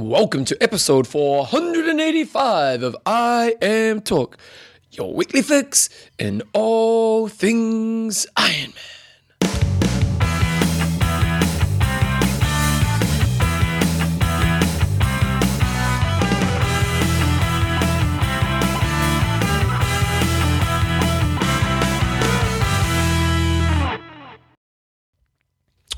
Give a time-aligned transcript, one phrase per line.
[0.00, 4.32] Welcome to episode 485 of IMTalk,
[4.92, 8.99] your weekly fix in all things Iron Man.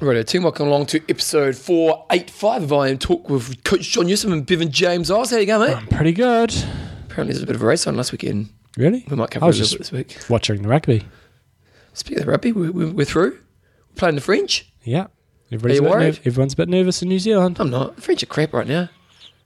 [0.02, 4.68] Right, team, welcome along to episode 485 of IMTalk with Coach John Newsom and Bevan
[4.72, 5.30] James Oz.
[5.30, 5.76] How you going, mate?
[5.76, 6.52] I'm Pretty good.
[7.04, 8.48] Apparently, there's a bit of a race on last weekend.
[8.76, 9.04] Really?
[9.08, 10.28] We might cover I was little just bit this week.
[10.28, 11.04] watching the rugby.
[11.92, 13.30] Speaking of rugby, we, we, we're through.
[13.90, 14.72] We're playing the French.
[14.82, 15.06] Yeah.
[15.52, 16.14] Everybody's Are you worried?
[16.14, 17.58] nerv- everyone's a bit nervous in New Zealand.
[17.60, 17.94] I'm not.
[17.94, 18.88] The French are crap right now.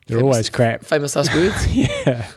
[0.06, 0.84] They're always crap.
[0.84, 1.66] Famous last words.
[1.76, 2.28] yeah.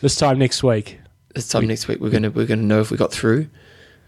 [0.00, 0.98] This time next week.
[1.36, 3.48] this time next week, we're gonna we're gonna know if we got through.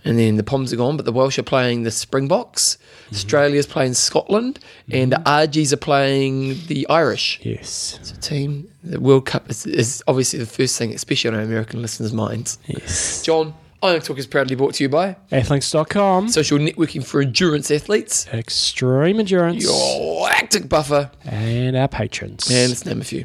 [0.07, 2.77] And then the Poms are gone, but the Welsh are playing the Springboks.
[3.07, 3.15] Mm-hmm.
[3.15, 4.59] Australia's playing Scotland,
[4.91, 7.41] and the Argies are playing the Irish.
[7.43, 7.97] Yes.
[8.01, 8.69] It's a team.
[8.83, 12.59] The World Cup is, is obviously the first thing, especially on our American listeners' minds.
[12.67, 13.23] Yes.
[13.23, 16.29] John, IMTalk is proudly brought to you by Athlinks.com.
[16.29, 19.63] social networking for endurance athletes, Extreme Endurance.
[19.65, 22.51] your lactic buffer, And our patrons.
[22.51, 23.25] and let's name a few.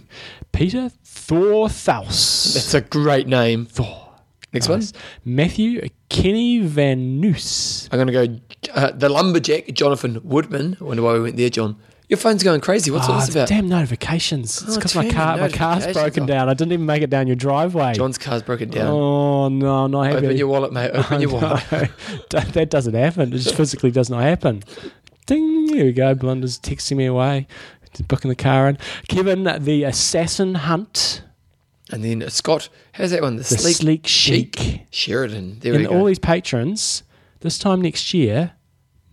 [0.53, 2.53] Peter Thorthaus.
[2.53, 3.65] That's a great name.
[3.65, 3.98] Thor.
[4.53, 4.93] Next Nice.
[5.25, 7.87] Matthew Kenny Van Noos.
[7.91, 10.75] I'm going to go uh, the lumberjack, Jonathan Woodman.
[10.81, 11.77] I wonder why we went there, John.
[12.07, 12.89] Your phone's going crazy.
[12.89, 13.47] What's all Oh, this about?
[13.47, 14.63] damn notifications.
[14.63, 16.49] It's Oh, because my car, my car's broken down.
[16.49, 17.93] I didn't even make it down your driveway.
[17.93, 18.87] John's car's broken down.
[18.87, 20.25] Oh no, I'm not happy.
[20.25, 20.89] Open your wallet, mate.
[20.95, 21.63] Open your wallet.
[22.33, 23.31] No, that doesn't happen.
[23.31, 24.63] It just physically does not happen.
[25.27, 25.67] Ding!
[25.67, 26.15] Here we go.
[26.15, 27.45] Blunder's texting me away,
[28.07, 28.79] booking the car in.
[29.07, 31.21] Kevin, the assassin hunt,
[31.91, 33.37] And then Scott, how's that one?
[33.37, 35.59] The, the sleek, sleek, chic chic, Sheridan.
[35.59, 35.97] There and we go.
[35.97, 37.03] all these patrons.
[37.41, 38.51] This time next year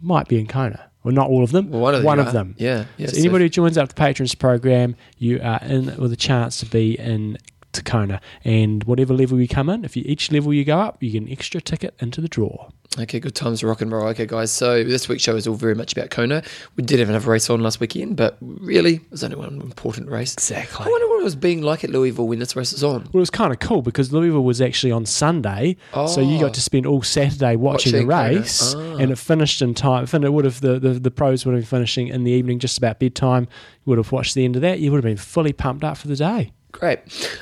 [0.01, 0.91] might be in Kona.
[1.03, 1.71] Well, not all of them.
[1.71, 2.05] well, one of them.
[2.07, 2.55] one you of them.
[2.59, 2.85] Yeah.
[2.97, 6.17] yeah So so- anybody who joins up the patrons program, you are in with a
[6.17, 7.39] chance to be in
[7.81, 8.21] Tacona.
[8.45, 11.23] And whatever level you come in, if you each level you go up, you get
[11.23, 12.71] an extra ticket into the draw.
[12.99, 14.07] Okay, good times rock and roll.
[14.09, 14.51] Okay, guys.
[14.51, 16.43] So this week's show is all very much about Kona.
[16.77, 20.33] We did have another race on last weekend, but really, there's only one important race.
[20.33, 20.87] Exactly.
[20.87, 23.03] I wonder what it was being like at Louisville when this race was on.
[23.03, 26.41] Well, it was kind of cool because Louisville was actually on Sunday, so you Oh.
[26.43, 28.97] got to spend all Saturday watching, Watching the race, Ah.
[28.97, 30.07] and it finished in time.
[30.07, 32.59] Fin- It would have the, the the pros would have been finishing in the evening,
[32.61, 33.43] just about bedtime.
[33.85, 34.79] You would have watched the end of that.
[34.81, 36.53] You would have been fully pumped up for the day.
[36.79, 36.99] Great.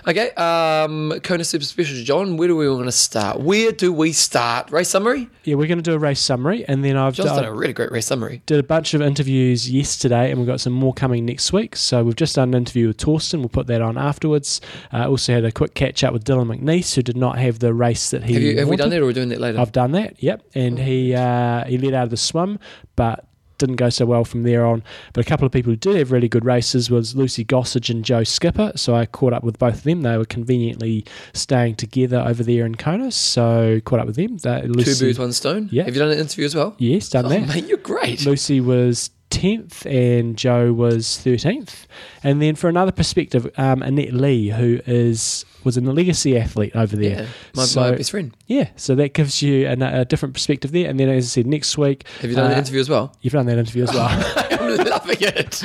[0.06, 2.36] Okay, um, Kona Super Special, John.
[2.36, 3.40] Where do we want to start?
[3.40, 4.70] Where do we start?
[4.70, 5.28] Race summary.
[5.42, 7.54] Yeah, we're going to do a race summary, and then I've John's done, done a
[7.54, 8.42] really great race summary.
[8.46, 11.74] did a bunch of interviews yesterday, and we've got some more coming next week.
[11.74, 13.40] So we've just done an interview with Torsten.
[13.40, 14.60] We'll put that on afterwards.
[14.92, 17.74] Uh, also had a quick catch up with Dylan McNeice, who did not have the
[17.74, 19.58] race that he Have, you, have we done that, or are we doing that later?
[19.58, 20.22] I've done that.
[20.22, 22.60] Yep, and he uh, he led out of the swim,
[22.94, 23.26] but
[23.58, 24.82] didn't go so well from there on.
[25.12, 28.04] But a couple of people who did have really good races was Lucy Gossage and
[28.04, 28.72] Joe Skipper.
[28.76, 30.02] So I caught up with both of them.
[30.02, 34.36] They were conveniently staying together over there in Kona, so caught up with them.
[34.38, 35.68] They- Two Lucy, birds, one stone.
[35.72, 35.84] Yeah.
[35.84, 36.74] Have you done an interview as well?
[36.78, 37.48] yes, done Oh, that.
[37.48, 38.24] mate, you're great.
[38.26, 41.86] Lucy was 10th and Joe was 13th.
[42.22, 46.94] And then for another perspective, um, Annette Lee, who is was a legacy athlete over
[46.94, 47.22] there.
[47.22, 48.36] Yeah, my, So- my best friend.
[48.46, 50.88] Yeah, so that gives you an, a different perspective there.
[50.90, 53.16] And then, as I said, next week, Have you done uh, an interview as well?
[53.22, 54.08] You've done that interview as well.
[54.90, 55.62] Loving it.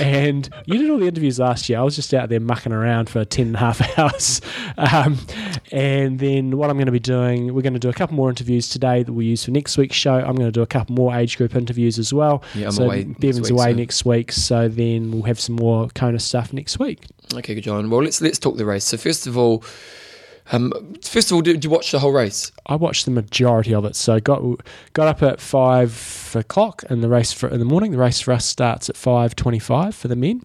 [0.00, 1.78] and you did all the interviews last year.
[1.78, 4.40] I was just out there mucking around for 10 and a half hours.
[4.76, 5.18] Um,
[5.72, 8.28] and then what I'm going to be doing, we're going to do a couple more
[8.30, 10.14] interviews today that we'll use for next week's show.
[10.14, 12.42] I'm going to do a couple more age group interviews as well.
[12.54, 14.32] Yeah, I'm so away next Bevan's week, away so- next week.
[14.32, 17.00] So then we'll have some more Kona stuff next week.
[17.32, 17.88] Okay, good, John.
[17.90, 18.84] Well, let's let's talk the race.
[18.84, 19.64] So first of all,
[20.52, 20.72] um,
[21.02, 22.52] first of all, did you watch the whole race?
[22.66, 23.96] I watched the majority of it.
[23.96, 24.42] So got
[24.92, 27.92] got up at five o'clock in the race for in the morning.
[27.92, 30.42] The race for us starts at five twenty-five for the men.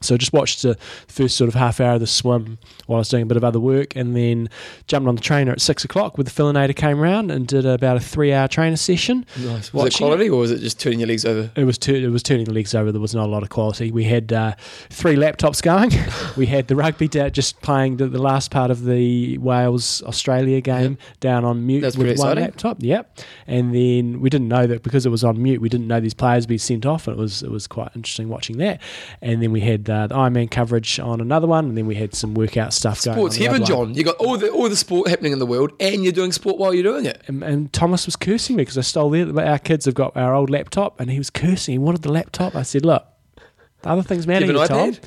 [0.00, 0.76] So I just watched the
[1.08, 3.44] first sort of half hour of the swim while I was doing a bit of
[3.44, 4.48] other work, and then
[4.86, 6.16] jumped on the trainer at six o'clock.
[6.18, 9.24] With the Fillinator came round and did about a three-hour trainer session.
[9.38, 9.72] Nice.
[9.72, 11.50] Was it quality, or was it just turning your legs over?
[11.56, 12.92] It was tur- it was turning the legs over.
[12.92, 13.90] There was not a lot of quality.
[13.90, 14.54] We had uh,
[14.90, 15.90] three laptops going.
[16.36, 20.60] we had the rugby da- just playing the, the last part of the Wales Australia
[20.60, 22.44] game down on mute That's with one exciting.
[22.44, 22.76] laptop.
[22.80, 23.18] Yep.
[23.46, 25.60] And then we didn't know that because it was on mute.
[25.60, 27.90] We didn't know these players would be sent off, and it was it was quite
[27.96, 28.80] interesting watching that.
[29.22, 32.14] And then we had uh, the Ironman coverage on another one, and then we had
[32.14, 33.16] some workout stuff going.
[33.16, 33.64] Sports on the heaven.
[33.64, 33.94] John.
[33.94, 36.58] You got all the all the sport happening in the world, and you're doing sport
[36.58, 37.22] while you're doing it.
[37.26, 39.28] And, and Thomas was cursing me because I stole their.
[39.46, 41.72] Our kids have got our old laptop, and he was cursing.
[41.72, 42.54] He wanted the laptop.
[42.54, 43.04] I said, "Look,
[43.82, 45.00] the other things matter." Do you have you an Tom."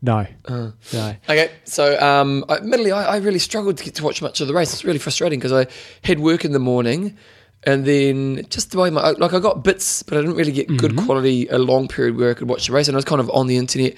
[0.00, 0.70] No, Uh.
[0.92, 1.14] no.
[1.28, 4.46] Okay, so um, I- admittedly, I, I really struggled to get to watch much of
[4.46, 4.72] the race.
[4.72, 5.66] It's really frustrating because I
[6.04, 7.16] had work in the morning,
[7.70, 10.68] And then just the way my like I got bits, but I didn't really get
[10.82, 11.06] good Mm-hmm.
[11.06, 12.88] quality a long period where I could watch the race.
[12.88, 13.92] And I was kind of on the internet.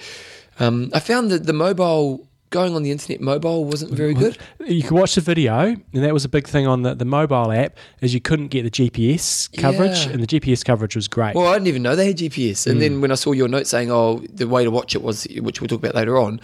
[0.59, 4.37] Um, I found that the mobile going on the internet mobile wasn't very good.
[4.59, 5.57] You could watch the video,
[5.93, 8.63] and that was a big thing on the, the mobile app, is you couldn't get
[8.63, 10.11] the GPS coverage, Yeah.
[10.11, 11.33] and the GPS coverage was great.
[11.33, 12.67] Well, I didn't even know they had GPS.
[12.67, 12.79] And Mm.
[12.81, 15.61] then when I saw your note saying, "Oh, the way to watch it was," which
[15.61, 16.41] we'll talk about later on,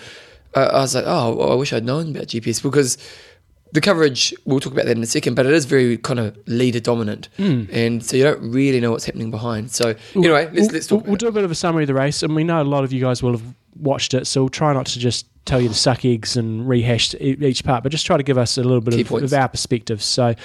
[0.55, 2.97] uh, I was like, "Oh, well, I wish I'd known about GPS because
[3.71, 4.33] the coverage.
[4.45, 7.29] We'll talk about that in a second, but it is very kind of leader dominant,
[7.37, 7.65] hmm.
[7.71, 9.71] and so you don't really know what's happening behind.
[9.71, 11.07] So anyway, let's we'll, let's we'll, talk.
[11.07, 12.63] we'll about do a bit of a summary of the race, and we know a
[12.63, 13.43] lot of you guys will have
[13.75, 17.15] watched it, so we'll try not to just tell you to suck eggs and rehash
[17.19, 20.03] each part, but just try to give us a little bit of, of our perspective.
[20.03, 20.35] So,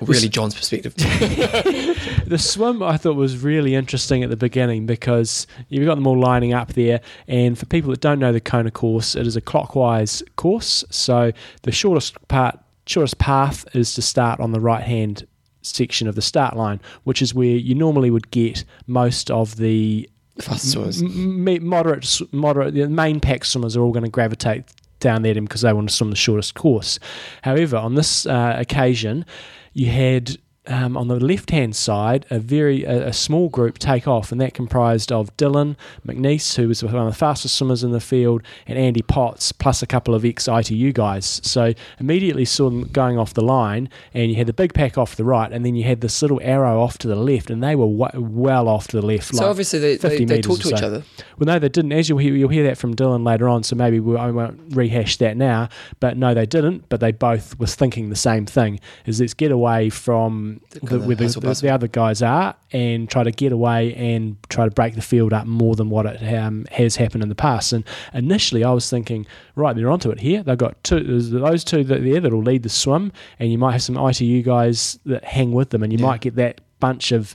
[0.00, 0.94] really John's perspective.
[2.26, 6.18] the swim I thought was really interesting at the beginning because you've got them all
[6.18, 7.00] lining up there.
[7.26, 10.84] And for people that don't know the Kona course, it is a clockwise course.
[10.90, 11.32] So
[11.62, 15.26] the shortest part, shortest path is to start on the right hand
[15.62, 20.08] section of the start line, which is where you normally would get most of the
[20.40, 21.02] Fast swimmers.
[21.02, 24.64] m- m- moderate, moderate, the main pack swimmers are all going to gravitate
[24.98, 26.98] down there because they want to swim the shortest course.
[27.42, 29.26] However, on this uh, occasion,
[29.74, 30.36] you had
[30.66, 34.40] um, on the left hand side a very a, a small group take off, and
[34.40, 35.76] that comprised of Dylan
[36.06, 39.82] McNeice, who was one of the fastest swimmers in the field, and Andy Potts, plus
[39.82, 41.40] a couple of ex ITU guys.
[41.42, 45.16] So immediately saw them going off the line, and you had the big pack off
[45.16, 47.74] the right, and then you had this little arrow off to the left, and they
[47.74, 49.34] were w- well off to the left.
[49.34, 51.02] So like obviously they, 50 they, they metres talk or to each other.
[51.38, 51.92] Well, no, they didn't.
[51.92, 54.60] As you'll hear, you'll hear that from Dylan later on, so maybe we, I won't
[54.76, 55.68] rehash that now.
[55.98, 56.88] But no, they didn't.
[56.88, 61.06] But they both was thinking the same thing: is let's get away from the, kind
[61.06, 64.70] where the, the, the other guys are and try to get away and try to
[64.70, 67.72] break the field up more than what it um, has happened in the past.
[67.72, 67.84] And
[68.14, 69.26] initially, I was thinking,
[69.56, 70.42] right, they're onto it here.
[70.42, 73.82] They've got two, those two that there that'll lead the swim, and you might have
[73.82, 76.06] some ITU guys that hang with them, and you Yeah.
[76.06, 77.34] might get that bunch of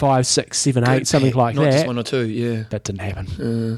[0.00, 2.26] five, six, seven, eight, something like not that just one or two.
[2.26, 2.64] Yeah.
[2.70, 3.26] that didn't happen.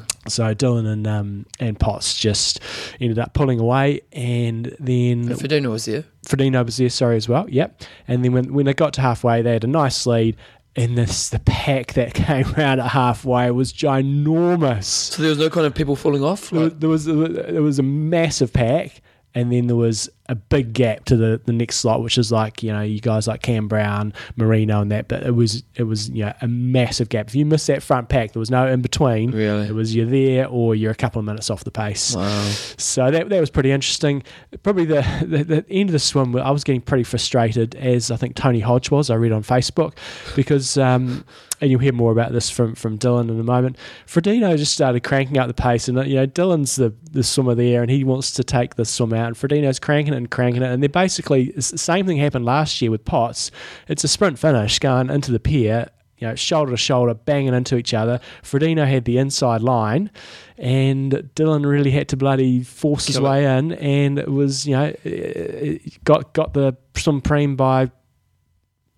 [0.05, 2.61] Uh, So Dylan and um, and Potts just
[3.01, 6.05] ended up pulling away, and then and was there.
[6.25, 7.51] Frodeno was there, sorry as well.
[7.51, 7.83] Yep.
[8.07, 10.37] And then when when they got to halfway, they had a nice lead,
[10.77, 14.85] and this the pack that came round at halfway was ginormous.
[14.85, 16.51] So there was no kind of people falling off.
[16.51, 19.03] There was there was, there was a massive pack,
[19.35, 22.63] and then there was a big gap to the, the next slot, which is like
[22.63, 25.09] you know you guys like Cam Brown, Marino, and that.
[25.09, 27.29] But it was it was you know a massive gap.
[27.29, 29.33] If you missed that front pack, there was no in between.
[29.33, 29.67] Really?
[29.67, 32.15] it was you're there or you're a couple of minutes off the pace.
[32.15, 32.51] wow.
[32.79, 34.23] So that that was pretty interesting.
[34.63, 38.17] Probably the, the, the end of the swim, I was getting pretty frustrated, as I
[38.17, 39.11] think Tony Hodge was.
[39.11, 39.95] I read on Facebook
[40.37, 41.25] because, um,
[41.61, 43.77] and you'll hear more about this from from Dylan in a moment.
[44.07, 47.83] Frodeno just started cranking out the pace, and you know Dylan's the the swimmer there,
[47.83, 50.71] and he wants to take the swim out, and Frodeno's cranking it and cranking it,
[50.71, 53.51] and they're basically the same thing happened last year with Potts.
[53.89, 55.89] It's a sprint finish going into the pier
[56.23, 58.21] you know, shoulder to shoulder, banging into each other.
[58.45, 60.09] Frodeno had the inside line,
[60.57, 63.29] and Dylan really had to bloody force his Kill it.
[63.29, 64.95] way in, and it was, you know,
[66.05, 67.91] got got the some preem by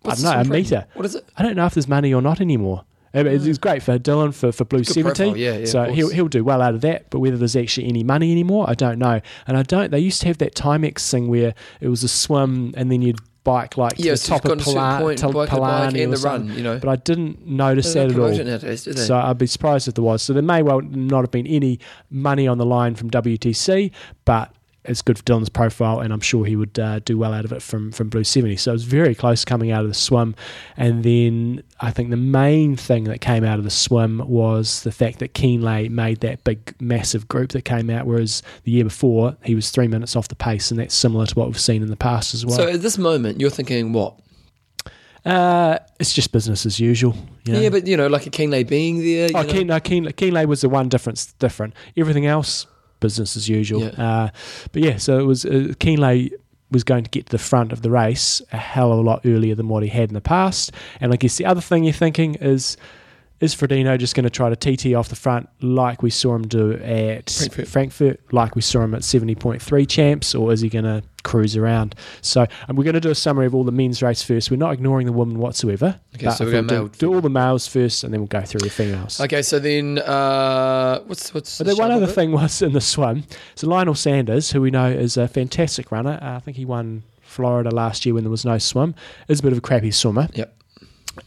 [0.03, 0.87] What's I don't know a meter.
[0.93, 1.25] What is it?
[1.35, 2.85] I don't know if there's money or not anymore.
[3.15, 3.49] Eh, it- It's mm.
[3.49, 5.05] it's great for Dylan for, for Blue Good 70.
[5.25, 7.09] profile, yeah, yeah, so he'll, he'll do well out of that.
[7.11, 9.21] But whether there's actually any money anymore, I don't know.
[9.47, 12.75] And I don't, they used to have that Timex thing where it was a swim
[12.77, 15.01] and then you'd bike like to Yeah, the so top of got a certain Pala-
[15.01, 16.79] point, to bike the Palani and or the run, you know.
[16.79, 18.31] But I didn't notice that at all.
[18.31, 19.07] nowadays.
[19.07, 20.23] So I'd be surprised if there was.
[20.23, 21.79] So there may well not have been any
[22.11, 23.91] money on the line from WTC,
[24.25, 24.51] but
[24.85, 27.53] it's good for Dylan's profile, and I'm sure he would uh, do well out of
[27.53, 28.57] it from from Blue 70.
[28.57, 30.35] So it was very close coming out of the swim,
[30.77, 34.93] and then I think the main thing that came out of the swim was the
[34.93, 39.37] fact that Kienle made that big, massive group that came out, whereas the year before
[39.45, 41.89] he was three minutes off the pace, and that's similar to what we've seen in
[41.89, 42.57] the past as well.
[42.57, 44.19] So at this moment, you're thinking what?
[45.25, 47.17] uh, it's just business as usual.
[47.45, 47.61] You know?
[47.61, 49.31] Yeah, but you know, like a Kienle being there.
[49.35, 49.49] Oh, know?
[49.49, 51.75] Keen, no, Keen, Kienle was the one difference different.
[51.97, 52.67] Everything else,
[53.05, 53.83] business as usual.
[53.83, 54.07] Yeah.
[54.07, 54.29] Uh,
[54.73, 56.33] but yeah, so it was uh, Kienle
[56.71, 59.21] was going to get to the front of the race a hell of a lot
[59.25, 60.73] earlier than what he had in the past.
[61.01, 62.77] And I guess the other thing you're thinking is.
[63.41, 66.47] Is Frodeno just going to try to TT off the front like we saw him
[66.47, 67.69] do at Frankfurt.
[67.69, 71.97] Frankfurt, like we saw him at 70.3 champs, or is he going to cruise around?
[72.23, 74.51] So and we're going to do a summary of all the men's race first.
[74.51, 75.99] We're not ignoring the women whatsoever.
[76.15, 78.61] Okay, so we're we'll do, do all the males first, and then we'll go through
[78.61, 79.21] the females.
[79.21, 83.25] Okay, so then uh, what's what's But the one other thing was in the swim.
[83.57, 87.03] So Lionel Sanders, who we know is a fantastic runner, uh, I think he won
[87.23, 88.95] Florida last year when there was no swim,
[89.27, 90.29] is a bit of a crappy swimmer.
[90.35, 90.57] Yep.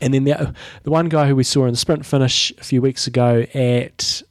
[0.02, 2.82] And then the the one guy who we saw in the sprint finish a few
[2.82, 4.22] weeks ago at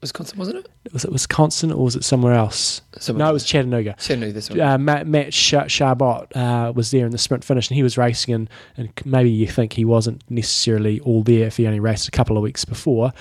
[0.00, 0.92] Wisconsin, wasn't it?
[0.92, 2.80] Was it Wisconsin or was it somewhere else?
[2.98, 3.96] Somewhere no, it was Chattanooga.
[3.98, 4.60] Chattanooga, this one.
[4.60, 8.32] Uh, Matt, Matt Chrabot uh, was there in the sprint finish, and he was racing,
[8.34, 12.10] and, and maybe you think he wasn't necessarily all there if he only raced a
[12.10, 13.12] couple of weeks before.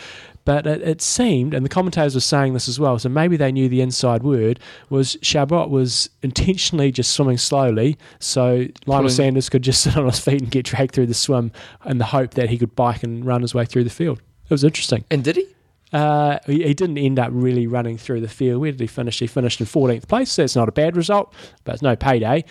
[0.46, 3.52] But it, it seemed, and the commentators were saying this as well, so maybe they
[3.52, 4.60] knew the inside word
[4.90, 10.06] was Chrabot was intentionally just swimming slowly, so Lionel Pulling- Sanders could just sit on
[10.06, 11.52] his feet and get dragged through the swim,
[11.86, 14.20] in the hope that he could bike and run his way through the field.
[14.46, 15.04] It was interesting.
[15.12, 15.46] And did he?
[15.92, 18.62] Uh, he, he didn't end up really running through the field.
[18.62, 19.20] Where did he finish?
[19.20, 20.32] He finished in 14th place.
[20.32, 22.46] So it's not a bad result, but it's no payday.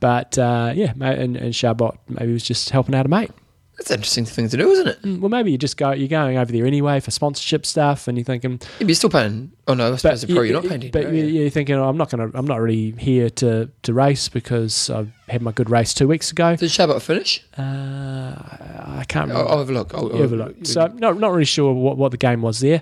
[0.00, 3.30] But uh, yeah, and, and Chrabot maybe was just helping out a mate.
[3.76, 5.02] That's an interesting thing to do, isn't it?
[5.02, 5.92] Mm, Well, maybe you just go.
[5.92, 9.10] You're going over there anyway for sponsorship stuff, and you're thinking, Yeah, but you're still
[9.10, 9.52] paying.
[9.68, 10.90] Oh no, I suppose a pro, you- you're not paying.
[10.90, 12.38] But you- you're thinking, oh, I'm not going to.
[12.38, 16.30] I'm not really here to to race because I've had my good race two weeks
[16.30, 16.56] ago.
[16.56, 17.42] Did Chrabot finish?
[17.58, 17.62] Uh,
[18.98, 19.42] I can't remember.
[19.48, 19.94] I'll, I'll have a look.
[19.94, 22.80] I'll, Yeah, but look, so not not really sure what, what the game was there,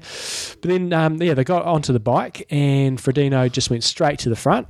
[0.61, 4.29] but then um, yeah they got onto the bike and Frodeno just went straight to
[4.29, 4.69] the front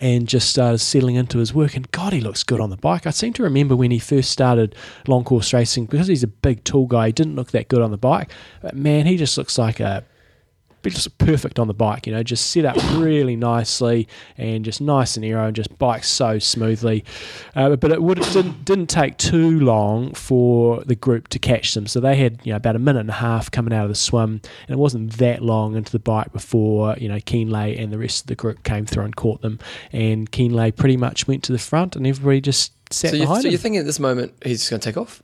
[0.00, 3.06] and just started settling into his work and God he looks good on the bike.
[3.06, 4.74] I seem to remember when he first started
[5.06, 7.90] long course racing because he's a big tall guy he didn't look that good on
[7.90, 8.30] the bike,
[8.62, 10.04] but man he just looks like a
[10.90, 15.16] just perfect on the bike, you know, just set up really nicely and just nice
[15.16, 17.04] and aero and just bikes so smoothly.
[17.54, 21.86] Uh, but it would didn't, didn't take too long for the group to catch them.
[21.86, 23.94] So they had you know about a minute and a half coming out of the
[23.94, 27.98] swim, and it wasn't that long into the bike before you know Kienle and the
[27.98, 29.58] rest of the group came through and caught them.
[29.92, 33.42] And Kienle pretty much went to the front, and everybody just sat So, you, behind
[33.42, 33.52] so him.
[33.52, 35.22] you're thinking at this moment he's just going to take off,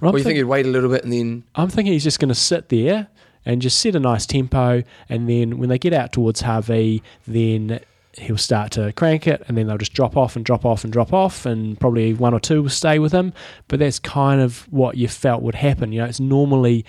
[0.00, 1.44] Well, I'm or you think- think he'd wait a little bit and then?
[1.54, 3.06] I'm thinking he's just going to sit there
[3.44, 7.80] and just set a nice tempo, and then when they get out towards Hawi, then
[8.18, 10.92] he'll start to crank it, and then they'll just drop off and drop off and
[10.92, 13.32] drop off, and probably one or two will stay with him.
[13.68, 15.92] But that's kind of what you felt would happen.
[15.92, 16.84] You know, it's normally.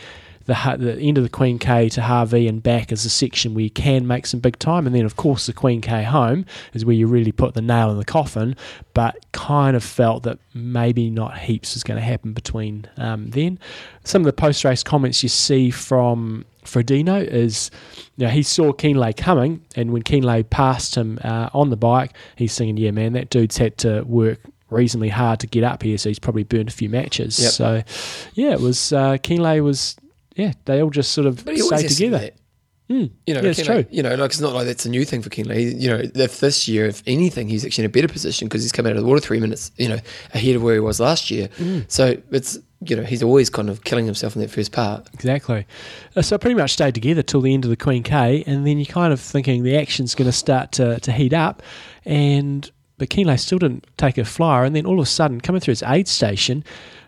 [0.46, 3.64] The, the end of the Queen K to Hawi and back is a section where
[3.64, 6.86] you can make some big time, and then of course the Queen K home is
[6.86, 8.56] where you really put the nail in the coffin.
[8.94, 13.60] But kind of felt that maybe not heaps is going to happen between um, then.
[14.04, 17.72] Some of the post race comments you see from Frodeno is,
[18.18, 22.14] you know, he saw Kienle coming, and when Kienle passed him uh, on the bike,
[22.36, 24.40] he's thinking, "Yeah, man, that dude's had to work."
[24.72, 27.40] Reasonably hard to get up here, so he's probably burned a few matches.
[27.40, 27.52] Yep.
[27.52, 27.84] So,
[28.34, 29.96] yeah, it was uh, Kienle was
[30.36, 32.32] yeah, they all just sort of But he always stayed has to do together.
[32.88, 33.10] Mm.
[33.26, 33.86] You know, Yeah, it's Kienle- true.
[33.90, 35.56] You know, like it's not like that's a new thing for Kienle.
[35.56, 38.62] He- You know, if this year, if anything, he's actually in a better position because
[38.62, 39.98] he's come out of the water three minutes, you know,
[40.36, 41.48] ahead of where he was last year.
[41.58, 41.86] Mm.
[41.88, 45.08] So it's you know he's always kind of killing himself in that first part.
[45.16, 45.66] Exactly.
[46.16, 48.78] Uh, so pretty much stayed together till the end of the Queen K, and then
[48.78, 51.64] you're kind of thinking the action's going to start to, to heat up,
[52.06, 55.60] and but Kienle still didn't take a flyer, and then all of a sudden, coming
[55.60, 56.64] through his aid station,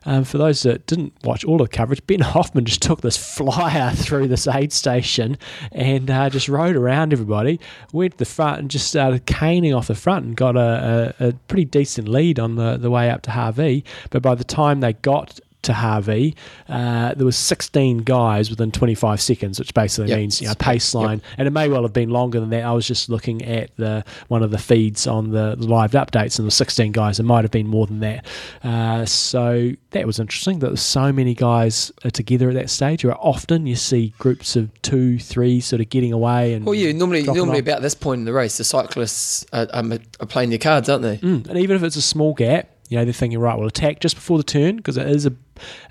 [0.06, 3.92] um, for those that didn't watch all the coverage, Ben Hoffman just took this flyer
[3.96, 5.38] through this aid station
[5.72, 7.60] and uh, just rode around everybody,
[7.92, 11.28] went to the front and just started caning off the front and got a, a,
[11.28, 13.84] a pretty decent lead on the, the way up to Hawi.
[14.10, 16.36] But by the time they got to Hawi,
[16.68, 20.18] uh, there was 16 guys within 25 seconds, which basically Yep.
[20.20, 22.64] means you know pace line, and it may well have been longer than that.
[22.66, 26.38] I was just looking at the one of the feeds on the, the live updates,
[26.38, 27.20] and there were 16 guys.
[27.20, 28.26] It might have been more than that.
[28.64, 30.60] Uh, so that was interesting.
[30.60, 33.06] That so many guys are together at that stage.
[33.06, 36.92] Where often you see groups of two, three, sort of getting away and Well, yeah,
[36.92, 37.68] normally normally off.
[37.68, 41.18] about this point in the race, the cyclists are, are playing their cards, aren't they?
[41.18, 44.00] Mm, and even if it's a small gap, you know, they're thinking, right, we'll attack
[44.00, 45.34] just before the turn because it is a.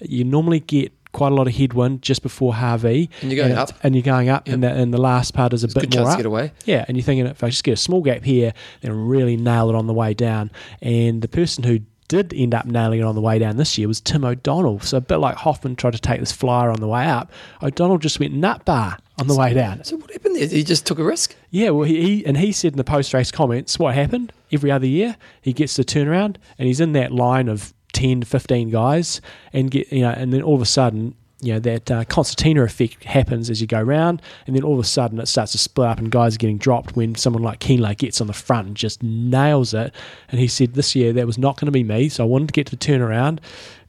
[0.01, 3.59] You normally get quite a lot of headwind just before Hawi, And you're going it-
[3.59, 3.71] up.
[3.83, 6.11] and you're going up, and, the, and the last part is a bit Good more
[6.11, 6.17] up.
[6.19, 6.53] get away.
[6.67, 9.71] Yeah, and you're thinking if I just get a small gap here, then really nail
[9.71, 10.51] it on the way down.
[10.83, 13.89] And the person who did end up nailing it on the way down this year
[13.89, 14.81] was Tim O'Donnell.
[14.81, 17.31] So a bit like Hoffman tried to take this flyer on the way up,
[17.63, 19.85] O'Donnell just went nut bar on the way down.
[19.85, 20.49] So what happened there?
[20.49, 21.35] He just took a risk.
[21.51, 24.71] Yeah, well, he, he and he said in the post race comments what happened every
[24.71, 25.17] other year.
[25.41, 29.23] He gets the turnaround and he's in that line of 10 to 15 guys,
[29.55, 32.63] and get you know, and then all of a sudden, you know, that uh, concertina
[32.63, 35.59] effect happens as you go round, and then all of a sudden it starts to
[35.59, 38.69] split up, and guys are getting dropped when someone like Kienle gets on the front
[38.69, 39.95] and just nails it.
[40.29, 42.49] And he said this year that was not going to be me, so I wanted
[42.49, 43.41] to get to the turnaround.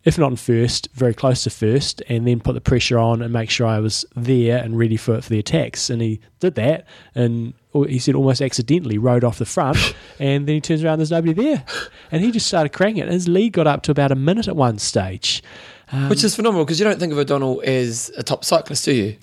[0.03, 3.33] If not in first, very close to first, and then put the pressure on and
[3.33, 5.89] make sure I was there and ready for for the attacks.
[5.89, 6.85] And he did that,
[7.15, 9.77] and he said almost accidentally rode off the front,
[10.19, 11.65] and then he turns around, there's nobody there,
[12.11, 13.09] and he just started cranking it.
[13.09, 15.43] His lead got up to about a minute at one stage.
[15.91, 18.93] Um, Which is phenomenal because you don't think of O'Donnell as a top cyclist, do
[18.93, 19.15] you?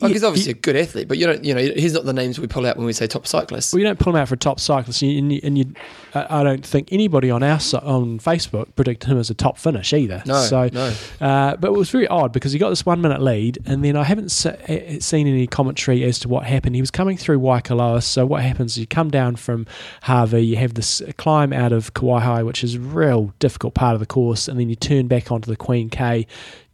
[0.00, 2.12] Like Yeah, he's obviously a good athlete, but you don't, you know, he's not the
[2.12, 3.72] names we pull out when we say top cyclists.
[3.72, 5.74] Well, you don't pull him out for a top cyclist, and you, and you,
[6.14, 10.22] I don't think anybody on our on Facebook predicted him as a top finish either.
[10.24, 10.94] No, so, no.
[11.20, 13.96] Uh, but it was very odd because he got this one minute lead, and then
[13.96, 16.74] I haven't se- eh, seen any commentary as to what happened.
[16.74, 19.66] He was coming through Waikoloa, so what happens is you come down from
[20.04, 24.00] Hawi, you have this climb out of Kawaihae, which is a real difficult part of
[24.00, 26.26] the course, and then you turn back onto the Queen K.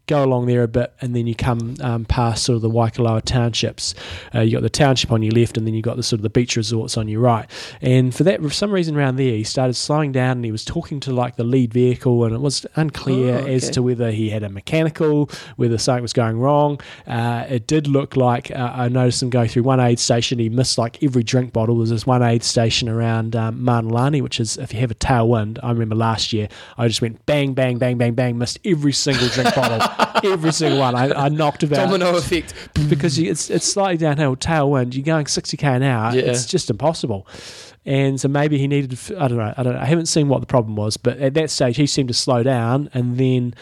[0.07, 3.23] Go along there a bit, and then you come um, past sort of the Waikoloa
[3.23, 3.95] townships.
[4.35, 6.23] Uh, you got the township on your left, and then you got the sort of
[6.23, 7.47] the beach resorts on your right.
[7.81, 10.65] And for that, for some reason around there, he started slowing down, and he was
[10.65, 14.31] talking to like the lead vehicle, and it was unclear Oh, as to whether he
[14.31, 16.81] had a mechanical, whether something was going wrong.
[17.07, 20.39] Uh, it did look like uh, I noticed him go through one aid station.
[20.39, 21.79] He missed like every drink bottle.
[21.79, 24.95] There's this one aid station around um, Mauna Lani, which is if you have a
[24.95, 25.59] tailwind.
[25.63, 26.49] I remember last year
[26.79, 29.79] I just went bang, bang, bang, bang, bang, missed every single drink bottle,
[30.25, 30.95] every single one.
[30.95, 32.55] I, I knocked about Domino effect.
[32.89, 34.95] because you, it's it's slightly downhill tailwind.
[34.95, 36.15] You're going 60k an hour.
[36.15, 36.23] Yeah.
[36.23, 37.27] It's just impossible.
[37.85, 38.99] And so maybe he needed.
[39.17, 39.55] I don't know.
[39.57, 39.75] I don't.
[39.75, 39.81] know.
[39.81, 42.43] I haven't seen what the problem was, but at that stage he seemed to slow
[42.43, 43.55] down, and then.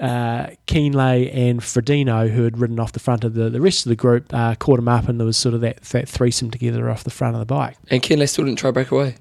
[0.00, 3.90] Uh, Kienle and Frodeno, who had ridden off the front of the, the rest of
[3.90, 6.88] the group, uh, caught him up, and there was sort of that, that threesome together
[6.88, 7.76] off the front of the bike.
[7.90, 9.16] And Kienle still didn't try break away.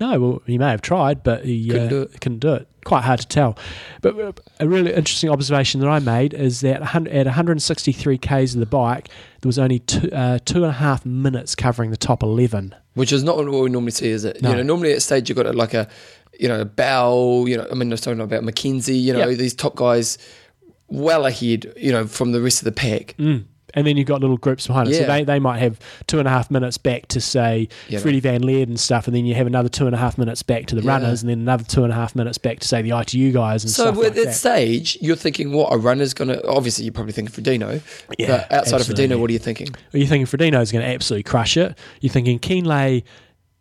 [0.00, 2.20] No, well, he may have tried, but he Couldn't uh, do it.
[2.20, 2.68] Couldn't do it.
[2.84, 3.58] Quite hard to tell.
[4.00, 8.60] But uh, a really interesting observation that I made is that at 163 k's of
[8.60, 9.08] the bike,
[9.40, 12.74] there was only two, uh, two and a half minutes covering the top 11.
[12.94, 14.40] Which is not what we normally see, is it?
[14.42, 14.50] No.
[14.50, 15.88] You know, normally at stage you've got like a,
[16.38, 19.38] you know, Bow, you know, I mean, I was talking about McKenzie, you know, Yep.
[19.38, 20.18] these top guys
[20.86, 23.14] well ahead, you know, from the rest of the pack.
[23.18, 23.44] Mm.
[23.74, 24.94] And then you've got little groups behind it.
[24.94, 25.06] So Yeah.
[25.06, 28.40] they, they might have two and a half minutes back to, say, Yeah, Freddie Van
[28.40, 30.74] Lierde and stuff, and then you have another two and a half minutes back to
[30.74, 30.92] the Yeah.
[30.92, 33.64] runners, and then another two and a half minutes back to, say, the ITU guys
[33.64, 34.32] and So stuff at like that, that.
[34.34, 37.82] stage, you're thinking, what, a runner's going to, obviously you're probably thinking Frodeno,
[38.18, 39.04] Yeah, but outside absolutely.
[39.04, 39.68] of Frodeno, what are you thinking?
[39.92, 41.76] Are You're thinking Frodeno's going to absolutely crush it.
[42.00, 43.02] You're thinking Kienle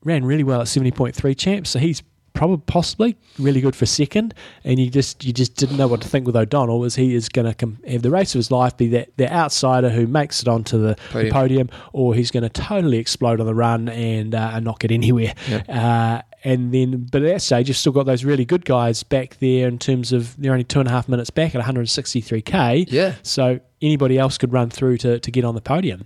[0.06, 2.02] ran really well at 70.3 champs, so he's
[2.38, 4.34] probably possibly really good for second.
[4.64, 7.30] And you just you just didn't know what to think with O'Donnell, as he is
[7.30, 10.42] going to com- have the race of his life, be that the outsider who makes
[10.42, 11.34] it onto the Podium.
[11.34, 14.80] podium, podium or he's going to totally explode on the run and uh, and not
[14.80, 15.34] get anywhere.
[15.50, 15.66] Yep.
[15.68, 19.38] Uh, and then, but at that stage, you've still got those really good guys back
[19.40, 22.86] there in terms of they're only two and a half minutes back at 163k.
[22.90, 23.16] Yeah.
[23.24, 26.06] So anybody else could run through to, to get on the podium.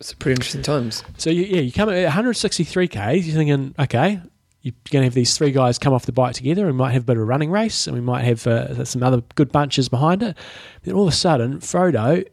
[0.00, 1.04] It's pretty interesting times.
[1.18, 3.24] So you, yeah, you come at 163k.
[3.24, 4.20] You're thinking, okay,
[4.62, 6.66] you're going to have these three guys come off the bike together.
[6.66, 9.02] We might have a bit of a running race, and we might have uh, some
[9.02, 10.36] other good bunches behind it.
[10.82, 12.26] Then all of a sudden, Frodo,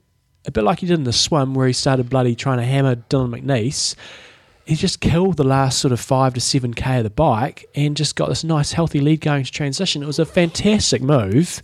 [0.45, 2.95] a bit like he did in the swim, where he started bloody trying to hammer
[2.95, 3.95] Dylan McNeice.
[4.67, 7.95] He just killed the last sort of five to seven k of the bike, and
[7.95, 10.03] just got this nice healthy lead going to transition.
[10.03, 11.61] It was a fantastic move.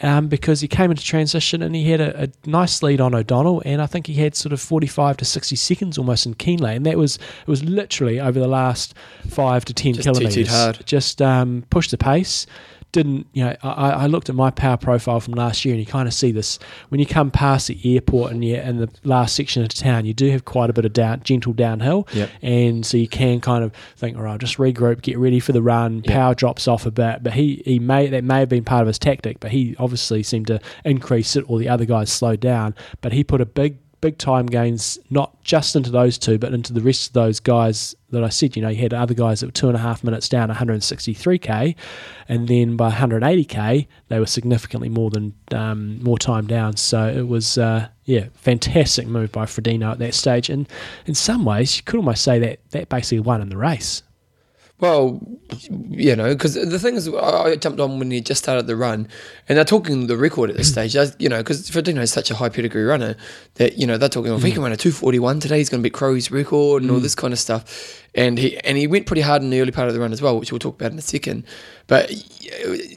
[0.00, 3.62] Um, because he came into transition and he had a, a nice lead on O'Donnell,
[3.64, 6.86] and I think he had sort of forty-five to sixty seconds almost in Kienle and
[6.86, 8.94] that was it was literally over the last
[9.26, 10.48] five to ten Just kilometres.
[10.48, 10.86] hard.
[10.86, 12.46] Just um, pushed the pace.
[12.90, 13.54] Didn't you know?
[13.62, 16.32] I, I looked at my power profile from last year, and you kind of see
[16.32, 20.06] this when you come past the airport and you in the last section of town.
[20.06, 22.30] You do have quite a bit of down, gentle downhill, Yep.
[22.40, 25.60] and so you can kind of think, all right, just regroup, get ready for the
[25.62, 26.02] run.
[26.04, 26.12] Yeah.
[26.14, 28.86] Power drops off a bit, but he he may that may have been part of
[28.86, 32.74] his tactic, but he obviously seemed to increase it, or the other guys slowed down.
[33.02, 36.72] But he put a big big time gains not just into those two, but into
[36.72, 38.56] the rest of those guys that I said.
[38.56, 41.74] You know, you had other guys that were two and a half minutes down, 163k,
[42.28, 46.76] and then by 180k they were significantly more than um, more time down.
[46.76, 50.68] So it was uh, yeah, fantastic move by Frodeno at that stage, and
[51.06, 54.02] in some ways you could almost say that that basically won in the race.
[54.80, 55.20] Well,
[55.68, 59.08] you know, because the thing is, I jumped on when he just started the run,
[59.48, 60.94] and they're talking the record at this stage.
[60.96, 63.16] I- You know, because Ferdinand is such a high pedigree runner
[63.54, 64.32] that you know they're talking.
[64.32, 64.54] If he mm.
[64.54, 66.98] can run a two forty one today, he's going to beat Crow's record and all
[66.98, 67.02] mm.
[67.02, 68.04] this kind of stuff.
[68.14, 70.22] And he and he went pretty hard in the early part of the run as
[70.22, 71.44] well, which we'll talk about in a second.
[71.88, 72.12] But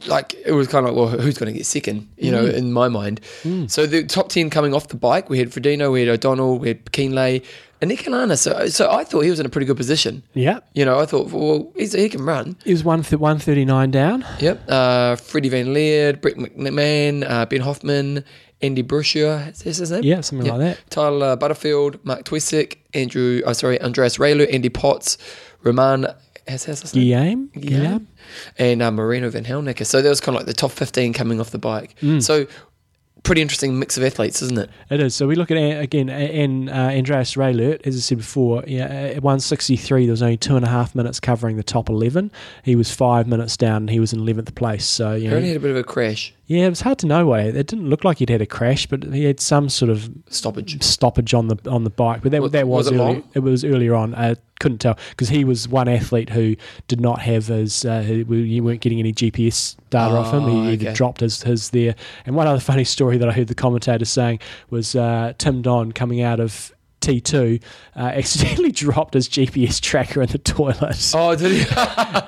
[0.05, 2.07] like it was kind of like, well, who's going to get second?
[2.17, 2.53] You know, mm.
[2.53, 3.21] in my mind.
[3.67, 6.67] So the top ten coming off the bike, we had Frodeno, we had O'Donnell, we
[6.67, 7.43] had Kienle,
[7.81, 8.37] and Nick Alana.
[8.37, 10.23] So so I thought he was in a pretty good position.
[10.33, 12.55] Yeah, You know, I thought, well, he's, he can run.
[12.63, 14.23] He was one one thirty nine down.
[14.39, 14.63] Yep.
[14.69, 18.23] Uh, Freddie Van Lierde, Brent McMahon, uh, Ben Hoffman,
[18.61, 20.03] Andy Brusher, is this his name?
[20.03, 20.55] Yeah, something Yep.
[20.57, 20.89] like that.
[20.91, 25.17] Tyler Butterfield, Mark Twisick, Andrew, oh, sorry, Andreas Raelert, Andy Potts,
[25.63, 26.05] Roman,
[26.47, 27.49] has his his name?
[27.49, 28.07] Guillaume, Guillaume,
[28.57, 29.85] and uh, Marino Vanhoenacker.
[29.85, 31.95] So that was kind of like the top 15 coming off the bike.
[32.01, 32.21] Mm.
[32.21, 32.45] So
[33.23, 34.69] pretty interesting mix of athletes, isn't it?
[34.89, 35.15] It is.
[35.15, 38.85] So we look at uh, again, and uh, Andreas Raelert, as I said before, yeah,
[38.85, 42.31] at 163, there was only two and a half minutes covering the top 11.
[42.63, 44.85] He was five minutes down, and he was in 11th place.
[44.85, 46.33] So you He know, only had a bit of a crash.
[46.51, 47.41] Yeah, it was hard to know why.
[47.43, 50.81] It didn't look like he'd had a crash, but he had some sort of Stoppage.
[50.83, 52.21] stoppage on the on the bike.
[52.23, 54.13] But that Was- that was, was it early, it was earlier on.
[54.15, 56.55] I couldn't tell because he was one athlete who
[56.89, 57.85] did not have his.
[57.85, 60.43] Uh, you weren't getting any GPS data off him.
[60.43, 60.93] Oh, He, he okay.
[60.93, 61.95] dropped his his there.
[62.25, 65.91] And one other funny story that I heard the commentator saying was uh, Tim Don
[65.93, 66.73] coming out of.
[67.01, 67.63] T2
[67.95, 71.11] uh, accidentally dropped his GPS tracker in the toilet.
[71.15, 71.65] Oh, did he?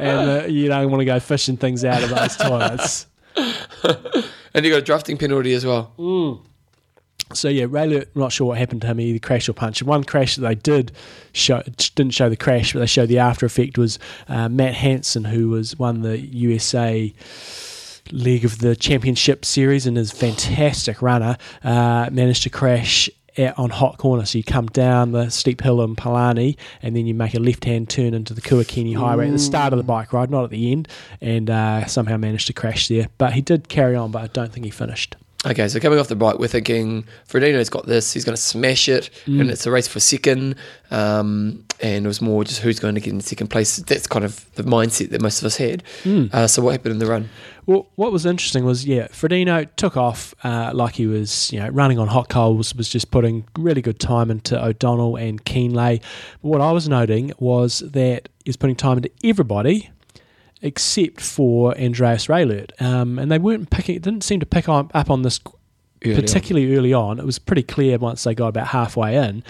[0.04, 3.06] And uh, you don't want to go fishing things out of those toilets.
[4.54, 5.92] and he got a drafting penalty as well.
[7.34, 9.00] So yeah, Ray I'm not sure what happened to him.
[9.00, 9.82] He either crashed or punched.
[9.82, 10.92] And one crash that they did
[11.32, 11.62] show
[11.96, 15.50] didn't show the crash, but they showed the after effect was uh, Matt Hanson, who
[15.50, 17.14] was won the USA
[18.12, 21.38] leg of the championship series and is fantastic runner.
[21.64, 23.10] Uh, managed to crash.
[23.38, 27.16] On hot corner, so you come down the steep hill in Palani, and then you
[27.16, 30.30] make a left-hand turn into the Kuakini Highway at the start of the bike ride,
[30.30, 30.88] not at the end,
[31.20, 33.08] and uh, somehow managed to crash there.
[33.18, 35.16] But he did carry on, but I don't think he finished.
[35.46, 38.14] Okay, so coming off the bike, we're thinking Frodeno's got this.
[38.14, 39.42] He's going to smash it, Mm.
[39.42, 40.56] and it's a race for second.
[40.90, 43.76] Um, and it was more just who's going to get in second place.
[43.78, 45.84] That's kind of the mindset that most of us had.
[46.06, 46.34] Mm.
[46.34, 47.30] Uh, so what happened in the run?
[47.66, 51.68] Well, what was interesting was, yeah, Frodeno took off uh, like he was, you know,
[51.70, 56.02] running on hot coals, was just putting really good time into O'Donnell and Kienle.
[56.42, 59.90] But what I was noting was that he was putting time into everybody
[60.64, 62.72] except for Andreas Raelert.
[62.82, 65.40] Um, and they weren't picking, didn't seem to pick on, up on this
[66.06, 66.22] Early on.
[66.22, 67.20] particularly early on.
[67.20, 69.44] It was pretty clear once they got about halfway in.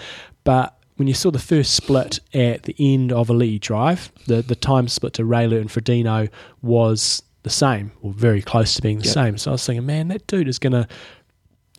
[0.44, 4.42] But when you saw the first split at the end of a lead drive, the,
[4.42, 6.28] the time split to Raelert and Frodeno
[6.62, 9.14] was the same, or very close to being the Yep.
[9.14, 9.38] same.
[9.38, 10.86] So I was thinking, man, that dude is going to,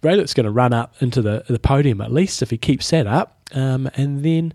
[0.03, 3.07] Raelert's going to run up into the, the podium at least if he keeps that
[3.07, 3.39] up.
[3.53, 4.53] Um, and then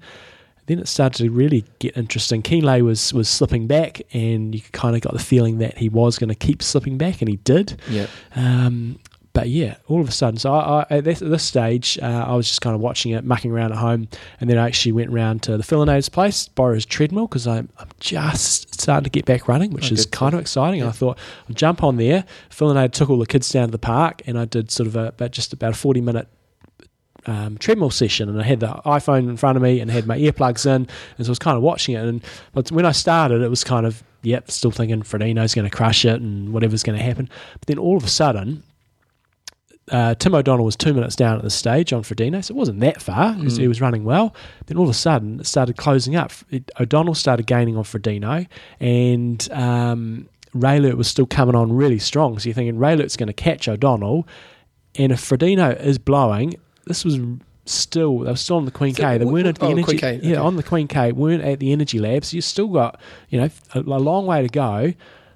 [0.71, 2.43] then it started to really get interesting.
[2.43, 6.19] Kienle was was slipping back, and you kind of got the feeling that he was
[6.19, 7.81] going to keep slipping back, and he did.
[7.89, 8.07] Yeah.
[8.37, 8.99] Um,
[9.33, 12.25] but yeah, all of a sudden, so I, I, at this, at this stage, uh,
[12.27, 14.09] I was just kind of watching it, mucking around at home,
[14.41, 17.69] and then I actually went round to the Fillinator's place, borrow his treadmill because I'm,
[17.79, 20.81] I'm just starting to get back running, which Oh, is kind of exciting.
[20.81, 21.17] And I thought
[21.49, 22.25] I'll jump on there.
[22.51, 25.07] Fillinator took all the kids down to the park, and I did sort of a,
[25.09, 26.27] about just about a forty minute
[27.27, 30.19] um, treadmill session, and I had the iPhone in front of me and had my
[30.19, 30.87] earplugs in,
[31.19, 32.05] and so I was kind of watching it.
[32.05, 32.23] And
[32.55, 36.05] but when I started, it was kind of yep, still thinking Frodeno's going to crush
[36.05, 37.29] it and whatever's going to happen.
[37.59, 38.63] But then all of a sudden,
[39.91, 42.81] uh, Tim O'Donnell was two minutes down at the stage on Frodeno, so it wasn't
[42.81, 43.33] that far.
[43.35, 44.35] He was- He was running well.
[44.67, 46.33] Then all of a sudden, it started closing up.
[46.51, 48.47] It, O'Donnell started gaining on Frodeno,
[48.79, 52.39] and um, Raelert was still coming on really strong.
[52.39, 54.29] So you're thinking Raelert's going to catch O'Donnell,
[54.97, 56.55] and if Frodeno is blowing,
[56.91, 57.19] this was
[57.67, 59.19] still they were still on the Queen So K.
[59.19, 59.85] They weren't at the oh, energy.
[59.85, 62.35] Queen K, Yeah, on the Queen K, weren't at the Energy Labs.
[62.35, 64.93] You still got you know a, a long way to go.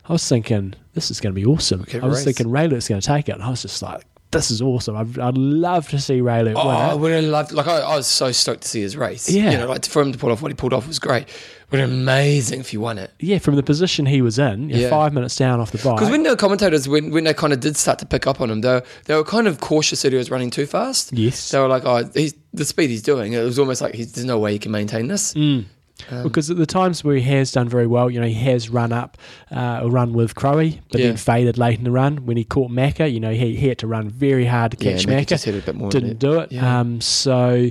[0.07, 1.83] I was thinking this is going to be awesome.
[1.83, 2.25] Okay, I was race.
[2.25, 3.33] thinking Raelert's going to take it.
[3.33, 4.97] And I was just like, this is awesome.
[4.97, 7.01] I'd, I'd love to see Raelert Oh, I win it.
[7.01, 7.53] would have loved.
[7.53, 9.31] Like I, I was so stoked to see his race.
[9.31, 9.51] Yeah.
[9.51, 11.27] you know, like for him to pull off what he pulled off was great.
[11.71, 13.11] Would have been amazing if he won it.
[13.19, 14.91] Yeah, from the position he was in, Yeah.
[14.91, 15.97] five minutes down off the bike.
[15.97, 18.51] Because when the commentators, when, when they kind of did start to pick up on
[18.51, 21.13] him, they were, they were kind of cautious that he was running too fast.
[21.13, 24.13] yes, They were like, "Oh, he's, the speed he's doing." It was almost like he's,
[24.13, 25.35] there's no way he can maintain this.
[25.35, 25.65] Mm.
[26.11, 28.69] Um, because at the times where he has done very well, you know, he has
[28.69, 29.17] run up
[29.51, 31.07] uh, a run with Crowe, but Yeah.
[31.07, 32.27] then faded late in the run.
[32.27, 35.07] When he caught Macca, you know, he, he had to run very hard to catch
[35.07, 35.29] Mickey Macca.
[35.29, 35.91] just had a bit more.
[35.91, 36.19] didn't it.
[36.19, 36.51] do it.
[36.53, 36.81] Yeah.
[36.81, 37.71] Um, so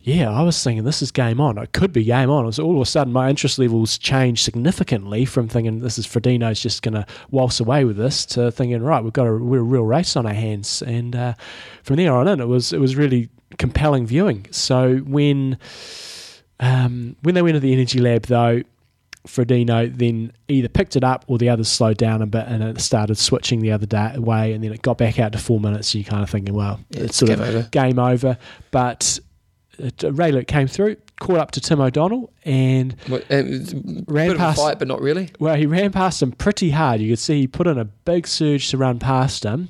[0.00, 1.58] yeah, I was thinking this is game on.
[1.58, 2.50] It could be game on.
[2.52, 6.58] So all of a sudden, my interest levels changed significantly from thinking this is Frodeno's
[6.60, 9.62] just going to waltz away with this to thinking right, we've got a, we're a
[9.62, 10.82] real race on our hands.
[10.82, 11.34] And uh,
[11.84, 14.46] from there on in, it was it was really compelling viewing.
[14.50, 15.58] So when
[16.62, 18.62] um, when they went to the energy lab though.
[19.24, 22.80] Frodeno then either picked it up or the others slowed down a bit and it
[22.80, 25.86] started switching the other da- way and then it got back out to four minutes.
[25.92, 27.68] So you're kind of thinking, well, Yeah, it's sort game of over.
[27.70, 28.36] game over.
[28.72, 29.20] But
[29.80, 34.88] uh, Raelert came through, caught up to Tim O'Donnell, and What- Ran past- fight, but
[34.88, 35.28] not really.
[35.38, 37.00] well, he ran past him pretty hard.
[37.00, 39.68] You could see he put in a big surge to run past him,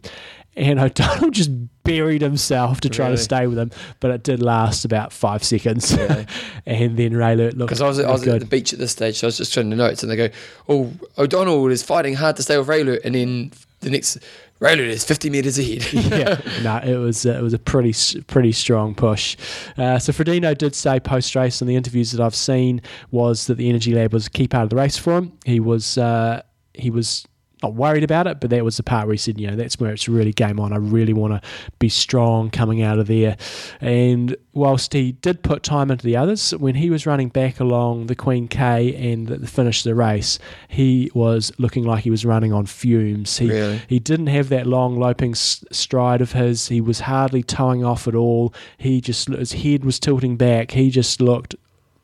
[0.57, 1.51] and O'Donnell just
[1.85, 3.17] buried himself to try Really?
[3.17, 3.71] to stay with him.
[4.01, 6.27] But it did last about five seconds, Really?
[6.67, 9.19] and then Raelert looked Because I was, I was at the beach at this stage,
[9.19, 10.29] so I was just trying the notes, and they go,
[10.69, 14.19] "Oh, O'Donnell is fighting hard to stay with Raelert," and then the next
[14.61, 15.93] Raelert is 50 meters ahead.
[15.93, 17.93] yeah, no, it was uh, it was a pretty
[18.29, 19.37] pretty strong push.
[19.77, 23.57] Uh, so Frodeno did say post race in the interviews that I've seen was that
[23.57, 25.33] the Energy Lab was a key part of the race for him.
[25.45, 26.43] He was uh,
[26.75, 27.27] he was
[27.63, 29.79] not worried about it, but that was the part where he said, you know, that's
[29.79, 30.73] where it's really game on.
[30.73, 31.49] I really want to
[31.79, 33.37] be strong coming out of there.
[33.81, 38.07] And whilst he did put time into the others, when he was running back along
[38.07, 42.25] the Queen K and the finish of the race, he was looking like he was
[42.25, 43.39] running on fumes.
[43.39, 43.83] He Really?
[43.89, 46.69] he didn't have that long loping stride of his.
[46.69, 48.53] He was hardly towing off at all.
[48.77, 50.73] He just his head was tilting back.
[50.73, 51.55] He just looked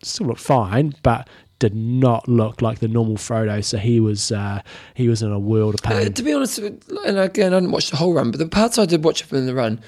[0.03, 3.65] still looked fine, but did not look like the normal Frodo.
[3.65, 4.63] So he was uh,
[4.95, 6.13] he was in a world of Uh, pain.
[6.13, 8.87] to be honest, and again, I didn't watch the whole run, but the parts I
[8.87, 9.81] did watch of him in the run,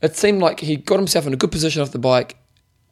[0.00, 2.36] it seemed like he got himself in a good position off the bike,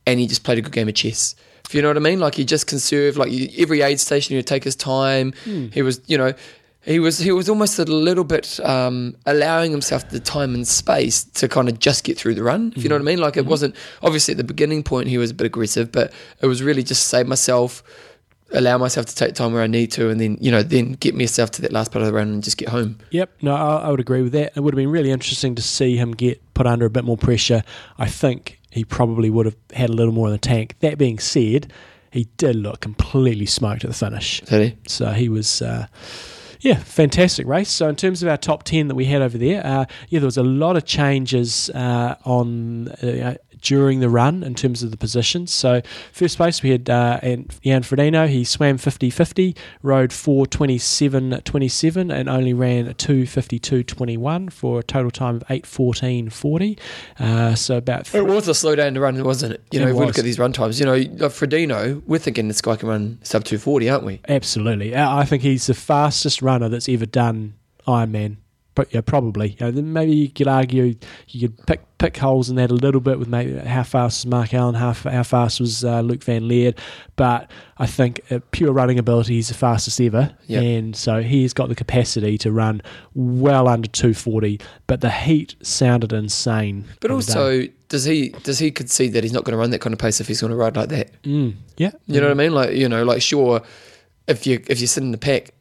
[0.07, 1.35] and he just played a good game of chess.
[1.65, 4.37] If you know what I mean, like he just conserved, like every aid station, he
[4.37, 5.33] would take his time.
[5.73, 6.33] He was, you know,
[6.83, 11.25] he was he was almost a little bit um, allowing himself the time and space
[11.25, 12.73] to kind of just get through the run.
[12.77, 15.19] If you know what I mean, like it wasn't obviously at the beginning point he
[15.19, 17.83] was a bit aggressive, but it was really just save myself
[18.53, 21.15] allow myself to take time where I need to, and then you know, then get
[21.15, 22.99] myself to that last part of the run and just get home.
[23.11, 24.53] Yep, no, I, I would agree with that.
[24.57, 27.17] It would have been really interesting to see him get put under a bit more
[27.17, 27.63] pressure.
[27.99, 30.77] I think he probably would have had a little more in the tank.
[30.81, 31.73] That being said,
[32.11, 34.41] he did look completely smoked at the finish.
[34.43, 34.79] Did he?
[34.89, 35.87] So he was, uh,
[36.61, 37.71] yeah, fantastic race.
[37.71, 40.27] So in terms of our top ten that we had over there, uh, yeah, there
[40.27, 42.89] was a lot of changes uh, on.
[42.89, 45.53] Uh, during the run, in terms of the positions.
[45.53, 48.29] So, first place we had uh, Jan Frodeno.
[48.29, 55.11] He swam 50 50, rode 427 27, and only ran 252 21 for a total
[55.11, 56.79] time of 814 40.
[57.19, 59.63] Uh, so, about It was a slow down to run, wasn't it?
[59.71, 60.97] You know, It if we look at these run times, you know,
[61.29, 64.21] Frodeno, we're thinking this guy can run sub 240, aren't we?
[64.29, 64.95] Absolutely.
[64.95, 67.55] Uh, I think he's the fastest runner that's ever done
[67.87, 68.37] Ironman.
[68.77, 69.49] But yeah, probably.
[69.51, 70.95] You know, then maybe you could argue
[71.29, 74.27] you could pick pick holes in that a little bit with maybe how fast was
[74.31, 76.77] Mark Allen, how, how fast was uh, Luc Van Lierde.
[77.17, 80.63] But I think uh, pure running ability he's the fastest ever, Yep.
[80.63, 82.83] and so he's got the capacity to run
[83.15, 84.61] well under 240.
[84.87, 86.85] But the heat sounded insane.
[87.01, 87.15] But day.
[87.15, 89.99] also, does he does he concede that he's not going to run that kind of
[89.99, 91.23] pace if he's going to ride like that?
[91.23, 92.53] mm, yeah, You know what I mean?
[92.53, 93.63] Like you know, like sure,
[94.29, 95.55] if you if you sit in the pack,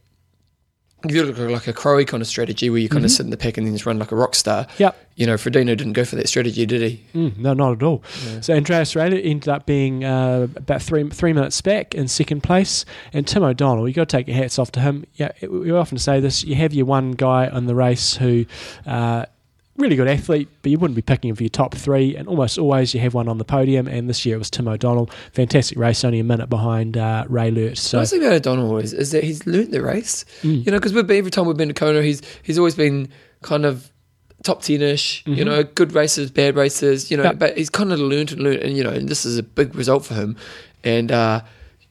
[1.10, 3.36] you look like a Crowie kind of strategy where you kind of sit in the
[3.36, 4.66] pack and then just run like a rock star.
[4.78, 4.96] Yep.
[5.16, 7.04] You know, Frodeno didn't go for that strategy, did he?
[7.14, 8.02] Mm, no, not at all.
[8.42, 12.84] So Andreas Australia ended up being uh, about three three minutes back in second place,
[13.12, 13.88] and Tim O'Donnell.
[13.88, 15.04] you've got to take your hats off to him.
[15.14, 16.44] Yeah, we often say this.
[16.44, 18.44] You have your one guy on the race who.
[18.86, 19.26] Uh,
[19.78, 22.16] Really good athlete, but you wouldn't be picking him for your top three.
[22.16, 23.86] And almost always you have one on the podium.
[23.86, 25.10] And this year it was Tim O'Donnell.
[25.32, 27.76] Fantastic race, only a minute behind uh, Raelert.
[27.76, 30.24] So thing about O'Donnell is, is that he's learnt the race.
[30.42, 30.64] Mm.
[30.64, 33.08] You know, because we've been every time we've been to Kona, he's he's always been
[33.42, 33.90] kind of
[34.42, 35.22] top ten ish.
[35.26, 37.10] You know, good races, bad races.
[37.10, 37.30] You know, Mm-hmm.
[37.32, 37.38] Yep.
[37.38, 39.74] but he's kind of learnt and learnt, and you know, and this is a big
[39.74, 40.36] result for him.
[40.84, 41.42] And uh,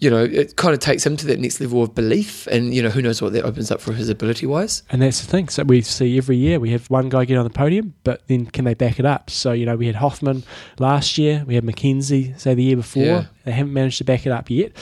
[0.06, 2.84] you know, it kind of takes him to that next level of belief, and you
[2.84, 4.84] know, who knows what that opens up for his ability wise.
[4.91, 5.50] And that's the thing.
[5.50, 8.46] So we see every year we have one guy get on the podium, but then
[8.46, 9.32] can they back it up?
[9.32, 10.44] So, you know, we had Hoffman
[10.78, 13.04] last year, we had McKenzie, say, the year before.
[13.04, 13.26] Yeah.
[13.45, 14.73] They haven't managed to back it up yet.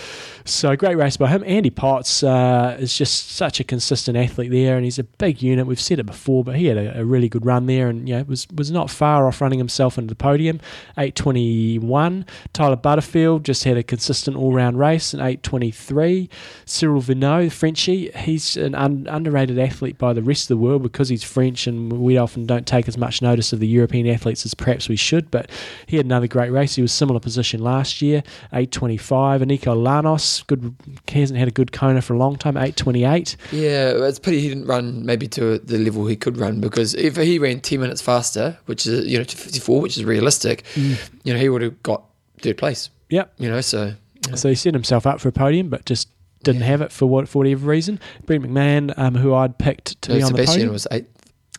[0.46, 1.44] So, great race by him.
[1.46, 5.68] Andy Potts uh, is just such a consistent athlete there, and he's a big unit.
[5.68, 8.16] We've said it before, but he had a, a really good run there and, you
[8.16, 10.60] know, was, was not far off running himself into the podium.
[10.98, 12.26] 821.
[12.52, 16.30] Tyler Butterfield just had a consistent all round race in 823.
[16.66, 21.10] Cyril Viennot, Frenchie, he's an un- underrated athlete by the rest of the world because
[21.10, 24.54] he's French, and we often don't take as much notice of the European athletes as
[24.54, 25.32] perhaps we should.
[25.32, 25.50] But
[25.86, 26.76] he had another great race.
[26.76, 28.24] He was similar position last year,
[28.54, 29.42] 825.
[29.42, 30.76] And Nico Lanos, good,
[31.08, 33.36] he hasn't had a good Kona for a long time, 828.
[33.52, 37.16] Yeah, it's pity he didn't run maybe to the level he could run because if
[37.18, 40.64] he ran ten minutes faster, which is you know to fifty four, which is realistic,
[40.76, 40.98] Mm.
[41.24, 42.04] you know, he would have got
[42.42, 42.90] third place.
[43.10, 43.34] Yep.
[43.38, 43.94] You know, so
[44.36, 46.10] So he set himself up for a podium, but just
[46.44, 46.68] didn't Yeah.
[46.68, 48.00] have it for what for whatever reason.
[48.26, 51.06] Brent McMahon, um, who I'd picked to no, be on the podium, was eight.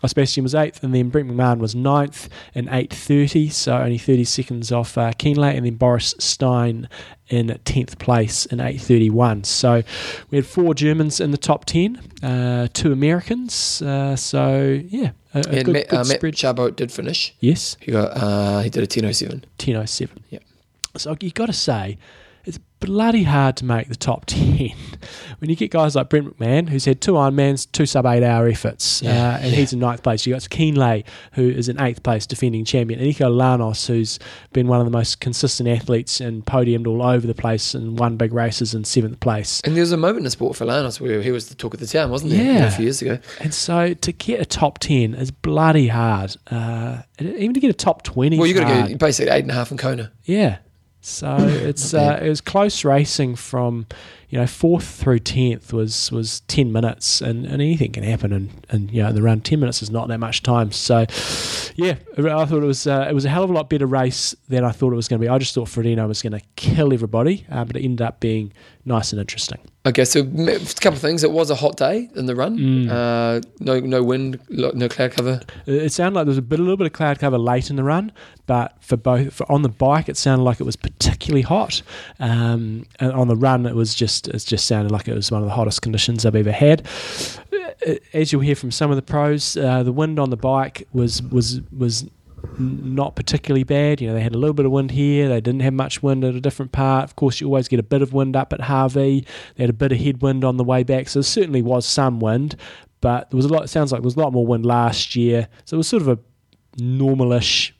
[0.08, 4.24] Sebastian was eighth, and then Brent McMahon was ninth in eight thirty, so only thirty
[4.24, 6.88] seconds off uh, Kienle, and then Boris Stein
[7.28, 9.44] in tenth place in eight thirty one.
[9.44, 9.82] So
[10.30, 13.82] we had four Germans in the top ten, uh, two Americans.
[13.82, 16.34] Uh, so yeah, a, a And good, Matt, good uh, Matt spread.
[16.34, 17.34] Chrabot did finish.
[17.40, 19.44] yes, He got uh, he did a ten oh seven.
[19.58, 20.22] ten oh seven.
[20.30, 20.40] Yeah.
[20.96, 21.98] So you got to say,
[22.84, 24.70] bloody hard to make the top 10
[25.38, 28.46] when you get guys like Brent McMahon, who's had two Ironmans, two sub eight hour
[28.46, 29.56] efforts, Yeah, uh, and yeah.
[29.56, 30.26] he's in ninth place.
[30.26, 34.18] you've got Kienle, who is in eighth place, defending champion, and Nico Lanos, who's
[34.52, 38.16] been one of the most consistent athletes and podiumed all over the place and won
[38.16, 39.60] big races in seventh place.
[39.64, 41.80] And there was a moment in sport for Lanos where he was the talk of
[41.80, 42.42] the town, wasn't there?
[42.44, 42.66] Yeah.
[42.66, 43.18] a few years ago.
[43.40, 46.36] And so to get a top 10 is bloody hard.
[46.50, 49.42] Uh, even to get a top 20 Well, is you got to go basically eight
[49.42, 50.12] and a half in Kona.
[50.24, 50.58] Yeah.
[51.06, 53.86] So it's uh, it was close racing from
[54.34, 58.66] you know fourth through tenth was was ten minutes, and, and anything can happen and
[58.72, 59.40] in you know the run.
[59.40, 60.72] Ten minutes is not that much time.
[60.72, 61.06] So
[61.76, 64.34] yeah, I thought it was uh, it was a hell of a lot better race
[64.48, 65.28] than I thought it was going to be.
[65.28, 68.52] I just thought Frodeno was going to kill everybody, uh, but it ended up being
[68.84, 69.60] nice and interesting.
[69.86, 71.24] Okay, so a couple of things.
[71.24, 72.58] It was a hot day in the run.
[72.58, 72.88] Mm.
[72.88, 75.40] Uh, no, no wind, no cloud cover.
[75.66, 77.68] It it sounded like there was a bit, a little bit of cloud cover late
[77.68, 78.10] in the run,
[78.46, 81.82] but for both for on the bike, it sounded like it was particularly hot.
[82.18, 85.42] Um, and on the run, it was just it just sounded like it was one
[85.42, 86.86] of the hottest conditions I've ever had.
[87.86, 90.86] Uh, As you'll hear from some of the pros, uh, the wind on the bike
[90.92, 92.06] was was was
[92.58, 94.00] not particularly bad.
[94.00, 95.28] You know, they had a little bit of wind here.
[95.28, 97.04] They didn't have much wind at a different part.
[97.04, 99.26] Of course, you always get a bit of wind up at Hawi.
[99.56, 102.20] They had a bit of headwind on the way back, so there certainly was some
[102.20, 102.56] wind.
[103.00, 103.64] But there was a lot.
[103.64, 106.02] It sounds like there was a lot more wind last year, so it was sort
[106.02, 106.18] of a
[106.76, 107.72] normalish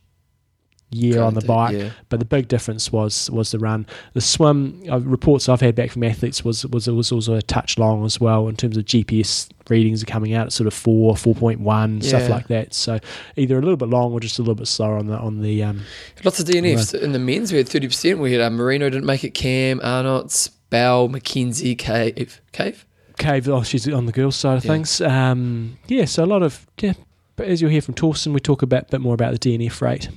[0.95, 1.77] year on the bike.
[1.77, 1.91] yeah.
[2.09, 3.87] But the big difference was was the run.
[4.15, 7.43] The swim uh, reports I've had back from athletes was was it was also a
[7.43, 10.75] touch long as well in terms of GPS readings are coming out at sort of
[10.75, 12.75] four, four point one, stuff like that.
[12.75, 12.99] So
[13.37, 15.63] either a little bit long or just a little bit slower on the on the
[15.63, 15.81] um,
[16.23, 17.51] Lots of DNFs in the men's.
[17.53, 18.19] We had thirty percent.
[18.21, 19.31] We had uh, Marino didn't make it.
[19.35, 22.87] Cam, Arnott's, Bell, McKenzie, Cave, Cave.
[23.19, 23.49] cave.
[23.49, 24.73] Oh, she's on the girls' side of Yeah.
[24.73, 25.01] things.
[25.01, 26.95] Um, yeah, so a lot of yeah.
[27.37, 30.09] But as you'll hear from Torsten, we talk about bit more about the DNF rate.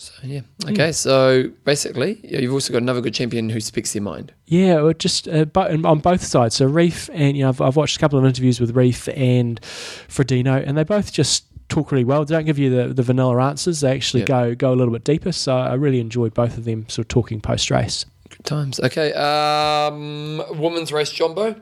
[0.00, 0.40] So yeah.
[0.66, 0.92] Okay.
[0.92, 4.32] So basically, you've also got another good champion who speaks their mind.
[4.46, 6.54] Yeah, just uh, but on both sides.
[6.54, 9.60] So Ryf and you know I've, I've watched a couple of interviews with Ryf and
[9.60, 12.24] Frodeno, and they both just talk really well.
[12.24, 13.80] They don't give you the, the vanilla answers.
[13.80, 14.26] They actually Yeah.
[14.26, 15.32] go go a little bit deeper.
[15.32, 18.06] So I really enjoyed both of them sort of talking post race.
[18.30, 18.80] Good times.
[18.80, 19.12] Okay.
[19.12, 21.56] Um, women's race, Jumbo.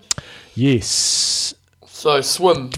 [0.55, 1.55] Yes,
[1.87, 2.67] So swim.
[2.67, 2.71] Our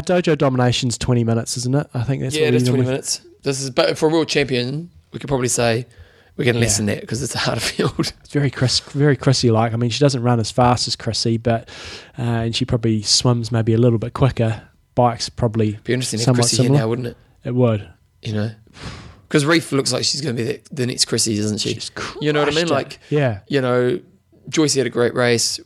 [0.00, 1.86] dojo domination's twenty minutes, isn't it?
[1.92, 3.20] I think that's yeah, what it is twenty minutes.
[3.44, 5.86] This is, but for a real champion, we could probably say
[6.36, 6.86] we're getting less Yeah.
[6.86, 7.94] that because it's a harder field.
[7.98, 9.72] It's very Chris, very Chrissy like.
[9.72, 11.68] I mean, she doesn't run as fast as Chrissy, but
[12.18, 14.62] uh, and she probably swims maybe a little bit quicker.
[14.96, 16.80] Bikes probably Be interesting Somewhat Chrissy here similar.
[16.80, 17.16] now, wouldn't it?
[17.44, 17.88] it would.
[18.22, 18.50] You know,
[19.28, 21.74] because Ryf looks like she's going to be the, the next Chrissy, doesn't she?
[21.74, 22.66] She's You know what I mean?
[22.66, 22.70] it.
[22.70, 24.00] Like, yeah, you know,
[24.48, 25.60] Joyce had a great race.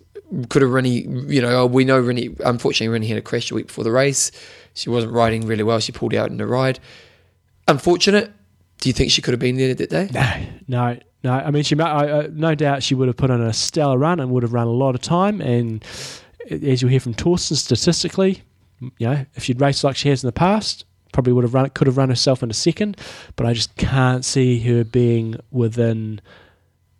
[0.50, 3.68] Could have Rinny, you know, we know Rinny, unfortunately, Rinny had a crash a week
[3.68, 4.30] before the race.
[4.74, 5.78] She wasn't riding really well.
[5.80, 6.78] She pulled out in the ride.
[7.68, 8.32] Unfortunate.
[8.80, 10.08] Do you think she could have been there that day?
[10.12, 11.32] No, no, no.
[11.32, 14.30] I mean, she I, no doubt she would have put on a stellar run and
[14.30, 15.40] would have run a lot of time.
[15.40, 15.84] And
[16.50, 18.42] as you'll hear from Torsten, statistically,
[18.80, 21.68] you know, if she'd raced like she has in the past, probably would have run,
[21.70, 22.96] could have run herself into second.
[23.36, 26.20] But I just can't see her being within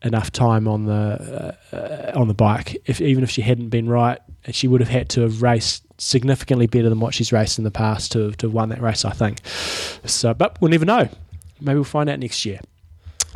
[0.03, 2.77] enough time on the uh, on the bike.
[2.87, 4.19] If even if she hadn't been right,
[4.51, 7.71] she would have had to have raced significantly better than what she's raced in the
[7.71, 9.05] past to to have won that race.
[9.05, 9.41] I think.
[10.05, 11.09] So, but we'll never know.
[11.61, 12.61] Maybe we'll find out next year.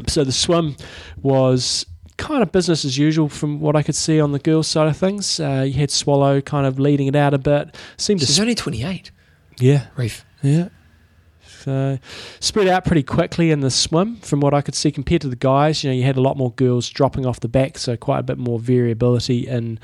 [0.06, 0.76] So the swim
[1.20, 1.84] was
[2.16, 4.96] kind of business as usual from what I could see on the girls' side of
[4.96, 5.40] things.
[5.40, 7.74] Uh, you had Swallow kind of leading it out a bit.
[7.96, 9.10] Seemed to She's only 28,
[9.58, 10.22] yeah, Ryf.
[10.42, 10.68] yeah.
[11.62, 11.98] So
[12.40, 15.36] spread out pretty quickly in the swim from what I could see compared to the
[15.36, 15.84] guys.
[15.84, 18.22] You know, you had a lot more girls dropping off the back, so quite a
[18.22, 19.78] bit more variability in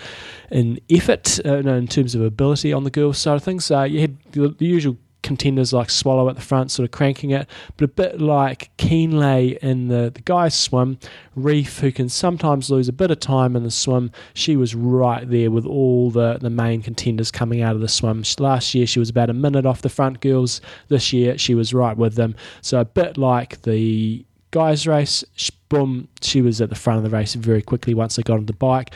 [0.50, 3.70] in effort, uh, no, in terms of ability on the girls' side of things.
[3.70, 4.96] Uh, you had the, the usual
[5.28, 9.58] contenders like Swallow at the front, sort of cranking it, but a bit like Kienle
[9.58, 10.98] in the, the guys' swim.
[11.36, 15.28] Ryf, who can sometimes lose a bit of time in the swim, she was right
[15.28, 18.24] there with all the, the main contenders coming out of the swim.
[18.38, 20.60] Last year, she was about a minute off the front girls.
[20.88, 22.34] This year, she was right with them.
[22.62, 25.22] So a bit like the guys' race,
[25.68, 28.46] boom, she was at the front of the race very quickly once they got on
[28.46, 28.92] the bike.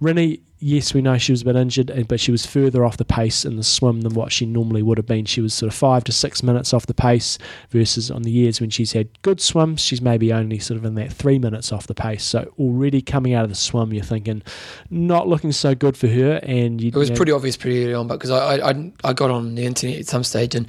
[0.00, 3.04] Rennie, yes, we know she was a bit injured, but she was further off the
[3.04, 5.24] pace in the swim than what she normally would have been.
[5.24, 7.38] She was sort of five to six minutes off the pace
[7.70, 10.94] versus on the years when she's had good swims, she's maybe only sort of in
[10.94, 12.22] that three minutes off the pace.
[12.22, 14.42] So already coming out of the swim, you're thinking
[14.90, 16.40] not looking so good for her.
[16.42, 18.92] And you, It was you know, pretty obvious pretty early on, but because I, I
[19.02, 20.68] I got on the internet at some stage and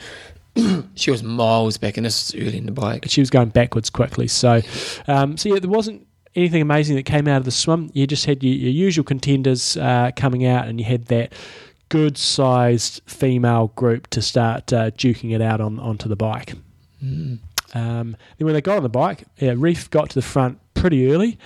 [0.96, 3.06] she was miles back, and this was early in the bike.
[3.08, 4.28] she was going backwards quickly.
[4.28, 4.62] So,
[5.08, 7.90] um, so yeah, there wasn't anything amazing that came out of the swim.
[7.94, 11.34] You just had your, your usual contenders uh, coming out, and you had that
[11.90, 16.54] good sized female group to start uh, duking it out on onto the bike.
[17.04, 17.40] Mm.
[17.74, 21.12] Um, then when they got on the bike, yeah, Ryf got to the front pretty
[21.12, 21.38] early,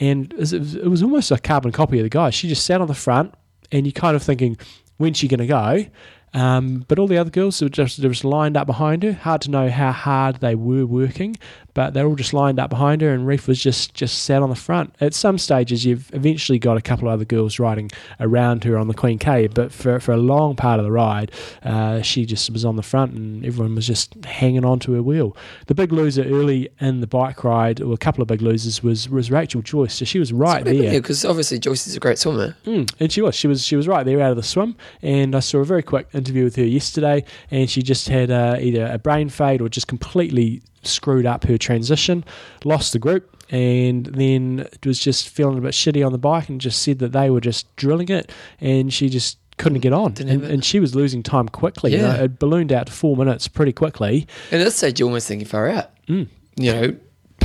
[0.00, 2.30] and it was, it was almost a carbon copy of the guy.
[2.30, 3.34] She just sat on the front,
[3.72, 4.56] and you're kind of thinking,
[4.96, 5.86] when's she going to go?
[6.34, 9.12] Um, but all the other girls were just, were just lined up behind her.
[9.12, 11.36] Hard to know how hard they were working,
[11.76, 14.48] but they're all just lined up behind her, and Ryf was just just sat on
[14.48, 14.96] the front.
[14.98, 18.88] At some stages, you've eventually got a couple of other girls riding around her on
[18.88, 21.30] the Queen K, but for for a long part of the ride,
[21.62, 25.02] uh, she just was on the front, and everyone was just hanging on to her
[25.02, 25.36] wheel.
[25.66, 29.10] The big loser early in the bike ride, or a couple of big losers, was
[29.10, 29.92] was Rachel Joyce.
[29.92, 30.72] So she was right there.
[30.72, 32.56] Yeah, because obviously Joyce is a great swimmer.
[32.64, 33.34] Mm, and she was.
[33.34, 33.62] She was.
[33.62, 34.76] She was right there out of the swim.
[35.02, 38.56] And I saw a very quick interview with her yesterday, and she just had uh,
[38.58, 42.24] either a brain fade or just completely screwed up her transition,
[42.64, 46.60] lost the group, and then was just feeling a bit shitty on the bike, and
[46.60, 48.30] just said that they were just drilling it,
[48.60, 51.92] and she just couldn't get on, and, and she was losing time quickly.
[51.92, 52.24] You know, Yeah.
[52.24, 54.26] it ballooned out to four minutes pretty quickly.
[54.50, 55.90] And at this stage, you're almost thinking far out.
[56.08, 56.26] Mm.
[56.56, 56.96] You know,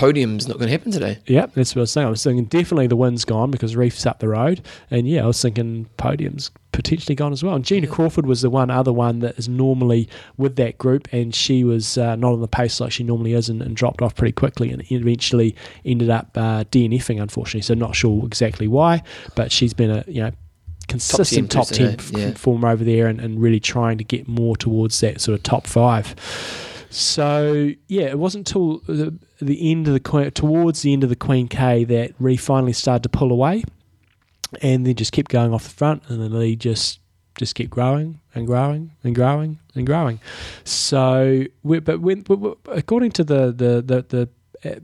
[0.02, 1.20] podium's not going to happen today.
[1.28, 2.08] Yeah, that's what I was saying.
[2.08, 5.28] I was thinking definitely the wind's gone because Ryf's up the road, and yeah, I
[5.28, 7.54] was thinking podium's potentially gone as well.
[7.54, 11.36] And Gina Crawford was the one other one that is normally with that group, and
[11.36, 14.16] she was uh, not on the pace like she normally is, and, and dropped off
[14.16, 17.62] pretty quickly, and eventually ended up uh, DNFing, unfortunately.
[17.62, 19.04] So not sure exactly why,
[19.36, 20.32] but she's been a you know
[20.88, 22.26] consistent top 10 ten, person, eh?
[22.26, 22.32] Yeah.
[22.32, 25.68] performer over there, and, and really trying to get more towards that sort of top
[25.68, 26.16] five.
[26.92, 31.16] So yeah, it wasn't until the, the end of the towards the end of the
[31.16, 33.64] Queen K that Ryf finally started to pull away,
[34.62, 37.00] and then just kept going off the front, and the lead just
[37.38, 40.20] just kept growing and growing and growing and growing.
[40.66, 42.26] So, but when,
[42.68, 44.28] according to the the the
[44.64, 44.84] the,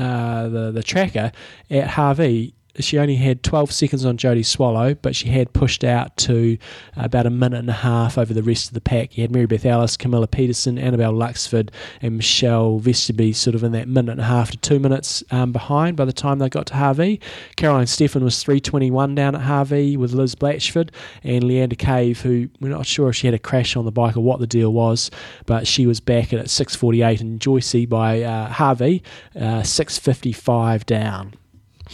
[0.00, 1.32] uh, the the tracker
[1.70, 2.54] at Hawi.
[2.80, 6.56] She only had 12 seconds on Jodie Swallow, but she had pushed out to
[6.96, 9.16] about a minute and a half over the rest of the pack.
[9.16, 11.70] You had Mary Beth Ellis, Camilla Pedersen, Annabel Luxford,
[12.00, 15.52] and Michelle Vesterby sort of in that minute and a half to two minutes um,
[15.52, 17.20] behind by the time they got to Hawi.
[17.56, 20.90] Caroline Steffen was 321 down at Hawi with Liz Blatchford
[21.22, 24.16] and Leanda Cave, who we're not sure if she had a crash on the bike
[24.16, 25.10] or what the deal was,
[25.44, 29.02] but she was back at 648 and Joycey by uh, Hawi,
[29.36, 31.34] uh, 655 down.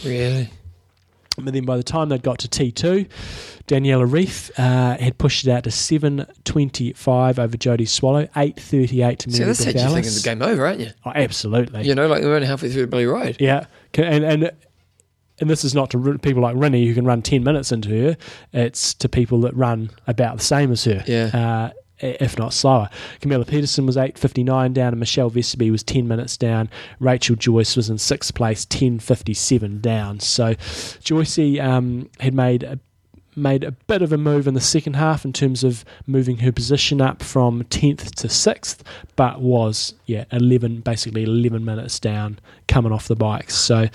[0.05, 0.49] Really?
[1.45, 3.07] But then by the time they'd got to T2,
[3.67, 9.39] Daniela Ryf uh, had pushed it out to 7.25 over Jodie Swallow, 8.38 to See,
[9.39, 10.21] Mary that's how you thinking Ellis.
[10.23, 10.89] the game over, aren't you?
[11.05, 11.83] Oh, absolutely.
[11.83, 13.37] You know, like we're only halfway through the bloody ride.
[13.39, 13.65] Yeah.
[13.95, 14.51] And, and,
[15.39, 18.17] and this is not to people like Rinny who can run 10 minutes into her.
[18.53, 21.03] It's to people that run about the same as her.
[21.07, 21.25] Yeah.
[21.33, 21.71] Uh,
[22.01, 22.89] if not slower.
[23.21, 26.69] Camilla Pedersen was 8.59 down and Michelle Vesterby was 10 minutes down.
[26.99, 30.19] Rachel Joyce was in sixth place, 10.57 down.
[30.19, 32.79] So Joycey um, had made a
[33.35, 36.51] made a bit of a move in the second half in terms of moving her
[36.51, 38.79] position up from 10th to 6th
[39.15, 42.37] but was yeah 11 basically 11 minutes down
[42.67, 43.87] coming off the bikes so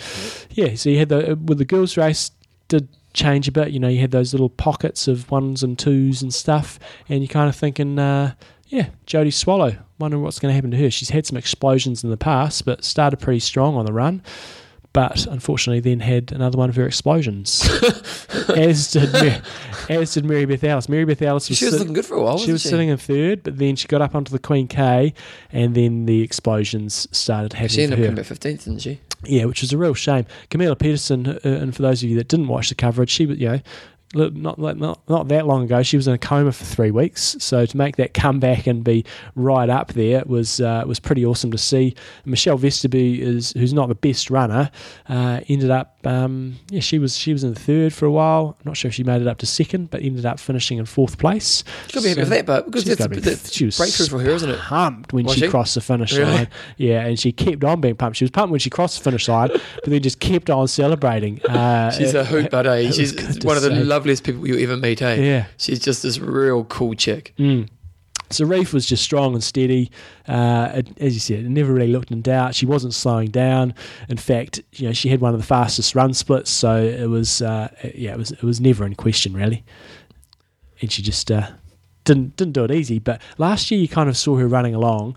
[0.51, 2.31] yeah so you had the with the girls race
[2.69, 3.71] did change a bit.
[3.71, 7.29] You know you had those little pockets of ones and twos and stuff and you're
[7.29, 8.35] kind of thinking uh,
[8.67, 10.91] yeah Jodie Swallow wondering what's going to happen to her.
[10.91, 14.23] She's had some explosions in the past but started pretty strong on the run
[14.95, 17.69] but unfortunately then had another one of her explosions
[18.57, 19.35] as did Mary,
[19.91, 20.89] as did Mary Beth Ellis.
[20.89, 22.89] Mary Beth Ellis was, She was sit- looking good for a while, she was sitting
[22.89, 25.13] in third, but then she got up onto the Queen K,
[25.53, 29.01] and then the explosions started happening She ended up about 15th, didn't she?
[29.25, 30.27] Yeah, which was a real shame.
[30.51, 33.39] Camilla Pedersen, uh, and for those of you that didn't watch the coverage, she was,
[33.39, 33.61] you know,
[34.15, 37.37] not not not that long ago, she was in a coma for three weeks.
[37.41, 39.05] So to make that comeback and be
[39.35, 41.95] right up there was uh, was pretty awesome to see.
[42.25, 44.71] Michelle Vesterby is who's not the best runner,
[45.09, 48.57] uh, ended up um, yeah she was she was in third for a while.
[48.61, 50.85] I'm not sure if she made it up to second, but ended up finishing in
[50.87, 51.65] fourth place.
[51.89, 54.31] She'll be happy with that, but because a, be- that's she was breakthrough for her,
[54.31, 54.59] isn't it?
[54.59, 55.49] pumped when she, she?
[55.49, 56.31] crossed the finish Really?
[56.31, 56.49] line.
[56.77, 58.17] Yeah, and she kept on being pumped.
[58.19, 61.41] She was pumped when she crossed the finish line, but then just kept on celebrating.
[61.55, 62.91] Uh, She's it- a hoot, but eh?
[62.91, 63.85] She's one of the see.
[64.05, 65.15] Loveliest people you'll ever meet, eh?
[65.15, 65.47] Yeah.
[65.57, 67.33] She's just this real cool chick.
[67.39, 67.69] Mm.
[68.29, 69.91] So Ryf was just strong and steady.
[70.29, 72.55] Uh, as you said, it never really looked in doubt.
[72.55, 73.73] She wasn't slowing down.
[74.11, 76.51] In fact, you know, she had one of the fastest run splits.
[76.51, 79.65] So it was, uh, yeah, it was, it was never in question really.
[80.83, 81.49] And she just uh,
[82.05, 82.99] didn't didn't do it easy.
[82.99, 85.17] But last year, you kind of saw her running along,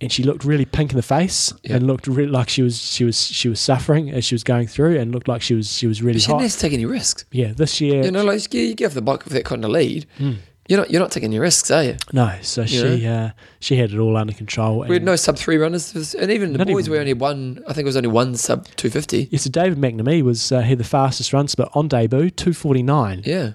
[0.00, 1.76] and she looked really pink in the face Yeah.
[1.76, 4.66] and looked really like she was she was she was suffering as she was going
[4.66, 6.72] through, and looked like she was she was really But she didn't have to take
[6.72, 7.24] any risks.
[7.32, 9.64] Yeah, this year, You know, like you, you get off the bike with that kind
[9.64, 10.06] of lead.
[10.18, 10.36] Mm.
[10.68, 11.96] You're not you're not taking any risks, are you?
[12.12, 12.34] no.
[12.42, 13.30] So she uh,
[13.60, 14.80] she had it all under control.
[14.80, 17.62] We had no sub three runners, and even the boys even- were only one.
[17.68, 19.28] I think it was only one sub two fifty.
[19.30, 22.82] Yeah, so David McNamee was uh, had the fastest run split on debut, two forty
[22.82, 23.22] nine.
[23.24, 23.52] Yeah,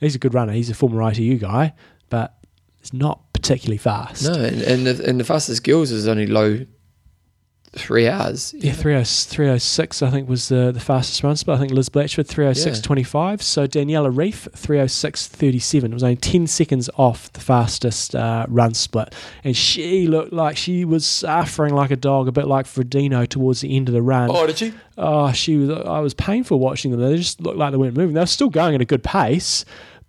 [0.00, 0.52] He's a good runner.
[0.52, 1.74] He's a former ITU guy,
[2.10, 2.34] but
[2.80, 4.24] it's not particularly fast.
[4.24, 6.66] no, and and the, and the fastest girls is only low
[7.72, 8.54] three hours.
[8.56, 11.56] Yeah, 30, 306, I think, was the, the fastest run split.
[11.56, 13.42] I think Liz Blatchford, 306.25.
[13.42, 15.84] So Daniela Ryf, 306.37.
[15.84, 19.14] It was only 10 seconds off the fastest uh, run split.
[19.44, 23.60] And she looked like she was suffering like a dog, a bit like Frodeno towards
[23.60, 24.30] the end of the run.
[24.32, 24.72] Oh, did she?
[24.96, 25.70] Oh, she was.
[25.70, 27.00] I was painful watching them.
[27.00, 28.14] They just looked like they weren't moving.
[28.14, 29.64] They were still going at a good pace,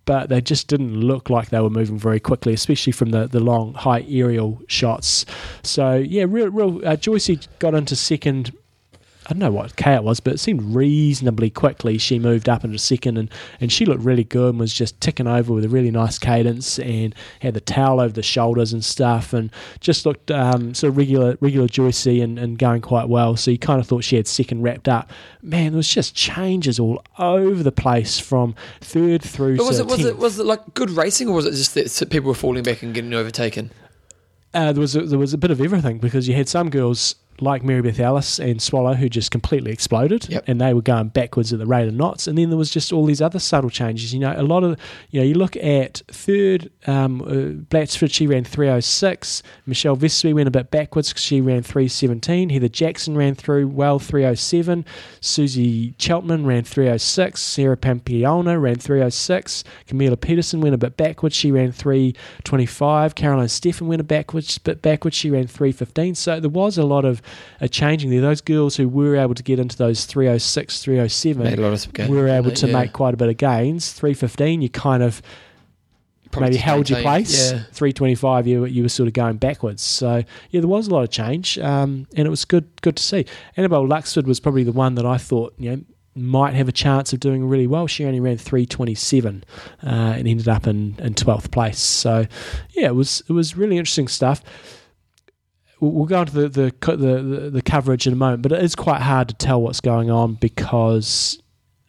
[0.09, 3.39] but they just didn't look like they were moving very quickly, especially from the, the
[3.39, 5.23] long high aerial shots.
[5.61, 6.77] So yeah, real real.
[6.77, 8.51] Uh, Joycey got into second.
[9.29, 11.99] I don't know what K it was, but it seemed reasonably quickly.
[11.99, 13.29] She moved up into second, and,
[13.61, 16.79] and she looked really good and was just ticking over with a really nice cadence
[16.79, 19.51] and had the towel over the shoulders and stuff, and
[19.81, 23.35] just looked um, sort of regular regular Joycey and, and going quite well.
[23.35, 25.11] So you kind of thought she had second wrapped up.
[25.43, 29.57] Man, there was just changes all over the place from third through.
[29.57, 31.75] But was to it was it was it like good racing, or was it just
[31.75, 33.69] that people were falling back and getting overtaken?
[34.55, 37.13] Uh, there was a, there was a bit of everything because you had some girls
[37.41, 40.43] like Mary Beth Ellis and Swallow who just completely exploded Yep.
[40.47, 42.27] and they were going backwards at the rate of knots.
[42.27, 44.13] And then there was just all these other subtle changes.
[44.13, 44.77] You know a lot of
[45.11, 47.25] you know you look at third um, uh,
[47.69, 52.67] Blatchford she ran 306 Michelle Vesby went a bit backwards 'cause she ran 317 Heather
[52.67, 54.85] Jackson ran through well 307
[55.21, 61.51] Susie Cheetham ran 306 Sarah Piampiano ran 306 Camila Pedersen went a bit backwards she
[61.51, 66.77] ran 325 Caroline Steffen went a backwards bit backwards she ran 315 so there was
[66.77, 67.21] a lot of
[67.61, 71.59] uh, changing there those girls who were able to get into those 306 307 Made
[71.59, 72.67] a lot of gains, were able to?
[72.67, 72.73] Yeah.
[72.73, 75.21] make quite a bit of gains 315 you kind of
[76.31, 77.51] Probably maybe held your place.
[77.51, 77.63] Yeah.
[77.71, 79.81] 325, you you were sort of going backwards.
[79.81, 83.03] So yeah, there was a lot of change, um, and it was good good to
[83.03, 83.25] see.
[83.57, 85.81] Annabel Luxford was probably the one that I thought you know
[86.15, 87.87] might have a chance of doing really well.
[87.87, 89.43] She only ran 327
[89.81, 91.79] uh, and ended up in in 12th place.
[91.79, 92.27] So
[92.71, 94.43] yeah, it was it was really interesting stuff.
[95.79, 98.75] We'll go into the the, the the the coverage in a moment, but it is
[98.75, 101.41] quite hard to tell what's going on because.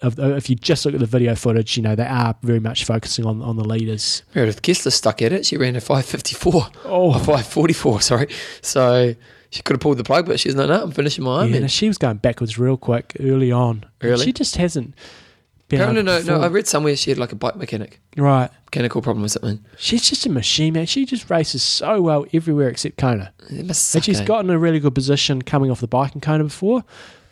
[0.02, 2.58] Of, uh, if you just look at the video footage, you know they are very
[2.58, 4.22] much focusing on on the leaders.
[4.34, 5.44] Meredith Kessler stuck at it.
[5.44, 6.68] She ran a 554.
[6.86, 7.12] Oh.
[7.18, 8.28] 544, sorry.
[8.62, 9.14] So
[9.50, 11.68] she could have pulled the plug, but she's like, no, I'm finishing my Yeah, Ironman.
[11.70, 13.84] she was going backwards real quick early on.
[14.00, 14.24] Really?
[14.24, 14.94] She just hasn't
[15.76, 18.50] Apparently, no, to no, I read somewhere she had like a bike mechanic, Right.
[18.66, 19.60] mechanical problem or something.
[19.78, 20.86] She's just a machine, man.
[20.86, 23.32] She just races so well everywhere except Kona.
[23.50, 24.24] It must And suck, she's eh?
[24.24, 26.84] gotten a really good position coming off the bike in Kona before,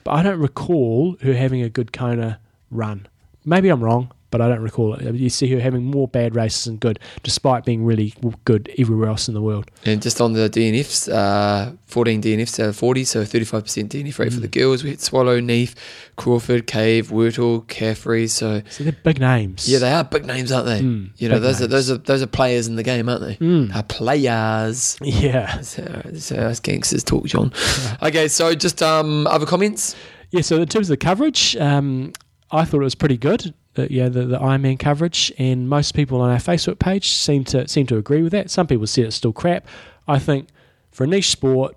[0.04, 2.38] but I don't recall her having a good Kona
[2.70, 3.06] run.
[3.44, 5.14] Maybe I'm wrong, but I don't recall it.
[5.14, 8.12] You see her having more bad races than good, despite being really
[8.44, 9.70] good everywhere else in the world.
[9.84, 14.32] And just on the DNFs, uh, 14 DNFs out of 40, so 35% DNF rate
[14.32, 14.42] for Mm.
[14.42, 14.84] the girls.
[14.84, 15.74] We had Swallow, Neef,
[16.16, 18.28] Crawford, Cave, Wurtele, Carfrae.
[18.28, 19.68] So So they're big names.
[19.68, 20.80] yeah, they are big names, aren't they?
[20.80, 23.36] Mm, you know, those are those are those are players in the game, aren't they?
[23.36, 23.74] Mm.
[23.74, 24.96] Are players.
[25.02, 25.60] Yeah.
[25.60, 27.52] So, how, that's how us gangsters talk, John.
[28.02, 29.94] okay, so just um, other comments.
[30.30, 32.12] Yeah, so in terms of the coverage, um,
[32.50, 33.54] I thought it was pretty good.
[33.78, 37.68] The, yeah, the, the Ironman coverage, and most people on our Facebook page seem to
[37.68, 38.50] seem to agree with that.
[38.50, 39.68] Some people said it's still crap.
[40.08, 40.48] I think
[40.90, 41.76] for a niche sport,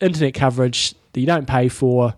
[0.00, 2.14] internet coverage that you don't pay for,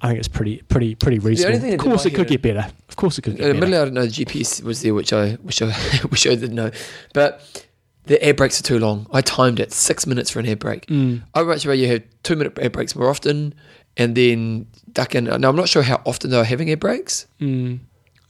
[0.00, 1.72] I think it's pretty pretty pretty reasonable.
[1.74, 2.70] Of course, it could get better.
[2.88, 3.54] Of course, it could get better.
[3.54, 5.66] Admittedly, I didn't know the GPS was there, which I wish I
[6.10, 6.70] wish I didn't know.
[7.14, 7.66] But
[8.04, 9.08] the air brakes are too long.
[9.12, 10.86] I timed it six minutes for an air brake.
[10.86, 11.22] Mm.
[11.34, 13.54] I would much rather you have two minute air brakes more often,
[13.96, 15.24] and then duck in.
[15.24, 17.26] Now I'm not sure how often they were having air brakes.
[17.40, 17.80] Mm.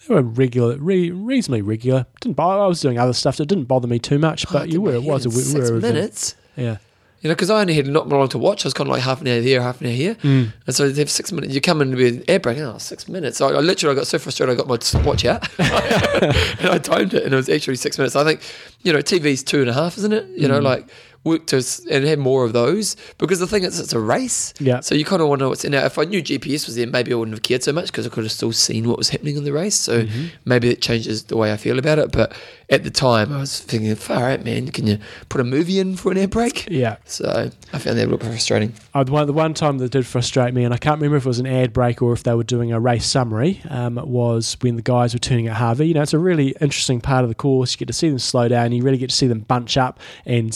[0.09, 2.07] They were regular, re- reasonably regular.
[2.21, 4.71] Didn't bother, I was doing other stuff that didn't bother me too much, Oh, but
[4.71, 4.95] you were.
[4.95, 6.35] It was a we six were minutes.
[6.57, 6.79] Yeah.
[7.21, 8.65] You know, because I only had not long to watch.
[8.65, 10.15] I was kind of like half an hour here, half an hour here.
[10.17, 10.53] Mm.
[10.67, 11.53] And so they have six minutes.
[11.53, 13.39] You come in with air brake, oh, six minutes.
[13.39, 17.15] So I, I literally got so frustrated, I got my watch out and I timed
[17.15, 18.15] it, and it was actually six minutes.
[18.15, 18.41] I think,
[18.83, 20.29] you know, TV's two and a half, isn't it?
[20.37, 20.89] You know, like
[21.25, 24.55] to and have more of those because the thing is, it's a race.
[24.59, 24.81] Yeah.
[24.81, 25.85] So you kind of want to know what's in there.
[25.85, 28.11] If I knew GPS was there, maybe I wouldn't have cared so much because I
[28.11, 29.75] could have still seen what was happening in the race.
[29.75, 30.07] So
[30.45, 32.13] maybe it changes the way I feel about it.
[32.13, 32.33] But
[32.71, 34.69] at the time, I was thinking, far out, man.
[34.69, 34.99] Can you
[35.29, 36.97] put a movie in for an air break?" Yeah.
[37.05, 38.75] So I found that a little bit frustrating.
[38.95, 41.25] Uh, the, one, the one time that did frustrate me, and I can't remember if
[41.25, 44.57] it was an ad break or if they were doing a race summary, um, was
[44.61, 45.89] when the guys were turning at Hawi.
[45.89, 47.73] You know, it's a really interesting part of the course.
[47.73, 48.73] You get to see them slow down.
[48.73, 50.55] You really get to see them bunch up, and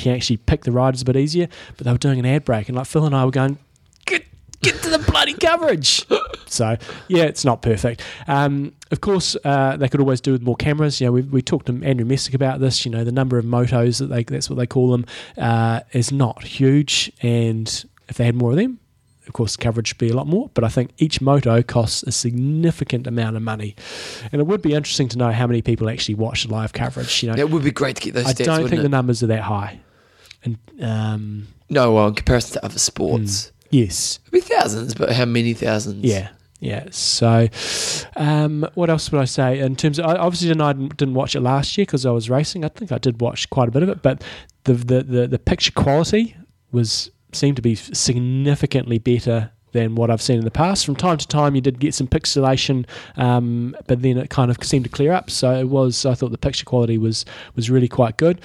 [0.00, 1.48] can actually pick the riders a bit easier.
[1.76, 3.58] But they were doing an ad break, and like Phil and I were going,
[4.06, 4.24] get
[4.62, 6.04] get to the bloody coverage.
[6.46, 6.76] so
[7.08, 8.02] yeah, it's not perfect.
[8.26, 11.00] Um, of course, uh, they could always do with more cameras.
[11.00, 12.84] You know, we, we talked to Andrew Messick about this.
[12.84, 15.06] You know, the number of motos that they that's what they call them
[15.38, 18.80] uh, is not huge, and if they had more of them,
[19.28, 20.50] of course, the coverage would be a lot more.
[20.54, 23.76] But I think each moto costs a significant amount of money,
[24.32, 27.22] and it would be interesting to know how many people actually watch live coverage.
[27.22, 28.44] You know, It would be great to get those I stats.
[28.44, 28.82] don't think it?
[28.82, 29.78] the numbers are that high.
[30.44, 35.24] And um, No, well, in comparison to other sports, yes, it'd be thousands, but how
[35.24, 36.04] many thousands?
[36.04, 36.30] yeah.
[36.62, 36.88] Yeah.
[36.90, 37.48] So,
[38.16, 40.04] um, what else would I say in terms of?
[40.04, 42.66] I obviously didn't, I didn't watch it last year because I was racing.
[42.66, 44.22] I think I did watch quite a bit of it, but
[44.64, 46.36] the the the, the picture quality
[46.70, 50.84] was seemed to be significantly better than what I've seen in the past.
[50.84, 54.56] From time to time, you did get some pixelation, um, but then it kind of
[54.62, 55.30] seemed to clear up.
[55.30, 56.04] So it was.
[56.06, 57.24] I thought the picture quality was
[57.56, 58.40] was really quite good.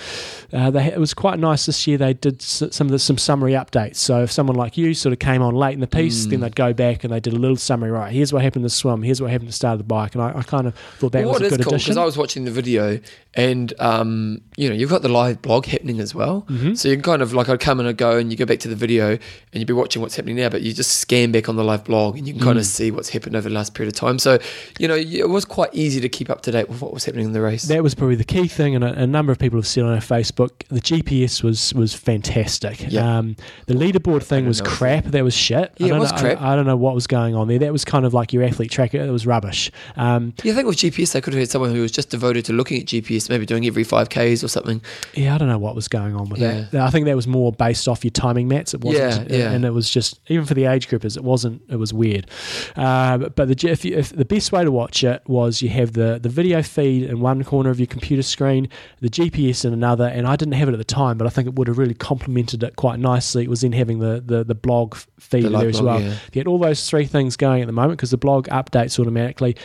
[0.54, 1.98] Uh, they, it was quite nice this year.
[1.98, 3.96] They did some of the, some summary updates.
[3.98, 6.30] So if someone like you sort of came on late in the piece, Mm.
[6.30, 7.92] then they'd go back and they did a little summary.
[7.92, 9.02] Right, here's what happened to the swim.
[9.04, 10.14] Here's what happened to the start of the bike.
[10.16, 11.90] And I, I kind of thought that Well, was what a is good cool addition.
[11.92, 13.00] because I was watching the video,
[13.34, 16.46] and um, you know, you've got the live blog happening as well.
[16.50, 16.78] Mhm.
[16.78, 18.60] So you can kind of like I'd come and I'd go, and you go back
[18.60, 19.20] to the video, and
[19.54, 22.18] you'd be watching what's happening now, but you just scan back on the live blog,
[22.18, 22.62] and you can kind Mm.
[22.62, 24.20] of see what's happened over the last period of time.
[24.20, 24.38] So
[24.80, 27.26] you know, it was quite easy to keep up to date with what was happening
[27.26, 27.64] in the race.
[27.64, 29.94] That was probably the key thing, and a, a number of people have said on
[29.94, 32.92] our Facebook the GPS was was fantastic.
[32.92, 33.18] Yeah.
[33.18, 33.36] Um,
[33.68, 34.70] the leaderboard thing was know.
[34.70, 35.06] crap.
[35.06, 35.72] That was shit.
[35.78, 36.42] Yeah, I it don't was know, crap.
[36.42, 37.60] I, I don't know what was going on there.
[37.60, 38.98] That was kind of like your athlete tracker.
[38.98, 39.72] It was rubbish.
[39.96, 42.46] Um, Yeah, I think with GPS, they could have had someone who was just devoted
[42.46, 44.82] to looking at GPS, maybe doing every five k's or something.
[45.14, 46.66] yeah, I don't know what was going on with Yeah.
[46.72, 46.82] that.
[46.82, 48.74] I think that was more based off your timing mats.
[48.74, 49.52] It wasn't, Yeah, yeah.
[49.52, 51.62] and it was just even for the age it wasn't.
[51.70, 52.30] It was weird.
[52.76, 55.94] Uh, but the if, you, if the best way to watch it was you have
[55.94, 58.68] the the video feed in one corner of your computer screen,
[59.02, 61.48] the GPS in another, and I didn't have it at the time, but I think
[61.48, 63.44] it would have really complemented it quite nicely.
[63.44, 66.02] It was then having the the, the blog feed The there as well.
[66.02, 66.16] yeah.
[66.34, 69.56] You had all those three things going at the moment because the blog updates automatically.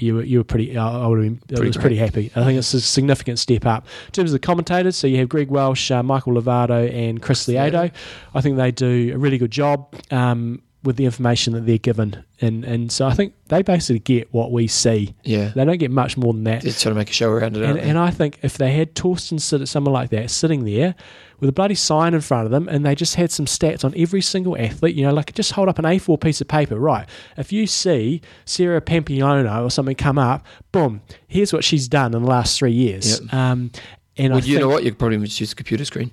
[0.00, 0.76] You were, you were pretty.
[0.76, 1.56] I would have been.
[1.56, 1.82] Pretty was great.
[1.82, 2.30] pretty happy.
[2.34, 4.96] I think it's a significant step up in terms of the commentators.
[4.96, 7.92] So you have Greg Welch, uh, Michael Lovato, and Chris Lieto.
[8.34, 12.24] I think they do a really good job um, with the information that they're given,
[12.40, 15.14] and and so I think they basically get what we see.
[15.24, 16.62] Yeah, They don't get much more than that.
[16.62, 17.62] they're trying to make a show around it.
[17.62, 20.94] And, and I think if they had Torsten sit someone like that sitting there
[21.38, 23.92] with a bloody sign in front of them and they just had some stats on
[23.96, 27.06] every single athlete, you know, like just hold up an A4 piece of paper, right?
[27.36, 32.22] If you see Sarah Piampiano or something come up, boom, here's what she's done in
[32.22, 33.20] the last three years.
[33.20, 33.34] Yep.
[33.34, 33.70] Um,
[34.16, 34.84] and well, I you know what?
[34.84, 36.10] You could probably just use a computer screen.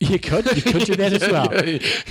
[0.00, 1.52] You could you could do that as well.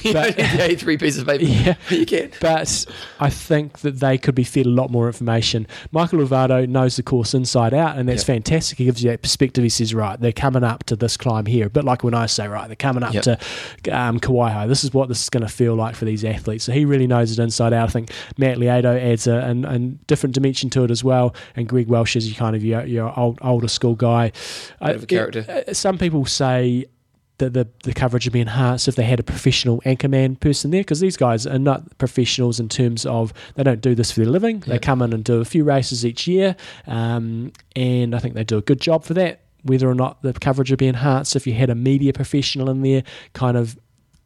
[0.04, 0.34] yeah,
[0.68, 1.44] yeah, three pieces of paper.
[1.48, 1.76] Yeah.
[1.90, 2.32] you can.
[2.42, 2.86] But
[3.20, 5.68] I think that they could be fed a lot more information.
[5.92, 8.36] Michael Lovato knows the course inside out, and that's Yep.
[8.44, 8.78] fantastic.
[8.78, 9.64] He gives you that perspective.
[9.64, 11.70] He says, right, they're coming up to this climb here.
[11.70, 13.24] but like when I say, right, they're coming up Yep.
[13.24, 14.68] to um, Kawaihae.
[14.68, 16.66] This is what this is going to feel like for these athletes.
[16.66, 17.88] So he really knows it inside out.
[17.88, 21.34] I think Matt Lieto adds a, an, different dimension to it as well.
[21.56, 24.34] And Greg Welch is your kind of your, your old, older school guy.
[24.82, 25.64] A character.
[25.70, 26.86] uh, some people say
[27.40, 30.82] that the, the coverage would be enhanced if they had a professional anchorman person there
[30.82, 34.30] because these guys are not professionals in terms of they don't do this for their
[34.30, 34.62] living.
[34.62, 36.56] They come in and do a few races each year,
[36.88, 39.42] um, and I think they do a good job for that.
[39.64, 42.82] Whether or not the coverage would be enhanced if you had a media professional in
[42.82, 43.78] there, kind of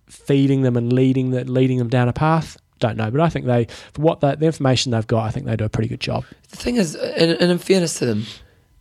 [0.07, 3.09] feeding them and leading the, leading them down a path, don't know.
[3.09, 5.63] But I think they, for what the, the information they've got, I think they do
[5.63, 6.25] a pretty good job.
[6.49, 8.25] The thing is, and, and in fairness to them,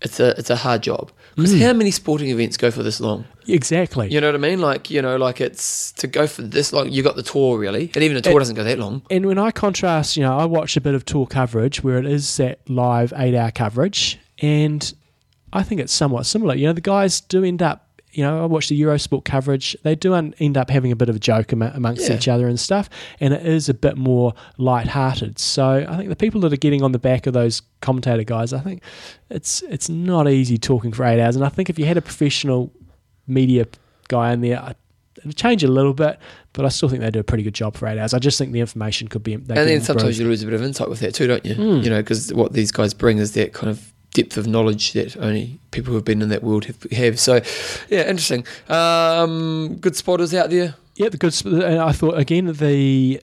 [0.03, 1.61] it's a it's a hard job because Mm.
[1.61, 3.25] how many sporting events go for this long?
[3.47, 4.09] Exactly.
[4.13, 4.61] You know what I mean?
[4.61, 6.91] Like you know, like it's to go for this long.
[6.91, 9.03] You got the tour really, and even a tour It- doesn't go that long.
[9.11, 12.07] And when I contrast, you know, I watch a bit of tour coverage where it
[12.07, 14.93] is that live eight hour coverage, and
[15.53, 16.55] I think it's somewhat similar.
[16.55, 19.95] You know, the guys do end up, you know, I watch the Eurosport coverage, they
[19.95, 22.17] do un- end up having a bit of a joke am- amongst Yeah.
[22.17, 22.91] each other and stuff,
[23.21, 25.39] and it is a bit more light-hearted.
[25.39, 28.53] So I think the people that are getting on the back of those commentator guys,
[28.53, 28.83] I think
[29.31, 31.37] it's it's not easy talking for eight hours.
[31.37, 32.73] And I think if you had a professional
[33.27, 33.67] media
[34.09, 34.75] guy in there,
[35.19, 36.19] it'd change a little bit,
[36.53, 38.15] but I still think they do a pretty good job for eight hours.
[38.15, 39.37] I just think the information could be.
[39.37, 41.55] They and then sometimes you lose a bit of insight with that too, don't you?
[41.55, 41.85] Mm.
[41.85, 45.17] You know, because what these guys bring is that kind of depth of knowledge that
[45.17, 46.83] only people who have been in that world have.
[46.93, 47.21] have.
[47.21, 47.41] So,
[47.89, 48.45] yeah, interesting.
[48.69, 50.75] Um, good spotters out there.
[50.97, 51.35] Yeah, the good.
[51.45, 53.23] and I thought again the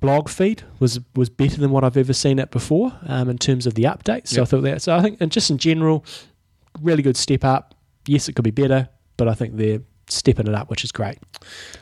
[0.00, 3.66] blog feed was was better than what I've ever seen it before um, in terms
[3.66, 4.28] of the updates.
[4.28, 4.82] So I thought that.
[4.82, 6.04] So I think, and just in general,
[6.80, 7.74] really good step up.
[8.06, 11.18] Yes, it could be better, but I think they're stepping it up, which is great.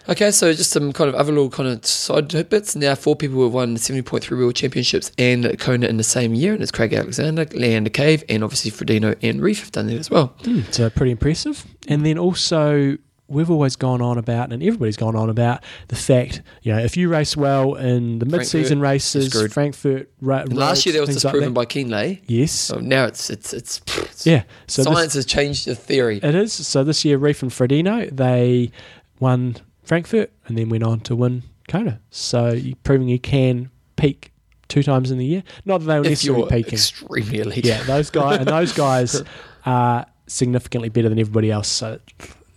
[0.09, 2.77] Okay, so just some kind of other little kind of side bits.
[2.77, 6.53] Now, four people have won the 70.3 World Championships and Kona in the same year,
[6.53, 10.11] and it's Craig Alexander, Leanda Cave, and obviously Frodeno and Ryf have done that as
[10.11, 10.35] well.
[10.45, 11.65] Hmm, so pretty impressive.
[11.89, 12.99] And then also.
[13.29, 16.97] We've always gone on about, and everybody's gone on about the fact, you know, if
[16.97, 18.83] you race well in the mid-season Frankfurt,
[19.25, 19.53] races.
[19.53, 21.55] Frankfurt, ra- last year that was like disproven that.
[21.55, 22.21] by Kienle.
[22.27, 24.45] yes, So now it's it's it's, it's yeah.
[24.69, 26.21] So this- science has changed the theory.
[26.23, 26.53] It is.
[26.53, 28.71] So this year, Ryf and Frodeno they
[29.19, 32.01] won Frankfurt and then went on to win Kona.
[32.11, 34.33] So you're proving you can peak
[34.69, 35.43] two times in the year.
[35.65, 36.73] Not that they were if necessarily you're peaking.
[36.75, 37.65] extremely elite.
[37.65, 39.23] yeah, those guys and those guys
[39.65, 41.67] are significantly better than everybody else.
[41.69, 41.99] So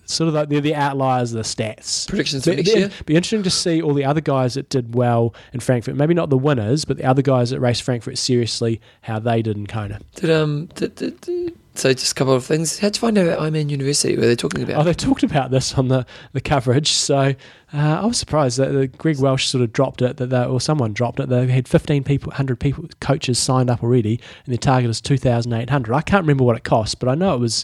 [0.10, 2.08] sort of like they're the outliers of the stats.
[2.08, 2.90] Predictions for Be, next be- year?
[3.06, 5.96] be interesting to see all the other guys that did well in Frankfurt.
[5.96, 9.56] Maybe not the winners, but the other guys that raced Frankfurt seriously, how they did
[9.58, 10.00] in Kona.
[10.16, 12.80] Did um did, did, did- so just a couple of things.
[12.80, 14.18] How'd you find out about Ironman University?
[14.18, 14.82] Were they talking about?
[14.82, 18.98] Oh, they talked about this on the, the coverage, so uh, I was surprised that
[18.98, 21.30] Greg Welch sort of dropped it, that they, or someone dropped it.
[21.30, 25.94] They had 15 people, 100 people, coaches signed up already, and their target is 2,800.
[25.96, 27.64] I can't remember what it cost, but I know it was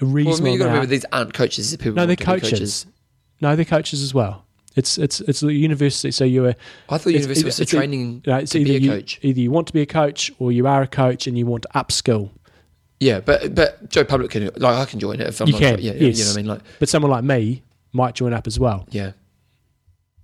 [0.00, 1.70] a well, reasonable mean, you got to remember these aren't coaches.
[1.70, 1.94] These are people.
[1.94, 2.86] No, they're be coaches.
[3.40, 4.44] No, they're coaches as well.
[4.76, 6.10] It's it's it's the university.
[6.10, 6.54] So you're
[6.88, 8.80] I thought university either- was the e- training you know, it's to either be a
[8.80, 9.18] you, coach.
[9.22, 11.62] either you want to be a coach or you are a coach and you want
[11.62, 12.30] to upskill.
[13.00, 15.60] Yeah, but but Joe Public can like I can join it if I'm You not
[15.60, 16.18] can, yeah, yeah, you yes.
[16.20, 18.86] know what I mean like But someone like me might join up as well.
[18.90, 19.12] yeah.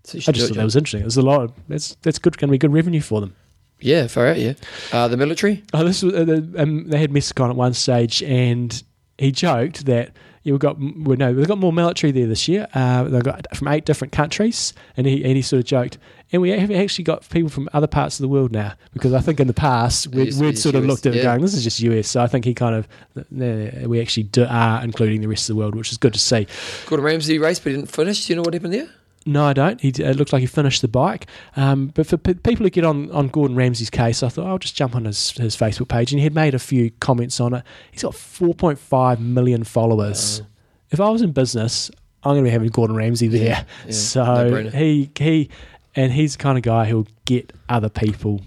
[0.04, 1.04] So you I just thought it, that was interesting.
[1.06, 1.42] It's a lot.
[1.42, 2.36] Of, it's that's good.
[2.38, 3.36] Going to be good revenue for them.
[3.80, 4.38] yeah, far out.
[4.38, 4.54] Yeah,
[4.92, 5.62] uh, the military.
[5.74, 8.82] Oh, this was uh, the, um, they had Messicon at one stage, and
[9.20, 10.12] he joked that
[10.42, 12.66] yeah, we got well, no, we've got more military there this year.
[12.72, 15.98] Uh, they got from eight different countries, and he and he sort of joked,
[16.32, 19.20] and we have actually got people from other parts of the world now because I
[19.20, 21.62] think in the past we'd, we'd sort of US, looked at it going, this is
[21.62, 22.08] just US.
[22.08, 25.56] So I think he kind of uh, we actually do, are including the rest of
[25.56, 26.46] the world, which is good to see.
[26.86, 28.26] Gordon Ramsay race, but he didn't finish.
[28.26, 28.88] Do you know what happened there?
[29.26, 29.80] No, I don't.
[29.80, 31.26] He it looked like he finished the bike.
[31.54, 34.58] Um, but for p- people who get on, on Gordon Ramsay's case, I thought I'll
[34.58, 37.52] just jump on his, his Facebook page, and he had made a few comments on
[37.54, 37.62] it.
[37.90, 40.42] He's got 4.5 million followers.
[40.90, 41.90] If I was in business,
[42.24, 43.66] I'm going to be having Gordon Ramsay there.
[43.86, 44.72] yeah, so no-brainer.
[44.72, 45.50] he he
[45.94, 48.40] and he's the kind of guy who'll get other people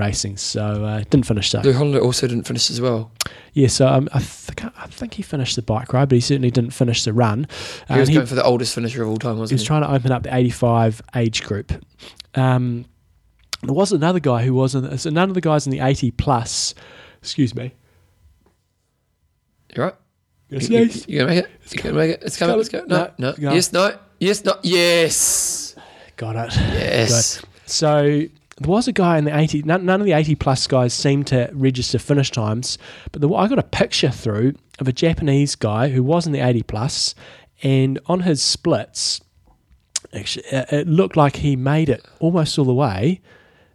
[0.00, 0.36] racing.
[0.36, 1.60] So uh, didn't finish though.
[1.60, 3.12] Lew Hollander also didn't finish as well.
[3.52, 6.50] Yeah, so um, I think I think he finished the bike ride, but he certainly
[6.50, 7.46] didn't finish the run.
[7.88, 9.54] He Uh, was going for the oldest finisher of all time, wasn't was he?
[9.54, 11.72] Was trying to open up the 85 age group.
[12.34, 12.86] Um,
[13.62, 16.10] there was another guy who was in, so none of the guys in the 80
[16.12, 16.74] plus.
[17.20, 17.72] Excuse me.
[19.74, 19.94] You're right?
[20.48, 21.08] Yes, you, you, yes.
[21.08, 21.50] you gonna make it?
[21.74, 22.22] You gonna make it?
[22.24, 22.52] It's coming.
[22.52, 22.58] coming.
[22.58, 22.84] Let's go.
[22.86, 23.52] No, No, no.
[23.52, 23.96] Yes, no.
[24.18, 24.54] Yes, no.
[24.62, 25.74] Yes.
[26.16, 26.56] Got it.
[26.56, 27.40] Yes.
[27.66, 28.22] So
[28.60, 31.26] there was a guy in the 80, none, none of the 80 plus guys seemed
[31.28, 32.76] to register finish times,
[33.10, 36.40] but the, I got a picture through of a Japanese guy who was in the
[36.40, 37.14] 80 plus,
[37.62, 39.20] and on his splits,
[40.14, 43.20] actually, it it looked like he made it almost all the way,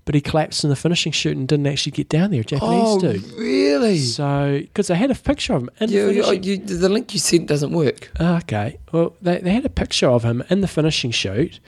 [0.06, 2.44] but he collapsed in the finishing shoot and didn't actually get down there.
[2.44, 3.24] Japanese Oh, dude.
[3.34, 3.98] really?
[3.98, 7.20] So, because they had a picture of him in You, the you, the link you
[7.20, 8.12] sent doesn't work.
[8.20, 8.78] Ah, okay.
[8.92, 11.60] Well, they, they had a picture of him in the finishing chute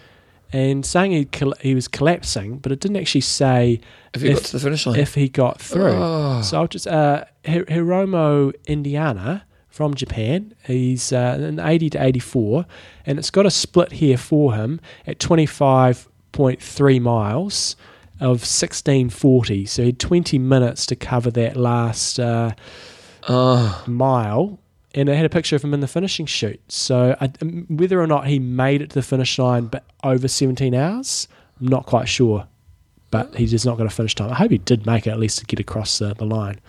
[0.53, 3.79] and saying he coll- he was collapsing, but it didn't actually say
[4.13, 4.99] If you If- got to the finish line.
[4.99, 5.93] if he got through.
[5.95, 6.41] Oh.
[6.41, 10.53] So I'll just uh, Hi- Hiromu Inada from Japan.
[10.65, 12.65] He's uh, in 80 to 84,
[13.05, 17.75] and it's got a split here for him at 25.3 miles
[18.19, 19.65] of 1640.
[19.65, 22.19] So he had 20 minutes to cover that last.
[22.19, 22.51] Uh,
[23.29, 23.83] oh.
[23.87, 24.59] mile,
[24.93, 26.61] and it had a picture of him in the finishing chute.
[26.69, 30.27] So I, um, whether or not he made it to the finish line, but over
[30.27, 31.27] 17 hours,
[31.59, 32.47] I'm not quite sure.
[33.09, 34.31] But he's just not going to finish time.
[34.31, 36.59] I hope he did make it at least to get across the, the line.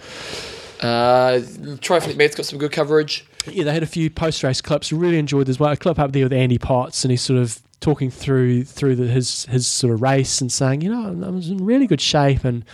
[0.81, 1.41] Uh,
[1.81, 3.27] Trifleet Med's got some good coverage.
[3.47, 4.93] Yeah, they had a few post race clips.
[4.93, 5.73] Really enjoyed this one.
[5.73, 9.07] A clip up there with Andy Potts, and he's sort of talking through through the,
[9.07, 12.45] his his sort of race and saying, you know, I was in really good shape
[12.45, 12.65] and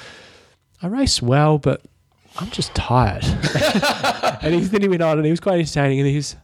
[0.82, 1.82] I raced well, but
[2.38, 3.24] I'm just tired.
[4.42, 6.34] and he, then he went on, and he was quite entertaining, and he's,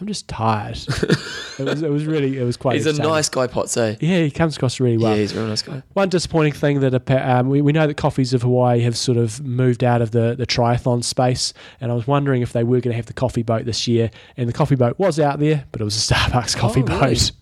[0.00, 0.76] I'm just tired.
[0.78, 2.74] it was it was really it was quite.
[2.76, 3.96] He's a nice guy, Potts, eh?
[4.00, 5.14] Yeah, he comes across really well.
[5.14, 5.82] yeah, he's a real nice guy.
[5.94, 9.42] One disappointing thing that um, we, we know that Coffees of Hawaii have sort of
[9.44, 12.92] moved out of the, the triathlon space, and I was wondering if they were going
[12.92, 14.10] to have the coffee boat this year.
[14.36, 17.14] And the coffee boat was out there, but it was a Starbucks coffee Oh, really?
[17.14, 17.32] boat.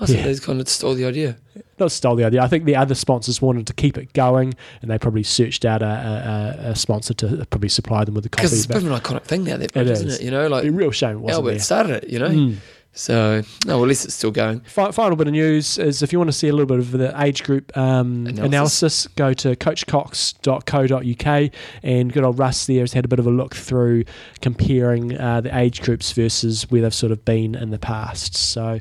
[0.00, 0.26] I think Yeah.
[0.26, 1.36] they kind of stole the idea.
[1.78, 2.42] Not stole the idea.
[2.42, 5.82] I think the other sponsors wanted to keep it going, and they probably searched out
[5.82, 8.56] a, a, a sponsor to probably supply them with the Because coffee.
[8.56, 10.22] it's a But bit of an iconic thing now, that boat, It isn't it?
[10.22, 11.58] You know, like a real shame it wasn't Albert there.
[11.60, 12.28] started it, you know?
[12.28, 12.56] Mm.
[12.96, 14.60] So, no, well, at least it's still going.
[14.60, 17.12] Final bit of news is if you want to see a little bit of the
[17.20, 18.44] age group um, Analysis.
[18.46, 19.06] analysis.
[19.16, 21.50] go to coachcox.co.uk
[21.82, 24.04] and good old Russ there has had a bit of a look through
[24.40, 28.36] comparing uh, the age groups versus where they've sort of been in the past.
[28.36, 28.78] So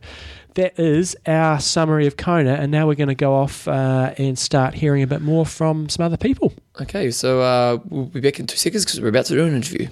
[0.56, 4.38] that is our summary of Kona, and now we're going to go off uh, and
[4.38, 6.54] start hearing a bit more from some other people.
[6.82, 9.56] Okay, so uh, we'll be back in two seconds because we're about to do an
[9.56, 9.88] interview.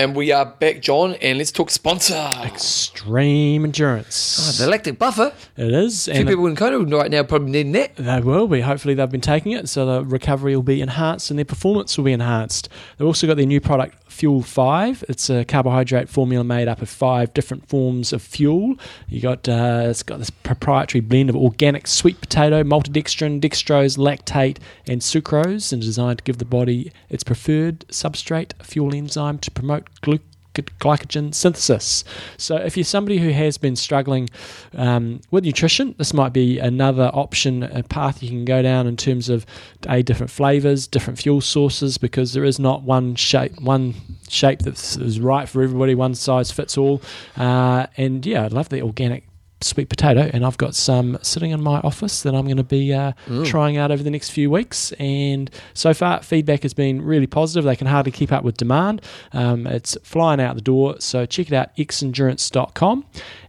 [0.00, 2.14] And we are back, John, and let's talk sponsor.
[2.42, 4.58] Extreme endurance.
[4.58, 5.30] Oh, the lactic buffer.
[5.58, 7.96] it is, A few and people in Kona right now probably needing that.
[7.96, 8.62] They will be.
[8.62, 12.06] Hopefully, they've been taking it, so the recovery will be enhanced and their performance will
[12.06, 12.70] be enhanced.
[12.96, 15.04] They've also got their new product, Fuel Five.
[15.06, 18.76] It's a carbohydrate formula made up of five different forms of fuel.
[19.06, 24.56] You got uh, it's got this proprietary blend of organic sweet potato, maltodextrin, dextrose, lactate,
[24.86, 29.89] and sucrose, and designed to give the body its preferred substrate fuel enzyme to promote
[30.02, 30.20] gluc-
[30.54, 32.04] glycogen synthesis.
[32.36, 34.28] So, if you're somebody who has been struggling
[34.74, 38.96] um, with nutrition, this might be another option, a path you can go down in
[38.96, 39.46] terms of
[39.88, 43.94] a different flavors, different fuel sources, because there is not one shape, one
[44.28, 47.00] shape that is right for everybody, one size fits all.
[47.36, 49.24] Uh, and yeah, I love the organic
[49.62, 52.92] sweet potato, and I've got some sitting in my office that I'm going to be
[52.92, 53.12] uh,
[53.44, 54.92] trying out over the next few weeks.
[54.92, 57.64] And so far, feedback has been really positive.
[57.64, 59.02] They can hardly keep up with demand.
[59.32, 60.96] Um, it's flying out the door.
[61.00, 63.04] So check it out, xendurance.com.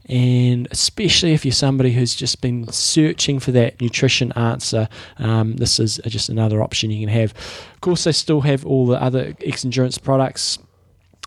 [0.05, 4.89] And especially if you're somebody who's just been searching for that nutrition answer,
[5.19, 7.33] um, this is just another option you can have.
[7.73, 10.59] Of course, they still have all the other X Endurance products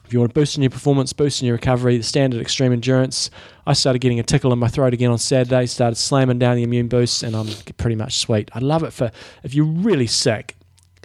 [0.05, 2.73] if you want to boost in your performance, boost in your recovery, the standard extreme
[2.73, 3.31] endurance.
[3.67, 6.63] I started getting a tickle in my throat again on Saturday, started slamming down the
[6.63, 7.49] immune boost, and I'm
[7.79, 8.51] pretty much sweet.
[8.55, 9.11] I love it for
[9.43, 10.57] if you're really sick,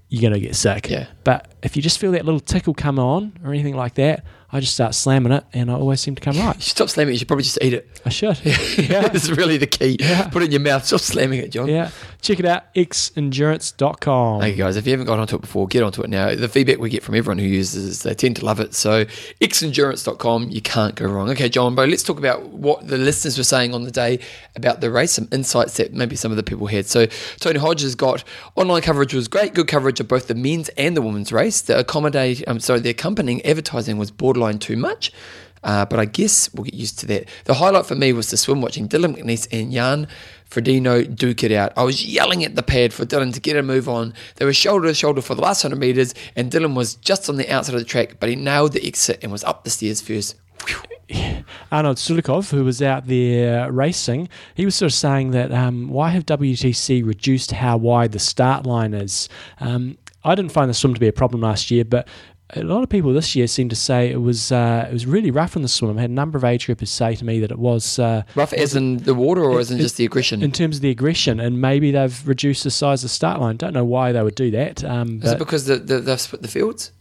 [0.09, 0.89] you're going to get sick.
[0.89, 1.07] Yeah.
[1.23, 4.59] But if you just feel that little tickle come on or anything like that, I
[4.59, 6.55] just start slamming it, and I always seem to come right.
[6.61, 7.13] should stop slamming it.
[7.13, 7.87] You should probably just eat it.
[8.05, 8.39] I should.
[8.79, 9.01] Yeah.
[9.09, 9.97] That's really the key.
[9.99, 10.27] Yeah.
[10.29, 10.85] Put it in your mouth.
[10.85, 11.67] Stop slamming it, John.
[11.67, 11.91] Yeah.
[12.21, 14.41] Check it out, xendurance.com.
[14.41, 14.75] Thank you guys.
[14.75, 16.33] If you haven't got onto it before, get onto it now.
[16.33, 18.73] The feedback we get from everyone who uses is they tend to love it.
[18.73, 21.29] So, xendurance.com, you can't go wrong.
[21.29, 24.19] Okay, John, but let's talk about what the listeners were saying on the day
[24.55, 26.85] about the race, some insights that maybe some of the people had.
[26.85, 27.05] So,
[27.39, 28.23] Tony Hodges got
[28.55, 31.61] online coverage was great, good coverage of both the men's and the women's race.
[31.61, 35.11] The accommodate, um, sorry, the accompanying advertising was borderline too much.
[35.61, 37.27] Uh, but I guess we'll get used to that.
[37.43, 40.07] The highlight for me was the swim watching Dylan McNeice and Jan
[40.49, 41.73] Frodeno duke it out.
[41.75, 44.13] I was yelling at the pad for Dylan to get a move on.
[44.37, 47.35] They were shoulder to shoulder for the last 100 metres, and Dylan was just on
[47.35, 49.99] the outside of the track, but he nailed the exit and was up the stairs
[49.99, 50.37] first.
[51.71, 56.09] Arnold Sulikov, who was out there racing, he was sort of saying that um, why
[56.11, 59.27] have WTC reduced how wide the start line is?
[59.59, 62.07] Um, I didn't find the swim to be a problem last year, but
[62.55, 65.31] a lot of people this year seem to say it was uh, it was really
[65.31, 65.97] rough in the swim.
[65.97, 68.53] I had a number of age groupers say to me that it was uh, Rough
[68.53, 70.41] as in the water or as in it- just the aggression?
[70.41, 73.57] in terms of the aggression, and maybe they've reduced the size of the start line.
[73.57, 76.41] Don't know why they would do that, um, is it because the, the, they've split
[76.41, 76.91] the fields?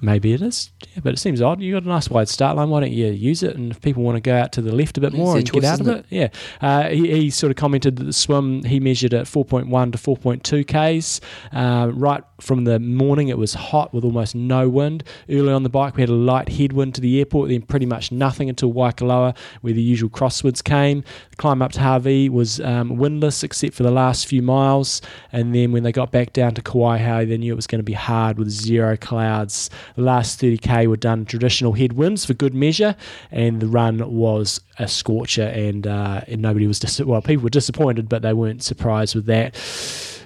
[0.00, 0.72] Maybe it is.
[0.94, 1.62] Yeah, but it seems odd.
[1.62, 2.68] You got a nice wide start line.
[2.68, 3.56] Why don't you use it?
[3.56, 5.62] And if people want to go out to the left a bit more and choice,
[5.62, 6.28] get out of isn't it, yeah.
[6.60, 10.66] Uh, he, he sort of commented that the swim he measured at 4.1 to 4.2
[10.66, 11.20] k's.
[11.50, 15.02] Uh, right from the morning, it was hot with almost no wind.
[15.30, 18.12] Early on the bike, we had a light headwind to the airport, then pretty much
[18.12, 21.04] nothing until Waikoloa, where the usual crosswinds came.
[21.30, 25.00] The climb up to Hawi was um, windless except for the last few miles,
[25.32, 27.82] and then when they got back down to Kawaihae, they knew it was going to
[27.82, 29.70] be hard with zero clouds.
[29.94, 32.96] The last 30k were done traditional headwinds for good measure,
[33.30, 37.50] and the run was a scorcher, and, uh, and nobody was dis- well, people were
[37.50, 39.54] disappointed, but they weren't surprised with that.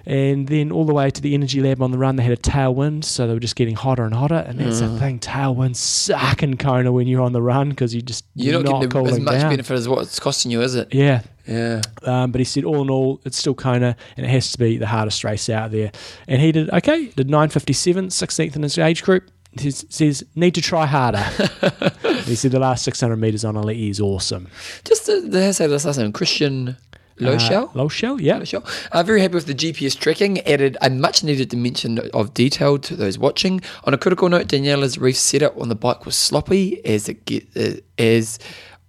[0.07, 2.37] And then all the way to the energy lab on the run, they had a
[2.41, 4.43] tailwind, so they were just getting hotter and hotter.
[4.47, 8.01] And that's the thing, tailwinds suck in Kona when you're on the run because you
[8.01, 9.51] just You're not, getting the, as much down.
[9.51, 10.93] benefit as what it's costing you, is it?
[10.95, 11.83] Yeah, Yeah.
[12.05, 14.79] um, but he said, all in all, it's still Kona, and it has to be
[14.79, 15.93] the hardest race out there.
[16.27, 19.31] And he did okay, did 957, 16th in his age group.
[19.59, 21.19] He says, need to try harder.
[22.25, 24.49] he said, the last 600 metres on Aleti is awesome.
[24.85, 26.77] Just the, the has that last name, Christian
[27.21, 27.69] Loshell.
[27.71, 28.43] Uh, Loshell, yeah.
[28.45, 28.63] Sure.
[28.93, 30.41] Uh, very happy with the GPS tracking.
[30.41, 33.61] Added a much needed dimension of detail to those watching.
[33.85, 37.47] On a critical note, Daniela's Ryf setup on the bike was sloppy as it get
[37.57, 38.39] uh, as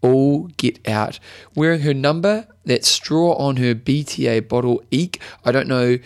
[0.02, 1.20] all get out.
[1.56, 5.22] Wearing her number, that straw on her BTA bottle, eek.
[5.46, 5.98] I don't know.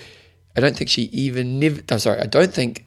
[0.55, 1.81] I don't think she even never.
[1.89, 2.19] I'm sorry.
[2.19, 2.85] I don't think.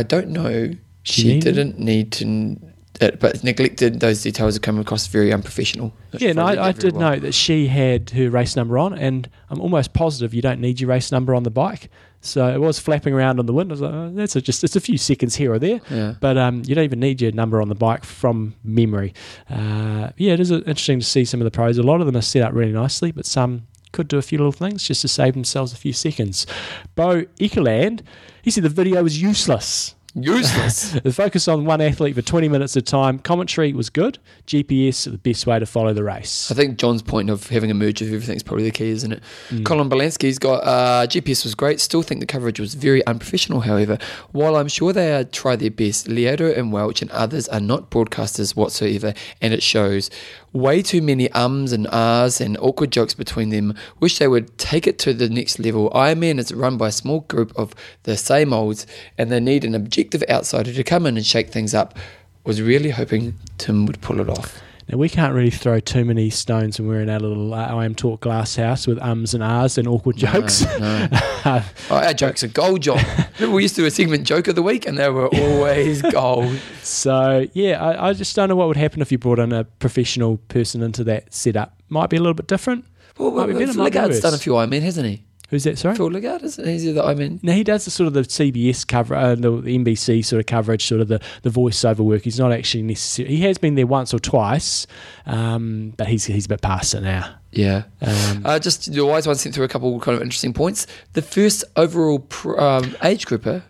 [0.00, 0.72] I don't know.
[1.02, 2.56] She She, didn't need to.
[3.00, 5.94] It, but neglected those details are coming across very unprofessional.
[6.18, 7.12] Yeah, no, Probably I, I did well.
[7.12, 10.80] note that she had her race number on, and I'm almost positive you don't need
[10.80, 11.88] your race number on the bike.
[12.20, 13.70] So it was flapping around on the wind.
[13.70, 16.14] I was like, oh, that's a, just it's a few seconds here or there, Yeah.
[16.20, 19.14] but um, you don't even need your number on the bike from memory.
[19.48, 21.78] Uh, yeah, it is interesting to see some of the pros.
[21.78, 24.38] A lot of them are set up really nicely, but some could do a few
[24.38, 26.46] little things just to save themselves a few seconds.
[26.94, 28.02] Bo Ekeland,
[28.42, 29.94] he said the video was useless.
[30.14, 30.98] Useless.
[31.02, 33.20] The focus on one athlete for 20 minutes at a time.
[33.20, 34.18] Commentary was good.
[34.46, 36.50] GPS, the best way to follow the race.
[36.50, 39.12] I think John's point of having a merge of everything is probably the key, isn't
[39.12, 39.22] it?
[39.64, 41.80] Colin Balansky's got uh, GPS was great.
[41.80, 43.60] Still think the coverage was very unprofessional.
[43.60, 43.98] However,
[44.32, 48.56] while I'm sure they try their best, Lieto and Welch and others are not broadcasters
[48.56, 50.10] whatsoever, and it shows.
[50.52, 53.74] Way too many ums and ahs and awkward jokes between them.
[54.00, 55.90] Wish they would take it to the next level.
[55.90, 57.72] Ironman is run by a small group of
[58.02, 58.84] the same olds,
[59.16, 61.96] and they need an objective outsider to come in and shake things up.
[62.44, 64.60] Was really hoping Tim would pull it off.
[64.88, 68.20] Now, we can't really throw too many stones when we're in our little uh, IMTalk
[68.20, 70.62] glass house with ums and ahs and awkward jokes.
[70.78, 71.08] No.
[71.42, 73.02] Oh, our jokes are gold, John.
[73.40, 76.54] We used to do a segment joke of the week, and they were always gold.
[76.82, 79.64] so, yeah, I, I just don't know what would happen if you brought in a
[79.64, 81.80] professional person into that setup.
[81.88, 82.84] Might be a little bit different.
[83.16, 84.20] Well, well, better, might be worse.
[84.20, 85.24] done a few Ironman, hasn't he?
[85.50, 85.96] Who's that, sorry?
[85.96, 86.72] Phil Lagarde, isn't he?
[86.72, 87.42] He's the Ironman.
[87.42, 90.46] Now he does the sort of the CBS cover, uh, the, the NBC sort of
[90.46, 92.22] coverage, sort of the, the voiceover work.
[92.22, 93.28] He's not actually necessary.
[93.30, 94.86] He has been there once or twice,
[95.26, 97.34] um, but he's he's a bit past it now.
[97.50, 97.82] Yeah.
[98.00, 100.86] Um, Uh, just the wise one sent through a couple kind of interesting points.
[101.14, 103.64] The first overall pr- um, age grouper,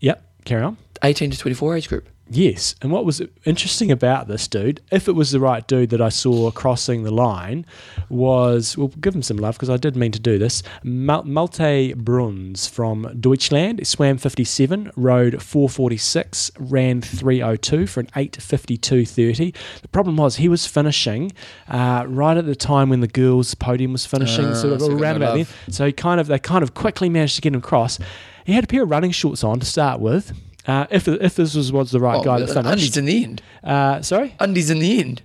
[0.00, 0.76] yep, carry on.
[1.02, 2.08] 18 to 24 age group.
[2.32, 6.00] Yes, and what was interesting about this dude, if it was the right dude that
[6.00, 7.66] I saw crossing the line,
[8.08, 10.62] was we'll give him some love because I did mean to do this.
[10.84, 19.54] Malte Bruns from Deutschland swam 57, rode 446, ran 302 for an 852.30.
[19.82, 21.32] The problem was he was finishing
[21.68, 25.16] uh, right at the time when the girls' podium was finishing, Ah, sort of around
[25.16, 25.46] about then.
[25.68, 27.98] So he kind of they kind of quickly managed to get him across.
[28.44, 30.32] He had a pair of running shorts on to start with.
[30.66, 33.24] Uh, if if this was, was the right Oh, guy that undies finished, in the
[33.24, 33.42] end.
[33.64, 35.22] uh, sorry, Undies in the end.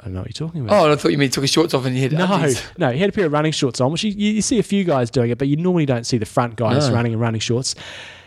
[0.00, 0.80] I don't know what you're talking about.
[0.88, 2.62] Oh, I thought you meant he took his shorts off and he had no, undies.
[2.78, 4.84] no, he had a pair of running shorts on, which you, you see a few
[4.84, 6.94] guys doing it, but you normally don't see the front guys No.
[6.94, 7.74] running in running shorts.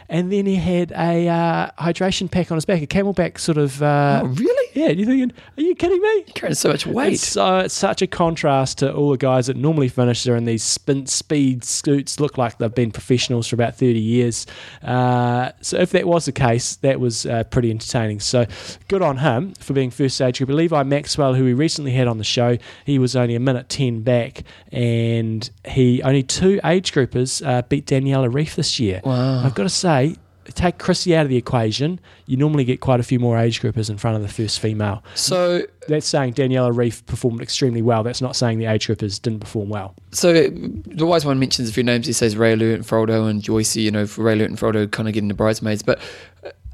[0.09, 3.81] And then he had a uh, hydration pack on his back, a camelback sort of.
[3.81, 4.60] Uh, Oh, really?
[4.73, 6.23] Yeah, and you're thinking, are you kidding me?
[6.33, 7.13] Carrying so much weight.
[7.13, 10.45] It's, so it's such a contrast to all the guys that normally finish there in
[10.45, 14.47] these spin, speed scoots, look like they've been professionals for about 30 years.
[14.81, 18.19] Uh, so if that was the case, that was uh, pretty entertaining.
[18.19, 18.45] So
[18.87, 20.49] good on him for being first age group.
[20.49, 24.01] Levi Maxwell, who we recently had on the show, he was only a minute 10
[24.01, 29.01] back, and he only two age groupers uh, beat Daniela Ryf this year.
[29.03, 29.43] Wow.
[29.45, 30.15] I've got to say,
[30.51, 33.89] take Chrissy out of the equation, you normally get quite a few more age groupers
[33.89, 38.03] in front of the first female So, that's saying Daniela Ryf performed extremely well.
[38.03, 39.95] That's not saying the age groupers didn't perform well.
[40.11, 42.07] so the wise one mentions a few names.
[42.07, 43.75] He says Raelert and Frodo and Joyce.
[43.75, 45.83] You know, for Raelert and Frodo kind of getting the bridesmaids.
[45.83, 45.99] But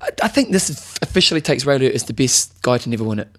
[0.01, 3.29] I, I think this officially takes Raelert as the best guy to never win it.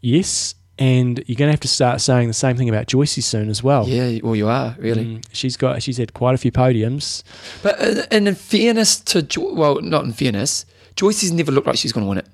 [0.00, 3.48] Yes, and you're going to have to start saying the same thing about Joycey soon
[3.50, 3.86] as well.
[3.86, 5.04] Yeah, well, you are really.
[5.04, 7.22] Mm, she's got she's had quite a few podiums.
[7.62, 10.64] But uh, and in fairness to jo- well, not in fairness,
[10.96, 12.26] Joyce's never looked like she's going to win it.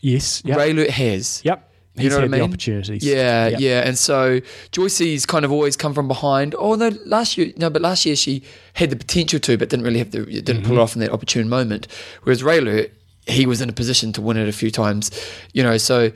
[0.00, 0.58] Yes, yep,
[0.90, 1.42] has.
[1.44, 1.70] yep.
[1.96, 2.50] You He's know what had I the mean?
[2.50, 3.04] opportunities.
[3.04, 3.60] Yeah, Yep.
[3.60, 4.40] yeah, and so
[4.72, 6.54] Joyce's kind of always come from behind.
[6.58, 9.84] Oh no, last year no, but last year she had the potential to, but didn't
[9.84, 10.66] really have the didn't Mm-hmm.
[10.66, 11.86] pull it off in that opportune moment.
[12.24, 12.90] Whereas Raelert,
[13.28, 15.10] he was in a position to win it a few times,
[15.52, 15.76] you know.
[15.76, 16.10] So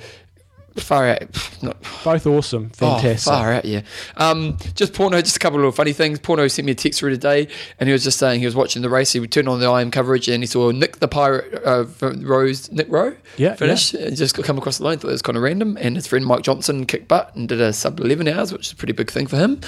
[0.82, 1.22] far out,
[1.62, 3.32] not both awesome, fantastic.
[3.32, 3.82] Oh, far out, yeah.
[4.16, 6.18] Um, just Porno, just a couple of little funny things.
[6.18, 7.48] Porno sent me a text through today,
[7.78, 9.12] and he was just saying he was watching the race.
[9.12, 12.86] He turned on the IM coverage, and he saw Nick the Pirate uh, Rose, Nick
[12.88, 13.94] Rowe, Yeah, finish.
[13.94, 15.76] And just come across the line, thought it was kind of random.
[15.80, 18.72] And his friend Mike Johnson kicked butt and did a sub eleven hours, which is
[18.72, 19.60] a pretty big thing for him.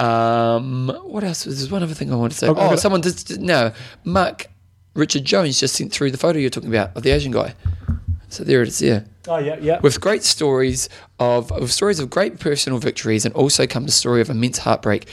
[0.00, 1.44] Um, what else?
[1.44, 2.48] There's one other thing I wanted to say.
[2.48, 3.72] I've oh, someone did no.
[4.04, 4.48] Mark
[4.94, 7.54] Richard Jones just sent through the photo you're talking about of the Asian guy.
[8.28, 8.80] So there it is.
[8.82, 9.78] Yeah Oh yeah, yeah.
[9.80, 14.20] with great stories of, of stories of great personal victories and also comes a story
[14.22, 15.06] of immense heartbreak.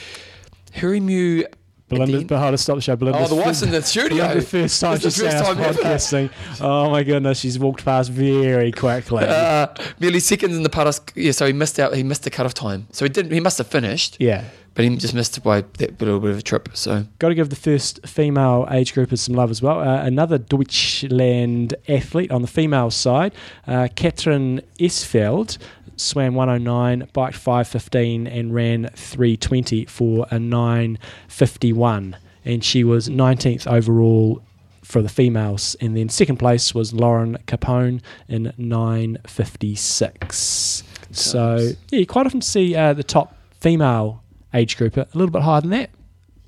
[0.74, 1.44] Hiromu
[1.88, 2.96] Belinda's Adine- behind to stop the show.
[2.96, 4.24] Belinda's Oh, the wife's in the studio.
[4.24, 5.80] Belinda's first time the she's first time ever.
[5.82, 6.30] podcasting.
[6.60, 9.24] Oh my goodness, she's walked past very quickly.
[9.24, 9.68] uh,
[10.00, 11.00] merely seconds in the paras.
[11.14, 11.94] Yeah, so he missed out.
[11.94, 12.88] He missed the cutoff time.
[12.90, 13.32] So he didn't.
[13.32, 14.44] He must have finished, yeah.
[14.76, 16.68] But he just missed it by that little bit of a trip.
[16.74, 19.80] So Got to give the first female age groupers some love as well.
[19.80, 23.32] Uh, another Deutschland athlete on the female side,
[23.66, 25.56] uh, Katrin Esefeld,
[25.96, 32.18] swam 109, biked 515, and ran 320 for a 951.
[32.44, 34.42] And she was 19th overall
[34.82, 35.74] for the females.
[35.80, 40.82] And then second place was Lauren Capone in 956.
[41.12, 44.22] So, yeah, you quite often see uh, the top female
[44.54, 45.90] age grouper a little bit higher than that.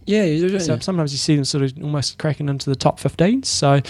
[0.07, 2.99] yeah, you do, So sometimes you see them sort of almost cracking into the top
[2.99, 3.43] 15.
[3.43, 3.81] So,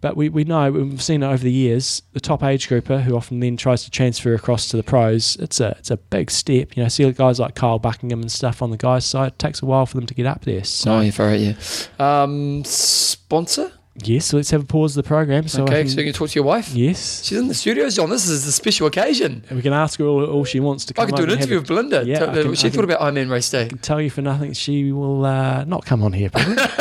[0.00, 2.02] but we, we know we've seen it over the years.
[2.12, 5.36] The top age grouper who often then tries to transfer across to the pros.
[5.36, 6.76] It's a it's a big step.
[6.76, 9.32] You know, see guys like Kyle Buckingham and stuff on the guys' side.
[9.32, 10.64] It takes a while for them to get up there.
[10.64, 12.22] So Oh, yeah, out, yeah.
[12.22, 13.72] Um, sponsor.
[14.02, 15.46] Yes, so let's have a pause of the program.
[15.46, 16.70] So I okay, can- so you can talk to your wife.
[16.74, 18.10] yes, She's in the studio, John.
[18.10, 19.44] This is a special occasion.
[19.48, 21.04] and we can ask her all, all she wants to come.
[21.04, 22.02] I could do an interview with Belinda.
[22.04, 23.68] Yeah, Tell- can- she I thought can- about Ironman race day.
[23.82, 26.28] tell you for nothing, she will uh, not come on here.
[26.30, 26.56] Probably.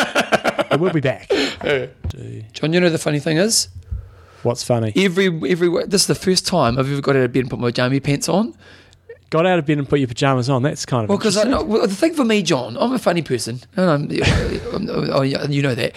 [0.70, 1.30] but we'll be back.
[2.54, 3.70] John, you know the funny thing is,
[4.42, 4.92] What's funny?
[4.96, 7.60] every every this is the first time I've ever got out of bed and put
[7.60, 8.56] my jammy pants on.
[9.30, 10.62] Got out of bed and put your pajamas on.
[10.64, 13.62] That's kind of Well, because well, the thing for me, John, I'm a funny person,
[13.78, 15.94] and I'm, I'm- oh, yeah, you know that.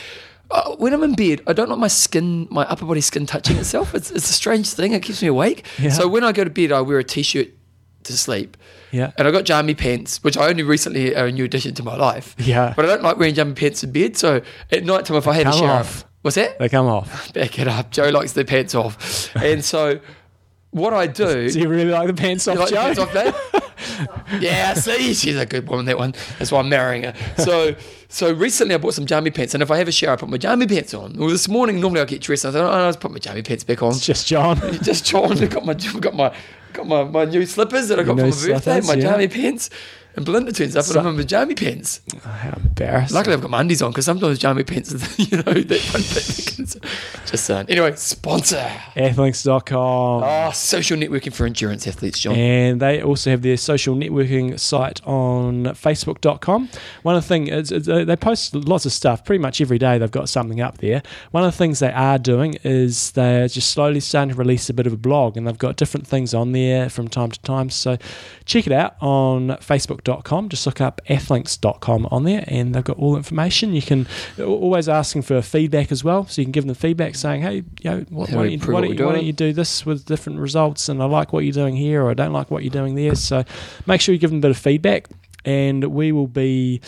[0.51, 3.57] Uh, when I'm in bed, I don't like my skin, my upper body skin touching
[3.57, 3.94] itself.
[3.94, 4.92] It's, it's a strange thing.
[4.92, 5.66] It keeps me awake.
[5.78, 5.90] Yeah.
[5.90, 7.49] So when I go to bed, I wear a t-shirt
[8.05, 8.57] to sleep.
[8.92, 9.12] Yeah.
[9.18, 11.97] And I got jammy pants, which I only recently are a new addition to my
[11.97, 12.34] life.
[12.38, 12.72] Yeah.
[12.76, 14.16] But I don't like wearing jammy pants in bed.
[14.16, 16.05] So at night time, if I had a shower, off.
[16.22, 16.59] what's that?
[16.59, 17.32] They come off.
[17.34, 17.90] Back it up.
[17.90, 19.34] Joe likes the pants off.
[19.36, 20.01] And so
[20.70, 21.51] what I do.
[21.51, 22.94] Do you really like the pants off, like Joe?
[22.94, 23.14] pants off,
[24.40, 25.86] yeah, see, she's a good woman.
[25.86, 26.14] That one.
[26.38, 27.14] That's why I'm marrying her.
[27.38, 27.74] So,
[28.09, 30.28] so recently I bought some jammy pants, and if I have a shower, I put
[30.28, 31.14] my jammy pants on.
[31.16, 33.18] Well, this morning normally I get dressed, and I thought, oh, I'll just put my
[33.18, 33.90] jammy pants back on.
[33.90, 34.57] It's just John.
[34.82, 36.34] Just John, I got my got my
[36.72, 39.00] got my, my new slippers that I got for my birthday, slippers, my yeah.
[39.00, 39.70] jammy pants.
[40.17, 42.01] And up, So- and I'm in my jammy pants.
[42.25, 43.14] How embarrassing.
[43.14, 45.79] Luckily, I've got my undies on because sometimes jammy pants, you know, they,
[47.27, 47.67] just saying.
[47.69, 48.67] Anyway, sponsor.
[48.97, 50.23] Athlinks.com.
[50.25, 52.35] Oh, social networking for endurance athletes, John.
[52.35, 56.71] And they also have their social networking site on Facebook.com.
[57.03, 59.99] One of the things uh, they post lots of stuff pretty much every day.
[59.99, 61.03] They've got something up there.
[61.33, 64.75] One of the things they are doing is they're just slowly starting to release a
[64.75, 67.69] bit of a blog, and they've got different things on there from time to time.
[67.69, 67.99] So
[68.47, 70.05] check it out on Facebook.com.
[70.48, 73.74] Just look up Athlinks.com on there, and they've got all the information.
[73.74, 74.07] You can
[74.38, 77.57] uh, always asking for feedback as well, so you can give them feedback saying, "Hey,
[77.57, 79.84] you know, what, why, don't you, why, what don't you, why don't you do this
[79.84, 82.62] with different results and I like what you're doing here or I don't like what
[82.62, 83.14] you're doing there.
[83.14, 83.44] So
[83.86, 85.09] make sure you give them a bit of feedback
[85.44, 86.80] and we will be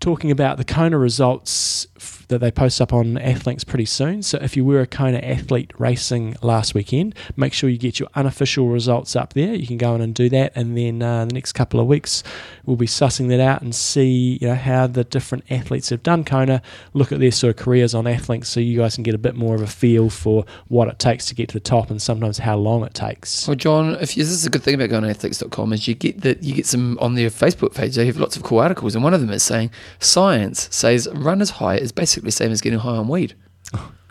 [0.00, 1.86] talking about the Kona results
[2.30, 4.22] that they post up on Athlinks pretty soon.
[4.22, 8.08] So if you were a Kona athlete racing last weekend, make sure you get your
[8.14, 9.54] unofficial results up there.
[9.54, 12.22] You can go in and do that and then uh, the next couple of weeks
[12.64, 16.24] we'll be sussing that out and see you know how the different athletes have done
[16.24, 16.62] Kona,
[16.94, 19.34] look at their sort of careers on Athlinks so you guys can get a bit
[19.34, 22.38] more of a feel for what it takes to get to the top and sometimes
[22.38, 23.46] how long it takes.
[23.46, 25.94] Well, John, if you, this is a good thing about going to Athlinks.com is you
[25.94, 27.96] get that you get some on their Facebook page.
[27.96, 31.50] They have lots of cool articles, and one of them is saying science says runners
[31.50, 33.34] high is basically the same as getting high on weed.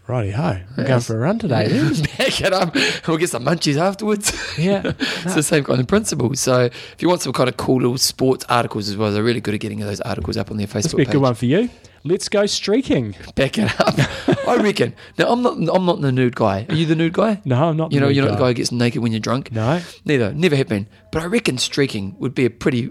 [0.09, 1.67] Righty ho, I'm going for a run today.
[1.69, 2.73] it up,
[3.07, 4.33] we'll get some munchies afterwards.
[4.57, 4.81] Yeah.
[4.99, 6.33] it's the same kind of principle.
[6.33, 9.39] So if you want some kind of cool little sports articles as well, they're really
[9.39, 11.69] good at getting those articles up on their Facebook be a good one for you.
[12.03, 13.15] Let's go streaking.
[13.35, 13.93] Back it up.
[14.47, 14.95] I reckon.
[15.19, 15.57] Now I'm not.
[15.75, 16.65] I'm not the nude guy.
[16.69, 17.41] Are you the nude guy?
[17.45, 17.91] No, I'm not.
[17.91, 19.51] You know, you're nude not the guy who gets naked when you're drunk.
[19.51, 20.33] No, Neither.
[20.33, 20.87] Never have been.
[21.11, 22.89] But I reckon streaking would be a pretty,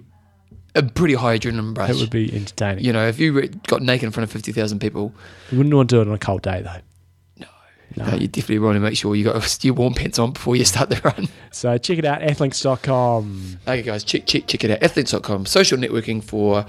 [0.79, 1.91] a pretty high adrenaline rush.
[1.91, 2.85] it would be entertaining.
[2.85, 5.13] You know, if you re- got naked in front of fifty thousand people,
[5.51, 6.81] You wouldn't want to do it on a cold day though.
[7.97, 8.05] No.
[8.05, 10.65] uh, you definitely want to make sure you got your warm pants on before you
[10.65, 11.29] start the run.
[11.51, 13.59] So check it out, athlinks.com.
[13.67, 14.81] Okay, guys, check check check it out.
[14.81, 16.67] Athlinks.com, social networking for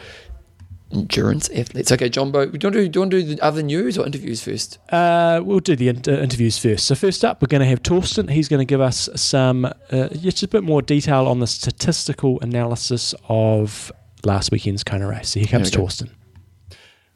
[0.92, 1.92] endurance athletes.
[1.92, 4.06] Okay, Jumbo, do you want to do, you want to do the other news or
[4.06, 4.80] interviews first?
[4.92, 6.88] Uh, we'll do the inter- interviews first.
[6.88, 8.30] So first up, we're going to have Torsten.
[8.30, 12.40] He's going to give us some uh, just a bit more detail on the statistical
[12.42, 13.92] analysis of
[14.26, 15.30] last weekend's Kona race.
[15.30, 15.92] So here comes There we go.
[15.92, 16.10] Torsten.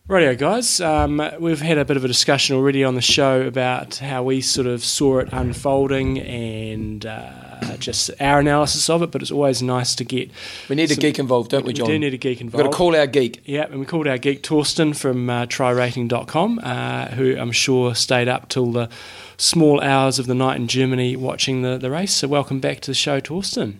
[0.09, 0.81] Rightio, guys.
[0.81, 4.41] Um, we've had a bit of a discussion already on the show about how we
[4.41, 9.11] sort of saw it unfolding and uh, just our analysis of it.
[9.11, 10.29] But it's always nice to get.
[10.67, 11.87] We need a geek involved, don't we, John?
[11.87, 12.57] We do need a geek involved.
[12.57, 12.73] We've involved.
[12.73, 13.43] got to call our geek.
[13.45, 18.27] Yeah, and we called our geek Torsten from uh, trirating.com, uh, who I'm sure stayed
[18.27, 18.89] up till the
[19.37, 22.13] small hours of the night in Germany watching the, the race.
[22.13, 23.75] So, welcome back to the show, Torsten.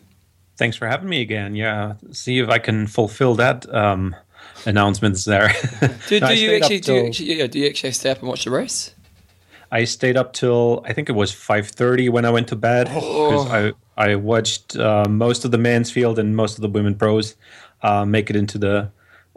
[0.57, 1.55] Thanks for having me again.
[1.55, 4.15] Yeah, see if I can fulfill that um,
[4.65, 5.51] announcements there.
[6.07, 8.27] Do, No, do you actually do you actually, yeah, do you actually stay up and
[8.27, 8.93] watch the race?
[9.71, 12.85] I stayed up till I think it was five thirty when I went to bed
[12.85, 16.95] because I I watched uh, most of the men's field and most of the women
[16.95, 17.35] pros
[17.81, 18.91] uh, make it into the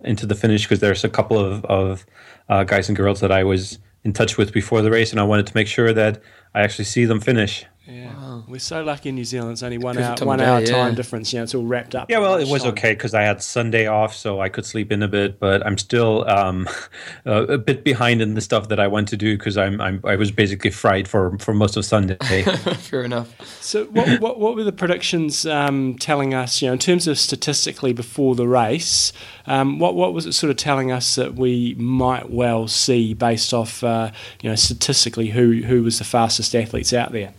[0.04, 2.04] into the finish because there's a couple of of
[2.50, 5.24] uh, guys and girls that I was in touch with before the race and I
[5.24, 6.20] wanted to make sure that
[6.54, 7.64] I actually see them finish.
[7.86, 9.52] Yeah, we're so lucky in New Zealand.
[9.52, 10.94] It's only one Perfect hour, time one of hour day, time yeah.
[10.96, 11.32] difference.
[11.32, 12.10] You know, it's all wrapped up.
[12.10, 12.72] Yeah, well, it was lunchtime.
[12.72, 15.38] okay because I had Sunday off, so I could sleep in a bit.
[15.38, 16.68] But I'm still um,
[17.26, 20.00] uh, a bit behind in the stuff that I want to do because I'm, I'm
[20.02, 22.16] I was basically fried for for most of Sunday.
[22.42, 23.32] Fair enough.
[23.62, 26.60] So, what, what, what were the predictions um, telling us?
[26.60, 29.12] You know, in terms of statistically before the race,
[29.46, 33.54] um, what what was it sort of telling us that we might well see based
[33.54, 34.10] off, uh,
[34.42, 37.32] you know, statistically who who was the fastest athletes out there?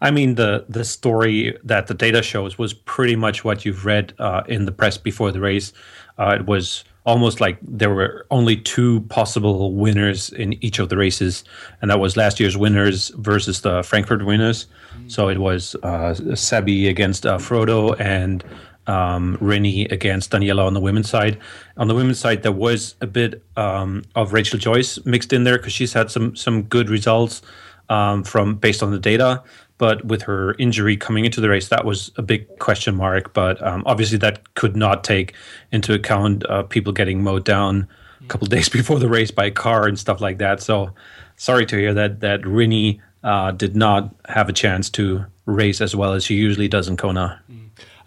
[0.00, 4.14] I mean, the the story that the data shows was pretty much what you've read
[4.18, 5.72] uh, in the press before the race.
[6.18, 10.96] Uh, it was almost like there were only two possible winners in each of the
[10.96, 11.44] races,
[11.80, 14.66] and that was last year's winners versus the Frankfurt winners.
[15.08, 18.44] So it was uh, Sebi against uh, Frodo and
[18.86, 21.38] um, Rinny against Daniela on the women's side.
[21.76, 25.58] On the women's side, there was a bit um, of Rachel Joyce mixed in there
[25.58, 27.42] because she's had some some good results
[27.88, 29.42] um, from based on the data.
[29.80, 33.32] But with her injury coming into the race, that was a big question mark.
[33.32, 35.32] But um, obviously, that could not take
[35.72, 37.88] into account uh, people getting mowed down
[38.20, 40.60] a couple days before the race by a car and stuff like that.
[40.60, 40.92] So
[41.36, 45.96] sorry to hear that that Rinny uh, did not have a chance to race as
[45.96, 47.40] well as she usually does in Kona.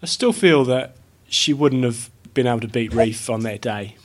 [0.00, 0.94] I still feel that
[1.28, 3.96] she wouldn't have been able to beat Ryf on that day.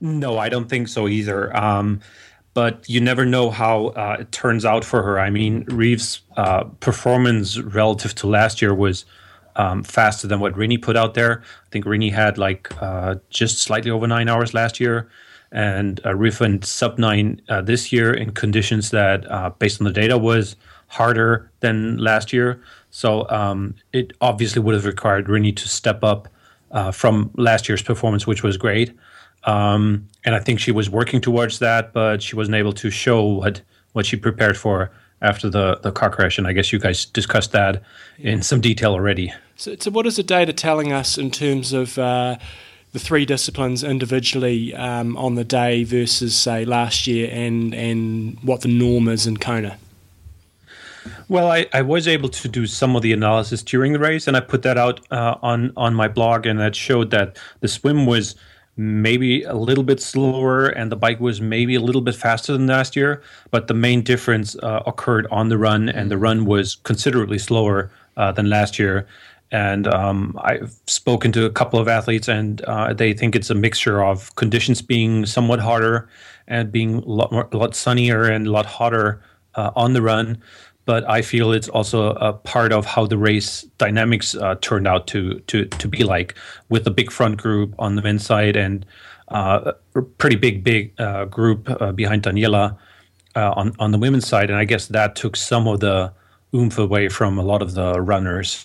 [0.00, 1.56] No, I don't think so either.
[1.56, 2.00] Um,
[2.54, 5.20] but you never know how uh, it turns out for her.
[5.20, 9.04] I mean, Ryf's uh, performance relative to last year was
[9.56, 11.42] um, faster than what Rinny put out there.
[11.42, 15.08] I think Rinny had like uh, just slightly over nine hours last year,
[15.52, 19.84] and uh, Ryf went sub nine uh, this year in conditions that, uh, based on
[19.84, 20.56] the data, was
[20.88, 22.62] harder than last year.
[22.90, 26.28] So um, it obviously would have required Rinny to step up
[26.72, 28.92] uh, from last year's performance, which was great.
[29.44, 33.24] Um, and I think she was working towards that, but she wasn't able to show
[33.24, 33.62] what
[33.92, 34.90] what she prepared for
[35.22, 36.38] after the the car crash.
[36.38, 37.82] And I guess you guys discussed that
[38.18, 39.32] in some detail already.
[39.56, 42.36] So, so what is the data telling us in terms of uh,
[42.92, 48.60] the three disciplines individually um, on the day versus say last year, and and what
[48.62, 49.78] the norm is in Kona?
[51.28, 54.36] Well, I, I was able to do some of the analysis during the race, and
[54.36, 58.06] I put that out uh, on on my blog, and that showed that the swim
[58.06, 58.34] was
[58.80, 62.66] maybe a little bit slower and the bike was maybe a little bit faster than
[62.66, 66.76] last year but the main difference uh, occurred on the run and the run was
[66.76, 69.06] considerably slower uh, than last year.
[69.52, 73.54] And um, i've spoken to a couple of athletes and uh, they think it's a
[73.54, 76.08] mixture of conditions being somewhat harder
[76.48, 79.20] and being a lot more a lot sunnier and a lot hotter
[79.56, 80.38] uh, on the run
[80.90, 85.06] but I feel it's also a part of how the race dynamics uh, turned out
[85.12, 86.34] to to to be like
[86.68, 88.84] with a big front group on the men's side and
[89.28, 92.76] uh, a pretty big big uh, group uh, behind Daniela
[93.36, 96.12] uh, on on the women's side, and I guess that took some of the
[96.52, 98.64] oomph away from a lot of the runners.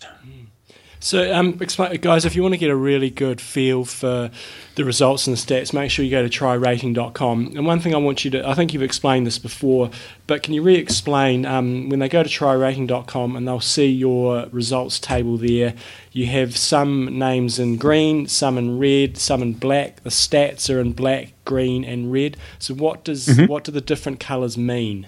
[1.06, 4.32] So, um, guys, if you want to get a really good feel for
[4.74, 7.54] the results and the stats, make sure you go to trirating.com.
[7.56, 9.92] And one thing I want you to, I think you've explained this before,
[10.26, 14.48] but can you re explain um, when they go to trirating.com and they'll see your
[14.48, 15.76] results table there,
[16.12, 20.02] you have some names in green, some in red, some in black.
[20.02, 22.36] The stats are in black, green, and red.
[22.58, 23.46] So, what, does, mm-hmm.
[23.46, 25.08] what do the different colours mean?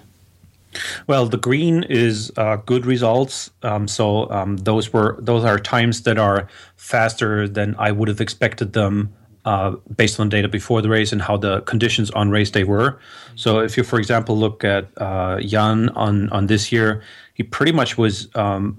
[1.08, 3.52] Well, the green is uh, good results.
[3.64, 8.22] Um, so um, those were those are times that are faster than I would have
[8.22, 9.14] expected them
[9.46, 13.00] uh, based on data before the race and how the conditions on race day were.
[13.36, 17.02] So if you, for example, look at uh, Jan on on this year,
[17.34, 18.76] he pretty much was um,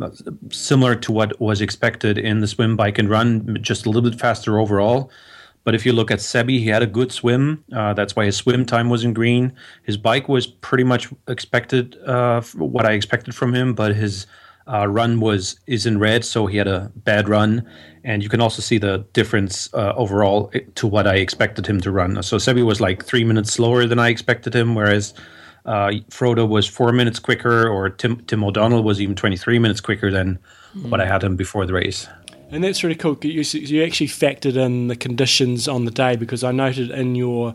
[0.50, 4.20] similar to what was expected in the swim, bike, and run, just a little bit
[4.20, 5.10] faster overall.
[5.64, 7.64] But if you look at Sebi, he had a good swim.
[7.72, 9.52] Uh, that's why his swim time was in green.
[9.82, 14.26] His bike was pretty much expected, uh, what I expected from him, but his
[14.66, 17.66] uh, run was is in red, so he had a bad run.
[18.04, 21.90] And you can also see the difference uh, overall to what I expected him to
[21.90, 22.22] run.
[22.22, 25.14] So Sebi was like three minutes slower than I expected him, whereas
[25.64, 30.10] uh, Frodo was four minutes quicker, or Tim, Tim O'Donnell was even 23 minutes quicker
[30.10, 30.38] than
[30.74, 30.90] mm.
[30.90, 32.06] what I had him before the race.
[32.50, 33.18] And that's really cool.
[33.22, 37.54] You, you actually factored in the conditions on the day because I noted in your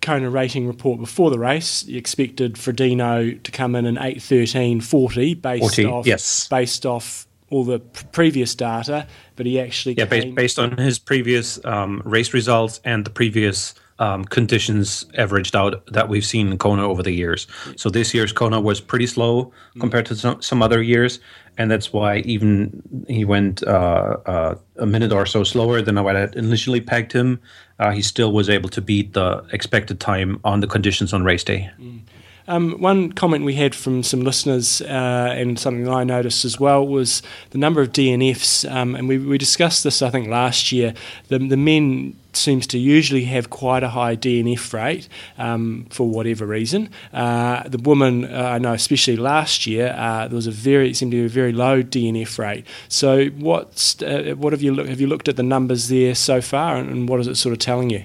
[0.00, 5.60] Kona rating report before the race, you expected Frodeno to come in in 8.13.40 based
[5.60, 6.48] 40, off yes.
[6.48, 11.64] based off all the previous data, but he actually yeah based, based on his previous
[11.64, 16.88] um, race results and the previous um, conditions averaged out that we've seen in Kona
[16.88, 17.46] over the years.
[17.76, 21.20] So this year's Kona was pretty slow compared to some, some other years,
[21.56, 26.18] and that's why even he went uh, uh, a minute or so slower than I
[26.18, 27.40] had initially pegged him.
[27.78, 31.44] Uh, he still was able to beat the expected time on the conditions on race
[31.44, 31.70] day.
[31.80, 32.00] Mm.
[32.48, 36.86] Um, one comment we had from some listeners, uh, and something I noticed as well,
[36.86, 38.70] was the number of DNFs.
[38.70, 40.94] Um, and we, we discussed this, I think, last year.
[41.28, 45.08] The, the men seems to usually have quite a high DNF rate
[45.38, 46.88] um, for whatever reason.
[47.12, 50.96] Uh, the woman, uh, I know, especially last year, uh, there was a very it
[50.96, 52.66] seemed to be a very low DNF rate.
[52.88, 56.40] So, what's uh, what have you look, have you looked at the numbers there so
[56.40, 58.04] far, and, and what is it sort of telling you?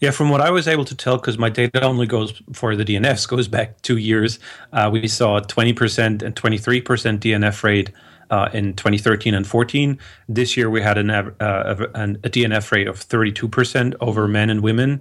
[0.00, 2.84] Yeah, from what I was able to tell, because my data only goes for the
[2.84, 4.38] DNFs, goes back two years,
[4.72, 6.82] uh, we saw 20% and 23%
[7.18, 7.90] DNF rate
[8.30, 9.98] uh, in 2013 and 14.
[10.28, 15.00] This year we had an, uh, a DNF rate of 32% over men and women.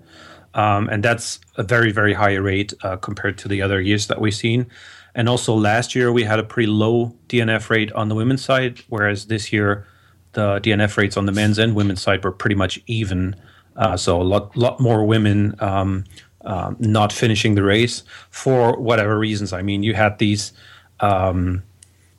[0.53, 4.19] Um, and that's a very, very high rate uh, compared to the other years that
[4.19, 4.67] we've seen.
[5.13, 8.81] And also last year we had a pretty low DNF rate on the women's side,
[8.89, 9.85] whereas this year
[10.33, 13.35] the DNF rates on the men's and women's side were pretty much even.
[13.77, 16.03] Uh, so a lot, lot more women um,
[16.41, 19.53] uh, not finishing the race for whatever reasons.
[19.53, 20.51] I mean, you had these
[20.99, 21.63] um,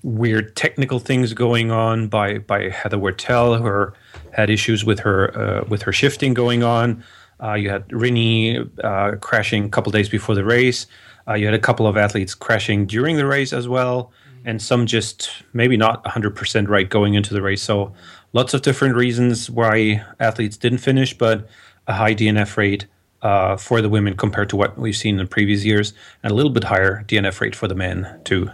[0.02, 3.92] weird technical things going on by by Heather Wurtele, who
[4.32, 7.02] had issues with her uh, with her shifting going on.
[7.42, 10.86] Uh, you had Rinny uh, crashing a couple days before the race.
[11.28, 14.10] Uh, you had a couple of athletes crashing during the race as well,
[14.44, 17.62] and some just maybe not 100% right going into the race.
[17.62, 17.92] So
[18.32, 21.48] lots of different reasons why athletes didn't finish, but
[21.86, 22.86] a high DNF rate
[23.22, 25.92] uh, for the women compared to what we've seen in previous years,
[26.22, 28.50] and a little bit higher DNF rate for the men too.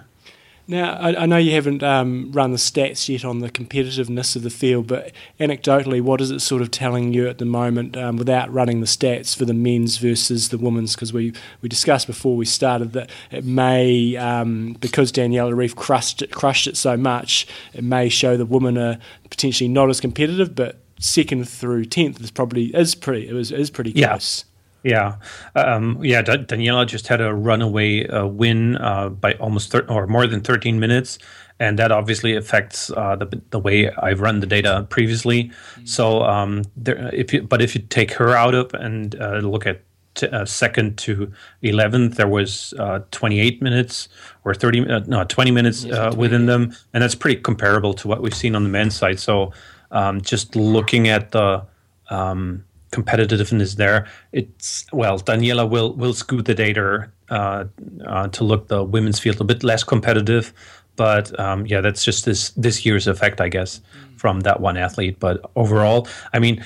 [0.66, 4.42] Now, I, I know you haven't um, run the stats yet on the competitiveness of
[4.42, 8.16] the field, but anecdotally, what is it sort of telling you at the moment um,
[8.16, 10.94] without running the stats for the men's versus the women's?
[10.94, 16.22] Because we, we discussed before we started that it may, um, because Daniela Ryf crushed
[16.22, 20.54] it, crushed it so much, it may show the women are potentially not as competitive,
[20.54, 24.44] but second through tenth is probably is pretty it was is pretty close.
[24.84, 24.94] Yeah.
[24.94, 25.16] Yeah,
[25.56, 26.22] um, yeah.
[26.22, 30.78] Daniela just had a runaway uh, win uh, by almost thir- or more than 13
[30.78, 31.18] minutes,
[31.58, 35.44] and that obviously affects uh, the the way I've run the data previously.
[35.44, 35.86] Mm-hmm.
[35.86, 39.66] So, um, there, if you but if you take her out of and uh, look
[39.66, 39.80] at
[40.16, 41.32] t- uh, second to
[41.62, 44.08] 11th, there was uh, 28 minutes
[44.44, 48.54] or 30 no 20 minutes within them, and that's pretty comparable to what we've seen
[48.54, 49.18] on the men's side.
[49.18, 49.50] So,
[49.92, 51.64] um, just looking at the
[52.10, 52.64] um,
[52.94, 54.06] competitiveness there.
[54.32, 57.64] It's well, Daniela will will scoot the data uh,
[58.06, 60.52] uh, to look the women's field a bit less competitive,
[60.96, 64.18] but um, yeah, that's just this this year's effect, I guess, mm.
[64.18, 65.18] from that one athlete.
[65.18, 66.64] But overall, I mean.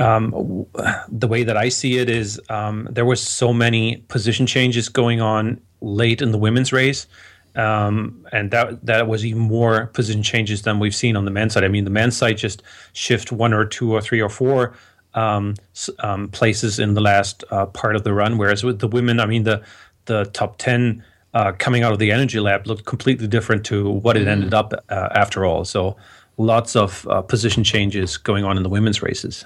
[0.00, 0.64] Um,
[1.08, 5.20] the way that I see it is um, there was so many position changes going
[5.20, 7.08] on late in the women's race.
[7.56, 11.54] Um, and that that was even more position changes than we've seen on the men's
[11.54, 11.64] side.
[11.64, 14.74] I mean, the men's side just shift one or two or three or four
[15.14, 15.54] um,
[16.00, 18.38] um, places in the last uh, part of the run.
[18.38, 19.62] Whereas with the women, I mean, the
[20.06, 21.04] the top ten
[21.34, 24.72] uh, coming out of the energy lab looked completely different to what it ended up
[24.88, 25.64] uh, after all.
[25.64, 25.96] So
[26.36, 29.44] lots of uh, position changes going on in the women's races.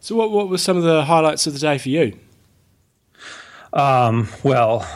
[0.00, 2.18] So what what were some of the highlights of the day for you?
[3.72, 4.88] Um, well,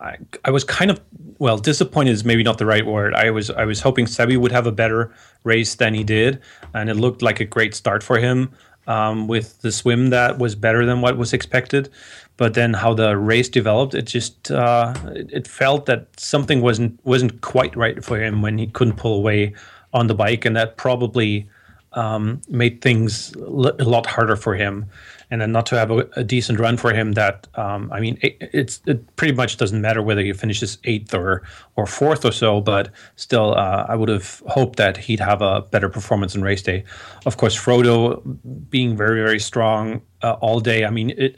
[0.00, 1.00] I, I was kind of
[1.42, 3.14] well disappointed is maybe not the right word.
[3.14, 5.12] I was I was hoping Sebi would have a better
[5.42, 6.40] race than he did,
[6.72, 8.52] and it looked like a great start for him
[8.86, 11.88] um, with the swim that was better than what was expected.
[12.36, 17.40] But then how the race developed, it just uh, it, felt that something wasn't wasn't
[17.40, 19.52] quite right for him when he couldn't pull away
[19.92, 21.48] on the bike, and that probably
[21.94, 24.86] um, made things a lot harder for him
[25.32, 27.12] and then not to have a, a decent run for him.
[27.12, 31.14] That um, I mean, it, it's it pretty much doesn't matter whether he finishes eighth
[31.14, 31.42] or
[31.74, 35.62] or fourth or so, but still, uh, I would have hoped that he'd have a
[35.62, 36.84] better performance in race day.
[37.24, 38.20] Of course, Frodo
[38.68, 40.84] being very very strong uh, all day.
[40.84, 41.36] I mean, it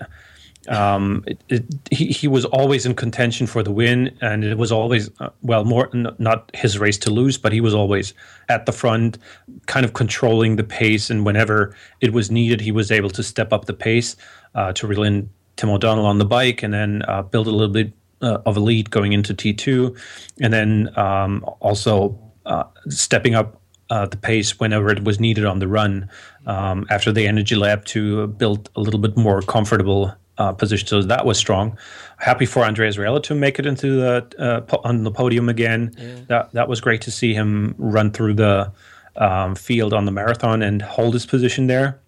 [0.69, 4.73] um, it, it, he, he was always in contention for the win, and it was
[4.73, 8.15] always uh, well, more n- not his race to lose, but he was always
[8.49, 9.19] at the front,
[9.67, 11.11] kind of controlling the pace.
[11.11, 14.17] And whenever it was needed, he was able to step up the pace
[14.55, 17.73] uh, to reel in Tim O'Donnell on the bike, and then uh, build a little
[17.73, 17.93] bit
[18.23, 19.95] uh, of a lead going into T two,
[20.41, 23.61] and then um, also uh, stepping up
[23.91, 26.09] uh, the pace whenever it was needed on the run
[26.47, 30.87] um, after the energy lab to build a little bit more comfortable uh, position.
[30.87, 31.79] So that was strong.
[32.19, 35.95] Happy for Andreas Raelert to make it into the uh, po- on the podium again.
[35.97, 36.17] Yeah.
[36.29, 38.73] That that was great to see him run through the
[39.17, 42.01] um, field on the marathon and hold his position there.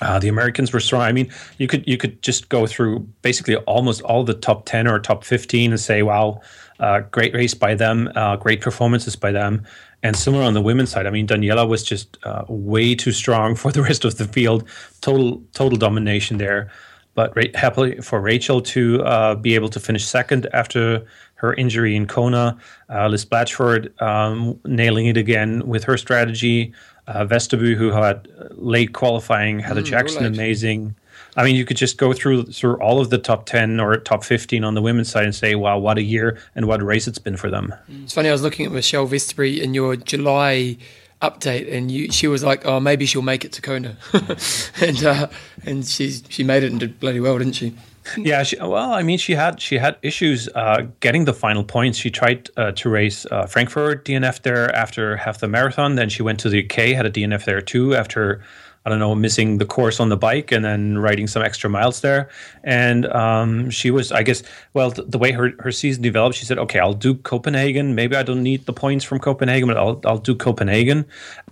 [0.00, 1.02] Uh, the Americans were strong.
[1.02, 4.88] I mean, you could you could just go through basically almost all the top ten
[4.88, 6.40] or top fifteen and say, "Wow,
[6.80, 9.62] uh, great race by them, uh, great performances by them."
[10.02, 13.54] And similar on the women's side, I mean, Daniela was just uh, way too strong
[13.62, 14.68] for the rest of the field.
[15.00, 16.70] Total total domination there
[17.14, 21.94] but ra- happily for Rachel to uh, be able to finish second after her injury
[21.94, 22.58] in Kona.
[22.88, 26.72] Uh, Liz Blatchford um, nailing it again with her strategy.
[27.06, 30.94] Uh, who had late qualifying, Heather mm, Jackson, amazing.
[31.36, 34.24] I mean, you could just go through through all of the top ten or top
[34.24, 37.06] fifteen on the women's side and say, "Wow, what a year and what a race
[37.06, 38.30] it's been for them." It's funny.
[38.30, 40.78] I was looking at Michelle Vesterby in your July
[41.22, 43.96] update, and you, she was like, "Oh, maybe she'll make it to Kona,"
[44.80, 45.28] and uh,
[45.64, 47.74] and she she made it and did bloody well, didn't she?
[48.18, 51.98] Yeah, she, well, I mean, she had she had issues uh, getting the final points.
[51.98, 55.94] She tried uh, to race uh, Frankfurt DNF there after half the marathon.
[55.94, 58.42] Then she went to the UK, had a DNF there too after
[58.86, 62.02] I don't know, missing the course on the bike and then riding some extra miles
[62.02, 62.28] there.
[62.64, 64.42] And um, she was, I guess,
[64.74, 67.94] well, th- the way her, her season developed, she said, okay, I'll do Copenhagen.
[67.94, 71.06] Maybe I don't need the points from Copenhagen, but I'll, I'll do Copenhagen.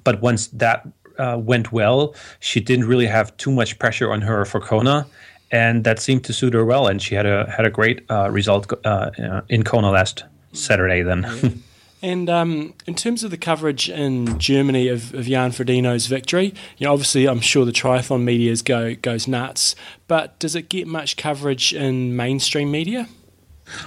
[0.04, 0.86] But once that
[1.18, 5.06] uh, went well, she didn't really have too much pressure on her for Kona.
[5.50, 6.86] And that seemed to suit her well.
[6.86, 9.10] And she had a had a great uh, result uh,
[9.48, 11.62] in Kona last Saturday then.
[12.02, 16.86] And um, in terms of the coverage in Germany of, of Jan Frodeno's victory, you
[16.86, 19.76] know, obviously I'm sure the triathlon media go goes nuts,
[20.08, 23.08] but does it get much coverage in mainstream media?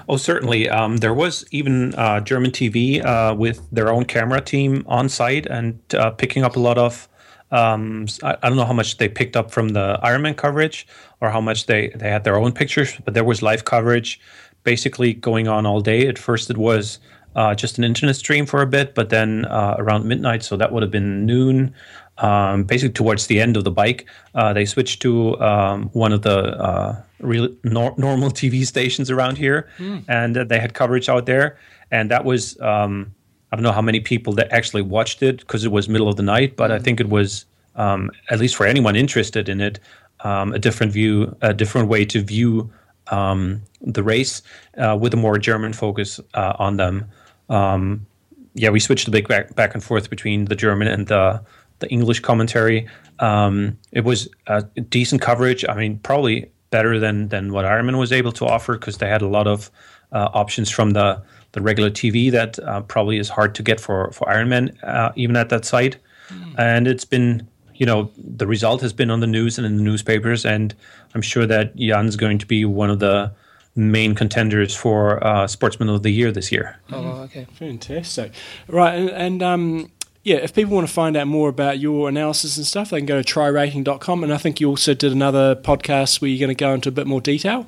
[0.08, 0.70] Oh, certainly.
[0.70, 5.46] Um, there was even uh, German TV uh, with their own camera team on site
[5.46, 7.10] and uh, picking up a lot of.
[7.52, 10.88] Um, I, I, don't know how much they picked up from the Ironman coverage
[11.22, 14.20] or how much they, they had their own pictures, but there was live coverage
[14.64, 16.08] basically going on all day.
[16.08, 17.00] At first, it was
[17.36, 20.72] uh, just an internet stream for a bit, but then uh, around midnight, so that
[20.72, 21.74] would have been noon.
[22.18, 24.06] Um, basically, towards the end of the bike,
[24.36, 29.38] uh, they switched to um, one of the uh, real nor- normal TV stations around
[29.38, 30.04] here, mm.
[30.08, 31.58] and they had coverage out there.
[31.92, 33.14] And that was um,
[33.52, 36.16] I don't know how many people that actually watched it because it was middle of
[36.16, 36.76] the night, but mm.
[36.76, 36.84] I hmm.
[36.84, 37.46] think it was
[37.76, 39.80] um, at least for anyone interested in it,
[40.22, 42.72] um, a different view, a different way to view
[43.08, 44.42] um, the race
[44.78, 47.06] uh, with a more German focus uh, on them
[47.50, 48.06] um,
[48.54, 51.42] yeah, we switched a bit back, back and forth between the German and the
[51.80, 52.88] the English commentary.
[53.20, 55.66] Um, it was a decent coverage.
[55.68, 59.22] I mean, probably better than than what Ironman was able to offer because they had
[59.22, 59.70] a lot of
[60.12, 64.12] uh, options from the the regular TV that uh, probably is hard to get for
[64.12, 65.98] for Ironman uh, even at that site.
[66.30, 66.56] Mm.
[66.58, 69.84] And it's been you know the result has been on the news and in the
[69.84, 70.74] newspapers, and
[71.14, 73.32] I'm sure that Jan's going to be one of the
[73.76, 76.80] main contenders for uh, Sportsman of the Year this year.
[76.92, 78.32] Oh, okay, fantastic!
[78.68, 79.92] Right, and, and um,
[80.26, 83.06] yeah, if people want to find out more about your analysis and stuff, they can
[83.06, 84.24] go to trirating.com.
[84.24, 86.92] And I think you also did another podcast where you're going to go into a
[86.92, 87.68] bit more detail.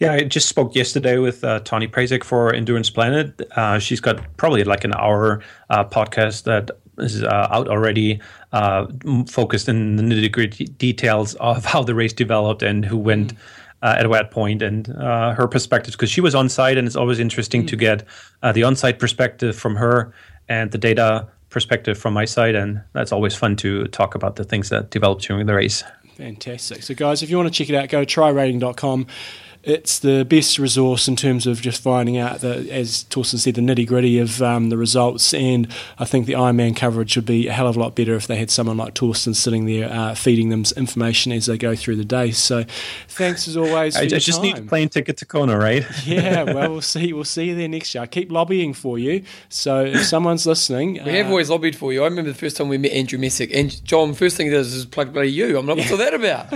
[0.00, 3.40] Yeah, I just spoke yesterday with uh, Tawnee Prazak for Endurance Planet.
[3.56, 8.20] Uh, she's got probably like an hour uh, podcast that is uh, out already,
[8.52, 8.86] uh,
[9.28, 13.34] focused in the nitty gritty details of how the race developed and who went.
[13.34, 13.38] Mm
[13.84, 16.96] uh, at that point and uh, her perspective because she was on site and it's
[16.96, 17.68] always interesting mm.
[17.68, 18.02] to get
[18.42, 20.12] uh, the on site perspective from her
[20.48, 22.54] and the data perspective from my side.
[22.54, 25.84] And that's always fun to talk about the things that developed during the race.
[26.16, 26.82] Fantastic.
[26.82, 29.06] So guys if you want to check it out go to trirating.com
[29.66, 33.60] it's the best resource in terms of just finding out the, as Torsten said, the
[33.60, 35.32] nitty gritty of um, the results.
[35.32, 35.68] And
[35.98, 38.36] I think the Ironman coverage would be a hell of a lot better if they
[38.36, 42.04] had someone like Torsten sitting there uh, feeding them information as they go through the
[42.04, 42.30] day.
[42.30, 42.64] So,
[43.08, 43.96] thanks as always.
[43.96, 44.42] I, I just time.
[44.42, 45.84] need a plane ticket to Kona, right?
[46.04, 47.12] yeah, well, we'll see.
[47.12, 48.02] We'll see you there next year.
[48.02, 49.24] I keep lobbying for you.
[49.48, 52.02] So if someone's listening, we uh, have always lobbied for you.
[52.02, 54.14] I remember the first time we met Andrew Messick, and John.
[54.14, 55.58] First thing he does is plug bloody you.
[55.58, 56.46] I'm like, what's all that about?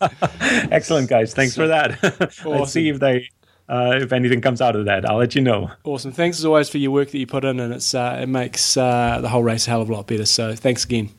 [0.72, 1.32] Excellent, guys.
[1.34, 2.36] Thanks so, for that.
[2.40, 2.52] Awesome.
[2.52, 3.28] Let's see if they
[3.68, 5.08] uh, if anything comes out of that.
[5.08, 5.70] I'll let you know.
[5.84, 6.12] Awesome.
[6.12, 8.76] Thanks as always for your work that you put in, and it's uh, it makes
[8.76, 10.26] uh, the whole race a hell of a lot better.
[10.26, 11.10] So thanks again.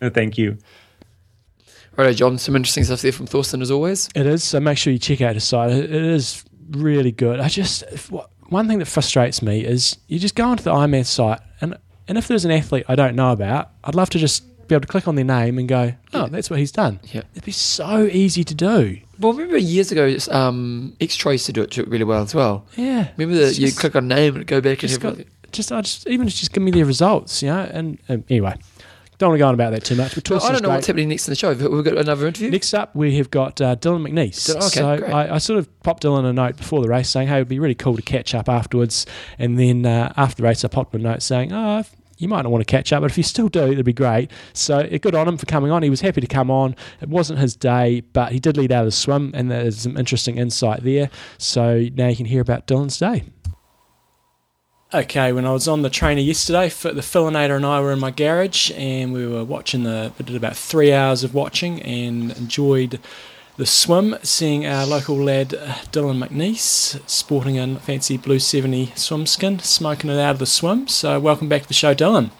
[0.00, 0.58] Thank you.
[1.96, 2.38] Right, John.
[2.38, 4.08] Some interesting stuff there from Thorsten as always.
[4.14, 4.42] It is.
[4.42, 5.70] So make sure you check out his site.
[5.70, 7.38] It is really good.
[7.38, 7.84] I just
[8.48, 11.76] one thing that frustrates me is you just go onto the Ironman site and
[12.08, 14.82] and if there's an athlete I don't know about, I'd love to just be able
[14.82, 17.00] to click on their name and go, oh, that's what he's done.
[17.04, 17.22] Yeah.
[17.32, 18.98] It'd be so easy to do.
[19.18, 22.66] Well, remember years ago, um, X-Trail used to do it really well as well.
[22.76, 23.08] Yeah.
[23.16, 25.18] Remember that you click on name and go back and have got,
[25.52, 27.68] just, I just even just give me the results, you know.
[27.70, 28.56] And, and anyway,
[29.18, 30.14] don't want to go on about that too much.
[30.14, 30.76] But well, I don't know great.
[30.76, 31.52] what's happening next in the show.
[31.52, 32.50] We've got another interview.
[32.50, 34.48] Next up, we have got uh, Dylan McNeice.
[34.50, 35.12] Okay, so great.
[35.12, 37.58] I, I, sort of popped Dylan a note before the race saying, "Hey, it'd be
[37.58, 39.06] really cool to catch up afterwards."
[39.38, 41.84] And then uh, after the race, I popped him a note saying, "Oh,
[42.22, 44.30] you might not want to catch up, but if you still do, it'd be great.
[44.52, 45.82] So good on him for coming on.
[45.82, 46.76] He was happy to come on.
[47.00, 49.96] It wasn't his day, but he did lead out of the swim, and there's some
[49.96, 51.10] interesting insight there.
[51.38, 53.24] So now you can hear about Dylan's day.
[54.94, 58.10] Okay, when I was on the trainer yesterday, the Fillinator and I were in my
[58.10, 60.12] garage, and we were watching the.
[60.18, 63.00] We did about three hours of watching, and enjoyed
[63.56, 69.26] the swim, seeing our local lad uh, Dylan McNeice sporting a fancy blue 70 swim
[69.26, 70.88] skin, smoking it out of the swim.
[70.88, 72.30] So, welcome back to the show, Dylan.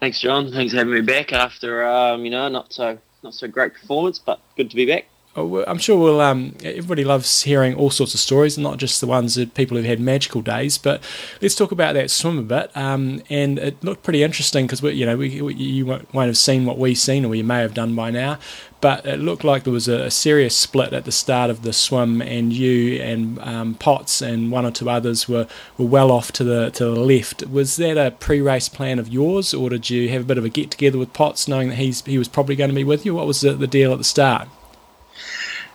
[0.00, 0.52] Thanks, John.
[0.52, 4.18] Thanks for having me back after, um, you know, not so not so great performance,
[4.18, 5.06] but good to be back.
[5.38, 6.20] Oh, I'm sure we'll.
[6.20, 9.86] Um, everybody loves hearing all sorts of stories, not just the ones that people who've
[9.86, 10.78] had magical days.
[10.78, 11.00] But
[11.40, 12.76] let's talk about that swim a bit.
[12.76, 16.64] Um, and it looked pretty interesting because you know we, we, you won't have seen
[16.64, 18.38] what we've seen, or you may have done by now.
[18.80, 21.72] But it looked like there was a, a serious split at the start of the
[21.72, 26.30] swim, and you and um, Potts and one or two others were, were well off
[26.32, 27.44] to the to the left.
[27.48, 30.48] Was that a pre-race plan of yours, or did you have a bit of a
[30.48, 33.14] get together with Potts, knowing that he's he was probably going to be with you?
[33.14, 34.48] What was the, the deal at the start?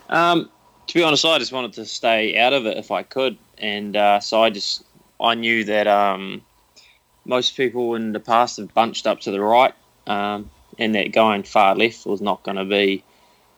[0.09, 0.49] Um,
[0.88, 3.97] to be honest, I just wanted to stay out of it if I could, and
[3.97, 4.84] uh, so I just
[5.19, 6.41] I knew that um,
[7.25, 9.73] most people in the past have bunched up to the right,
[10.07, 13.03] um, and that going far left was not going to be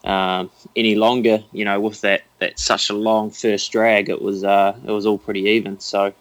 [0.04, 1.44] um, any longer.
[1.52, 5.06] You know, with that that such a long first drag, it was uh, it was
[5.06, 5.80] all pretty even.
[5.80, 6.14] So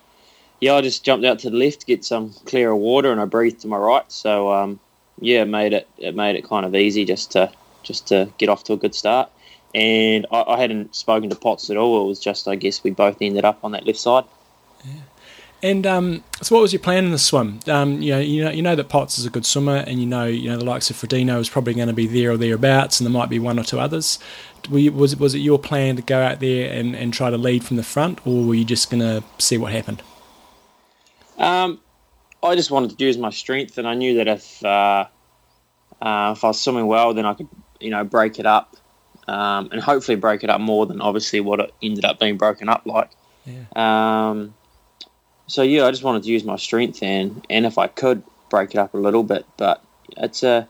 [0.60, 3.26] yeah, I just jumped out to the left to get some clearer water, and I
[3.26, 4.10] breathed to my right.
[4.10, 4.80] So um,
[5.20, 7.52] yeah, it made it it made it kind of easy just to
[7.82, 9.30] just to get off to a good start.
[9.74, 12.04] And I, I hadn't spoken to Potts at all.
[12.04, 14.24] It was just I guess we both ended up on that left side.
[15.64, 17.58] And um, so, what was your plan in the swim?
[17.68, 20.04] Um, you know, you know, you know that Potts is a good swimmer, and you
[20.04, 23.00] know, you know the likes of Frodeno is probably going to be there or thereabouts,
[23.00, 24.18] and there might be one or two others.
[24.70, 27.38] You, was it was it your plan to go out there and, and try to
[27.38, 30.02] lead from the front, or were you just going to see what happened?
[31.38, 31.80] Um,
[32.42, 35.06] I just wanted to use my strength, and I knew that if uh,
[36.02, 37.48] uh, if I was swimming well, then I could,
[37.80, 38.76] you know, break it up,
[39.28, 42.68] um, and hopefully break it up more than obviously what it ended up being broken
[42.68, 43.08] up like.
[43.46, 43.64] Yeah.
[43.74, 44.52] Um,
[45.46, 48.70] so yeah, I just wanted to use my strength and and if I could break
[48.70, 49.82] it up a little bit, but
[50.16, 50.68] it's a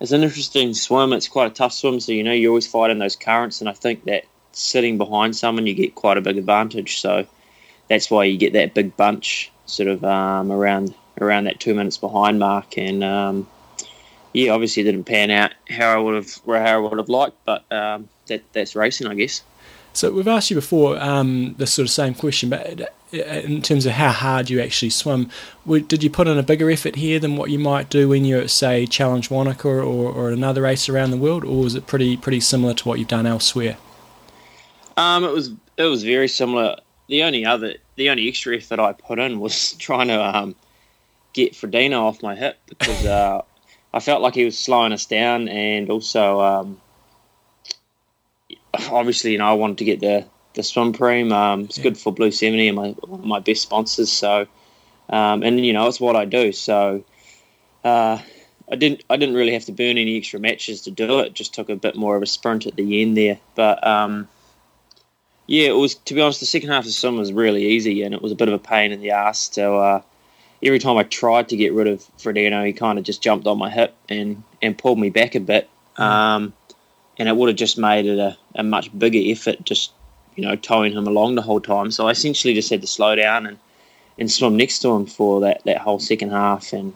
[0.00, 1.12] it's an interesting swim.
[1.12, 3.68] It's quite a tough swim, so you know you always fight in those currents, and
[3.68, 7.00] I think that sitting behind someone you get quite a big advantage.
[7.00, 7.26] So
[7.88, 11.96] that's why you get that big bunch sort of um, around around that two minutes
[11.96, 13.46] behind mark, and um,
[14.32, 17.36] yeah, obviously it didn't pan out how I would have how I would have liked,
[17.44, 19.42] but um, that that's racing, I guess.
[19.92, 23.92] So we've asked you before um, the sort of same question, but in terms of
[23.92, 25.30] how hard you actually swim,
[25.66, 28.42] did you put in a bigger effort here than what you might do when you're
[28.42, 32.16] at, say, Challenge Wanaka or, or another race around the world, or was it pretty
[32.16, 33.76] pretty similar to what you've done elsewhere?
[34.96, 36.76] Um, it was it was very similar.
[37.08, 40.54] The only other the only extra effort I put in was trying to um,
[41.32, 43.42] get Frodeno off my hip because uh,
[43.92, 46.80] I felt like he was slowing us down, and also um,
[48.90, 51.32] obviously, you know, I wanted to get the the swim prime.
[51.32, 51.84] Um, it's yeah.
[51.84, 54.10] good for Blue Seventy and my one of my best sponsors.
[54.10, 54.46] So,
[55.08, 56.52] um, and you know, it's what I do.
[56.52, 57.04] So,
[57.84, 58.18] uh,
[58.70, 61.34] I didn't I didn't really have to burn any extra matches to do it.
[61.34, 63.38] Just took a bit more of a sprint at the end there.
[63.54, 64.28] But um,
[65.46, 68.02] yeah, it was to be honest, the second half of the swim was really easy,
[68.02, 69.50] and it was a bit of a pain in the ass.
[69.52, 70.02] So uh,
[70.62, 73.58] every time I tried to get rid of Frodeno, he kind of just jumped on
[73.58, 75.68] my hip and and pulled me back a bit.
[75.98, 76.02] Mm.
[76.02, 76.52] Um,
[77.16, 79.92] and it would have just made it a, a much bigger effort just
[80.36, 81.90] you know towing him along the whole time.
[81.90, 83.58] So I essentially just had to slow down and
[84.18, 86.72] and swim next to him for that that whole second half.
[86.72, 86.94] And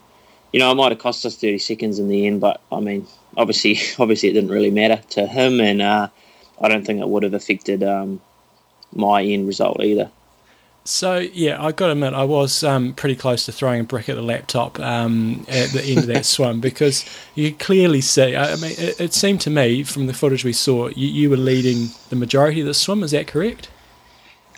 [0.53, 3.07] you know it might have cost us thirty seconds in the end, but I mean
[3.37, 6.09] obviously obviously it didn't really matter to him, and uh,
[6.61, 8.21] I don't think it would have affected um,
[8.95, 10.11] my end result either.
[10.89, 14.09] So yeah, I got to admit, I was um, pretty close to throwing a brick
[14.09, 17.05] at the laptop um, at the end of that swim because
[17.35, 18.35] you clearly see.
[18.35, 21.37] I mean, it, it, seemed to me from the footage we saw, you, you, were
[21.37, 23.03] leading the majority of the swim.
[23.03, 23.69] Is that correct?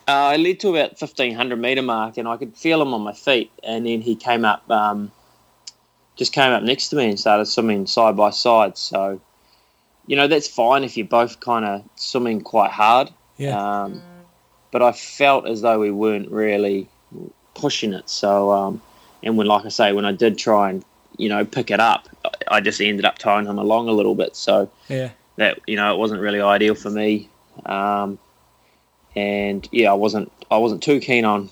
[0.06, 3.00] Uh, I led to about fifteen hundred meter mark, and I could feel him on
[3.00, 3.50] my feet.
[3.64, 5.10] And then he came up, um,
[6.14, 8.78] just came up next to me and started swimming side by side.
[8.78, 9.20] So,
[10.06, 13.10] you know, that's fine if you're both kind of swimming quite hard.
[13.36, 13.82] Yeah.
[13.82, 14.00] Um,
[14.70, 16.88] but I felt as though we weren't really
[17.54, 18.08] pushing it.
[18.08, 18.82] So, um,
[19.22, 20.84] and when, like I say, when I did try and
[21.16, 22.08] you know pick it up,
[22.48, 24.36] I just ended up towing him along a little bit.
[24.36, 27.28] So yeah, that you know it wasn't really ideal for me.
[27.66, 28.18] Um,
[29.16, 31.50] and yeah, I wasn't I wasn't too keen on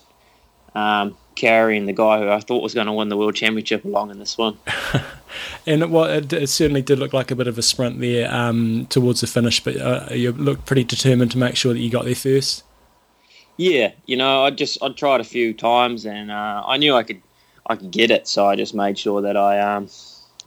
[0.74, 4.10] um, carrying the guy who I thought was going to win the world championship along
[4.10, 4.58] in this one.
[5.66, 8.32] and it, well, it, it, certainly did look like a bit of a sprint there
[8.32, 11.90] um, towards the finish, but uh, you looked pretty determined to make sure that you
[11.90, 12.64] got there first.
[13.58, 17.02] Yeah, you know, I just I tried a few times and uh, I knew I
[17.02, 17.20] could
[17.66, 19.88] I could get it, so I just made sure that I um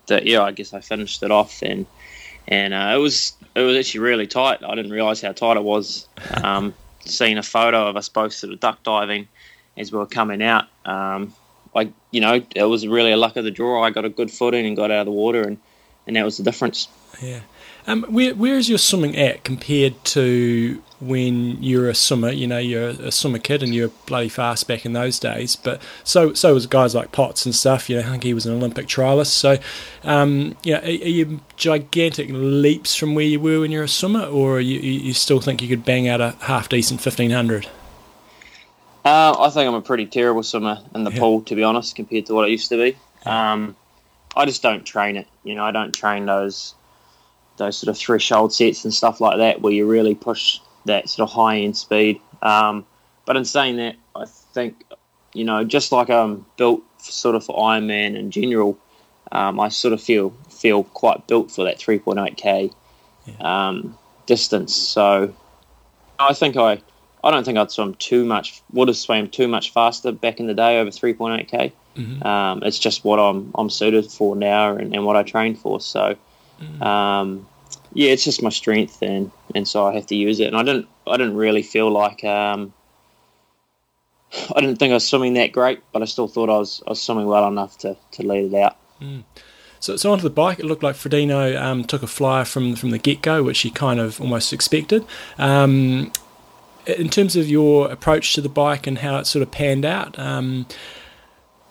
[0.07, 1.85] that yeah I guess I finished it off and
[2.47, 4.63] and uh, it was it was actually really tight.
[4.63, 6.07] I didn't realise how tight it was.
[6.43, 6.73] Um,
[7.03, 9.27] seeing a photo of us both sort of duck diving
[9.75, 11.33] as we were coming out, um,
[11.75, 13.83] I you know it was really a luck of the draw.
[13.83, 15.57] I got a good footing and got out of the water, and
[16.07, 16.87] and that was the difference.
[17.21, 17.41] Yeah.
[17.87, 22.29] Um, where where is your swimming at compared to when you're a swimmer?
[22.29, 25.55] You know, you're a swimmer kid and you're bloody fast back in those days.
[25.55, 27.89] But so so was guys like Potts and stuff.
[27.89, 29.27] You know, I think he was an Olympic trialist.
[29.27, 29.57] So,
[30.03, 33.89] um, you know, are, are, you gigantic leaps from where you were when you're a
[33.89, 37.67] swimmer, or you you still think you could bang out a half decent fifteen hundred?
[39.03, 41.19] Uh, I think I'm a pretty terrible swimmer in the yeah.
[41.19, 42.95] pool, to be honest, compared to what I used to be.
[43.25, 43.75] Um,
[44.35, 45.27] I just don't train it.
[45.43, 46.75] You know, I don't train those
[47.57, 51.29] those sort of threshold sets and stuff like that, where you really push that sort
[51.29, 52.19] of high end speed.
[52.41, 52.85] Um,
[53.25, 54.83] but in saying that, I think
[55.33, 58.77] you know, just like I'm built sort of for Ironman in general,
[59.31, 62.73] um, I sort of feel feel quite built for that 3.8k
[63.25, 63.35] yeah.
[63.39, 64.75] um, distance.
[64.75, 65.33] So
[66.19, 66.81] I think I
[67.23, 68.61] I don't think I'd swim too much.
[68.73, 71.71] Would have swam too much faster back in the day over 3.8k.
[71.95, 72.25] Mm-hmm.
[72.25, 75.79] Um, it's just what I'm I'm suited for now and, and what I train for.
[75.79, 76.15] So.
[76.61, 76.83] Mm-hmm.
[76.83, 77.47] Um,
[77.93, 80.47] yeah, it's just my strength, and and so I have to use it.
[80.47, 82.73] And I didn't I didn't really feel like um,
[84.55, 86.91] I didn't think I was swimming that great, but I still thought I was I
[86.91, 88.77] was swimming well enough to, to lead it out.
[89.79, 92.91] So, so onto the bike, it looked like Frodeno um, took a flyer from from
[92.91, 95.05] the get go, which he kind of almost expected.
[95.37, 96.11] Um,
[96.85, 100.17] in terms of your approach to the bike and how it sort of panned out,
[100.17, 100.65] um,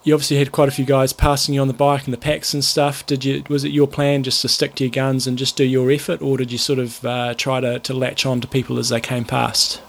[0.02, 2.54] you obviously had quite a few guys passing you on the bike and the packs
[2.54, 3.04] and stuff.
[3.06, 3.42] Did you?
[3.48, 6.22] Was it your plan just to stick to your guns and just do your effort,
[6.22, 9.00] or did you sort of uh, try to, to latch on to people as they
[9.00, 9.82] came past?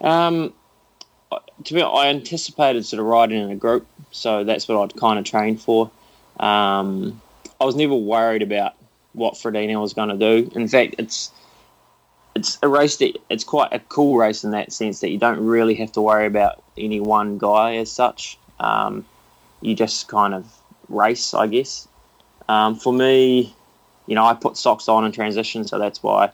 [0.00, 0.52] Um,
[1.64, 5.18] to be, I anticipated sort of riding in a group, so that's what I'd kind
[5.18, 5.90] of trained for.
[6.38, 7.20] Um,
[7.60, 8.74] I was never worried about
[9.12, 10.50] what Frodeno was going to do.
[10.54, 11.30] In fact, it's
[12.34, 15.40] it's a race that it's quite a cool race in that sense that you don't
[15.40, 18.38] really have to worry about any one guy as such.
[18.60, 19.04] Um,
[19.60, 20.46] you just kind of
[20.88, 21.88] race, I guess.
[22.48, 23.54] Um, for me,
[24.06, 26.30] you know, I put socks on in transition, so that's why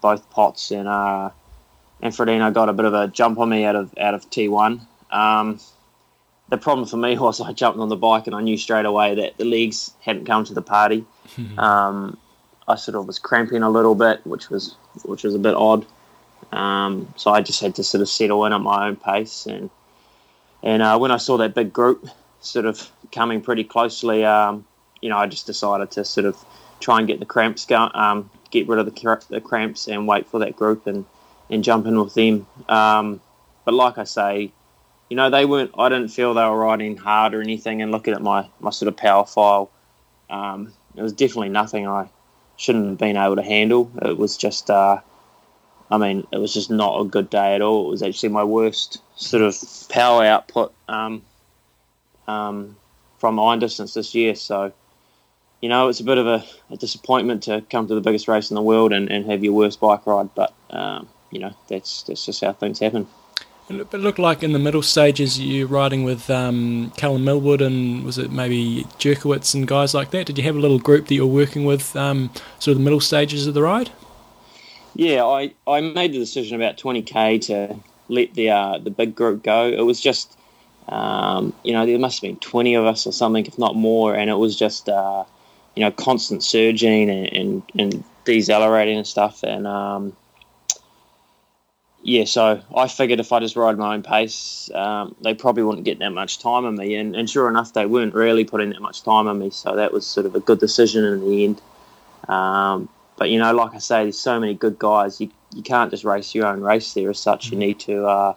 [0.00, 1.30] both Potts and uh,
[2.00, 4.80] and Frodeno got a bit of a jump on me out of out of T1.
[5.10, 5.60] Um,
[6.48, 9.14] the problem for me was I jumped on the bike and I knew straight away
[9.16, 11.04] that the legs hadn't come to the party.
[11.58, 12.18] um,
[12.68, 15.86] I sort of was cramping a little bit, which was which was a bit odd.
[16.52, 19.70] Um, so I just had to sort of settle in at my own pace, and
[20.62, 22.06] and uh, when I saw that big group
[22.40, 24.64] sort of coming pretty closely, um,
[25.00, 26.36] you know, I just decided to sort of
[26.80, 30.26] try and get the cramps going, um, get rid of the, the cramps, and wait
[30.26, 31.04] for that group and
[31.50, 32.46] and jump in with them.
[32.68, 33.20] Um,
[33.64, 34.52] but like I say,
[35.10, 35.72] you know, they weren't.
[35.78, 37.82] I didn't feel they were riding hard or anything.
[37.82, 39.70] And looking at my my sort of power file,
[40.30, 42.08] um, it was definitely nothing I
[42.56, 43.90] shouldn't have been able to handle.
[44.02, 45.00] It was just, uh,
[45.92, 47.86] I mean, it was just not a good day at all.
[47.86, 49.54] It was actually my worst sort of
[49.90, 51.20] power output um,
[52.26, 52.76] um,
[53.18, 54.34] from iron distance this year.
[54.34, 54.72] So,
[55.60, 58.50] you know, it's a bit of a, a, disappointment to come to the biggest race
[58.50, 60.30] in the world and, and have your worst bike ride.
[60.34, 63.06] But, um, you know, that's, that's just how things happen.
[63.68, 68.02] But it looked like in the middle stages you're riding with um, Callum Millward and
[68.02, 70.24] was it maybe Jerkowitz and guys like that?
[70.24, 72.84] Did you have a little group that you were working with um, sort of the
[72.84, 73.90] middle stages of the ride?
[74.94, 77.76] Yeah, I, I made the decision about 20k to
[78.08, 79.66] let the uh, the big group go.
[79.66, 80.36] It was just,
[80.88, 84.14] um, you know, there must have been 20 of us or something, if not more,
[84.14, 85.24] and it was just, uh,
[85.74, 89.42] you know, constant surging and, and, and decelerating and stuff.
[89.42, 90.14] And um,
[92.02, 95.84] yeah, so I figured if I just ride my own pace, um, they probably wouldn't
[95.84, 96.96] get that much time on me.
[96.96, 99.50] And, and sure enough, they weren't really putting that much time on me.
[99.50, 101.62] So that was sort of a good decision in the end.
[103.22, 105.20] But, you know, like I say, there's so many good guys.
[105.20, 107.52] You, you can't just race your own race there as such.
[107.52, 108.34] You need to, uh,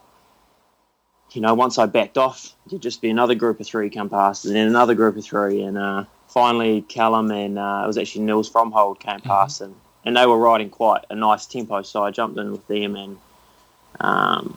[1.31, 4.45] you know, once I backed off, there'd just be another group of three come past
[4.45, 5.63] and then another group of three.
[5.63, 10.15] And uh, finally, Callum and uh, it was actually Nils Frommhold came past and, and
[10.15, 11.81] they were riding quite a nice tempo.
[11.81, 13.17] So I jumped in with them and
[13.99, 14.55] um,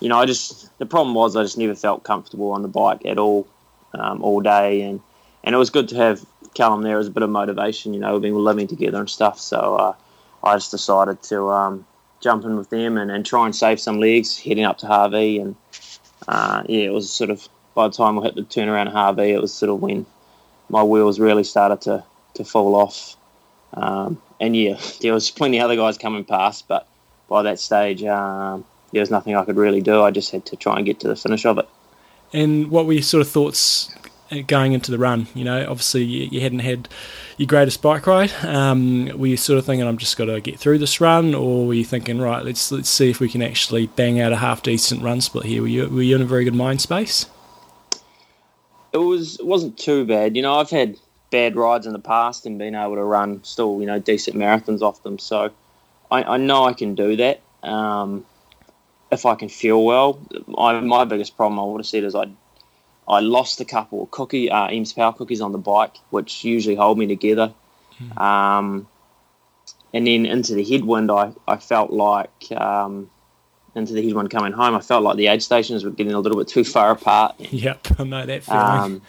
[0.00, 3.06] you know, I just the problem was I just never felt comfortable on the bike
[3.06, 3.46] at all,
[3.92, 5.00] um, all day, and
[5.44, 7.94] and it was good to have Callum there as a bit of motivation.
[7.94, 9.94] You know, we've been living together and stuff, so uh,
[10.42, 11.86] I just decided to um,
[12.20, 15.40] jump in with them and, and try and save some legs heading up to Hawi,
[15.40, 15.56] and
[16.28, 19.32] uh, yeah, it was sort of by the time we hit the turnaround at Hawi,
[19.32, 20.06] it was sort of when
[20.68, 22.04] my wheels really started to
[22.34, 23.16] to fall off,
[23.74, 26.86] um, and yeah, there was plenty of other guys coming past, but
[27.28, 30.02] by that stage, um, there was nothing I could really do.
[30.02, 31.68] I just had to try and get to the finish of it.
[32.32, 33.94] And what were your sort of thoughts
[34.42, 35.26] going into the run?
[35.34, 36.88] You know, obviously you, you hadn't had
[37.36, 38.32] your greatest bike ride.
[38.42, 41.66] Um, were you sort of thinking, "I'm just got to get through this run," or
[41.66, 44.62] were you thinking, "Right, let's let's see if we can actually bang out a half
[44.62, 45.62] decent run split here"?
[45.62, 47.26] Were you were you in a very good mind space?
[48.92, 50.36] It was it wasn't too bad.
[50.36, 50.96] You know, I've had
[51.30, 54.82] bad rides in the past and been able to run still, you know, decent marathons
[54.82, 55.18] off them.
[55.18, 55.50] So
[56.10, 57.40] I, I know I can do that.
[57.64, 58.24] Um,
[59.10, 60.20] if I can feel well,
[60.56, 62.26] I, my biggest problem I would have said is I
[63.08, 66.74] I lost a couple of cookie uh, Em's Power cookies on the bike, which usually
[66.74, 67.52] hold me together.
[68.00, 68.20] Mm.
[68.20, 68.88] Um,
[69.92, 73.10] and then into the headwind, I, I felt like um,
[73.74, 76.38] into the headwind coming home, I felt like the aid stations were getting a little
[76.38, 77.38] bit too far apart.
[77.38, 78.60] Yep, I know that feeling.
[78.60, 79.02] Um,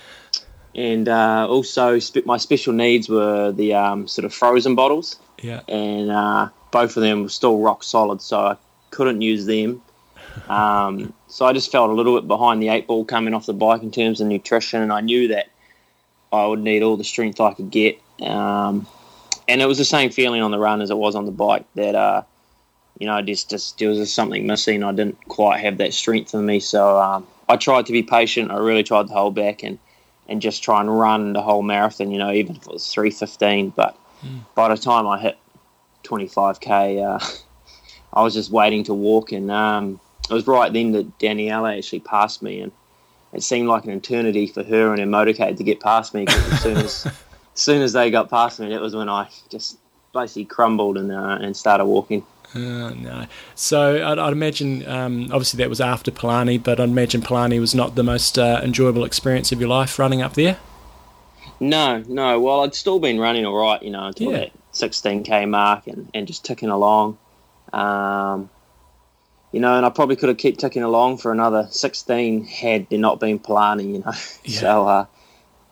[0.75, 5.17] and uh, also, spe- my special needs were the um, sort of frozen bottles.
[5.41, 5.61] Yeah.
[5.67, 8.57] And uh, both of them were still rock solid, so I
[8.91, 9.81] couldn't use them.
[10.49, 13.53] Um, so I just felt a little bit behind the eight ball coming off the
[13.53, 15.47] bike in terms of nutrition, and I knew that
[16.31, 17.99] I would need all the strength I could get.
[18.21, 18.87] Um,
[19.47, 21.65] and it was the same feeling on the run as it was on the bike
[21.75, 22.23] that, uh,
[22.99, 24.83] you know, just, just there was just something missing.
[24.83, 28.51] I didn't quite have that strength in me, so um, I tried to be patient.
[28.51, 29.77] I really tried to hold back and,
[30.27, 32.11] and just try and run the whole marathon.
[32.11, 33.69] You know, even if it was three fifteen.
[33.69, 34.39] But mm.
[34.55, 35.37] by the time I hit
[36.03, 37.19] twenty five k, uh,
[38.13, 39.51] I was just waiting to walk and.
[39.51, 39.99] Um,
[40.29, 42.71] it was right then that Daniela actually passed me, and
[43.33, 46.25] it seemed like an eternity for her and her motorcade to get past me.
[46.25, 47.13] Because as soon as, as
[47.53, 49.77] soon as they got past me, that was when I just
[50.13, 52.25] basically crumbled and uh, and started walking.
[52.53, 53.25] Uh, no.
[53.55, 57.75] So I'd, I'd imagine, um, obviously, that was after Palani, but I'd imagine Palani was
[57.75, 60.57] not the most uh, enjoyable experience of your life running up there.
[61.59, 62.39] No, no.
[62.39, 64.37] Well, I'd still been running all right, you know, until Yeah.
[64.39, 67.17] that 16k mark and, and just ticking along.
[67.73, 68.49] Um,
[69.55, 72.99] you know, and I probably could have kept ticking along for another 16 had there
[72.99, 74.11] not been Palani, you know.
[74.43, 74.59] Yeah.
[74.59, 75.05] So uh,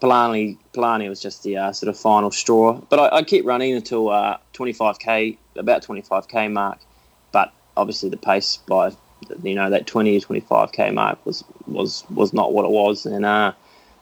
[0.02, 2.80] Palani, Palani was just the uh, sort of final straw.
[2.90, 6.80] But I, I kept running until uh, 25k, about 25k mark.
[7.34, 8.94] But obviously the pace by,
[9.44, 13.26] you know, that 20 or 25k mark was was was not what it was, and
[13.26, 13.52] uh,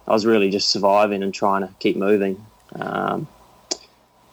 [0.07, 2.45] I was really just surviving and trying to keep moving.
[2.75, 3.27] Um,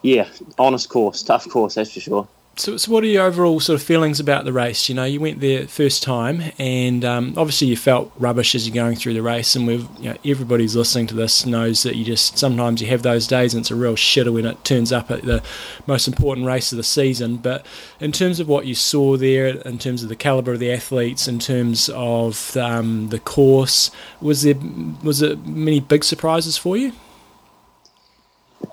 [0.03, 2.29] yeah, honest course, tough course, that's for sure.
[2.59, 4.89] So, so what are your overall sort of feelings about the race?
[4.89, 8.75] You know, you went there first time, and um, obviously you felt rubbish as you're
[8.75, 9.55] going through the race.
[9.55, 13.03] And we've, you know, everybody's listening to this knows that you just sometimes you have
[13.03, 15.41] those days, and it's a real shitter when it turns up at the
[15.87, 17.37] most important race of the season.
[17.37, 17.65] But
[18.01, 21.29] in terms of what you saw there, in terms of the caliber of the athletes,
[21.29, 24.57] in terms of um, the course, was there
[25.05, 26.93] was there many big surprises for you?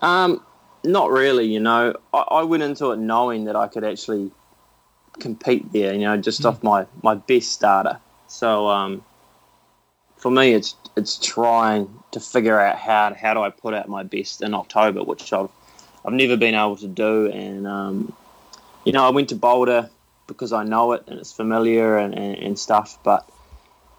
[0.01, 0.44] Um,
[0.85, 1.95] not really, you know.
[2.13, 4.31] I, I went into it knowing that I could actually
[5.19, 7.99] compete there, you know, just off my, my best starter.
[8.27, 9.03] So um,
[10.17, 14.03] for me, it's it's trying to figure out how how do I put out my
[14.03, 15.49] best in October, which I've
[16.05, 17.31] I've never been able to do.
[17.31, 18.13] And um,
[18.83, 19.89] you know, I went to Boulder
[20.27, 23.29] because I know it and it's familiar and, and, and stuff, but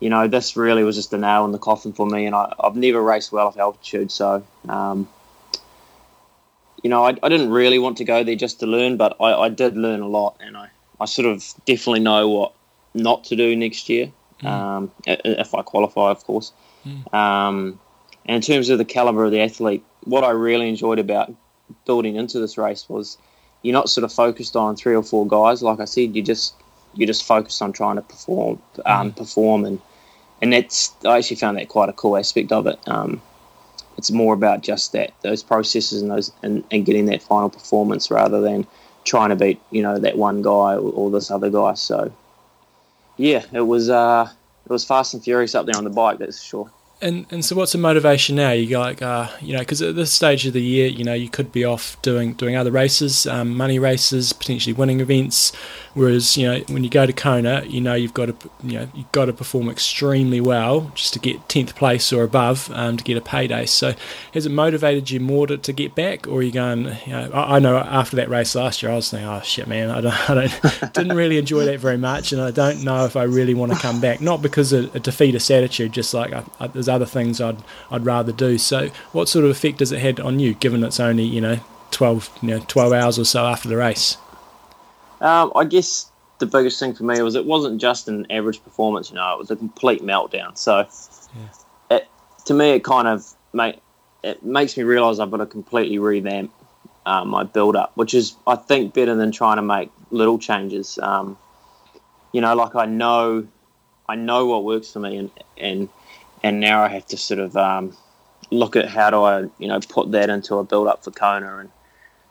[0.01, 2.27] you know, this really was just a nail in the coffin for me.
[2.27, 5.09] And I, I've never raced well off altitude, so um,
[6.87, 9.35] you know, I, I didn't really want to go there just to learn, but I,
[9.35, 10.69] I did learn a lot, and I,
[11.01, 12.53] I sort of definitely know what
[12.95, 14.13] not to do next year,
[14.45, 16.53] um, if I qualify, of course.
[17.13, 17.81] Um,
[18.25, 21.35] and in terms of the caliber of the athlete, what I really enjoyed about
[21.87, 23.19] building into this race was
[23.63, 25.65] you're not sort of focused on three or four guys.
[25.65, 26.55] Like I said, you just
[26.95, 29.81] you're just focused on trying to perform, um, perform, and
[30.41, 32.79] and that's I actually found that quite a cool aspect of it.
[32.87, 33.21] Um,
[33.97, 38.11] it's more about just that those processes and those and, and getting that final performance
[38.11, 38.67] rather than
[39.05, 41.75] trying to beat you know that one guy or, or this other guy.
[41.75, 42.13] So
[43.17, 44.29] yeah, it was uh,
[44.65, 46.19] it was fast and furious up there on the bike.
[46.19, 46.71] That's for sure.
[47.03, 48.53] And and so what's the motivation now?
[48.53, 51.13] You go like, uh, you know, because at this stage of the year, you know,
[51.13, 55.53] you could be off doing doing other races, um, money races, potentially winning events.
[55.93, 58.89] Whereas you know, when you go to Kona, you know, you've got to you know
[58.95, 63.05] you've got to perform extremely well just to get tenth place or above um, to
[63.05, 63.67] get a payday.
[63.67, 63.93] So
[64.33, 66.85] has it motivated you more to, to get back, or are you going?
[67.05, 69.67] You know, I, I know after that race last year, I was thinking, oh shit,
[69.67, 73.05] man, I don't, I don't didn't really enjoy that very much, and I don't know
[73.05, 74.23] if I really want to come back.
[74.23, 77.59] Not because of a defeatist attitude, just like I, I, there's other things I'd
[77.91, 78.59] I'd rather do.
[78.59, 81.61] So, what sort of effect has it had on you, given it's only you know
[81.91, 84.17] twelve you know twelve hours or so after the race?
[85.21, 89.11] Um, I guess the biggest thing for me was it wasn't just an average performance.
[89.11, 90.57] You know, it was a complete meltdown.
[90.57, 90.87] So,
[91.91, 92.09] it,
[92.45, 93.81] to me, it kind of make
[94.23, 96.53] it makes me realise I've got to completely revamp
[97.07, 100.99] uh, my build up, which is I think better than trying to make little changes.
[100.99, 101.39] Um,
[102.33, 103.47] you know, like I know,
[104.09, 105.89] I know what works for me, and and
[106.43, 107.97] and now I have to sort of um,
[108.51, 111.59] look at how do I you know put that into a build up for Kona
[111.59, 111.71] and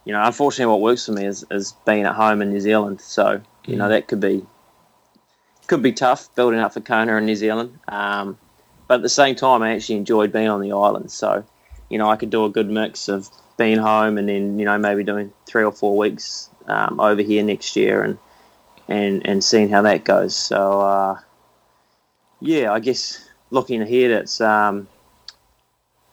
[0.05, 3.01] you know, unfortunately, what works for me is, is being at home in New Zealand.
[3.01, 4.45] So, you know, that could be
[5.67, 7.79] could be tough building up for Kona in New Zealand.
[7.87, 8.37] Um,
[8.87, 11.11] but at the same time, I actually enjoyed being on the island.
[11.11, 11.43] So,
[11.89, 13.27] you know, I could do a good mix of
[13.57, 17.43] being home and then, you know, maybe doing three or four weeks um, over here
[17.43, 18.19] next year and
[18.87, 20.35] and and seeing how that goes.
[20.35, 21.19] So, uh,
[22.41, 24.87] yeah, I guess looking ahead, it's um,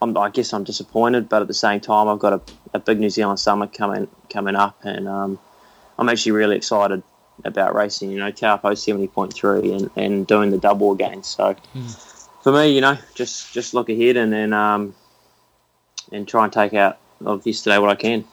[0.00, 2.40] I'm, I guess I'm disappointed, but at the same time, I've got a,
[2.74, 5.38] a big New Zealand summer coming coming up, and um,
[5.98, 7.02] I'm actually really excited
[7.44, 8.10] about racing.
[8.10, 11.22] You know, Taupo seventy point three and, and doing the double again.
[11.22, 11.56] So
[12.42, 14.94] for me, you know, just just look ahead and then um,
[16.10, 18.24] and try and take out of yesterday what I can.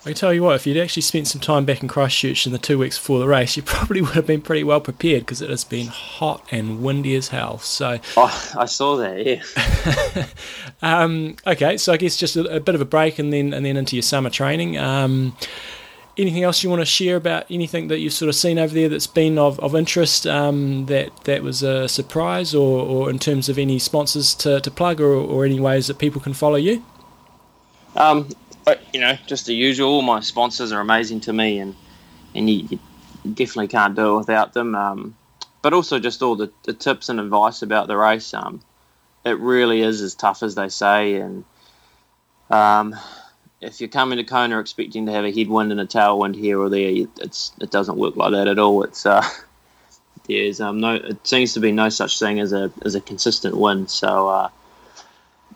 [0.00, 2.52] I can tell you what, if you'd actually spent some time back in Christchurch in
[2.52, 5.42] the two weeks before the race, you probably would have been pretty well prepared because
[5.42, 7.58] it has been hot and windy as hell.
[7.58, 9.26] So, Oh, I saw that.
[9.26, 10.26] Yeah.
[10.82, 13.66] um, okay, so I guess just a, a bit of a break and then and
[13.66, 14.78] then into your summer training.
[14.78, 15.36] Um,
[16.16, 18.88] anything else you want to share about anything that you've sort of seen over there
[18.88, 23.50] that's been of, of interest um, that that was a surprise, or, or in terms
[23.50, 26.82] of any sponsors to, to plug, or, or any ways that people can follow you?
[27.96, 28.28] Um,
[28.64, 29.90] but you know, just the usual.
[29.90, 31.74] All my sponsors are amazing to me, and
[32.34, 32.68] and you,
[33.24, 34.74] you definitely can't do it without them.
[34.74, 35.16] Um,
[35.62, 38.32] but also just all the, the tips and advice about the race.
[38.32, 38.62] Um,
[39.24, 41.44] it really is as tough as they say, and
[42.50, 42.96] um,
[43.60, 46.68] if you're coming to Kona expecting to have a headwind and a tailwind here or
[46.68, 48.82] there, it's it doesn't work like that at all.
[48.82, 49.22] It's uh,
[50.28, 53.56] there's um, no it seems to be no such thing as a as a consistent
[53.56, 53.86] win.
[53.88, 54.48] So, uh,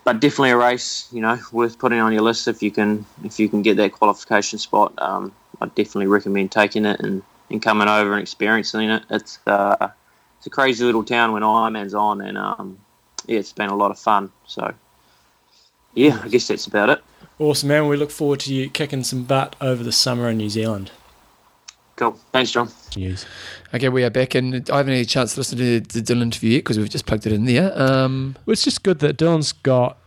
[0.04, 3.40] but definitely a race, you know, worth putting on your list if you can if
[3.40, 4.92] you can get that qualification spot.
[4.98, 9.02] Um, I definitely recommend taking it and, and coming over and experiencing it.
[9.10, 9.88] It's uh,
[10.38, 12.78] it's a crazy little town when Ironman's on, and um,
[13.26, 14.30] yeah, it's been a lot of fun.
[14.46, 14.74] So,
[15.94, 17.04] yeah, I guess that's about it.
[17.38, 17.88] Awesome, man.
[17.88, 20.90] We look forward to you kicking some butt over the summer in New Zealand.
[21.96, 22.18] Cool.
[22.32, 22.68] Thanks, John.
[22.96, 23.24] News.
[23.74, 26.22] Okay, we are back, and I haven't had a chance to listen to the Dylan
[26.22, 27.76] interview yet because we've just plugged it in there.
[27.76, 29.98] Um, Well, it's just good that Dylan's got.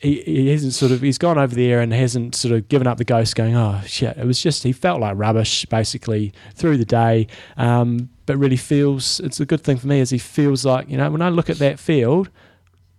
[0.00, 2.98] He, he hasn't sort of he's gone over there and hasn't sort of given up
[2.98, 6.84] the ghost going oh shit it was just he felt like rubbish basically through the
[6.84, 7.26] day
[7.56, 10.98] um, but really feels it's a good thing for me is he feels like you
[10.98, 12.28] know when I look at that field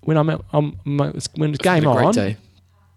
[0.01, 2.37] when I'm, at, I'm when it's it's game been a great on day.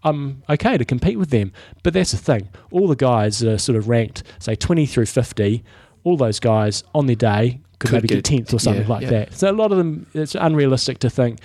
[0.03, 1.51] I'm okay to compete with them.
[1.83, 2.49] But that's the thing.
[2.71, 5.63] All the guys that are sort of ranked, say 20 through 50,
[6.03, 8.89] all those guys on their day could, Could maybe get, get- 10th or something yeah,
[8.89, 9.09] like yeah.
[9.09, 9.33] that.
[9.33, 11.39] So a lot of them, it's unrealistic to think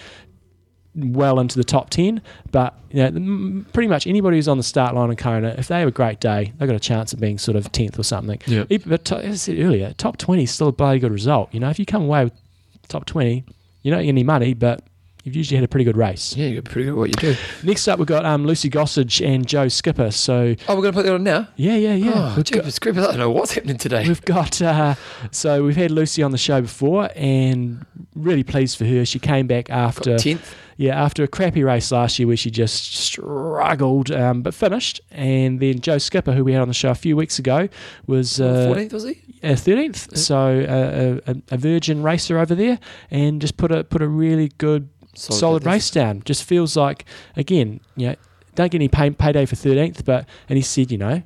[0.96, 2.22] well into the top 10.
[2.52, 5.78] But you know, pretty much anybody who's on the start line in Kona, if they
[5.80, 8.40] have a great day, they've got a chance of being sort of 10th or something.
[8.46, 11.52] Even- But to- as I said earlier, top 20 is still a bloody good result.
[11.52, 12.32] You know, if you come away with
[12.88, 13.44] top 20,
[13.82, 14.82] you don't get any money, but
[15.24, 16.36] you've usually had a pretty good race.
[16.36, 17.36] Yeah, you're pretty good at what you do.
[17.64, 20.10] Next up, we've got um, Lucy Gossage and Joe Skipper.
[20.12, 21.48] So, Oh, we're going to put that on now?
[21.56, 22.12] yeah, yeah, yeah.
[22.14, 24.06] Oh, we've, got, I don't know what's happening today.
[24.06, 24.94] we've got, uh,
[25.32, 27.84] so we've had Lucy on the show before and
[28.14, 29.04] really pleased for her.
[29.04, 30.54] She came back after, 10th.
[30.76, 35.00] yeah, after a crappy race last year where she just struggled, um, but finished.
[35.10, 37.68] And then Joe Skipper, who we had on the show a few weeks ago,
[38.06, 39.20] was uh, 14th, was he?
[39.42, 40.16] uh, 13th.
[40.16, 40.36] So
[41.26, 42.78] uh, a, a virgin racer over there,
[43.10, 46.22] and just put a put a really good Solid solid, race down.
[46.24, 47.04] Just feels like
[47.36, 48.16] again, you know,
[48.54, 51.22] don't get any pay, payday for 13th, but and he said, you know,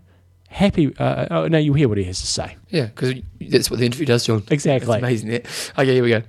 [0.48, 0.94] happy.
[0.96, 2.56] Uh, oh no, you'll hear what he has to say.
[2.70, 4.44] Yeah, because that's what the interview does, John.
[4.50, 4.96] Exactly.
[4.96, 5.30] It's amazing.
[5.30, 5.38] Yeah.
[5.78, 6.22] Okay, here we go.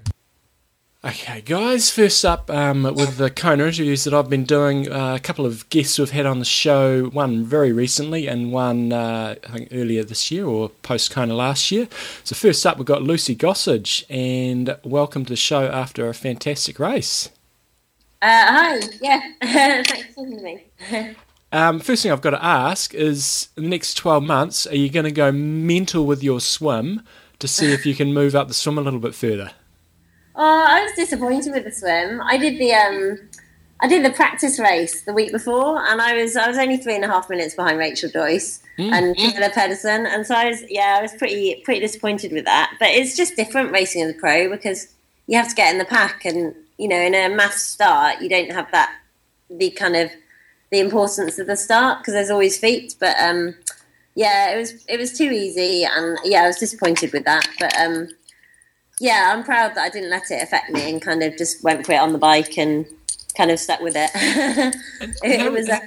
[1.02, 1.90] Okay, guys.
[1.90, 5.69] First up, um, with the Kona interviews that I've been doing, uh, a couple of
[5.69, 7.06] guests we've had on the show.
[7.06, 11.72] One very recently, and one uh, I think earlier this year or post Kona last
[11.72, 11.88] year.
[12.26, 16.80] So first up, we've got Lucy Gossage, and welcome to the show after a fantastic
[16.80, 17.30] race.
[18.22, 20.66] Uh, hi, yeah, thanks for having me.
[21.52, 24.90] Um, first thing I've got to ask is, in the next twelve months, are you
[24.90, 27.02] going to go mental with your swim
[27.40, 29.52] to see if you can move up the swim a little bit further?
[30.36, 32.22] Oh, I was disappointed with the swim.
[32.22, 33.30] I did the um,
[33.80, 36.96] I did the practice race the week before, and I was I was only three
[36.96, 40.98] and a half minutes behind Rachel Joyce and Camilla Pedersen, and so I was yeah
[41.00, 42.76] I was pretty pretty disappointed with that.
[42.80, 44.94] But it's just different racing as a pro because
[45.28, 48.30] you have to get in the pack, and you know in a mass start you
[48.30, 48.91] don't have that
[49.49, 50.10] the kind of
[50.72, 52.95] the importance of the start because there's always feet.
[52.99, 53.56] But um,
[54.15, 57.47] yeah, it was it was too easy, and yeah, I was disappointed with that.
[57.60, 58.10] But um,
[58.99, 61.85] yeah, I'm proud that I didn't let it affect me and kind of just went
[61.85, 62.85] for it on the bike and
[63.35, 64.11] kind of stuck with it.
[65.23, 65.80] it, it was uh,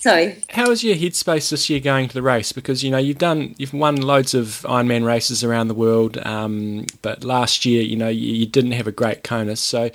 [0.00, 0.42] sorry.
[0.50, 2.52] How is your headspace this year going to the race?
[2.52, 6.86] Because you know you've done, you've won loads of Ironman races around the world, um,
[7.02, 9.56] but last year, you know, you, you didn't have a great Kona.
[9.56, 9.90] So,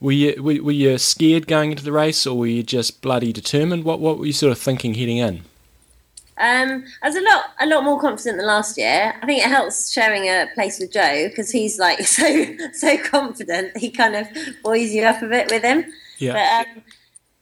[0.00, 3.32] were you were, were you scared going into the race, or were you just bloody
[3.32, 3.84] determined?
[3.84, 5.42] What what were you sort of thinking heading in?
[6.40, 9.14] Um, I was a lot a lot more confident than last year.
[9.22, 13.76] I think it helps sharing a place with Joe because he's like so so confident.
[13.76, 14.26] He kind of
[14.62, 15.84] buoys you up a bit with him.
[16.18, 16.82] Yeah, But um,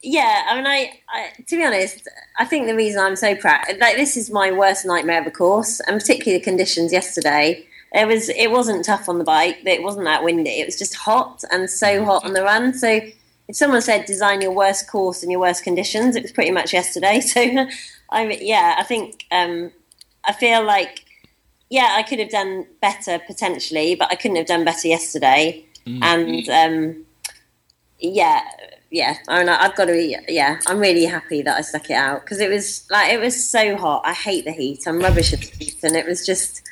[0.02, 2.08] yeah, I mean, I, I to be honest,
[2.38, 5.30] I think the reason I'm so proud, like this is my worst nightmare of a
[5.30, 7.64] course, and particularly the conditions yesterday.
[7.92, 9.58] It was it wasn't tough on the bike.
[9.64, 10.60] It wasn't that windy.
[10.60, 12.74] It was just hot and so hot on the run.
[12.74, 13.00] So
[13.48, 16.72] if someone said design your worst course in your worst conditions, it was pretty much
[16.72, 17.20] yesterday.
[17.28, 17.66] So
[18.10, 19.72] I'm yeah, I think um,
[20.24, 21.04] I feel like
[21.70, 25.64] yeah, I could have done better potentially, but I couldn't have done better yesterday.
[26.02, 27.06] And um,
[27.98, 28.42] yeah,
[28.90, 31.94] yeah, I mean, I've got to be, yeah, I'm really happy that I stuck it
[31.94, 34.02] out because it was like, it was so hot.
[34.04, 34.86] I hate the heat.
[34.86, 35.76] I'm rubbish at the heat.
[35.82, 36.62] And it was just,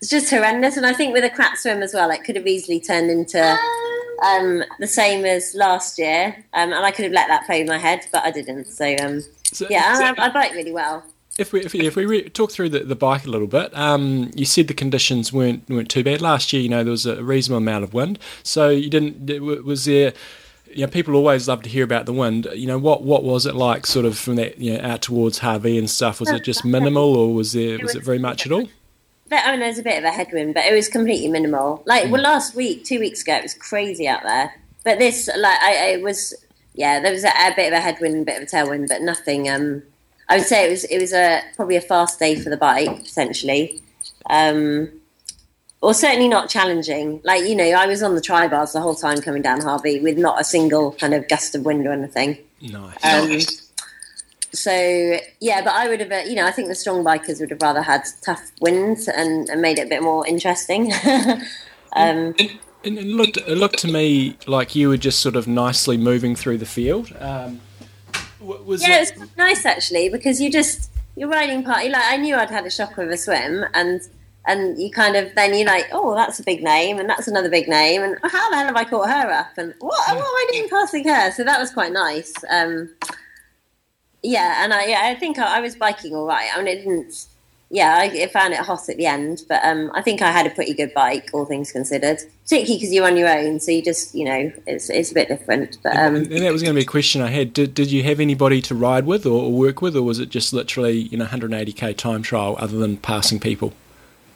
[0.00, 0.76] it's just horrendous.
[0.76, 3.40] And I think with a crap swim as well, it could have easily turned into
[4.24, 6.36] um, the same as last year.
[6.52, 8.66] Um, and I could have let that play in my head, but I didn't.
[8.66, 11.04] So, um, So- yeah, so- I, I bike really well.
[11.38, 13.74] If we if we, if we re- talk through the, the bike a little bit,
[13.74, 16.60] um, you said the conditions weren't weren't too bad last year.
[16.60, 19.24] You know there was a reasonable amount of wind, so you didn't.
[19.64, 20.12] Was there?
[20.74, 22.48] You know, people always love to hear about the wind.
[22.54, 25.38] You know, what what was it like, sort of from that you know out towards
[25.38, 26.20] Hawi and stuff?
[26.20, 28.68] Was it just minimal, or was there was it very much at all?
[29.30, 31.82] I mean, there's a bit of a headwind, but it was completely minimal.
[31.86, 34.54] Like, well, last week, two weeks ago, it was crazy out there.
[34.84, 36.34] But this, like, I, I it was,
[36.74, 39.00] yeah, there was a, a bit of a headwind, a bit of a tailwind, but
[39.00, 39.48] nothing.
[39.48, 39.82] Um,
[40.28, 43.04] I would say it was, it was a probably a fast day for the bike,
[43.04, 43.82] potentially.
[44.28, 44.90] Um,
[45.82, 47.20] or certainly not challenging.
[47.24, 50.00] Like, you know, I was on the tri bars the whole time coming down Hawi
[50.00, 52.38] with not a single kind of gust of wind or anything.
[52.60, 53.04] Nice.
[53.04, 53.40] Um,
[54.52, 57.50] so yeah, but I would have, uh, you know, I think the strong bikers would
[57.50, 60.92] have rather had tough winds and, and made it a bit more interesting.
[61.96, 62.34] um,
[62.84, 66.34] And it looked it looked to me like you were just sort of nicely moving
[66.34, 67.14] through the field.
[67.18, 67.60] Um,
[68.40, 71.88] was yeah, it, it was nice actually because you just you're riding party.
[71.88, 74.00] Like I knew I'd had a shock with a swim, and
[74.46, 77.50] and you kind of then you're like, oh, that's a big name, and that's another
[77.50, 79.56] big name, and how the hell have I caught her up?
[79.56, 81.30] And what, what am I doing passing her?
[81.30, 82.32] So that was quite nice.
[82.50, 82.90] Um,
[84.22, 86.50] yeah, and I yeah I think I, I was biking all right.
[86.52, 87.26] I mean, it didn't.
[87.70, 90.46] Yeah, I, I found it hot at the end, but um, I think I had
[90.46, 92.18] a pretty good bike, all things considered.
[92.42, 95.28] Particularly because you're on your own, so you just you know it's it's a bit
[95.28, 95.78] different.
[95.82, 97.54] But um, and that was going to be a question I had.
[97.54, 100.28] Did, did you have anybody to ride with or, or work with, or was it
[100.28, 103.72] just literally you know 180k time trial other than passing people?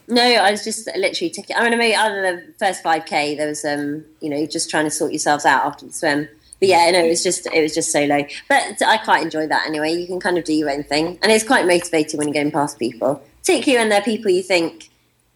[0.09, 1.57] No, I was just literally taking.
[1.57, 4.47] I mean, I mean, other than the first five k, there was um, you know,
[4.47, 6.29] just trying to sort yourselves out after the swim.
[6.61, 8.25] But yeah, no, it was just it was just solo.
[8.49, 9.93] But I quite enjoy that anyway.
[9.95, 12.53] You can kind of do your own thing, and it's quite motivating when you're going
[12.53, 14.91] past people, particularly when they're people you think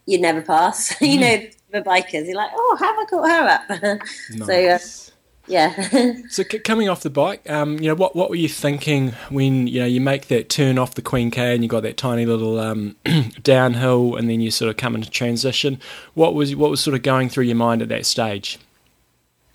[0.07, 0.99] you'd never pass.
[1.01, 1.43] you know,
[1.73, 2.27] the bikers.
[2.27, 4.01] You're like, oh, have I caught her up?
[4.47, 5.10] So uh, Nice.
[5.51, 6.15] Yeah.
[6.31, 9.67] So c- coming off the bike, um, you know what what were you thinking when
[9.67, 12.25] you know you make that turn off the Queen K and you got that tiny
[12.25, 12.95] little um,
[13.43, 15.81] downhill and then you sort of come into transition?
[16.15, 18.59] What was what was sort of going through your mind at that stage?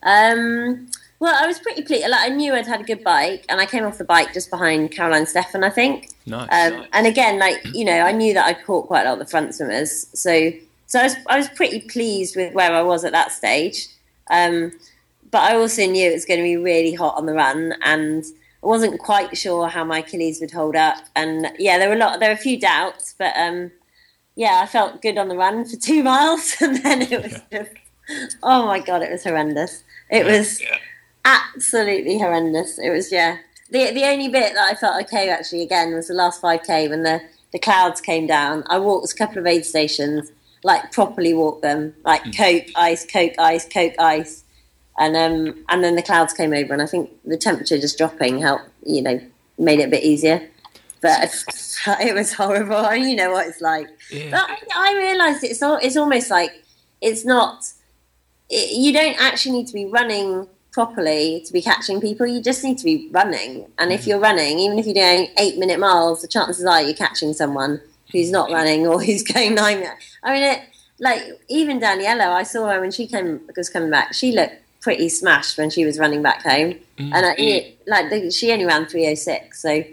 [0.04, 0.88] Um,
[1.20, 2.08] well, I was pretty pleased.
[2.10, 4.50] Like, I knew I'd had a good bike, and I came off the bike just
[4.52, 6.10] behind Caroline Steffen, I think.
[6.26, 6.50] Nice.
[6.52, 9.20] Um, and again, like you know, I knew that I caught quite a lot of
[9.20, 10.52] the front swimmers, so
[10.88, 13.88] so I was I was pretty pleased with where I was at that stage.
[14.30, 14.72] Um,
[15.36, 18.24] but I also knew it was going to be really hot on the run, and
[18.64, 21.00] I wasn't quite sure how my Achilles would hold up.
[21.14, 23.72] And yeah, there were a lot, there were a few doubts, but um,
[24.38, 27.72] yeah, I felt good on the run for two miles, and then it was just
[28.44, 29.84] oh my god, it was horrendous.
[30.10, 30.62] It was
[31.26, 32.80] absolutely horrendous.
[32.80, 33.40] It was yeah.
[33.72, 36.88] The the only bit that I felt okay actually again was the last five k
[36.88, 37.22] when the
[37.52, 38.64] the clouds came down.
[38.68, 40.32] I walked a couple of aid stations,
[40.64, 44.45] like properly walked them, like coke ice, coke ice, coke ice,
[44.98, 48.40] and um and then the clouds came over, and I think the temperature just dropping
[48.40, 49.20] helped, you know,
[49.58, 50.50] made it a bit easier.
[51.02, 51.44] But
[52.02, 52.96] it was horrible.
[52.96, 53.88] You know what it's like.
[54.12, 54.32] Yeah.
[54.32, 54.58] But I,
[54.92, 56.64] I realised it's all, it's almost like
[57.02, 57.66] it's not.
[58.50, 62.26] It, you don't actually need to be running properly to be catching people.
[62.28, 63.68] You just need to be running.
[63.78, 66.94] And if you're running, even if you're doing eight minute miles, the chances are you're
[66.94, 67.82] catching someone
[68.12, 69.80] who's not running or who's going nine.
[69.80, 70.62] minute- I mean, it
[71.00, 72.28] like even Daniela.
[72.28, 74.14] I saw her when she came was coming back.
[74.14, 74.56] She looked
[74.86, 77.12] pretty smashed when she was running back home, mm.
[77.12, 77.40] and I, mm.
[77.40, 79.60] it, like the, she only ran three oh six.
[79.60, 79.84] So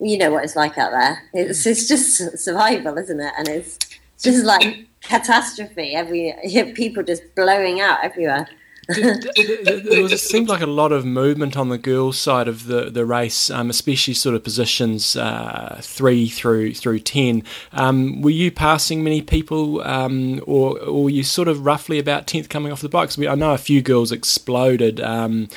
[0.00, 1.22] you know what it's like out there.
[1.32, 1.70] It's mm.
[1.70, 3.32] it's just survival, isn't it?
[3.38, 3.78] And it's
[4.20, 5.94] just like catastrophe.
[5.94, 6.34] Every
[6.74, 8.48] people just blowing out everywhere.
[8.88, 12.90] There was, it seemed like a lot of movement on the girls' side of the,
[12.90, 17.44] the race, um, especially sort of positions uh, three through through ten.
[17.72, 22.26] Um, were you passing many people, um, or, or were you sort of roughly about
[22.26, 23.18] tenth coming off the bikes?
[23.18, 25.00] I, I know a few girls exploded.
[25.00, 25.48] Um,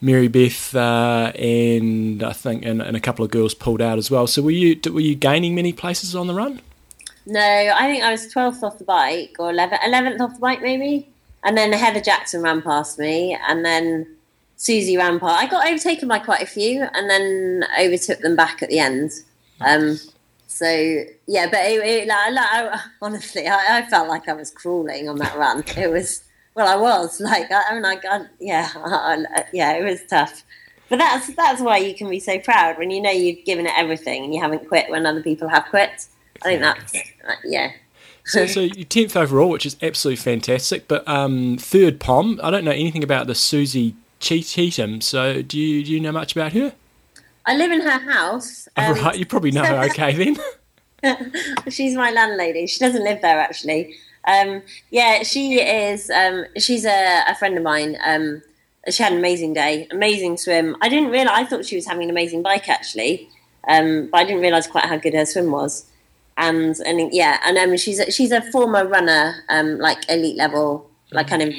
[0.00, 4.10] Mary Beth uh, and I think and, and a couple of girls pulled out as
[4.10, 4.26] well.
[4.26, 6.60] So were you were you gaining many places on the run?
[7.26, 10.62] No, I think I was twelfth off the bike or 11th, 11th off the bike
[10.62, 11.10] maybe,
[11.44, 14.06] and then Heather Jackson ran past me, and then
[14.56, 15.42] Susie ran past.
[15.42, 19.10] I got overtaken by quite a few, and then overtook them back at the end.
[19.60, 19.98] Um,
[20.46, 20.66] so
[21.26, 25.08] yeah, but it, it, like, like, I, honestly, I, I felt like I was crawling
[25.08, 25.64] on that run.
[25.76, 29.84] It was well, I was like, I, I mean, I, I yeah, I, yeah, it
[29.84, 30.44] was tough.
[30.88, 33.72] But that's that's why you can be so proud when you know you've given it
[33.76, 36.06] everything and you haven't quit when other people have quit.
[36.42, 37.70] I think that's uh, yeah.
[38.30, 40.86] So, so you're tenth overall, which is absolutely fantastic.
[40.88, 45.02] But um, third pom, I don't know anything about the Susie Che- Cheetham.
[45.02, 46.74] So do you do you know much about her?
[47.46, 48.68] I live in her house.
[48.76, 50.34] Oh, um, right, you probably know her okay
[51.02, 51.32] then.
[51.68, 52.66] she's my landlady.
[52.66, 53.96] She doesn't live there actually.
[54.26, 56.10] Um, yeah, she is.
[56.10, 57.96] Um, she's a, a friend of mine.
[58.04, 58.42] Um,
[58.88, 60.76] she had an amazing day, amazing swim.
[60.80, 61.34] I didn't realize.
[61.34, 63.28] I thought she was having an amazing bike actually,
[63.68, 65.86] um, but I didn't realize quite how good her swim was.
[66.40, 70.90] And and yeah, and um, she's a, she's a former runner, um, like elite level,
[71.12, 71.54] like kind of.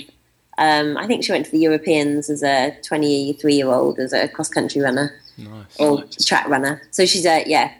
[0.57, 4.27] Um, I think she went to the Europeans as a 23 year old as a
[4.27, 5.79] cross country runner Nice.
[5.79, 6.81] or track runner.
[6.91, 7.71] So she's a yeah,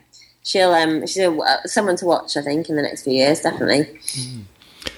[0.42, 2.36] she'll um she's a, someone to watch.
[2.36, 4.00] I think in the next few years, definitely.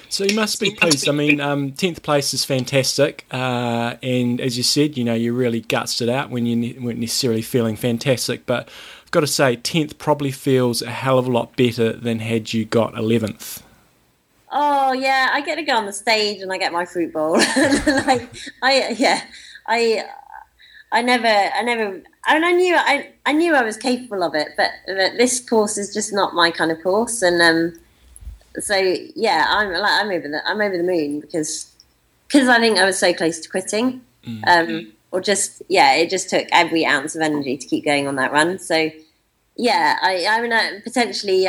[0.09, 1.09] So you must be pleased.
[1.09, 5.33] I mean, um, tenth place is fantastic, uh, and as you said, you know you
[5.33, 8.45] really gutsed it out when you ne- weren't necessarily feeling fantastic.
[8.45, 8.69] But
[9.15, 12.65] got to say, tenth probably feels a hell of a lot better than had you
[12.65, 13.63] got eleventh.
[14.51, 17.37] Oh yeah, I get to go on the stage and I get my fruit bowl.
[18.05, 18.29] like
[18.61, 19.23] I yeah,
[19.67, 20.03] I
[20.91, 24.35] I never I never I mean I knew I I knew I was capable of
[24.35, 27.79] it, but, but this course is just not my kind of course, and um,
[28.59, 31.73] so yeah, I'm like I'm over the I'm over the moon because
[32.27, 34.01] because I think I was so close to quitting,
[34.45, 38.17] um, or just yeah, it just took every ounce of energy to keep going on
[38.17, 38.59] that run.
[38.59, 38.91] So
[39.55, 41.47] yeah, I I mean I, potentially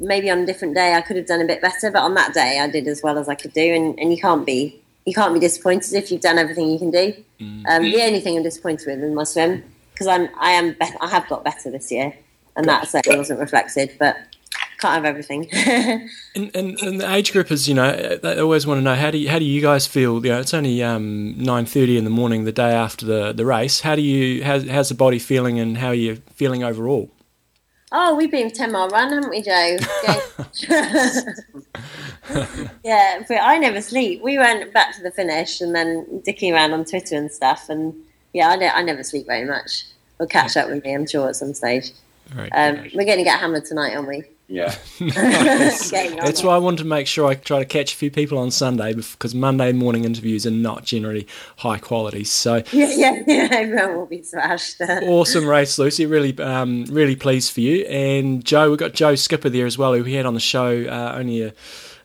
[0.00, 2.34] maybe on a different day I could have done a bit better, but on that
[2.34, 5.14] day I did as well as I could do, and, and you can't be you
[5.14, 7.14] can't be disappointed if you've done everything you can do.
[7.68, 10.96] Um, the only thing I'm disappointed with is my swim because I'm I am be-
[11.00, 12.14] I have got better this year,
[12.56, 14.16] and that certainly wasn't reflected, but
[14.78, 15.48] can't have everything.
[16.34, 19.18] And, and, and the age groupers, you know, they always want to know how do
[19.18, 20.24] you, how do you guys feel?
[20.24, 23.44] You know, it's only um, nine thirty in the morning, the day after the, the
[23.44, 23.80] race.
[23.80, 27.10] How do you how's, how's the body feeling, and how are you feeling overall?
[27.92, 29.76] Oh, we've been ten mile run, haven't we, Joe?
[32.84, 34.22] yeah, but I never sleep.
[34.22, 37.94] We went back to the finish and then dicking around on Twitter and stuff, and
[38.32, 39.84] yeah, I, ne- I never sleep very much.
[40.18, 41.92] We'll catch up with me, I'm sure, at some stage.
[42.34, 42.50] Right.
[42.52, 44.24] Um, we're going to get hammered tonight, aren't we?
[44.48, 44.74] Yeah.
[44.98, 48.38] Getting That's why I wanted to make sure I try to catch a few people
[48.38, 51.26] on Sunday because Monday morning interviews are not generally
[51.58, 52.24] high quality.
[52.24, 54.80] So Yeah, yeah, yeah, everyone will be smashed.
[54.80, 56.06] awesome race, Lucy.
[56.06, 57.84] Really, um, really pleased for you.
[57.86, 60.84] And Joe, we've got Joe Skipper there as well, who we had on the show
[60.84, 61.52] uh, only a,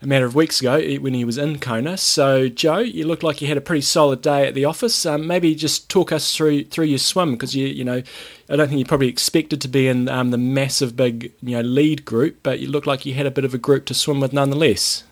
[0.03, 1.97] a matter of weeks ago when he was in Kona.
[1.97, 5.05] So, Joe, you look like you had a pretty solid day at the office.
[5.05, 8.03] Um, maybe just talk us through through your swim because you, you know,
[8.49, 11.61] I don't think you probably expected to be in um, the massive big, you know,
[11.61, 14.19] lead group, but you look like you had a bit of a group to swim
[14.19, 15.03] with nonetheless.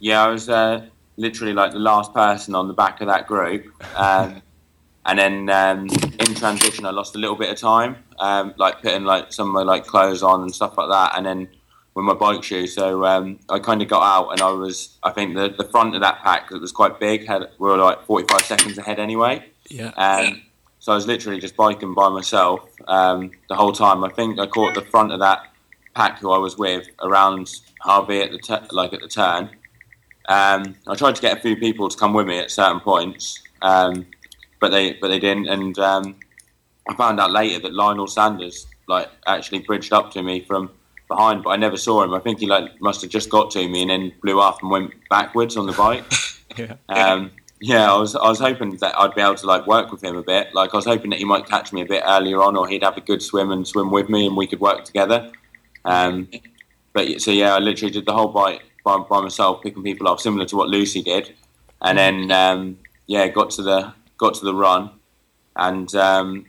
[0.00, 0.86] Yeah, I was uh,
[1.16, 3.66] literally like the last person on the back of that group.
[3.96, 4.42] Um,
[5.06, 5.86] and then um,
[6.18, 9.54] in transition, I lost a little bit of time, um, like putting like some of
[9.54, 11.16] my like clothes on and stuff like that.
[11.16, 11.48] And then
[11.96, 15.10] with my bike shoe, so um, I kind of got out, and I was, I
[15.10, 18.04] think the, the front of that pack that was quite big had we were like
[18.04, 19.42] 45 seconds ahead anyway.
[19.70, 19.92] Yeah.
[19.96, 20.42] Um,
[20.78, 24.04] so I was literally just biking by myself um, the whole time.
[24.04, 25.46] I think I caught the front of that
[25.94, 27.50] pack who I was with around
[27.80, 29.48] Hawi at the like at the turn.
[30.28, 33.42] Um, I tried to get a few people to come with me at certain points,
[33.62, 34.04] um,
[34.60, 35.48] but they but they didn't.
[35.48, 36.16] And um,
[36.90, 40.70] I found out later that Lionel Sanders like actually bridged up to me from
[41.08, 42.14] behind, but I never saw him.
[42.14, 44.70] I think he like must have just got to me and then blew off and
[44.70, 46.04] went backwards on the bike.
[46.56, 46.76] Yeah.
[46.88, 50.02] Um, yeah, I was I was hoping that I'd be able to like work with
[50.02, 50.54] him a bit.
[50.54, 52.82] Like I was hoping that he might catch me a bit earlier on, or he'd
[52.82, 55.30] have a good swim and swim with me, and we could work together.
[55.84, 56.28] Um,
[56.92, 60.20] but so yeah, I literally did the whole bike by, by myself, picking people up,
[60.20, 61.34] similar to what Lucy did,
[61.82, 64.90] and then um, yeah, got to the got to the run,
[65.56, 66.46] and um,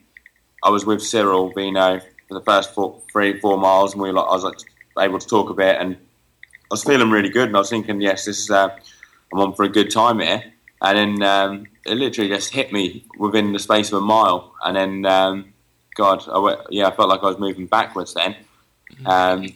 [0.64, 4.16] I was with Cyril Viennot for the first four, three four miles, and we were
[4.16, 4.58] like, I was like
[4.99, 8.02] able to talk a bit, and I was feeling really good, and I was thinking,
[8.02, 8.70] yes, this is uh,
[9.34, 10.44] I'm on for a good time here.
[10.82, 14.54] And then um, it literally just hit me within the space of a mile.
[14.64, 15.54] And then, um,
[15.95, 18.36] God, I went, yeah, I felt like I was moving backwards then.
[19.06, 19.48] Um,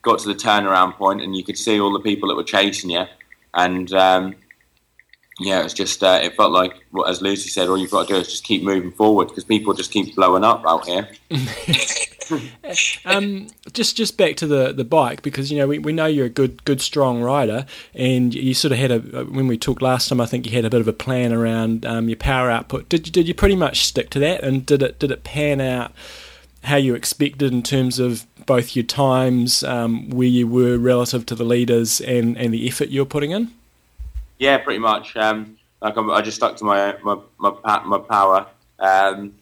[0.00, 2.90] got to the turnaround point, and you could see all the people that were chasing
[2.90, 3.04] you.
[3.54, 4.34] And um,
[5.44, 6.74] yeah, it was just, uh, it felt like,
[7.06, 9.74] as Lucy said, all you've got to do is just keep moving forward because people
[9.74, 11.08] just keep blowing up out here.
[13.04, 16.26] Um, just just back to the, the bike because you know we, we know you're
[16.26, 20.08] a good good strong rider and you sort of had a when we talked last
[20.08, 22.88] time I think you had a bit of a plan around um, your power output.
[22.88, 25.60] Did you, did you pretty much stick to that and did it did it pan
[25.60, 25.92] out
[26.64, 31.34] how you expected in terms of both your times um, where you were relative to
[31.34, 33.50] the leaders and, and the effort you're putting in?
[34.38, 35.16] Yeah, pretty much.
[35.16, 38.46] Um, like I'm, I just stuck to my my my, my power.
[38.78, 39.34] Um,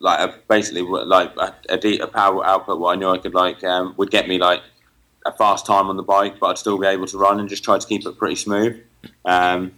[0.00, 2.78] like uh, basically, like a, a power output.
[2.78, 4.62] What I knew I could like um, would get me like
[5.26, 7.64] a fast time on the bike, but I'd still be able to run and just
[7.64, 8.82] try to keep it pretty smooth.
[9.24, 9.72] Um,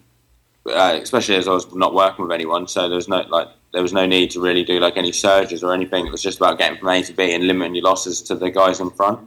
[0.69, 3.83] uh, especially as I was not working with anyone, so there was no like there
[3.83, 6.07] was no need to really do like any surges or anything.
[6.07, 8.51] It was just about getting from A to B and limiting your losses to the
[8.51, 9.21] guys in front.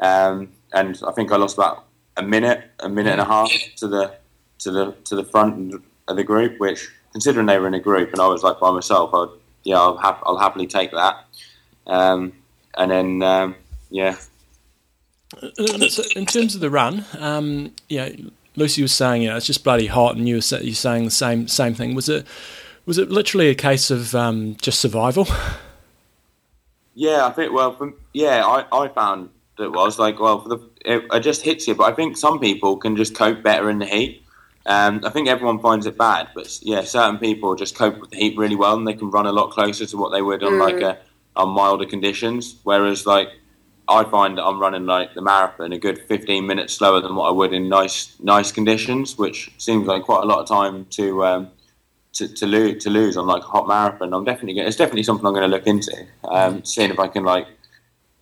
[0.00, 1.84] Um, and I think I lost about
[2.16, 4.14] a minute, a minute and a half to the
[4.62, 5.74] to the to the front
[6.08, 6.58] of the group.
[6.58, 9.28] Which, considering they were in a group and I was like by myself, I'd
[9.64, 11.24] yeah, I'll, hap- I'll happily take that.
[11.86, 12.32] Um,
[12.76, 13.54] and then um,
[13.90, 14.16] yeah,
[15.40, 18.10] Uh, so in terms of the run, um, know,
[18.56, 21.04] Lucy was saying, you know, it's just bloody hot, and you were sa- you saying
[21.04, 21.94] the same same thing.
[21.94, 22.26] Was it
[22.86, 25.26] was it literally a case of um, just survival?
[26.94, 27.52] Yeah, I think.
[27.52, 31.20] Well, from, yeah, I, I found that it was like well, for the it, it
[31.20, 31.74] just hits you.
[31.74, 34.21] But I think some people can just cope better in the heat.
[34.64, 38.16] Um, I think everyone finds it bad, but yeah, certain people just cope with the
[38.16, 40.58] heat really well, and they can run a lot closer to what they would on
[40.58, 40.98] like a
[41.34, 42.56] on milder conditions.
[42.62, 43.28] Whereas like
[43.88, 47.28] I find that I'm running like the marathon a good 15 minutes slower than what
[47.28, 51.24] I would in nice nice conditions, which seems like quite a lot of time to.
[51.24, 51.50] Um,
[52.14, 54.12] to, to lose to lose on like a hot marathon.
[54.12, 56.06] I'm definitely gonna, it's definitely something I'm going to look into.
[56.24, 57.46] Um, seeing if I can like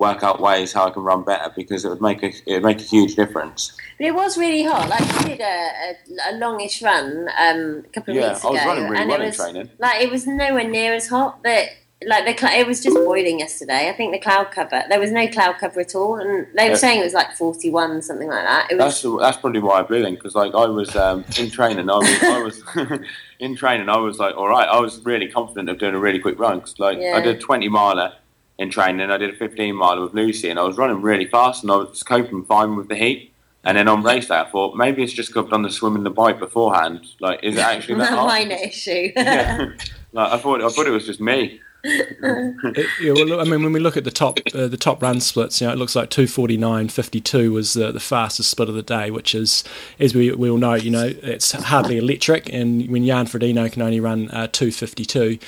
[0.00, 2.62] work out ways how I can run better because it would make a it would
[2.64, 3.76] make a huge difference.
[3.98, 4.88] But it was really hot.
[4.88, 8.48] Like I did a, a, a longish run um, a couple of Yeah, weeks I
[8.50, 9.70] was running really well it in training.
[9.78, 11.42] like it was nowhere near as hot.
[11.44, 11.68] But
[12.06, 13.90] like the cl- it was just boiling yesterday.
[13.90, 16.70] I think the cloud cover there was no cloud cover at all, and they were
[16.70, 16.74] Yeah.
[16.76, 18.70] saying it was like forty one something like that.
[18.72, 21.26] It was That's the- that's probably why I blew in because like I was um,
[21.38, 22.62] in training, I was, I was
[23.38, 26.20] in training, I was like all right, I was really confident of doing a really
[26.20, 27.16] quick run because like Yeah.
[27.18, 28.14] I did a 20 miler
[28.60, 31.62] in training, I did a 15 miler with Lucy, and I was running really fast
[31.62, 33.29] and I was coping fine with the heat.
[33.64, 35.94] And then on race day, I thought maybe it's just because I've done the swim
[35.94, 37.06] and the bike beforehand.
[37.20, 38.26] Like, is it actually that not hot?
[38.26, 39.12] minor issue.
[39.16, 39.70] yeah.
[40.12, 41.60] Like, I thought I thought it was just me.
[41.82, 45.02] It, yeah, well, look, I mean, when we look at the top uh, the top
[45.02, 48.00] run splits, you know, it looks like two forty nine fifty two was the, the
[48.00, 49.64] fastest split of the day, which is,
[49.98, 52.52] as we, we all know, you know, it's hardly electric.
[52.52, 55.38] And when Jan Frodeno can only run uh, two fifty two,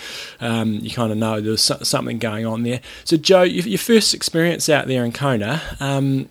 [0.41, 2.81] um, you kind of know there's so- something going on there.
[3.05, 6.31] So, Joe, your, your first experience out there in Kona, um,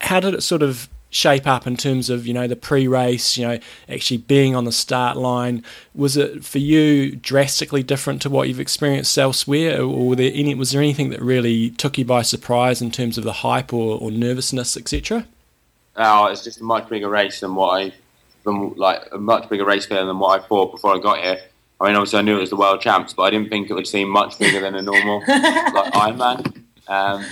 [0.00, 3.46] how did it sort of shape up in terms of you know the pre-race you
[3.46, 5.62] know actually being on the start line
[5.94, 10.54] was it for you drastically different to what you've experienced elsewhere or were there any
[10.54, 13.98] was there anything that really took you by surprise in terms of the hype or,
[13.98, 15.26] or nervousness etc
[15.96, 17.92] Oh, it's just a much bigger race than what I,
[18.44, 21.40] than like a much bigger race field than what I thought before I got here.
[21.80, 23.74] I mean, obviously I knew it was the world champs, but I didn't think it
[23.74, 26.62] would seem much bigger than a normal like Ironman.
[26.88, 27.24] Um,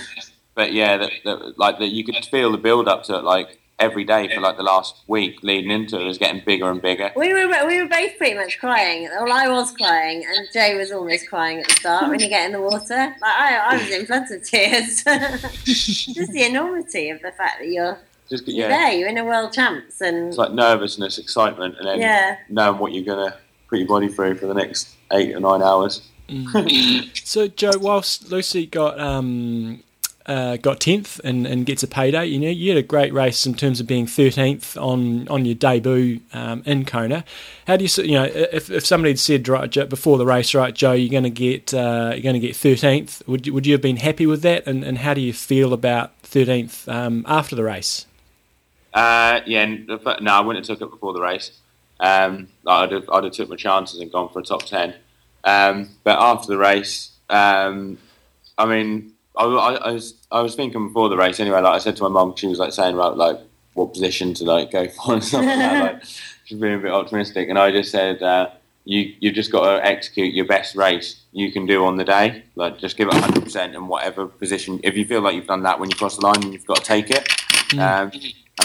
[0.55, 3.59] but yeah, that, that, like that, you could feel the build up to it, like
[3.79, 6.81] every day for like the last week leading into it, it was getting bigger and
[6.81, 7.11] bigger.
[7.15, 9.03] We were we were both pretty much crying.
[9.03, 12.45] Well, I was crying, and Jay was almost crying at the start when you get
[12.45, 12.95] in the water.
[12.95, 15.03] Like I, I was in floods of tears.
[15.63, 17.99] Just the enormity of the fact that you're
[18.29, 21.99] Just yeah, there, you're in a world champs, and it's like nervousness, excitement, and then
[21.99, 23.37] yeah, knowing what you're gonna
[23.67, 26.09] put your body through for the next eight or nine hours.
[27.23, 29.83] so joe whilst lucy got um
[30.25, 32.25] uh, got tenth and, and gets a payday.
[32.25, 35.55] You know, you had a great race in terms of being thirteenth on, on your
[35.55, 37.23] debut um, in Kona.
[37.67, 40.73] How do you, you know, if, if somebody had said right before the race, right,
[40.73, 43.73] Joe, you're going to get uh, you're going to get thirteenth, would you, would you
[43.73, 44.65] have been happy with that?
[44.67, 48.05] And, and how do you feel about thirteenth um, after the race?
[48.93, 51.51] Uh, yeah, no, I wouldn't have took it before the race.
[51.99, 54.95] Um, I'd have, I'd have took my chances and gone for a top ten.
[55.43, 57.97] Um, but after the race, um,
[58.57, 61.61] I mean, I, I, I was I was thinking before the race anyway.
[61.61, 63.39] Like I said to my mum, she was like saying about like
[63.73, 65.93] what position to like go for and stuff like that.
[65.93, 66.03] Like
[66.45, 68.21] she's being a bit optimistic, and I just said.
[68.21, 68.49] Uh,
[68.85, 72.43] you you've just got to execute your best race you can do on the day.
[72.55, 74.79] Like just give it hundred percent in whatever position.
[74.83, 76.83] If you feel like you've done that when you cross the line, you've got to
[76.83, 77.27] take it.
[77.79, 78.11] Um,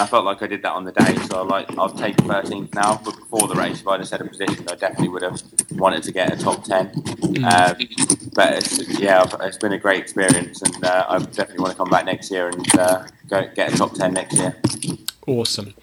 [0.00, 1.14] and I felt like I did that on the day.
[1.26, 3.00] So I like I'll take 13th now.
[3.04, 6.02] But before the race, if I'd have set a position, I definitely would have wanted
[6.04, 6.86] to get a top 10.
[7.44, 7.76] Um,
[8.34, 11.90] but it's, yeah, it's been a great experience, and uh, I definitely want to come
[11.90, 14.56] back next year and uh, go get a top 10 next year.
[15.26, 15.74] Awesome,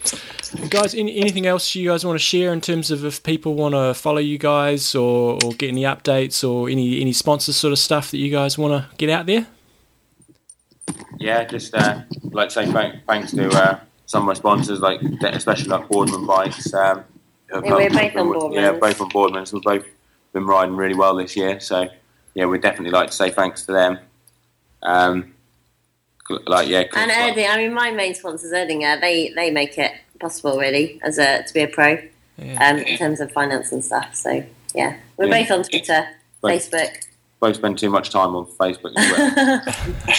[0.69, 0.95] guys.
[0.95, 3.93] Any, anything else you guys want to share in terms of if people want to
[3.93, 8.11] follow you guys or, or get any updates or any any sponsors sort of stuff
[8.11, 9.45] that you guys want to get out there?
[11.19, 15.67] Yeah, just uh, like to say thanks to uh, some of my sponsors, like especially
[15.69, 16.73] like Boardman Bikes.
[16.73, 17.03] Um,
[17.53, 18.79] Yeah, we're both on Yeah, Boardmans.
[18.79, 19.53] both on Boardmans.
[19.53, 19.85] We've both
[20.33, 21.59] been riding really well this year.
[21.59, 21.87] So
[22.33, 23.99] yeah, we'd definitely like to say thanks to them.
[24.83, 25.33] Um,
[26.45, 27.49] like yeah, and Erding.
[27.49, 31.53] I mean, my main sponsors, Erdinger, they they make it possible really as a to
[31.53, 31.99] be a pro
[32.37, 32.69] Yeah.
[32.69, 34.13] um, in terms of finance and stuff.
[34.15, 34.43] So
[34.75, 35.41] yeah, we're Yeah.
[35.41, 36.07] both on Twitter,
[36.43, 36.59] Right.
[36.59, 37.05] Facebook.
[37.39, 39.61] Both spend too much time on Facebook and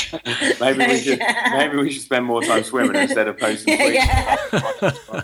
[0.07, 0.57] Twitter.
[0.61, 1.55] maybe we should Yeah.
[1.57, 3.95] maybe we should spend more time swimming instead of posting tweets.
[5.12, 5.23] yeah.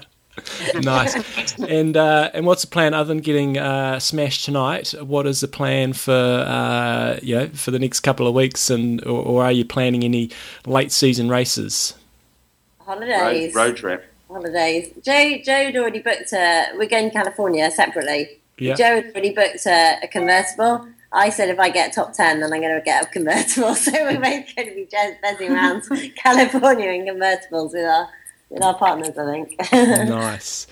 [0.81, 1.59] nice.
[1.61, 4.93] And uh, and what's the plan other than getting uh, smashed tonight?
[5.01, 9.01] What is the plan for uh, you know for the next couple of weeks, and
[9.07, 10.31] or, or are you planning any
[10.67, 11.95] late season races?
[12.87, 13.55] Road, Holidays.
[13.55, 14.05] road trip.
[14.29, 14.93] Holidays.
[15.03, 16.67] Joe Joe had already booked a.
[16.77, 18.41] We're going to California separately.
[18.59, 18.75] Yeah.
[18.75, 20.89] Joe had already booked a, a convertible.
[21.15, 23.75] I said if I get top ten, then I'm going to get a convertible.
[23.85, 24.89] So we're both going to be
[25.23, 25.83] buzzing around
[26.17, 28.09] California in convertibles with our
[28.51, 29.17] with our partners.
[29.17, 29.73] I think.
[29.73, 30.67] nice.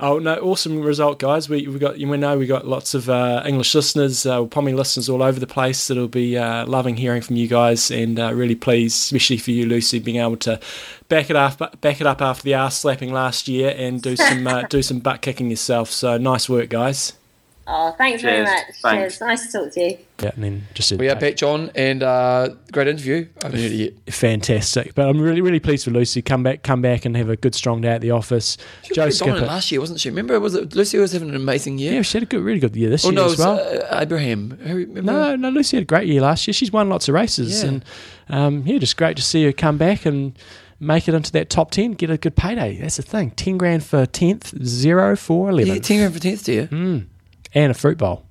[0.00, 0.34] Oh no!
[0.36, 1.48] Awesome result, guys.
[1.48, 5.08] We we got you know we got lots of uh, English listeners, uh, Pommy listeners
[5.08, 5.86] all over the place.
[5.86, 9.66] That'll be uh, loving hearing from you guys, and uh, really pleased, especially for you,
[9.66, 10.58] Lucy, being able to
[11.08, 14.46] back it up, back it up after the ass slapping last year, and do some
[14.48, 15.90] uh, do some butt kicking yourself.
[15.90, 17.12] So nice work, guys.
[17.66, 18.62] Oh, thanks very much.
[18.82, 19.18] Thanks.
[19.18, 19.20] Cheers.
[19.22, 19.98] Nice to talk to you.
[20.22, 23.26] Yeah, and then just Well, yeah, Pat John, and uh, great interview.
[23.42, 23.74] I haven't heard it
[24.06, 24.14] yet.
[24.14, 24.94] fantastic.
[24.94, 26.20] But I'm really really pleased for Lucy.
[26.20, 28.58] Come back, come back, and have a good strong day at the office.
[28.82, 29.52] She was Joe pretty dominant Skipper.
[29.54, 30.10] last year, wasn't she?
[30.10, 31.94] Remember, was it Lucy was having an amazing year?
[31.94, 33.38] Yeah, she had a good, really good year this oh year no, it as was,
[33.40, 33.82] well.
[33.94, 34.58] uh, Abraham.
[34.62, 35.02] Remember?
[35.02, 36.52] No, no, Lucy had a great year last year.
[36.54, 37.68] She's won lots of races, Yeah.
[37.70, 37.84] and
[38.28, 40.38] um, yeah, just great to see her come back and
[40.80, 42.78] make it into that top ten, get a good payday.
[42.78, 43.30] That's the thing.
[43.30, 46.68] Ten grand for tenth, zero for Yeah, eleventh, ten grand for tenth, dear.
[47.54, 48.24] And a fruit bowl.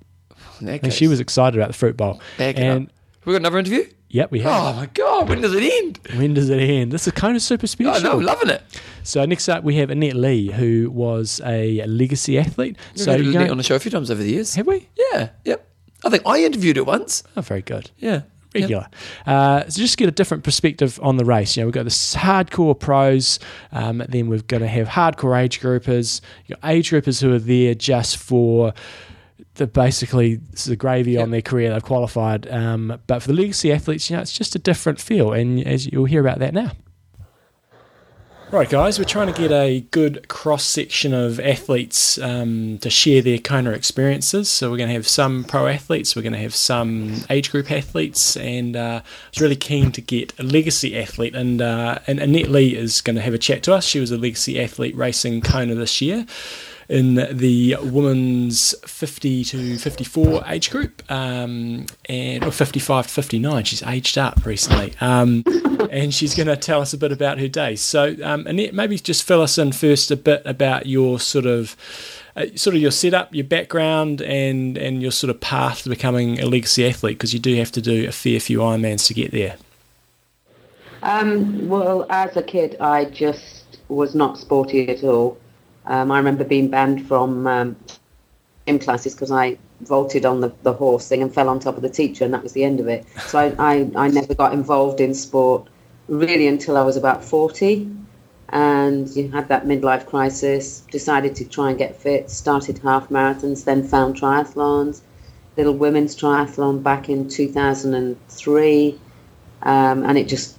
[0.62, 2.22] And she was excited about the fruit bowl.
[2.38, 2.90] Back and.
[3.26, 3.86] We got another interview.
[4.10, 4.52] yep, we have.
[4.52, 6.00] Oh my god, when does it end?
[6.16, 6.92] When does it end?
[6.92, 8.02] This is kind of super Oh, special.
[8.02, 8.62] no, I'm loving it.
[9.04, 12.78] So next up, we have Annette Lee, who was a legacy athlete.
[12.96, 14.56] So So we've you know, Annette on the show a few times over the years.
[14.56, 14.90] have we?
[15.14, 15.68] Yeah, yep.
[16.06, 17.24] I think I interviewed her once.
[17.38, 17.92] Oh, very good.
[17.98, 18.24] Yeah,
[18.54, 18.88] regular.
[19.26, 21.56] Uh, so just get a different perspective on the race.
[21.56, 23.40] You know, we've got this hardcore pros,
[23.72, 26.20] um, then we're going to have hardcore age groupers.
[26.46, 28.74] You got age groupers who are there just for
[29.56, 31.72] the basically this is the gravy on their career.
[31.72, 35.34] They've qualified, um, but for the legacy athletes, you know, it's just a different feel,
[35.34, 36.72] and as you'll hear about that now.
[38.54, 43.20] Right, guys, we're trying to get a good cross section of athletes um, to share
[43.20, 44.48] their Kona experiences.
[44.48, 47.72] So, we're going to have some pro athletes, we're going to have some age group
[47.72, 51.34] athletes, and uh, I was really keen to get a legacy athlete.
[51.34, 53.86] And, uh, and Annette Lee is going to have a chat to us.
[53.86, 56.28] She was a legacy athlete racing Kona this year
[56.94, 63.64] in the women's 50 to 54 age group, um, and or 55 to 59.
[63.64, 65.44] She's aged up recently, um,
[65.90, 67.76] and she's going to tell us a bit about her day.
[67.76, 71.76] So, um, Annette, maybe just fill us in first a bit about your sort of.
[72.36, 76.40] Uh, sort of your setup, your background, and and your sort of path to becoming
[76.40, 79.30] a legacy athlete, because you do have to do a fair few Ironmans to get
[79.30, 79.56] there.
[81.04, 85.38] Um, well, as a kid, I just was not sporty at all.
[85.86, 87.76] Um, I remember being banned from um,
[88.66, 91.82] gym classes because I vaulted on the, the horse thing and fell on top of
[91.82, 93.06] the teacher, and that was the end of it.
[93.28, 95.68] So I, I, I never got involved in sport
[96.08, 97.90] really until I was about 40.
[98.50, 103.64] And you had that midlife crisis, decided to try and get fit, started half marathons,
[103.64, 105.02] then found triathlons,
[105.58, 109.00] little women's triathlon back in 2003.
[109.64, 110.58] Um, and it just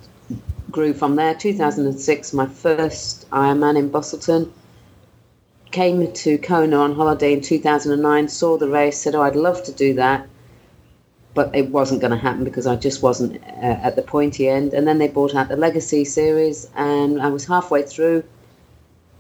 [0.71, 1.35] grew from there.
[1.35, 4.51] 2006, my first Ironman in Busselton.
[5.75, 9.73] Came to Kona on holiday in 2009, saw the race, said, Oh, I'd love to
[9.73, 10.29] do that.
[11.35, 14.73] But it wasn't going to happen because I just wasn't uh, at the pointy end.
[14.73, 18.23] And then they brought out the Legacy series, and I was halfway through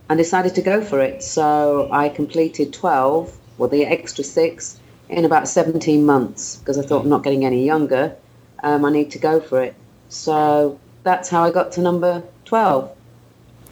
[0.08, 1.24] and decided to go for it.
[1.24, 4.78] So I completed 12, well, the extra six,
[5.08, 8.14] in about 17 months because I thought I'm not getting any younger.
[8.62, 9.74] Um, I need to go for it.
[10.08, 12.93] So that's how I got to number 12.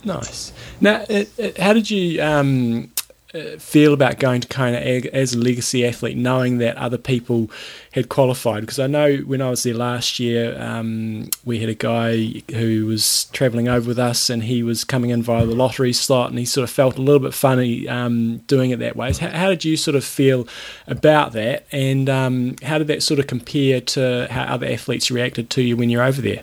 [0.04, 0.52] Nice.
[0.80, 2.90] Now, uh, uh, how did you um,
[3.34, 7.50] uh, feel about going to Kona as a legacy athlete, knowing that other people
[7.92, 8.62] had qualified?
[8.62, 12.86] Because I know when I was there last year, um, we had a guy who
[12.86, 16.38] was travelling over with us, and he was coming in via the lottery slot, and
[16.38, 19.12] he sort of felt a little bit funny um, doing it that way.
[19.12, 20.48] How, how did you sort of feel
[20.86, 25.48] about that, and um, how did that sort of compare to how other athletes reacted
[25.50, 26.42] to you when you're over there?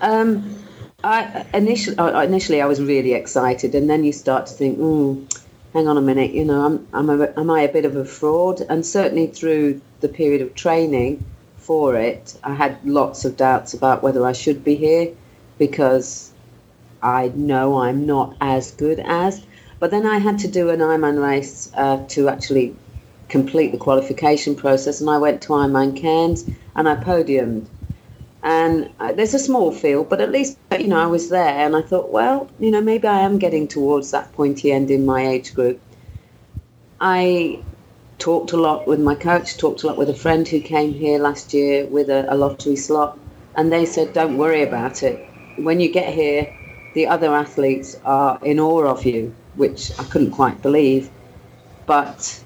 [0.00, 0.61] Um,
[1.04, 5.42] I initially, initially I was really excited, and then you start to think, mm,
[5.72, 8.04] hang on a minute, you know, I'm, I'm a, am I a bit of a
[8.04, 8.60] fraud?
[8.68, 11.24] And certainly through the period of training
[11.56, 15.08] for it, I had lots of doubts about whether I should be here
[15.58, 16.32] because
[17.02, 19.44] I know I'm not as good as.
[19.80, 22.76] But then I had to do an Ironman race uh, to actually
[23.28, 27.66] complete the qualification process, and I went to Ironman Cairns and I podiumed.
[28.42, 31.76] And uh, there's a small field, but at least you know I was there, and
[31.76, 35.26] I thought, well, you know, maybe I am getting towards that pointy end in my
[35.28, 35.80] age group.
[37.00, 37.60] I
[38.18, 41.18] talked a lot with my coach, talked a lot with a friend who came here
[41.18, 43.16] last year with a, a lottery slot,
[43.54, 45.24] and they said, don't worry about it.
[45.56, 46.52] When you get here,
[46.94, 51.10] the other athletes are in awe of you, which I couldn't quite believe.
[51.86, 52.42] But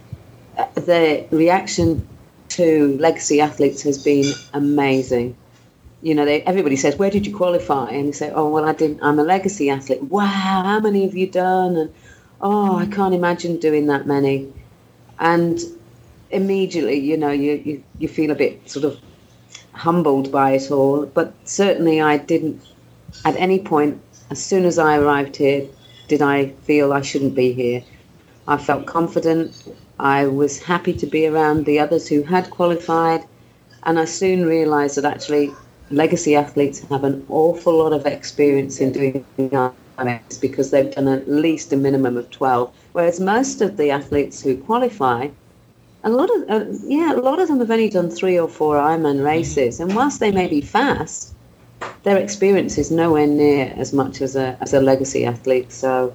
[0.58, 2.06] uh, the reaction
[2.50, 5.36] to legacy athletes has been amazing
[6.02, 8.72] you know, they, everybody says, "Where did you qualify?" And you say, "Oh, well, I
[8.72, 9.00] didn't.
[9.02, 11.76] I'm a legacy athlete." Wow, how many have you done?
[11.76, 11.94] And
[12.40, 14.52] oh, I can't imagine doing that many.
[15.18, 15.58] And
[16.30, 19.00] immediately, you know, you, you, you feel a bit sort of
[19.72, 21.06] humbled by it all.
[21.06, 22.60] But certainly, I didn't
[23.24, 24.00] at any point.
[24.28, 25.66] As soon as I arrived here,
[26.08, 27.82] did I feel I shouldn't be here.
[28.48, 29.72] I felt confident.
[29.98, 33.24] I was happy to be around the others who had qualified,
[33.84, 35.52] and I soon realised that actually
[35.90, 41.28] legacy athletes have an awful lot of experience in doing RMX because they've done at
[41.28, 45.28] least a minimum of 12, whereas most of the athletes who qualify
[46.06, 48.76] a lot of uh, yeah, a lot of them have only done three or four
[48.76, 51.34] Ironman races, and whilst they may be fast,
[52.04, 55.72] their experience is nowhere near as much as a as a legacy athlete.
[55.72, 56.14] So,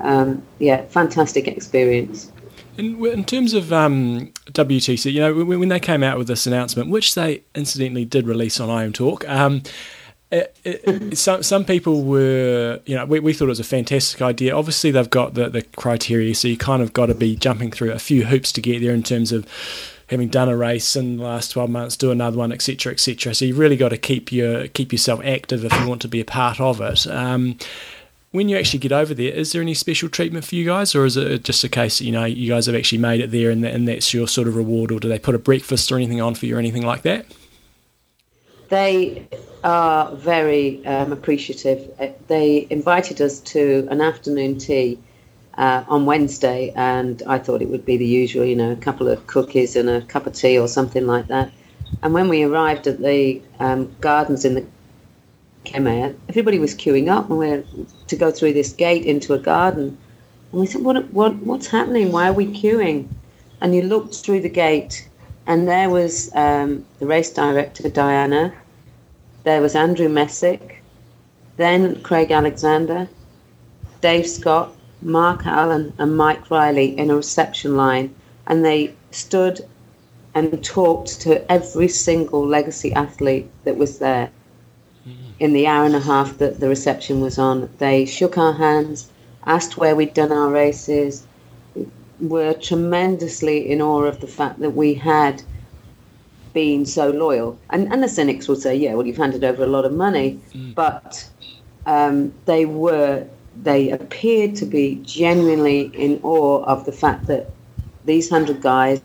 [0.00, 2.32] um, yeah, fantastic experience.
[2.76, 6.46] In, in terms of um, WTC, you know, when, when, they came out with this
[6.46, 9.62] announcement, which they incidentally did release on IMTalk, um,
[10.30, 14.22] it, it, some some people were, you know, we, we thought it was a fantastic
[14.22, 14.56] idea.
[14.56, 17.92] Obviously, they've got the, the criteria, so you kind of got to be jumping through
[17.92, 19.46] a few hoops to get there in terms of
[20.10, 23.32] having done a race in the last 12 months, do another one, etc., etc.
[23.32, 26.20] So you've really got to keep your keep yourself active if you want to be
[26.20, 27.06] a part of it.
[27.06, 27.58] Um,
[28.32, 31.04] when you actually get over there, is there any special treatment for you guys, or
[31.04, 33.50] is it just a case that you know you guys have actually made it there
[33.50, 36.20] and, and that's your sort of reward, or do they put a breakfast or anything
[36.20, 37.26] on for you or anything like that?
[38.68, 39.26] They
[39.64, 41.90] are very um, appreciative.
[41.98, 44.98] Uh, they invited us to an afternoon tea
[45.58, 49.08] uh, on Wednesday, and I thought it would be the usual, you know, a couple
[49.08, 51.50] of cookies and a cup of tea or something like that.
[52.02, 54.64] And when we arrived at the um, gardens in the
[55.64, 57.64] Kenmare, everybody was queuing up and we're
[58.08, 59.96] to go through this gate into a garden.
[60.52, 62.12] And we said, what, what, what's happening?
[62.12, 63.08] Why are we queuing?
[63.60, 65.08] And you looked through the gate,
[65.46, 68.54] and there was um, the race director, Diana,
[69.44, 70.82] there was Andrew Messick,
[71.56, 73.08] then Craig Alexander,
[74.00, 78.14] Dave Scott, Mark Allen, and Mike Riley in a reception line,
[78.46, 79.60] and they stood
[80.34, 84.30] and talked to every single legacy athlete that was there.
[85.40, 87.68] In the hour and a half that the reception was on.
[87.78, 89.10] They shook our hands,
[89.46, 91.26] asked where we'd done our races,
[92.20, 95.42] were tremendously in awe of the fact that we had
[96.52, 97.58] been so loyal.
[97.70, 100.38] And, and the cynics will say, yeah, well, you've handed over a lot of money.
[100.52, 100.74] Mm.
[100.74, 101.26] But
[101.86, 103.26] um, they were,
[103.62, 107.50] they appeared to be genuinely in awe of the fact that
[108.04, 109.00] these hundred guys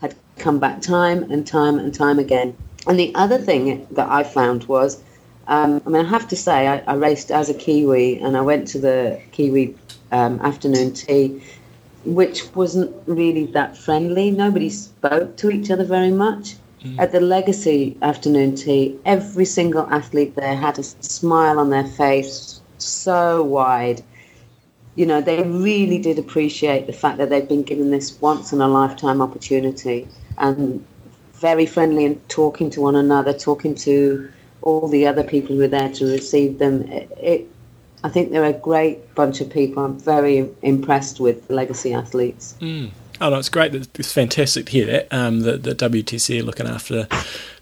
[0.00, 2.56] had come back time and time and time again.
[2.86, 5.02] And the other thing that I found was,
[5.48, 8.40] um, I mean, I have to say, I, I, raced as a Kiwi and I
[8.40, 9.76] went to the Kiwi
[10.10, 11.40] um, afternoon tea
[12.06, 14.30] which wasn't really that friendly.
[14.30, 16.54] Nobody spoke to each other very much.
[16.84, 16.98] Mm.
[16.98, 22.60] At the Legacy afternoon tea, every single athlete there had a smile on their face,
[22.78, 24.02] so wide.
[24.94, 28.60] You know, they really did appreciate the fact that they've been given this once in
[28.60, 30.08] a lifetime opportunity
[30.38, 30.84] and
[31.40, 34.30] very friendly and talking to one another, talking to
[34.62, 36.82] all the other people who were there to receive them.
[36.90, 37.48] It, it
[38.04, 39.84] I think they're a great bunch of people.
[39.84, 42.54] I'm very impressed with legacy athletes.
[42.60, 42.90] Mm.
[43.20, 43.74] Oh no, it's great.
[43.74, 45.08] It's fantastic to hear that.
[45.10, 47.08] Um, the, the WTC are looking after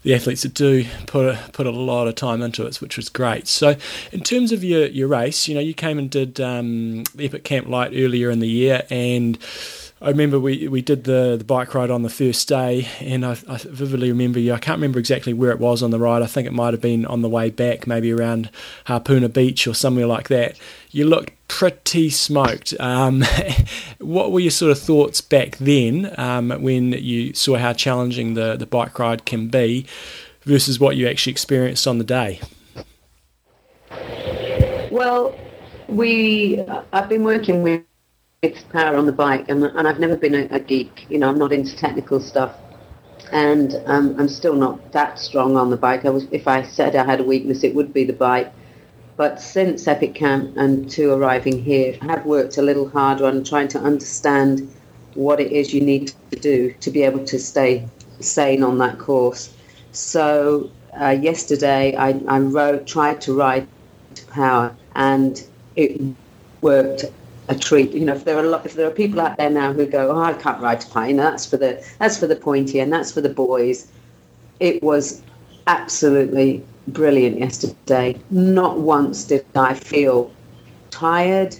[0.03, 3.07] the athletes that do put a, put a lot of time into it, which was
[3.07, 3.47] great.
[3.47, 3.75] So,
[4.11, 7.67] in terms of your, your race, you know, you came and did um, Epic Camp
[7.69, 9.37] Light earlier in the year, and
[10.05, 13.31] I remember we, we did the, the bike ride on the first day, and I,
[13.49, 14.53] I, vividly remember you.
[14.53, 16.21] I can't remember exactly where it was on the ride.
[16.21, 18.51] I think it might have been on the way back, maybe around
[18.85, 20.59] Hapuna Beach or somewhere like that.
[20.91, 22.79] You looked pretty smoked.
[22.79, 23.23] Um,
[23.97, 28.55] what were your sort of thoughts back then um, when you saw how challenging the,
[28.57, 29.87] the bike ride can be
[30.43, 32.39] versus what you actually experienced on the day?
[34.91, 35.35] Well,
[35.87, 36.63] we
[36.93, 37.81] I've been working with
[38.71, 41.05] power on the bike, and, and I've never been a, a, geek.
[41.09, 42.55] You know, I'm not into technical stuff,
[43.31, 46.05] and um, I'm still not that strong on the bike.
[46.05, 48.51] I was, if I said I had a weakness, it would be the bike.
[49.17, 53.43] But since Epic Camp and to arriving here, I have worked a little harder on
[53.43, 54.69] trying to understand
[55.13, 57.87] what it is you need to do to be able to stay
[58.19, 59.53] sane on that course.
[59.93, 60.69] So
[60.99, 63.67] uh, yesterday, I, I rode, tried to ride
[64.15, 65.41] to power, and
[65.75, 66.01] it
[66.61, 67.05] worked
[67.47, 67.91] a treat.
[67.91, 69.85] You know, if there are a lot, if there are people out there now who
[69.85, 72.91] go, "Oh, I can't ride to pine," that's for the that's for the pointy and
[72.91, 73.87] that's for the boys.
[74.59, 75.21] It was
[75.67, 78.15] absolutely brilliant yesterday.
[78.29, 80.31] Not once did I feel
[80.91, 81.55] tired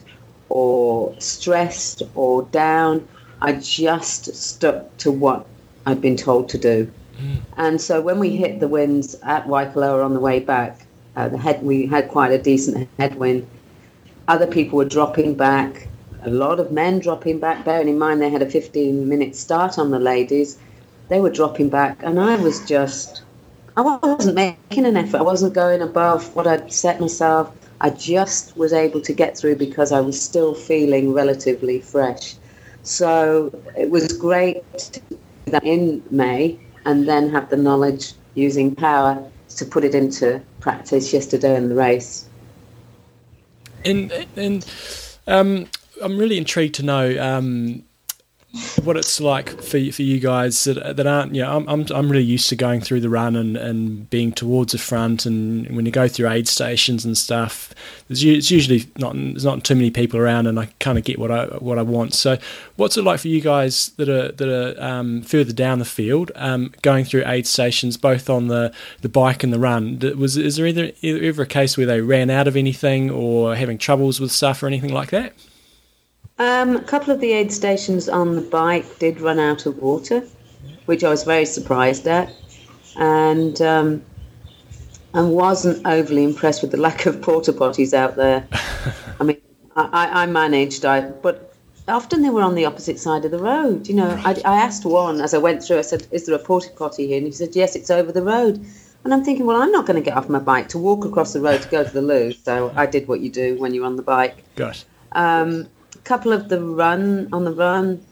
[0.49, 3.07] or stressed or down.
[3.41, 5.45] I just stuck to what
[5.85, 6.89] I'd been told to do.
[7.19, 7.37] Mm.
[7.57, 10.85] And so when we hit the winds at Waikoloa on the way back,
[11.15, 13.47] uh, the head we had quite a decent headwind
[14.27, 15.87] other people were dropping back.
[16.23, 17.63] A lot of men dropping back.
[17.63, 20.57] Bearing in mind they had a 15 minute start on the ladies,
[21.09, 23.21] they were dropping back, and I was just,
[23.77, 25.17] I wasn't making an effort.
[25.17, 27.55] I wasn't going above what I'd set myself.
[27.81, 32.35] I just was able to get through because I was still feeling relatively fresh.
[32.83, 34.63] So it was great
[35.47, 39.23] that in May and then have the knowledge using power
[39.57, 42.27] to put it into practice yesterday in the race.
[43.85, 44.65] And and
[45.27, 45.67] um,
[46.01, 47.83] I'm really intrigued to know um,
[48.83, 52.09] what it's like for for you guys that, that aren't you know I'm, I'm I'm
[52.09, 55.25] really used to going through the run and, and being towards the front.
[55.25, 57.73] And when you go through aid stations and stuff
[58.07, 61.19] there's it's usually not there's not too many people around and I kind of get
[61.19, 62.13] what I what I want.
[62.13, 62.37] So
[62.75, 66.31] what's it like for you guys that are that are um, further down the field
[66.35, 69.99] um, going through aid stations both on the, the bike and the run?
[70.17, 73.77] Was is there either, ever a case where they ran out of anything or having
[73.77, 75.33] troubles with stuff or anything like that
[76.37, 80.23] um, a couple of the aid stations on the bike did run out of water,
[80.85, 82.33] which I was very surprised at,
[82.97, 84.03] and um,
[85.13, 88.47] I wasn't overly impressed with the lack of porta potties out there.
[89.19, 89.41] I mean,
[89.75, 91.53] I, I managed, I but
[91.87, 93.87] often they were on the opposite side of the road.
[93.87, 95.79] You know, I, I asked one as I went through.
[95.79, 98.23] I said, "Is there a porta potty here?" And he said, "Yes, it's over the
[98.23, 98.65] road."
[99.05, 101.31] And I'm thinking, well, I'm not going to get off my bike to walk across
[101.31, 102.31] the road to go to the loo.
[102.31, 104.43] So I did what you do when you're on the bike.
[104.55, 104.83] Gosh.
[105.11, 105.67] Um,
[106.05, 108.03] couple of the run on the run.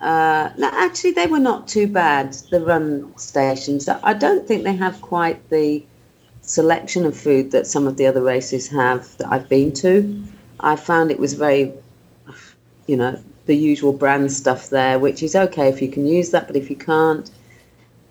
[0.00, 2.34] Uh, no, actually, they were not too bad.
[2.50, 3.88] The run stations.
[3.88, 5.82] I don't think they have quite the
[6.42, 10.24] selection of food that some of the other races have that I've been to.
[10.60, 11.72] I found it was very,
[12.86, 16.46] you know, the usual brand stuff there, which is okay if you can use that,
[16.46, 17.30] but if you can't,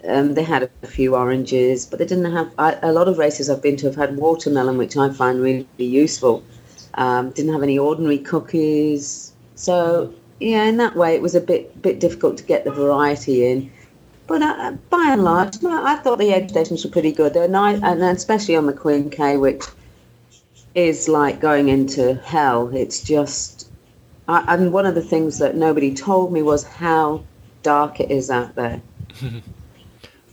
[0.07, 2.51] um, they had a few oranges, but they didn't have.
[2.57, 5.67] I, a lot of races I've been to have had watermelon, which I find really
[5.77, 6.43] useful.
[6.95, 9.33] Um, didn't have any ordinary cookies.
[9.55, 13.45] So yeah, in that way, it was a bit bit difficult to get the variety
[13.45, 13.71] in.
[14.27, 17.33] But uh, by and large, I thought the aid stations were pretty good.
[17.33, 19.63] They're nice, and especially on the Queen K, which
[20.73, 22.75] is like going into hell.
[22.75, 23.69] It's just,
[24.27, 27.23] I, and one of the things that nobody told me was how
[27.63, 28.81] dark it is out there.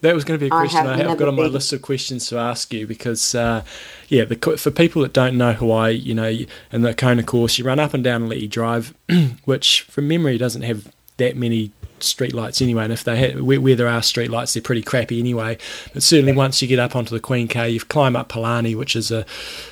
[0.02, 1.52] That was going to be a question I have, I have got on my been.
[1.52, 3.64] list of questions to ask you because, uh,
[4.08, 6.36] yeah, the, for people that don't know Hawaii, you know,
[6.72, 8.94] in the Kona course, you run up and down Ali'i Drive,
[9.44, 11.70] which from memory doesn't have that many
[12.02, 12.84] streetlights anyway.
[12.84, 15.58] And if they ha- where, there are streetlights, they're pretty crappy anyway.
[15.92, 18.94] But certainly once you get up onto the Queen K, you climb up Palani, which
[18.96, 19.24] is a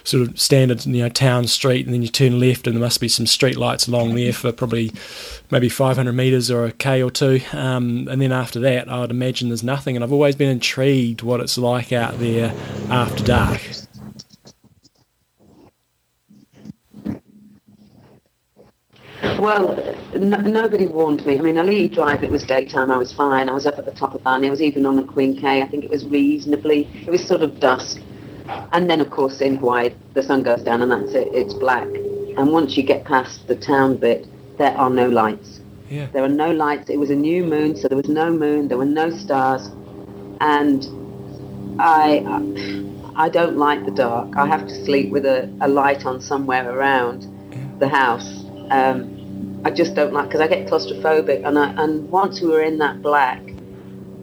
[0.05, 3.01] sort of standard you know town street, and then you turn left, and there must
[3.01, 4.93] be some streetlights along there for probably
[5.51, 7.41] maybe 500 meters or a k or two.
[7.53, 9.97] Um, and then after that, I would imagine there's nothing.
[9.97, 12.55] And I've always been intrigued what it's like out there
[12.91, 13.61] after dark.
[19.41, 21.39] Well, nobody warned me.
[21.39, 23.49] I mean, Ali'i Drive, it was daytime, I was fine.
[23.49, 24.49] I was up at the top of Palani.
[24.49, 25.63] I was even on the Queen K.
[25.63, 28.03] I think it was reasonably, it was sort of dusk.
[28.73, 31.29] And then, of course, in Hawaii, the sun goes down and that's it.
[31.33, 31.87] It's black.
[31.87, 34.27] And once you get past the town bit,
[34.59, 35.61] there are no lights.
[35.89, 36.09] Yeah.
[36.13, 36.91] There are no lights.
[36.91, 38.69] It was a new moon, so there was no moon.
[38.69, 39.71] There were no stars.
[40.43, 40.87] And
[41.81, 42.23] I,
[43.17, 44.37] I don't like the dark.
[44.37, 47.27] I have to sleep with a, a light on somewhere around
[47.79, 48.45] the house.
[48.71, 49.20] Um,
[49.65, 52.79] I just don't like because I get claustrophobic, and I, and once we were in
[52.79, 53.43] that black,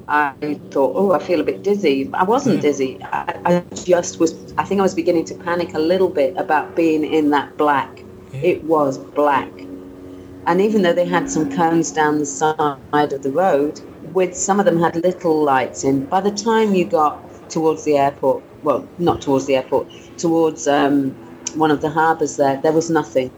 [0.07, 2.09] I thought, oh, I feel a bit dizzy.
[2.13, 2.61] I wasn't mm.
[2.61, 2.97] dizzy.
[3.03, 4.53] I, I, just was.
[4.57, 8.03] I think I was beginning to panic a little bit about being in that black.
[8.33, 8.41] Yeah.
[8.41, 9.51] It was black,
[10.47, 13.79] and even though they had some cones down the side of the road,
[14.13, 16.05] with some of them had little lights in.
[16.05, 19.87] By the time you got towards the airport, well, not towards the airport,
[20.17, 21.11] towards um,
[21.53, 23.29] one of the harbours there, there was nothing,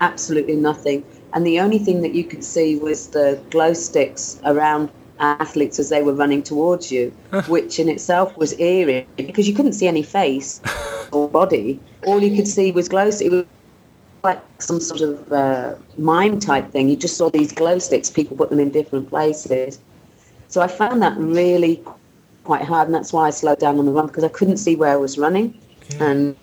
[0.00, 1.04] absolutely nothing
[1.34, 4.88] and the only thing that you could see was the glow sticks around
[5.18, 7.12] athletes as they were running towards you,
[7.48, 10.60] which in itself was eerie because you couldn't see any face
[11.12, 11.80] or body.
[12.06, 13.32] All you could see was glow sticks.
[13.32, 13.46] It was
[14.22, 16.88] like some sort of uh, mime type thing.
[16.88, 19.80] You just saw these glow sticks, people put them in different places.
[20.48, 21.82] So I found that really
[22.44, 24.76] quite hard, and that's why I slowed down on the run because I couldn't see
[24.76, 25.58] where I was running,
[25.90, 26.04] yeah.
[26.04, 26.36] and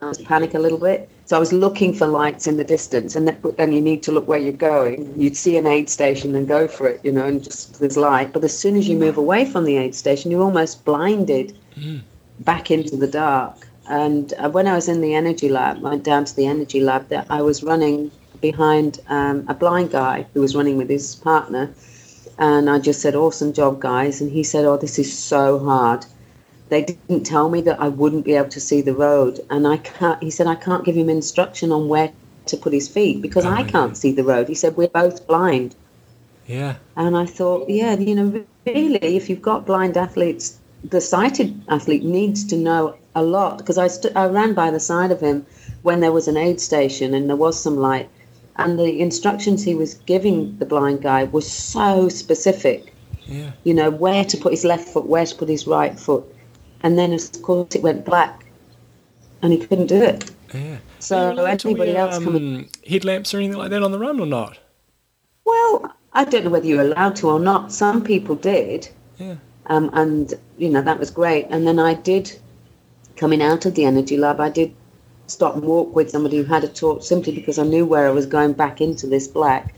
[0.00, 1.10] I was panic a little bit.
[1.28, 3.28] So I was looking for lights in the distance, and
[3.58, 5.12] then you need to look where you're going.
[5.14, 8.32] You'd see an aid station and go for it, you know, and just there's light.
[8.32, 12.00] But as soon as you move away from the aid station, you're almost blinded mm.
[12.40, 13.68] back into the dark.
[13.90, 16.80] And uh, when I was in the energy lab, I went down to the energy
[16.80, 17.10] lab.
[17.10, 18.10] That I was running
[18.40, 21.70] behind um, a blind guy who was running with his partner,
[22.38, 26.06] and I just said, "Awesome job, guys!" And he said, "Oh, this is so hard."
[26.68, 29.40] They didn't tell me that I wouldn't be able to see the road.
[29.50, 32.12] And I can't, he said, I can't give him instruction on where
[32.46, 33.94] to put his feet because oh, I can't yeah.
[33.94, 34.48] see the road.
[34.48, 35.74] He said, we're both blind.
[36.46, 36.76] Yeah.
[36.96, 42.04] And I thought, yeah, you know, really, if you've got blind athletes the sighted athlete
[42.04, 45.44] needs to know a lot because I, st- I ran by the side of him
[45.82, 48.08] when there was an aid station and there was some light,
[48.56, 52.94] and the instructions he was giving the blind guy was so specific.
[53.26, 53.52] Yeah.
[53.64, 56.24] You know where to put his left foot, where to put his right foot,
[56.82, 58.44] and then of course it went black,
[59.42, 60.30] and he couldn't do it.
[60.54, 60.78] Yeah.
[60.98, 63.92] So Are you allowed to anybody else coming um, headlamps or anything like that on
[63.92, 64.58] the run or not?
[65.44, 67.72] Well, I don't know whether you're allowed to or not.
[67.72, 68.88] Some people did.
[69.18, 69.36] Yeah.
[69.66, 71.46] Um, and, you know, that was great.
[71.50, 72.38] And then I did,
[73.16, 74.74] coming out of the energy lab, I did
[75.26, 78.10] stop and walk with somebody who had a torch simply because I knew where I
[78.10, 79.74] was going back into this black.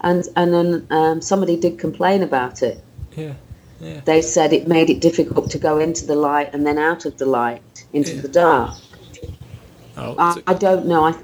[0.00, 2.82] And, and then um, somebody did complain about it.
[3.14, 3.34] Yeah.
[3.80, 7.18] They said it made it difficult to go into the light and then out of
[7.18, 8.22] the light into Yeah.
[8.22, 8.74] the dark.
[9.98, 11.04] Oh, I, I don't know.
[11.04, 11.14] I,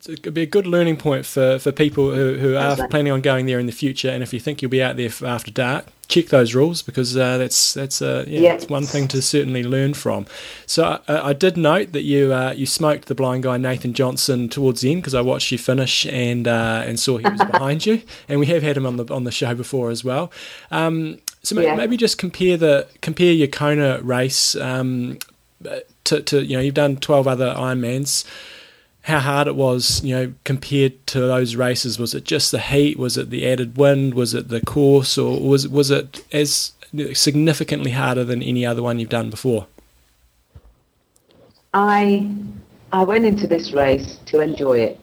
[0.00, 3.12] it's it could be a good learning point for, for people who, who are planning
[3.12, 4.08] on going there in the future.
[4.08, 7.38] And if you think you'll be out there after dark, check those rules because uh,
[7.38, 8.52] that's that's uh, yeah, Yeah.
[8.54, 10.26] it's one thing to certainly learn from.
[10.66, 14.48] So uh, I did note that you uh, you smoked the blind guy Nathan Johnson
[14.48, 17.84] towards the end because I watched you finish and uh, and saw he was behind
[17.86, 20.32] you, and we have had him on the on the show before as well.
[20.70, 21.74] Um, so Yeah.
[21.74, 25.18] maybe just compare the compare your Kona race um,
[26.04, 28.24] to, to you know you've done twelve other Ironmans
[29.02, 31.98] how hard it was, you know, compared to those races.
[31.98, 32.98] Was it just the heat?
[32.98, 34.14] Was it the added wind?
[34.14, 36.72] Was it the course, or was was it as
[37.14, 39.66] significantly harder than any other one you've done before?
[41.72, 42.30] I
[42.92, 45.00] I went into this race to enjoy it.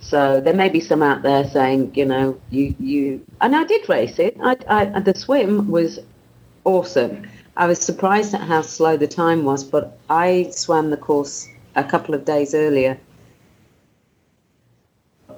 [0.00, 3.88] So there may be some out there saying, you know, you you and I did
[3.88, 4.36] race it.
[4.42, 5.98] I, I the swim was
[6.64, 7.28] awesome.
[7.56, 11.82] I was surprised at how slow the time was, but I swam the course a
[11.82, 12.96] couple of days earlier.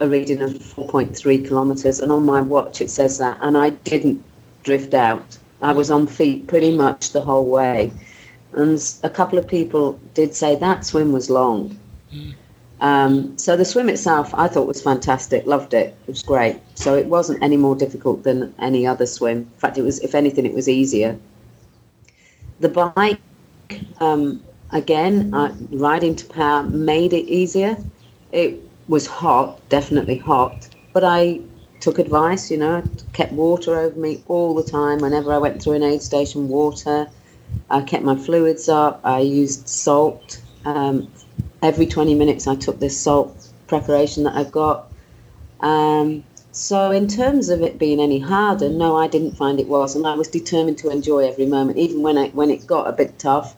[0.01, 4.22] A reading of 4.3 kilometers, and on my watch it says that, and I didn't
[4.62, 5.39] drift out.
[5.62, 7.93] I was on feet pretty much the whole way
[8.52, 11.78] and a couple of people did say that swim was long.
[12.81, 15.47] Um, so the swim itself, I thought was fantastic.
[15.47, 15.94] Loved it.
[16.06, 16.59] It was great.
[16.74, 19.39] So it wasn't any more difficult than any other swim.
[19.39, 21.18] In fact, it was, if anything, it was easier.
[22.60, 23.20] The bike,
[24.01, 27.77] um, again, uh, riding to power made it easier.
[28.32, 28.60] It
[28.91, 31.41] was hot, definitely hot, but I
[31.79, 32.51] took advice.
[32.51, 34.99] You know, I kept water over me all the time.
[34.99, 37.09] Whenever I went through an aid station, water.
[37.71, 39.01] I kept my fluids up.
[39.05, 40.43] I used salt.
[40.65, 41.09] Um,
[41.62, 44.91] every 20 minutes, I took this salt preparation that I've got.
[45.61, 49.95] Um, so, in terms of it being any harder, no, I didn't find it was,
[49.95, 52.93] and I was determined to enjoy every moment, even when I, when it got a
[52.93, 53.55] bit tough.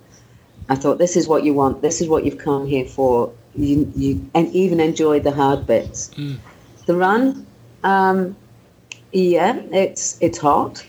[0.69, 1.81] I thought, this is what you want.
[1.81, 3.33] This is what you've come here for.
[3.55, 6.11] You, you and even enjoy the hard bits.
[6.87, 7.47] The run,
[7.85, 8.35] um,
[9.13, 10.85] yeah, it's it's hot,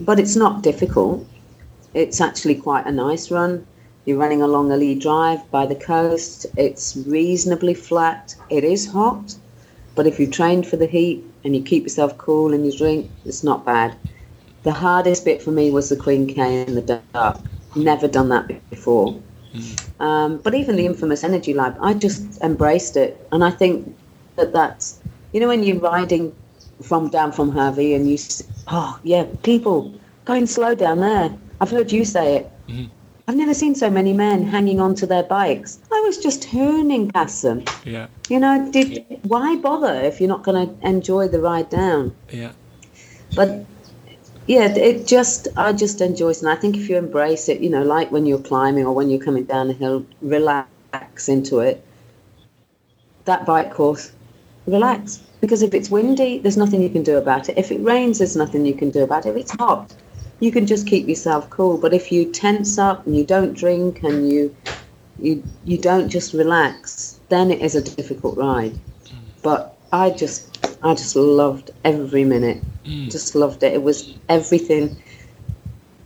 [0.00, 1.26] but it's not difficult.
[1.94, 3.66] It's actually quite a nice run.
[4.04, 6.46] You're running along Ali'i Drive by the coast.
[6.56, 8.34] It's reasonably flat.
[8.48, 9.34] It is hot,
[9.94, 13.10] but if you trained for the heat and you keep yourself cool and you drink,
[13.24, 13.96] it's not bad.
[14.62, 17.38] The hardest bit for me was the Queen K in the dark.
[17.74, 19.20] Never done that before.
[20.00, 23.96] Um, but even the infamous Energy Lab, I just embraced it, and I think
[24.36, 25.00] that that's
[25.32, 26.32] you know when you're riding
[26.82, 28.16] from down from Hawi and you
[28.68, 29.92] oh yeah people
[30.24, 31.36] going slow down there.
[31.60, 32.50] I've heard you say it.
[33.26, 35.78] I've never seen so many men hanging onto their bikes.
[35.92, 37.62] I was just turning past them.
[37.84, 42.14] Yeah, You know, did why bother if you're not going to enjoy the ride down?
[42.32, 42.52] yeah,
[43.34, 43.66] But
[44.48, 47.68] yeah, it just I just enjoy it, and I think if you embrace it, you
[47.68, 51.84] know, like when you're climbing or when you're coming down a hill, relax into it.
[53.26, 54.10] That bike course,
[54.66, 57.58] relax because if it's windy, there's nothing you can do about it.
[57.58, 59.30] If it rains, there's nothing you can do about it.
[59.30, 59.94] If it's hot,
[60.40, 61.76] you can just keep yourself cool.
[61.76, 64.56] But if you tense up and you don't drink and you
[65.18, 68.72] you you don't just relax, then it is a difficult ride.
[68.72, 69.18] Mm.
[69.42, 70.47] But I just
[70.82, 72.62] I just loved every minute.
[73.10, 73.74] Just loved it.
[73.74, 74.96] It was everything.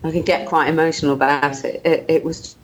[0.02, 1.80] I could get quite emotional about it.
[1.84, 2.56] It, it was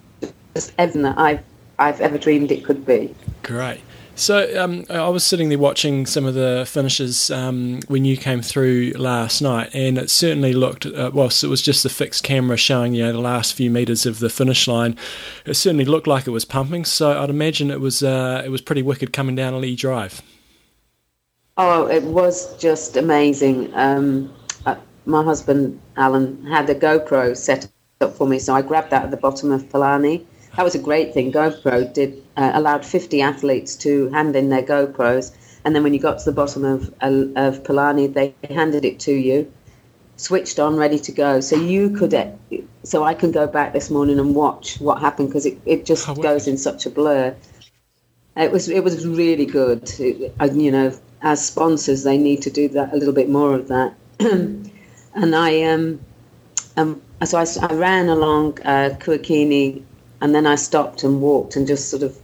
[0.54, 1.40] just everything that I've
[1.78, 3.14] I've ever dreamed it could be.
[3.44, 3.80] great.
[4.16, 8.42] So um, I was sitting there watching some of the finishes um, when you came
[8.42, 10.86] through last night, and it certainly looked.
[10.86, 14.06] Uh, whilst it was just the fixed camera showing you know the last few meters
[14.06, 14.96] of the finish line,
[15.46, 16.84] it certainly looked like it was pumping.
[16.84, 20.20] So I'd imagine it was uh, it was pretty wicked coming down Ali'i Drive.
[21.58, 23.74] Oh, it was just amazing.
[23.74, 24.32] Um,
[24.66, 27.68] uh, my husband Alan had a GoPro set
[28.00, 30.24] up for me, so I grabbed that at the bottom of Palani.
[30.56, 31.32] That was a great thing.
[31.32, 35.32] GoPro did uh, allowed 50 athletes to hand in their GoPros,
[35.64, 39.00] and then when you got to the bottom of uh, of Palani, they handed it
[39.00, 39.52] to you.
[40.16, 41.40] switched on, ready to go.
[41.40, 42.30] So you could, uh,
[42.84, 46.06] so I can go back this morning and watch what happened because it, it just
[46.22, 47.34] goes in such a blur.
[48.36, 49.90] It was it was really good.
[49.98, 53.68] It, you know, as sponsors, they need to do that a little bit more of
[53.68, 53.94] that.
[54.20, 56.00] and I um
[56.76, 59.82] um so I, I ran along uh, Kuakini,
[60.20, 62.16] and then I stopped and walked and just sort of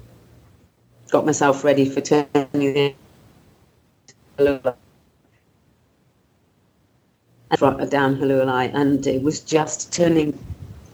[1.10, 2.94] got myself ready for turning
[4.36, 4.74] down
[8.16, 10.38] Hualalai, and it was just turning.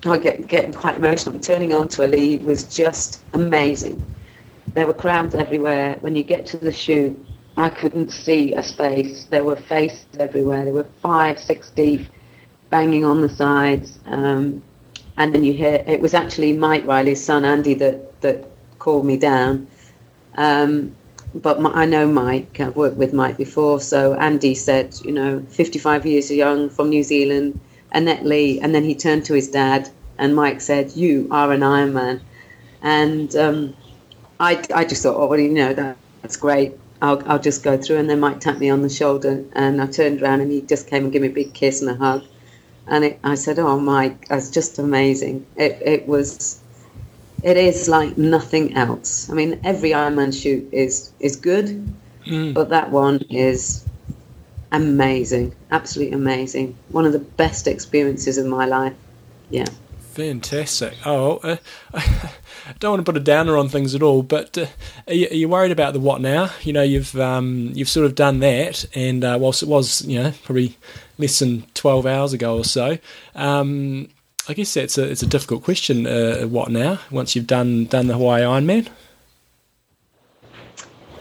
[0.04, 1.38] I get getting quite emotional.
[1.40, 4.02] Turning onto Ali'i was just amazing.
[4.74, 5.96] There were crowds everywhere.
[6.00, 7.18] When you get to the chute,
[7.56, 9.24] I couldn't see a space.
[9.24, 10.64] There were faces everywhere.
[10.64, 12.06] There were five, six deep,
[12.70, 13.98] banging on the sides.
[14.06, 14.62] Um,
[15.16, 18.46] and then you hear it was actually Mike Riley's son Andy that that
[18.78, 19.66] called me down.
[20.36, 20.94] Um,
[21.34, 22.58] but my, I know Mike.
[22.60, 27.02] I've worked with Mike before, so Andy said, you know, 55 years young from New
[27.02, 27.60] Zealand,
[27.92, 31.60] Annette Lee, and then he turned to his dad, and Mike said, "You are an
[31.60, 32.20] Ironman,"
[32.82, 33.76] and um,
[34.40, 36.79] I, I just thought, oh, well, you know, that, that's great.
[37.02, 39.86] I'll, I'll just go through, and then Mike tapped me on the shoulder, and I
[39.86, 42.24] turned around, and he just came and gave me a big kiss and a hug,
[42.86, 45.46] and it, I said, oh, Mike, that's just amazing.
[45.56, 46.60] It, it was
[47.42, 49.30] it is like nothing else.
[49.30, 51.68] I mean, every Ironman chute is is good,
[52.24, 52.52] hmm.
[52.52, 53.84] but that one is
[54.72, 56.76] amazing, absolutely amazing.
[56.90, 58.94] One of the best experiences of my life.
[59.48, 59.66] Yeah.
[60.12, 60.94] Fantastic.
[61.06, 61.56] Oh, uh,
[61.94, 62.30] I
[62.80, 64.66] don't want to put a downer on things at all, but uh,
[65.06, 66.50] are, you, are you worried about the what now?
[66.62, 70.20] You know, you've um, you've sort of done that, and uh, whilst it was you
[70.20, 70.76] know probably
[71.18, 72.98] less than twelve hours ago or so,
[73.36, 74.08] um,
[74.48, 76.06] I guess that's a it's a difficult question.
[76.06, 76.98] Uh, what now?
[77.10, 78.88] Once you've done done the Hawaii Ironman,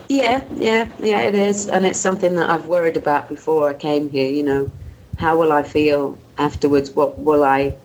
[0.10, 4.10] Yeah, yeah, yeah, it is, and it's something that I've worried about before I came
[4.10, 4.30] here.
[4.30, 4.72] You know,
[5.20, 6.90] how will I feel afterwards?
[6.90, 7.76] What will I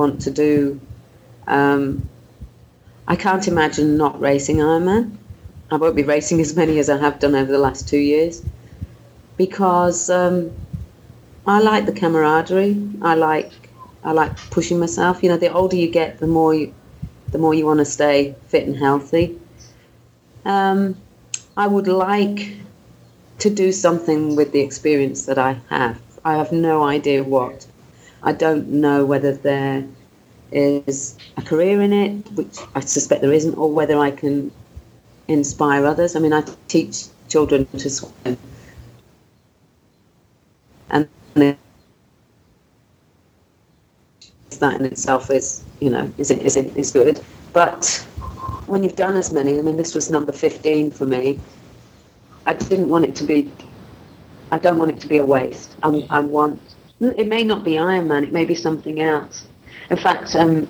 [0.00, 0.80] want to do?
[1.46, 2.08] Um,
[3.06, 5.16] I can't imagine not racing Ironman.
[5.70, 8.42] I won't be racing as many as I have done over the last two years
[9.36, 10.50] because um,
[11.46, 12.76] I like the camaraderie.
[13.02, 13.52] I like
[14.02, 15.22] I like pushing myself.
[15.22, 16.74] You know, the older you get, the more you,
[17.32, 19.38] the more you want to stay fit and healthy.
[20.44, 20.96] Um,
[21.56, 22.40] I would like
[23.38, 26.00] to do something with the experience that I have.
[26.24, 27.66] I have no idea what.
[28.22, 29.84] I don't know whether there
[30.52, 34.50] is a career in it, which I suspect there isn't, or whether I can
[35.28, 36.16] inspire others.
[36.16, 38.36] I mean, I teach children to swim,
[40.90, 41.58] and that
[44.80, 47.20] in itself is, you know, is is is good.
[47.52, 47.86] But
[48.66, 51.40] when you've done as many, I mean, this was number 15 for me.
[52.46, 53.50] I didn't want it to be,
[54.52, 55.74] I don't want it to be a waste.
[55.82, 56.60] I'm, I want,
[57.00, 59.46] it may not be Ironman, it may be something else.
[59.90, 60.68] In fact, um,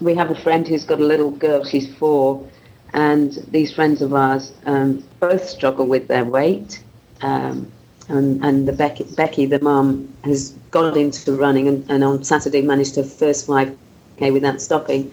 [0.00, 2.48] we have a friend who's got a little girl, she's four,
[2.94, 6.82] and these friends of ours um, both struggle with their weight.
[7.22, 7.70] Um,
[8.08, 12.62] and, and the Becky, Becky, the mum, has got into running and, and on Saturday
[12.62, 15.10] managed her first 5k without stopping.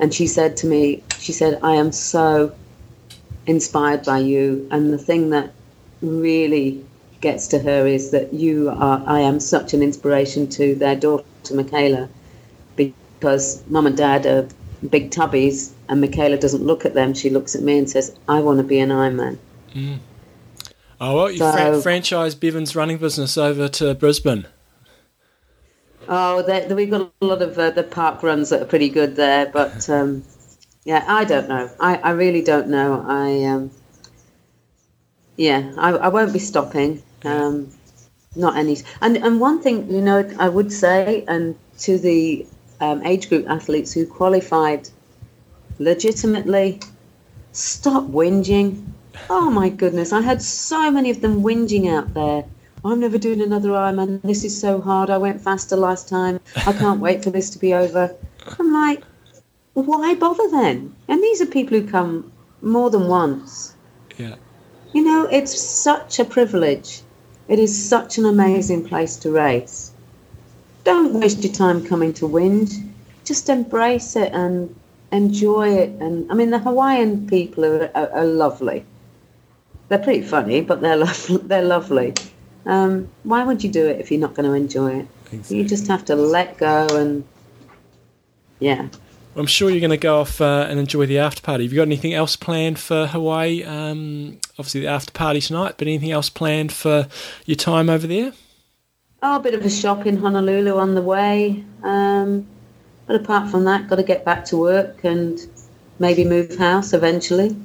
[0.00, 2.54] And she said to me, she said, I am so
[3.46, 4.66] inspired by you.
[4.70, 5.52] And the thing that
[6.02, 6.84] really
[7.24, 11.24] gets to her is that you are, I am such an inspiration to their daughter,
[11.44, 12.08] to Michaela,
[12.76, 14.46] because mum and dad are
[14.90, 17.14] big tubbies and Michaela doesn't look at them.
[17.14, 19.38] She looks at me and says, I want to be an Ironman.
[21.00, 24.46] oh well, you So- fran- franchise Bevan's running business over to Brisbane.
[26.06, 28.90] Oh, there, there- we've got a lot of uh, the park runs that are pretty
[28.90, 30.22] good there, but um,
[30.84, 31.70] yeah, I don't know.
[31.80, 33.02] I, I really don't know.
[33.08, 33.70] I um,
[35.36, 37.02] yeah, I, I won't be stopping.
[37.24, 37.70] Um,
[38.36, 38.78] not any.
[39.00, 42.46] And and one thing you know, I would say, and to the
[42.80, 44.88] um, age group athletes who qualified
[45.78, 46.80] legitimately,
[47.52, 48.84] stop whinging.
[49.30, 52.44] Oh my goodness, I had so many of them whinging out there.
[52.84, 54.20] I'm never doing another Ironman.
[54.22, 55.08] This is so hard.
[55.08, 56.38] I went faster last time.
[56.66, 58.14] I can't wait for this to be over.
[58.58, 59.02] I'm like,
[59.72, 60.94] why bother then?
[61.08, 62.30] And these are people who come
[62.60, 63.74] more than once.
[64.18, 64.36] Yeah.
[64.92, 67.00] You know, it's such a privilege.
[67.48, 69.92] It is such an amazing place to race.
[70.84, 72.72] Don't waste your time coming to Wind.
[73.24, 74.74] Just embrace it and
[75.12, 75.90] enjoy it.
[76.00, 78.84] And I mean, the Hawaiian people are, are, are lovely.
[79.88, 81.36] They're pretty funny, but they're lovely.
[81.38, 82.14] They're lovely.
[82.66, 85.50] Um, why would you do it if you're not going to enjoy it?
[85.50, 87.24] You just have to let go and
[88.60, 88.88] yeah.
[89.36, 91.64] I'm sure you're going to go off uh, and enjoy the after party.
[91.64, 93.64] Have you got anything else planned for Hawaii?
[93.64, 97.08] Um, obviously, the after party tonight, but anything else planned for
[97.44, 98.32] your time over there?
[99.22, 101.64] Oh, a bit of a shop in Honolulu on the way.
[101.82, 102.46] Um,
[103.06, 105.40] but apart from that, got to get back to work and
[105.98, 107.56] maybe move house eventually.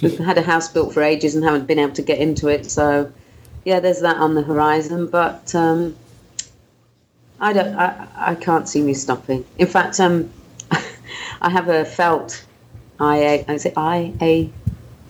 [0.00, 2.70] We've had a house built for ages and haven't been able to get into it.
[2.70, 3.12] So,
[3.64, 5.06] yeah, there's that on the horizon.
[5.08, 5.96] But um,
[7.40, 7.74] I don't.
[7.76, 9.44] I, I can't see me stopping.
[9.58, 10.30] In fact, um,
[11.40, 12.44] I have a felt
[13.00, 13.44] IA.
[13.48, 14.50] Is it IA?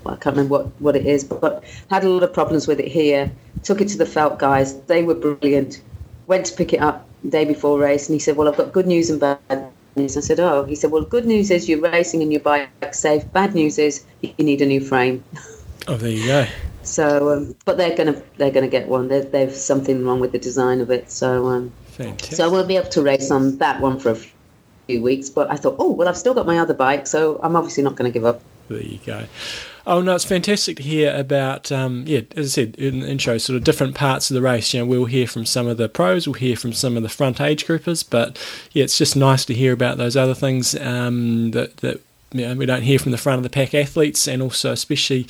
[0.04, 2.66] Well, I can't remember what, what it is, but, but had a lot of problems
[2.66, 3.30] with it here.
[3.62, 4.80] Took it to the felt guys.
[4.82, 5.80] They were brilliant.
[6.26, 8.72] Went to pick it up the day before race, and he said, "Well, I've got
[8.72, 11.80] good news and bad news." I said, "Oh." He said, "Well, good news is you're
[11.80, 13.30] racing and your bike's safe.
[13.32, 15.22] Bad news is you need a new frame."
[15.88, 16.46] Oh, there you go.
[16.84, 19.08] So, um, but they're gonna they're gonna get one.
[19.08, 21.10] They've something wrong with the design of it.
[21.10, 22.36] So, um, Fantastic.
[22.36, 24.16] so we'll be able to race on that one for a
[24.92, 25.30] few weeks.
[25.30, 27.96] But I thought, oh well, I've still got my other bike, so I'm obviously not
[27.96, 28.40] going to give up.
[28.68, 29.24] There you go.
[29.84, 31.72] Oh no, it's fantastic to hear about.
[31.72, 34.72] Um, yeah, as I said in the intro, sort of different parts of the race.
[34.72, 37.08] You know, we'll hear from some of the pros, we'll hear from some of the
[37.08, 38.38] front age groupers, but
[38.72, 42.00] yeah, it's just nice to hear about those other things um, that that
[42.32, 45.26] you know, we don't hear from the front of the pack athletes, and also especially,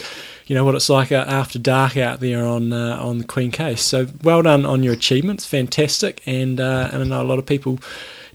[0.46, 3.50] you know, what it's like uh, after dark out there on uh, on the Queen
[3.50, 3.80] Case.
[3.80, 7.46] So well done on your achievements, fantastic, and uh, and I know a lot of
[7.46, 7.78] people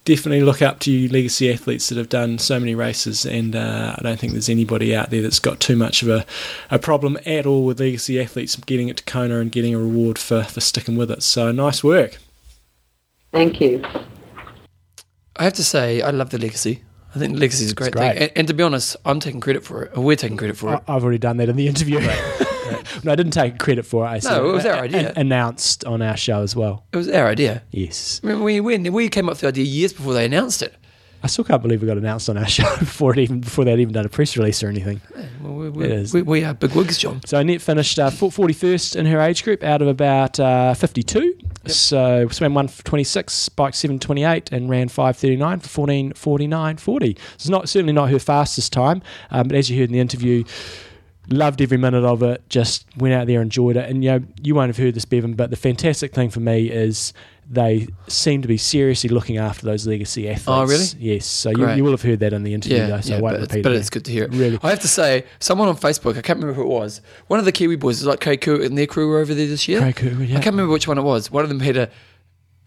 [0.08, 3.94] definitely look up to you legacy athletes that have done so many races and uh,
[3.98, 6.26] I don't think there's anybody out there that's got too much of a,
[6.72, 10.18] a problem at all with legacy athletes getting it to Kona and getting a reward
[10.18, 12.19] for, for sticking with it so nice work
[13.32, 13.84] Thank you.
[15.36, 16.84] I have to say, I love the legacy.
[17.16, 18.14] I think legacy is a great, great.
[18.14, 18.22] thing.
[18.24, 19.98] And, and to be honest, I'm taking credit for it.
[19.98, 20.82] We're taking credit for it.
[20.88, 22.00] I've already done that in the interview
[23.03, 25.14] no I didn't take credit for it I said it was our idea.
[25.16, 27.64] announced on our show as well It was our idea.
[27.72, 30.61] yes I mean, we, we, we came up with the idea years before they announced
[30.61, 30.76] it.
[31.24, 33.80] I still can't believe we got announced on our show before it even before they'd
[33.80, 35.00] even done a press release or anything
[35.42, 36.14] Well, we, we, It is.
[36.14, 37.22] We, we are big wigs, John.
[37.26, 41.36] So Annette finished uh, 41st in her age group out of about uh, 52.
[41.75, 47.17] So swam 126, bike 728, and ran 539 for 14 49 40.
[47.35, 50.43] It's not certainly not her fastest time, um, but as you heard in the interview,
[51.29, 52.47] loved every minute of it.
[52.49, 55.33] Just went out there, enjoyed it, and you know you won't have heard this, Bevan,
[55.33, 57.13] but the fantastic thing for me is.
[57.50, 60.48] They seem to be seriously looking after those legacy athletes.
[60.48, 60.85] Oh, really?
[61.00, 61.26] Yes.
[61.26, 63.22] So you, you will have heard that in the interview, Yeah, though, so yeah I
[63.22, 63.76] won't but, it's, but it.
[63.77, 64.34] it's good to hear it.
[64.34, 64.59] Really.
[64.61, 67.01] I have to say, someone on Facebook, I can't remember who it was.
[67.27, 69.66] One of the Kiwi boys, is like Kaiku and their crew were over there this
[69.67, 69.80] year.
[69.80, 70.38] Kaiku, yeah.
[70.38, 71.32] I can't remember which one it was.
[71.32, 71.90] One of them had a,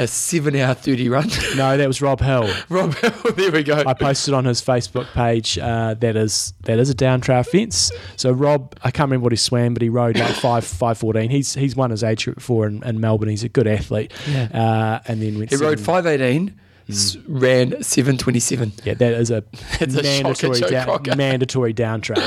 [0.00, 1.28] a seven hour 30 run.
[1.56, 2.48] No, that was Rob Hill.
[2.68, 3.82] Rob, Hell, there we go.
[3.86, 7.92] I posted on his Facebook page uh, that is that is a down trail fence.
[8.16, 11.30] So Rob, I can't remember what he swam, but he rode like five five fourteen.
[11.30, 13.28] He's he's won his age group before in, in Melbourne.
[13.28, 14.12] He's a good athlete.
[14.28, 14.48] Yeah.
[14.54, 18.72] Uh, and then went he rode seven- 518, s- ran 727.
[18.84, 19.38] Yeah, that is a
[19.80, 22.22] a mandatory down, mandatory down trail.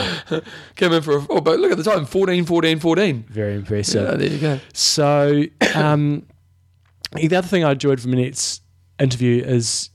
[0.75, 3.25] Came in for a, oh, but look at the time 14, 14, 14.
[3.29, 4.07] Very impressive.
[4.09, 4.59] Yeah, there you go.
[4.73, 5.43] So,
[5.75, 6.25] um,
[7.15, 8.61] the other thing I enjoyed from Annette's
[8.99, 9.89] interview is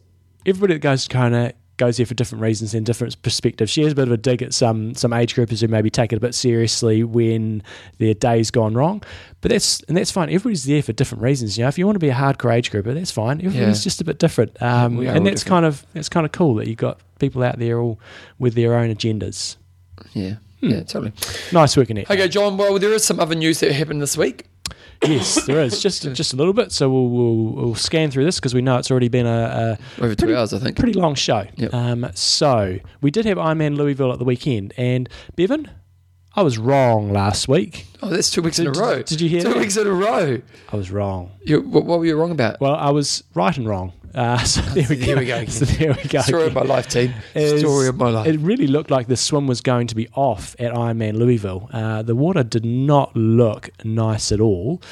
[0.46, 3.70] everybody that goes to Kona goes there for different reasons and different perspectives.
[3.70, 6.12] She has a bit of a dig at some some age groupers who maybe take
[6.12, 7.62] it a bit seriously when
[7.98, 9.00] their day's gone wrong.
[9.40, 10.28] But that's and that's fine.
[10.28, 11.56] Everybody's there for different reasons.
[11.56, 13.38] You know, if you want to be a hardcore age grouper, that's fine.
[13.38, 13.84] Everybody's Yeah.
[13.84, 14.60] just a bit different.
[14.60, 15.46] Um, and that's different.
[15.46, 18.00] kind of that's kind of cool that you've got people out there all
[18.40, 19.56] with their own agendas.
[20.14, 20.34] Yeah.
[20.60, 20.70] Hmm.
[20.70, 21.12] Yeah, totally.
[21.52, 22.10] Nice work, Annette.
[22.10, 22.56] Okay, John.
[22.56, 24.46] Well, there is some other news that happened this week.
[25.04, 26.72] Yes, there is just just a little bit.
[26.72, 27.34] So we'll we'll,
[27.66, 30.34] we'll scan through this because we know it's already been a, a Over two Pretty-
[30.34, 30.76] hours, I think.
[30.76, 31.44] pretty long show.
[31.56, 31.72] Yep.
[31.74, 35.70] Um, so we did have Ironman Louisville at the weekend, and Bevan,
[36.34, 37.86] I was wrong last week.
[38.02, 39.02] Oh, that's two weeks in a Did- row.
[39.02, 39.58] did you hear Two that?
[39.58, 40.40] weeks in a row.
[40.72, 41.32] I was wrong.
[41.42, 42.60] You, what, what were you wrong about?
[42.60, 43.92] Well, I was right and wrong.
[44.14, 45.44] Uh, so there we There we go.
[45.46, 46.20] So there we go.
[46.22, 47.12] Story of my life, team.
[47.34, 48.26] Is- Story of my life.
[48.26, 51.68] It really looked like the swim was going to be off at Ironman Louisville.
[51.72, 54.82] Uh, the water did not look nice at all.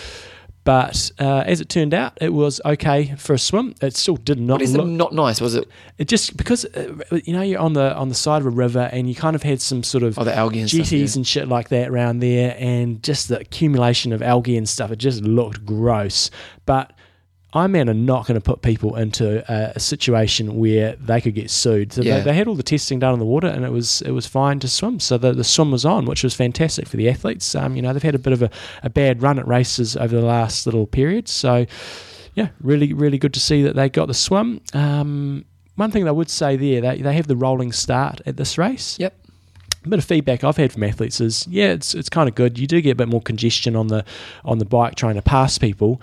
[0.64, 3.76] But uh, as it turned out, it was okay for a swim.
[3.80, 5.40] It still did not what is look it not nice?
[5.40, 5.68] Was it?
[5.96, 6.92] It just because uh,
[7.24, 9.44] you know you're on the on the side of a river and you kind of
[9.44, 11.20] had some sort of Oh, the algae and stuff, jetties yeah.
[11.20, 14.90] and shit like that around there, and just the accumulation of algae and stuff.
[14.90, 16.32] It just looked gross.
[16.64, 16.92] But
[17.56, 21.50] Ironman are not going to put people into a, a situation where they could get
[21.50, 21.92] sued.
[21.92, 22.18] So Yeah.
[22.18, 24.26] they, they had all the testing done in the water, and it was it was
[24.26, 25.00] fine to swim.
[25.00, 27.54] So the, the swim was on, which was fantastic for the athletes.
[27.54, 28.50] Um, you know they've had a bit of a,
[28.82, 31.66] a bad run at races over the last little period, so
[32.34, 34.60] yeah, really, really good to see that they got the swim.
[34.74, 35.44] Um,
[35.76, 38.98] one thing I would say there, they, they have the rolling start at this race.
[38.98, 39.14] Yep.
[39.84, 42.58] A bit of feedback I've had from athletes is, yeah, it's it's kind of good.
[42.58, 44.04] You do get a bit more congestion on the
[44.44, 46.00] on the bike trying to pass people,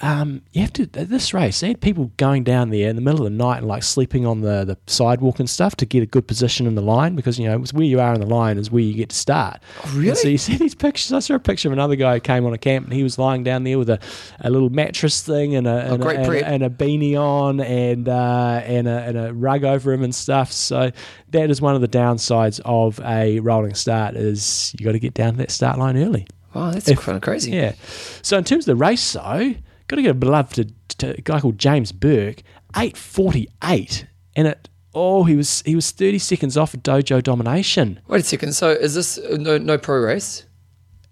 [0.00, 1.60] um, you have to this race.
[1.60, 4.26] They had people going down there in the middle of the night and like sleeping
[4.26, 7.38] on the, the sidewalk and stuff to get a good position in the line because
[7.38, 9.58] you know it's where you are in the line is where you get to start.
[9.92, 10.10] really?
[10.10, 11.12] And so you see these pictures.
[11.12, 13.18] I saw a picture of another guy who came on a camp and he was
[13.18, 13.98] lying down there with a,
[14.40, 18.08] a little mattress thing and a and, a, great and, and a beanie on and
[18.08, 20.52] uh, and a and a rug over him and stuff.
[20.52, 20.90] So
[21.30, 25.14] that is one of the downsides of a rolling start is you got to get
[25.14, 26.26] down to that start line early.
[26.52, 27.52] Wow, that's If- kind of crazy.
[27.52, 27.74] Yeah.
[28.22, 29.54] So in terms of the race, though,
[29.88, 30.64] got to give a love to,
[30.98, 32.42] to a guy called James Burke,
[32.76, 34.68] eight forty eight, and it.
[34.98, 38.00] Oh, he was he was thirty seconds off of Dojo Domination.
[38.08, 38.52] Wait a second.
[38.54, 40.44] So is this uh, no no pro race?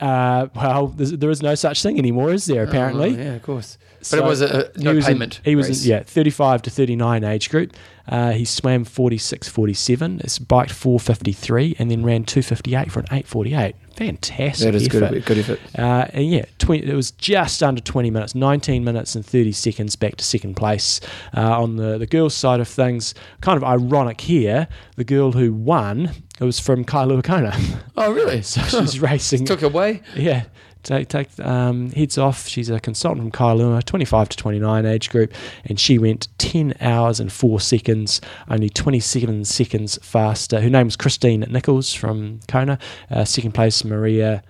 [0.00, 2.64] Uh, well, there's, no such thing anymore, is there?
[2.64, 3.78] Apparently, Oh, yeah, of course.
[4.10, 5.40] But it was a, a no he was in- payment.
[5.44, 7.74] he was in- yeah, 35 to 39 age group.
[8.06, 13.76] Uh, he swam 46 47, it's biked 453, and then ran 258 for an 848.
[13.96, 14.64] Fantastic.
[14.64, 15.10] That is effort.
[15.12, 15.24] good.
[15.24, 15.60] Good effort.
[15.78, 19.96] Uh, and yeah, 20, it was just under 20 minutes, 19 minutes and 30 seconds
[19.96, 21.00] back to second place.
[21.36, 24.66] Uh, on the, the girls' side of things, kind of ironic here,
[24.96, 27.56] the girl who won it was from Kailua Kona.
[27.96, 28.42] Oh, really?
[28.42, 29.44] so she's racing.
[29.44, 30.02] Took away.
[30.16, 30.44] Yeah.
[30.84, 32.46] Take, take um, heads off.
[32.46, 35.32] She's a consultant from Kailua, 25 to 29 age group,
[35.64, 40.60] and she went 10 hours and 4 seconds, only 27 seconds faster.
[40.60, 42.78] Her name was Christine Nichols from Kona.
[43.10, 44.42] Uh, second place, Maria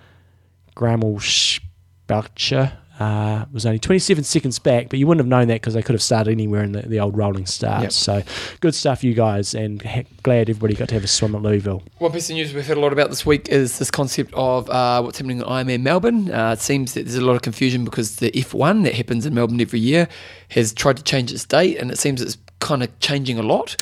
[0.75, 2.73] Gramelspacher.
[2.99, 5.93] Uh, was only 27 seconds back, but you wouldn't have known that because they could
[5.95, 7.81] have started anywhere in the, the old rolling start.
[7.83, 7.91] Yep.
[7.91, 8.23] So
[8.61, 11.83] good stuff, you guys, and he- glad everybody got to have a swim at Louisville.
[11.97, 14.69] One piece of news we've heard a lot about this week is this concept of
[14.69, 16.31] uh, what's happening at Ironman Melbourne.
[16.31, 19.33] Uh, it seems that there's a lot of confusion because the F1 that happens in
[19.33, 20.07] Melbourne every year
[20.51, 23.75] has tried to change its date, and it seems it's kind of changing a lot.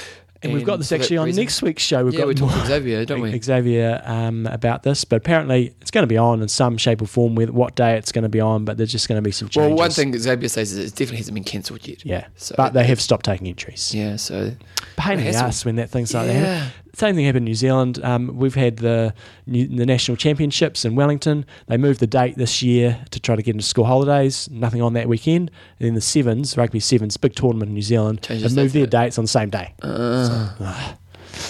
[0.44, 2.04] And, we've got this actually on reason- next week's show.
[2.04, 3.40] We've Yeah, got we talked Xavier, don't we?
[3.40, 7.06] Xavier um, about this, but apparently it's going to be on in some shape or
[7.06, 7.36] form.
[7.36, 9.48] With what day it's going to be on, but there's just going to be some
[9.50, 9.70] changes.
[9.70, 12.06] Well, one thing Xavier says is it definitely hasn't been cancelled yet.
[12.06, 13.94] yeah, So- but they have stopped taking entries.
[13.96, 14.52] Yeah, so
[14.98, 16.42] Pain in the ass when that thing's like Yeah.
[16.42, 16.72] that.
[16.96, 18.00] Same thing happened in New Zealand.
[18.04, 19.16] Um, we've had the
[19.48, 21.46] new, the national championships in Wellington.
[21.68, 24.48] They moved the date this year to try to get into school holidays.
[24.52, 25.50] Nothing on that weekend.
[25.80, 28.86] And then the sevens, rugby sevens, big tournament in New Zealand, Changes have moved their
[28.86, 29.74] dates on the same day.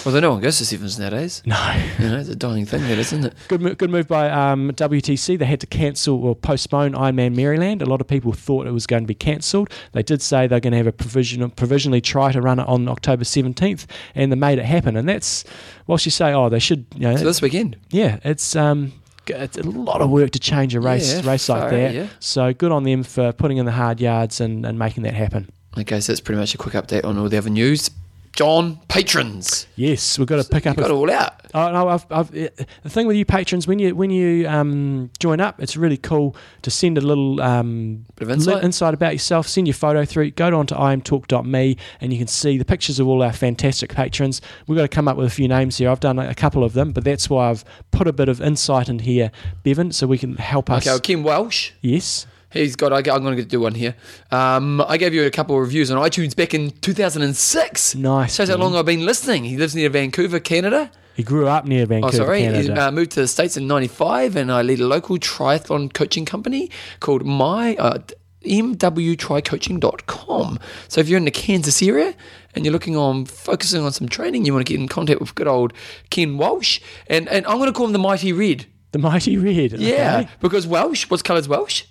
[0.06, 1.42] Although no one goes to sevens nowadays.
[1.46, 1.56] No.
[1.98, 3.34] You know, it's a dying thing, that isn't it?
[3.48, 5.38] Good, mo- good move by um, WTC.
[5.38, 7.82] They had to cancel or postpone Ironman Maryland.
[7.82, 9.70] A lot of people thought it was going to be cancelled.
[9.92, 12.88] They did say they're going to have a provisional, provisionally try to run it on
[12.88, 14.96] October 17th, and they made it happen.
[14.96, 15.44] And that's,
[15.86, 17.76] whilst you say, oh, they should, you know, So this weekend.
[17.90, 18.92] yeah, it's um,
[19.26, 21.94] it's a lot of work to change a race Yeah, race like that.
[21.94, 22.06] yeah.
[22.20, 25.50] So good on them for putting in the hard yards and, and making that happen.
[25.78, 27.90] Okay, so that's pretty much a quick update on all the other news.
[28.34, 29.66] John, patrons.
[29.76, 30.76] Yes, we've got to pick You up.
[30.76, 31.34] got a it all out.
[31.54, 31.88] Oh no!
[31.88, 32.50] I've, I've, the
[32.88, 36.70] thing with you patrons, when you when you um, join up, it's really cool to
[36.70, 38.64] send a little um, Bit of insight.
[38.64, 39.46] insight about yourself.
[39.46, 40.32] Send your photo through.
[40.32, 44.40] Go on to imtalk.me and you can see the pictures of all our fantastic patrons.
[44.66, 45.88] We've got to come up with a few names here.
[45.88, 48.88] I've done a couple of them, but that's why I've put a bit of insight
[48.88, 49.30] in here,
[49.62, 50.82] Bevan, so we can help us.
[50.84, 51.70] Okay, well, Kim Welsh.
[51.80, 52.26] Yes.
[52.54, 52.92] He's got.
[52.92, 53.94] I, I'm going to do one here.
[54.30, 57.94] Um, I gave you a couple of reviews on iTunes back in 2006.
[57.96, 59.44] Nice, Shows how long I've been listening.
[59.44, 60.90] He lives near Vancouver, Canada.
[61.14, 62.22] He grew up near Vancouver.
[62.22, 62.64] Oh, Vancouver, sorry.
[62.64, 66.24] He uh, moved to the States in 95, and I lead a local triathlon coaching
[66.24, 67.76] company called My.
[67.76, 67.98] Uh,
[68.44, 70.58] mwtrycoaching.com.
[70.88, 72.14] So if you're in the Kansas area
[72.54, 75.34] and you're looking on focusing on some training, you want to get in contact with
[75.34, 75.72] good old
[76.10, 78.66] Ken Walsh, and, and I'm going to call him the Mighty Red.
[78.92, 79.72] the Mighty Red.
[79.80, 80.28] Yeah, okay.
[80.40, 81.84] because Welsh, what colour's Welsh?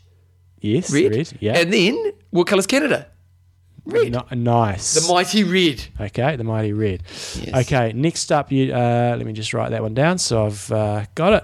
[0.63, 0.91] Yes.
[0.91, 1.33] Red.
[1.41, 1.57] Yeah.
[1.57, 3.07] And then what colour's Canada?
[3.85, 4.13] Red.
[4.13, 4.93] No- nice.
[4.93, 5.83] The Mighty Red.
[5.99, 7.03] Okay, the mighty red.
[7.35, 7.65] Yes.
[7.65, 10.17] Okay, next up, you uh, let me just write that one down.
[10.17, 11.43] So I've uh, got it.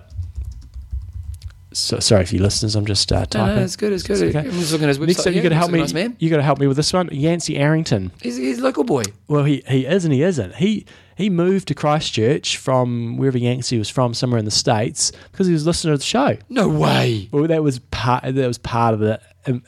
[1.72, 3.56] So, sorry for you listeners, I'm just uh, typing.
[3.58, 3.94] no, it's good.
[3.94, 4.22] It's good.
[4.22, 4.48] It's okay.
[4.48, 5.08] I'm just looking at his website.
[5.08, 5.80] Next up, you got to help me.
[5.80, 6.16] Nice man.
[6.18, 8.12] You got to help me with this one, Yancey Arrington.
[8.22, 9.04] He's, he's a local boy.
[9.28, 10.56] Well, he, he is and he isn't.
[10.56, 10.88] He
[11.20, 15.54] he moved to Christchurch from wherever Yancey was from, somewhere in the states, because he
[15.54, 16.38] was listening to the show.
[16.48, 17.28] No way.
[17.32, 18.24] Well, that was part.
[18.24, 19.20] That was part of the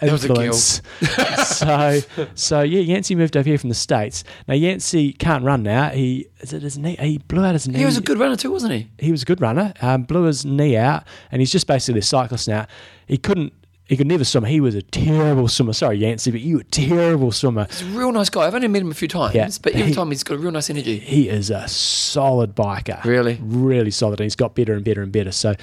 [0.02, 0.42] was a girl.
[0.42, 0.82] influence.
[1.46, 2.00] so,
[2.36, 4.24] so yeah, Yancey moved over here from the states.
[4.48, 5.90] Now Yancey can't run now.
[5.90, 6.96] He is it his knee?
[7.00, 7.80] He blew out his knee.
[7.80, 8.90] He was a good runner too, wasn't he?
[8.98, 9.74] He was a good runner.
[9.82, 12.66] Um, blew his knee out, and he's just basically a cyclist now.
[13.08, 13.54] He couldn't.
[13.92, 14.46] He could never swim.
[14.46, 15.74] He was a terrible swimmer.
[15.74, 17.68] Sorry, Yancey, but you were a terrible swimmer.
[17.70, 18.44] He's a real nice guy.
[18.48, 20.38] I've only met him a few times, Yeah, but every he- time he's got a
[20.38, 20.98] real nice energy.
[21.00, 23.04] He is a solid biker.
[23.04, 23.38] Really?
[23.42, 25.34] really solid, and he's got better and better and better.
[25.34, 25.56] So,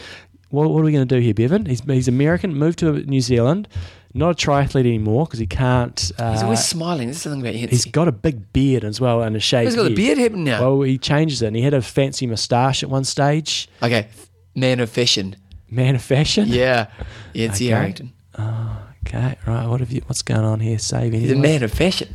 [0.51, 1.65] what, what are we going to do here, Bevan?
[1.65, 3.67] He's, he's American, moved to New Zealand,
[4.13, 6.13] not a triathlete anymore because he can't.
[6.19, 7.09] Uh, He's always smiling.
[7.09, 7.71] That's the thing about Yancey.
[7.77, 9.97] he's got a big beard as well and a shaved He's got head.
[9.97, 10.61] beard happening now.
[10.61, 13.71] Well, he changes it, and he had a fancy moustache at one stage.
[13.83, 14.09] okay,
[14.55, 15.35] man of fashion.
[15.71, 16.49] Man of fashion.
[16.49, 16.89] Yeah,
[17.35, 17.75] Yancey Okay.
[17.75, 18.13] Harrington.
[18.39, 19.67] Oh, okay, right.
[19.67, 20.03] What have you?
[20.07, 20.79] What's going on here?
[20.79, 21.21] Saving.
[21.21, 22.15] He's a man of fashion.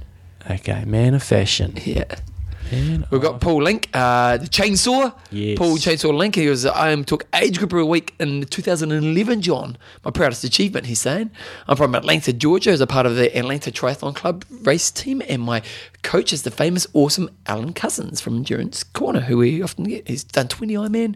[0.49, 1.77] Okay, man of fashion.
[1.85, 2.15] Yeah.
[2.71, 5.13] Man We've got Paul Link, uh, the chainsaw.
[5.31, 5.57] Yes.
[5.57, 6.35] Paul Chainsaw Link.
[6.35, 9.41] He was IMTalk age group of the week in 2011.
[9.41, 10.85] John, my proudest achievement.
[10.85, 11.29] He's saying
[11.67, 15.41] I'm from Atlanta, Georgia, as a part of the Atlanta Triathlon Club race team, and
[15.41, 15.61] my
[16.03, 20.07] coach is the famous, awesome Alan Couzens from Endurance Corner, who we often get.
[20.07, 21.15] He's done 20 Ironman.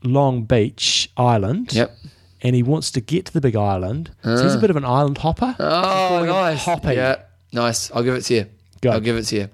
[0.04, 1.74] Long Beach Island.
[1.74, 1.96] Yep.
[2.42, 4.12] And he wants to get to the Big Island.
[4.22, 4.62] So he's a ah.
[4.62, 5.56] bit of an island hopper.
[5.60, 6.66] Oh, nice.
[6.66, 6.96] Hoppy.
[6.96, 7.22] Yeah,
[7.54, 7.90] nice.
[7.92, 8.46] I'll give it to you.
[8.82, 8.92] Go.
[8.92, 9.50] I'll give it to you.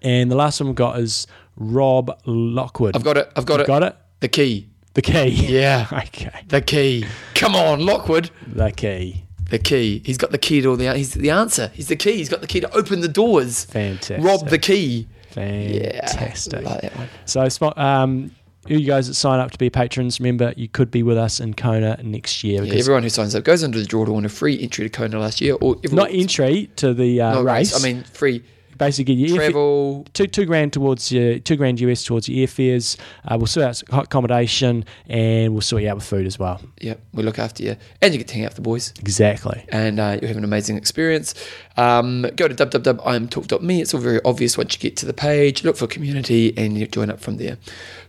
[0.00, 2.96] And the last one we've got is Rob Lockwood.
[2.96, 3.30] I've got it.
[3.36, 3.66] I've got You've it.
[3.66, 3.96] got it.
[4.20, 4.70] The key.
[4.94, 5.28] The key.
[5.28, 5.86] Yeah.
[5.92, 6.42] okay.
[6.48, 7.04] The key.
[7.34, 8.30] Come on, Lockwood.
[8.46, 9.24] The key.
[9.50, 10.02] The key.
[10.04, 10.92] He's got the key to all the.
[10.94, 11.70] He's the answer.
[11.74, 12.16] He's the key.
[12.16, 13.64] He's got the key to open the doors.
[13.66, 14.24] Fantastic.
[14.24, 15.08] Rob the key.
[15.30, 16.62] Fantastic.
[16.62, 17.08] Yeah, like that one.
[17.24, 18.30] So, um,
[18.66, 21.54] you guys that sign up to be patrons, remember you could be with us in
[21.54, 22.62] Kona next year.
[22.62, 24.90] Yeah, everyone who signs up goes under the draw to win a free entry to
[24.90, 27.78] Kona last year, or not entry to the uh, not race.
[27.78, 28.42] I mean, free
[28.80, 30.04] basically, your travel.
[30.12, 32.96] two two grand towards your two grand US towards your airfares.
[33.28, 36.60] Uh, we'll sort out accommodation and we'll sort you out with food as well.
[36.80, 38.92] Yep, we look after you, and you get to hang out with the boys.
[38.98, 39.64] Exactly.
[39.68, 41.34] and uh, you have an amazing experience.
[41.76, 43.80] Um, go to www.imtalk.me.
[43.80, 45.64] It's all very obvious once you get to the page.
[45.64, 47.58] Look for community and you join up from there.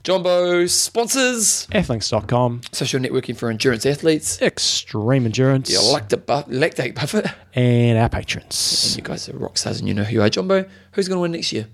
[0.03, 4.41] Jumbo sponsors Athlinks.com, social networking for endurance athletes.
[4.41, 7.23] Extreme Endurance, The lactate, buff- lactate buffer.
[7.53, 8.95] and our And patrons.
[8.97, 10.29] you guys are rock stars and you know who you are.
[10.29, 11.67] Jumbo, who's going to win next year?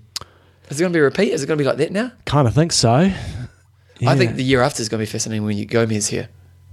[0.68, 1.32] Is it going to be a repeat?
[1.32, 2.12] Is it going to be like that now?
[2.26, 3.10] Kind of think so.
[4.06, 6.28] I think the year after is going to be fascinating when you Gomez here.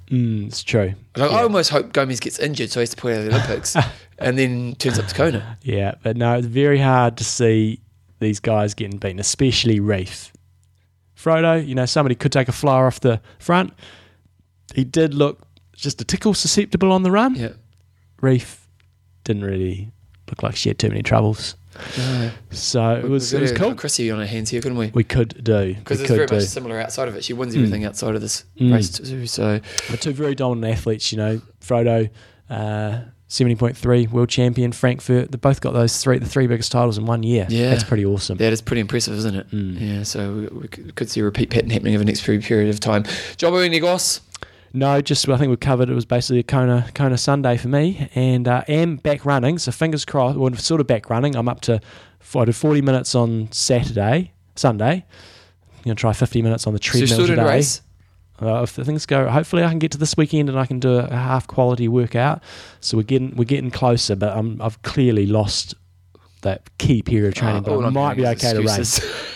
[0.09, 0.93] Mm, it's true.
[1.15, 3.31] Like, I almost hope Gomez gets injured so he has to pull out of the
[3.31, 3.75] Olympics
[4.19, 5.57] and then turns up to Kona.
[5.63, 7.79] Yeah, but no, it's very hard to see
[8.19, 10.31] these guys getting beaten, especially Ryf.
[11.17, 13.73] Frodo, you know, somebody could take a flyer off the front.
[14.73, 15.39] He did look
[15.73, 17.35] just a tickle susceptible on the run.
[17.35, 17.53] Yeah.
[18.21, 18.59] Ryf
[19.23, 19.91] didn't really
[20.29, 21.55] look like she had too many troubles.
[21.97, 22.31] No.
[22.51, 23.75] So it was it was cool.
[23.75, 24.91] Chrissie on our hands here, couldn't we?
[24.93, 25.73] We could do.
[25.75, 26.35] Because it's very do.
[26.35, 27.23] much similar outside of it.
[27.23, 28.73] She wins everything outside of this Mm.
[28.73, 29.27] race too.
[29.27, 32.09] So But two very dominant athletes, you know, Frodo,
[32.49, 35.31] uh, seventy point three world champion, Frankfurt.
[35.31, 37.45] They both got those three the three biggest titles in one year.
[37.49, 37.69] Yeah.
[37.71, 38.37] that's pretty awesome.
[38.37, 39.51] that is pretty impressive, isn't it?
[39.51, 39.79] Mm.
[39.81, 40.03] Yeah.
[40.03, 42.79] So we, we could see a repeat pattern happening over the next few period of
[42.79, 43.03] time.
[43.37, 44.21] Jumbo Nigos.
[44.75, 48.09] No, just I think we covered it was basically a Kona Kona Sunday for me,
[48.13, 49.57] and uh, am back running.
[49.57, 50.37] So fingers crossed.
[50.37, 51.35] Well, sort of back running.
[51.35, 51.79] I'm up to
[52.35, 55.05] I did 40 minutes on Saturday, Sunday.
[55.77, 57.43] I'm gonna try 50 minutes on the So treadmill still today.
[57.43, 57.81] race.
[58.41, 60.81] Uh, if the things go, hopefully I can get to this weekend and I can
[60.81, 62.43] do a, half quality workout.
[62.81, 65.73] So we're getting we're getting closer, but I'm, I've clearly lost
[66.41, 67.63] that key period of training.
[67.63, 69.35] Uh, but I might be okay is to race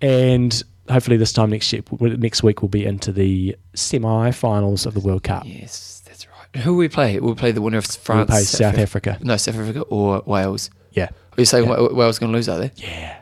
[0.00, 5.00] and hopefully this time next year, next week we'll be into the semi-finals of the
[5.00, 5.44] World Cup.
[5.46, 6.62] yes, that's right.
[6.62, 7.18] Who will we play?
[7.20, 9.18] We'll play the winner of France, We'll play South Africa.
[9.22, 10.70] No, South Africa or Wales.
[10.92, 11.78] Yeah, Are you saying Yeah.
[11.80, 12.48] Wa- Wales going to lose?
[12.48, 12.70] Are they?
[12.76, 13.18] yeah.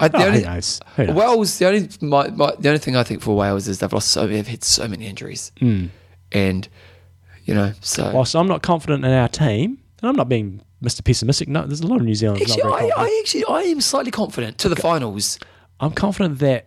[0.00, 0.80] I, the Oh, only, who knows?
[0.96, 1.16] Who knows?
[1.16, 1.58] Wales.
[1.58, 4.26] The only my, my, the only thing I think for Wales is they've lost so
[4.26, 5.90] they've had so many injuries, Mm.
[6.32, 6.68] and
[7.44, 8.10] you know so.
[8.12, 11.04] Whilst I'm not confident in our team, and I'm not being Mr.
[11.04, 11.48] Pessimistic.
[11.48, 12.90] No, there's a lot of New Zealanders Actually, I.
[12.96, 15.38] I actually I am slightly confident to the finals.
[15.78, 16.66] I'm confident that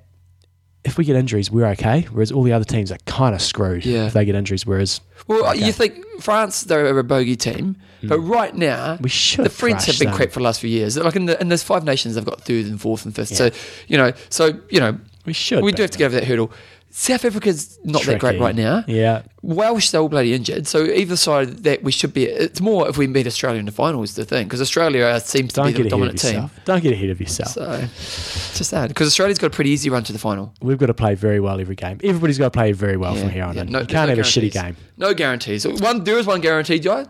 [0.84, 2.08] if we get injuries, we're okay.
[2.12, 4.08] Whereas all the other teams are kind of screwed Yeah.
[4.08, 4.66] if they get injuries.
[4.66, 5.60] Whereas Well, Okay.
[5.60, 8.08] you uh, think France they're a bogey team, hmm.
[8.08, 10.16] but right now we should the French have been them.
[10.16, 10.98] crap for the last few years.
[10.98, 13.36] Like in the in those five nations, they've got third and fourth and fifth.
[13.36, 13.50] So
[13.88, 15.64] you know, so you know, We should.
[15.64, 16.52] we do have to get over that hurdle.
[16.90, 18.84] South Africa's not that great right now.
[18.88, 20.68] Yeah, Welsh they're all bloody injured.
[20.68, 22.26] So either side that we should be.
[22.26, 25.20] It's more if we beat Australia in the final is the thing because Australia uh,
[25.20, 26.34] seems to don't be get the ahead of dominant team.
[26.34, 26.60] yourself.
[26.66, 27.50] Don't get ahead of yourself.
[27.52, 30.54] So it's just that because Australia's got a pretty easy run to the final.
[30.62, 32.00] We've got to play very well every game.
[32.04, 33.72] Everybody's got to play very well from here on yeah, in.
[33.72, 34.76] no- you can't no have a shitty game.
[34.98, 35.68] No guarantees.
[35.68, 37.08] One there is one guaranteed, John.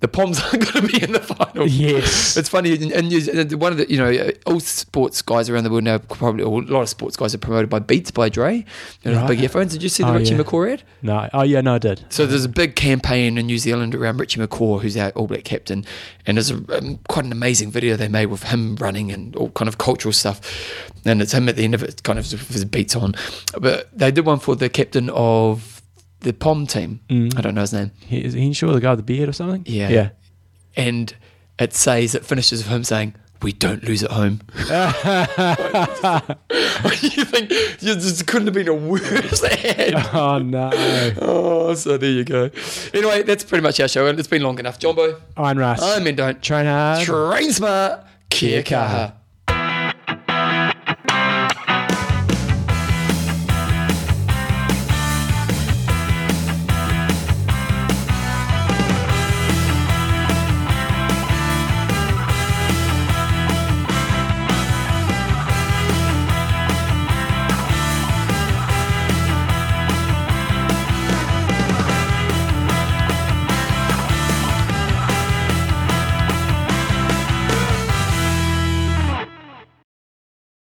[0.00, 1.66] The Poms aren't going to be in the final.
[1.68, 2.36] Yes.
[2.36, 5.70] It's funny, and, and and one of the, you know, all sports guys around the
[5.70, 8.64] world now, probably, or a lot of sports guys are promoted by Beats by Dre.
[9.02, 9.28] You know, Right.
[9.28, 9.72] big earphones.
[9.72, 10.40] Did you see the Oh, Richie yeah.
[10.42, 10.82] McCaw ad?
[11.02, 11.28] No.
[11.34, 12.04] Oh yeah, no, I did.
[12.08, 15.44] So there's a big campaign in New Zealand around Richie McCaw, who's our All Black
[15.44, 15.84] captain,
[16.26, 19.50] and there's a, um, quite an amazing video they made with him running and all
[19.50, 20.40] kind of cultural stuff.
[21.04, 23.14] And it's him at the end of it, kind of with his beats on.
[23.58, 25.79] But they did one for the captain of
[26.20, 27.00] the Pom team.
[27.08, 27.36] Mm.
[27.36, 27.90] I don't know his name.
[28.06, 29.62] He, is he sure the guy with the beard or something?
[29.66, 29.88] Yeah.
[29.88, 30.10] Yeah.
[30.76, 31.14] And
[31.58, 34.40] it says, it finishes with him saying, we don't lose at home.
[34.58, 34.64] you
[37.24, 37.50] think
[37.80, 39.94] you just couldn't have been a worse ad.
[40.12, 40.70] Oh no.
[41.20, 42.50] Oh, so there you go.
[42.92, 44.78] Anyway, that's pretty much our show, and it's been long enough.
[44.78, 45.80] Jumbo, Iron Russ.
[45.82, 47.04] I'm in don't Train hard.
[47.04, 49.14] train smart, kia kaha.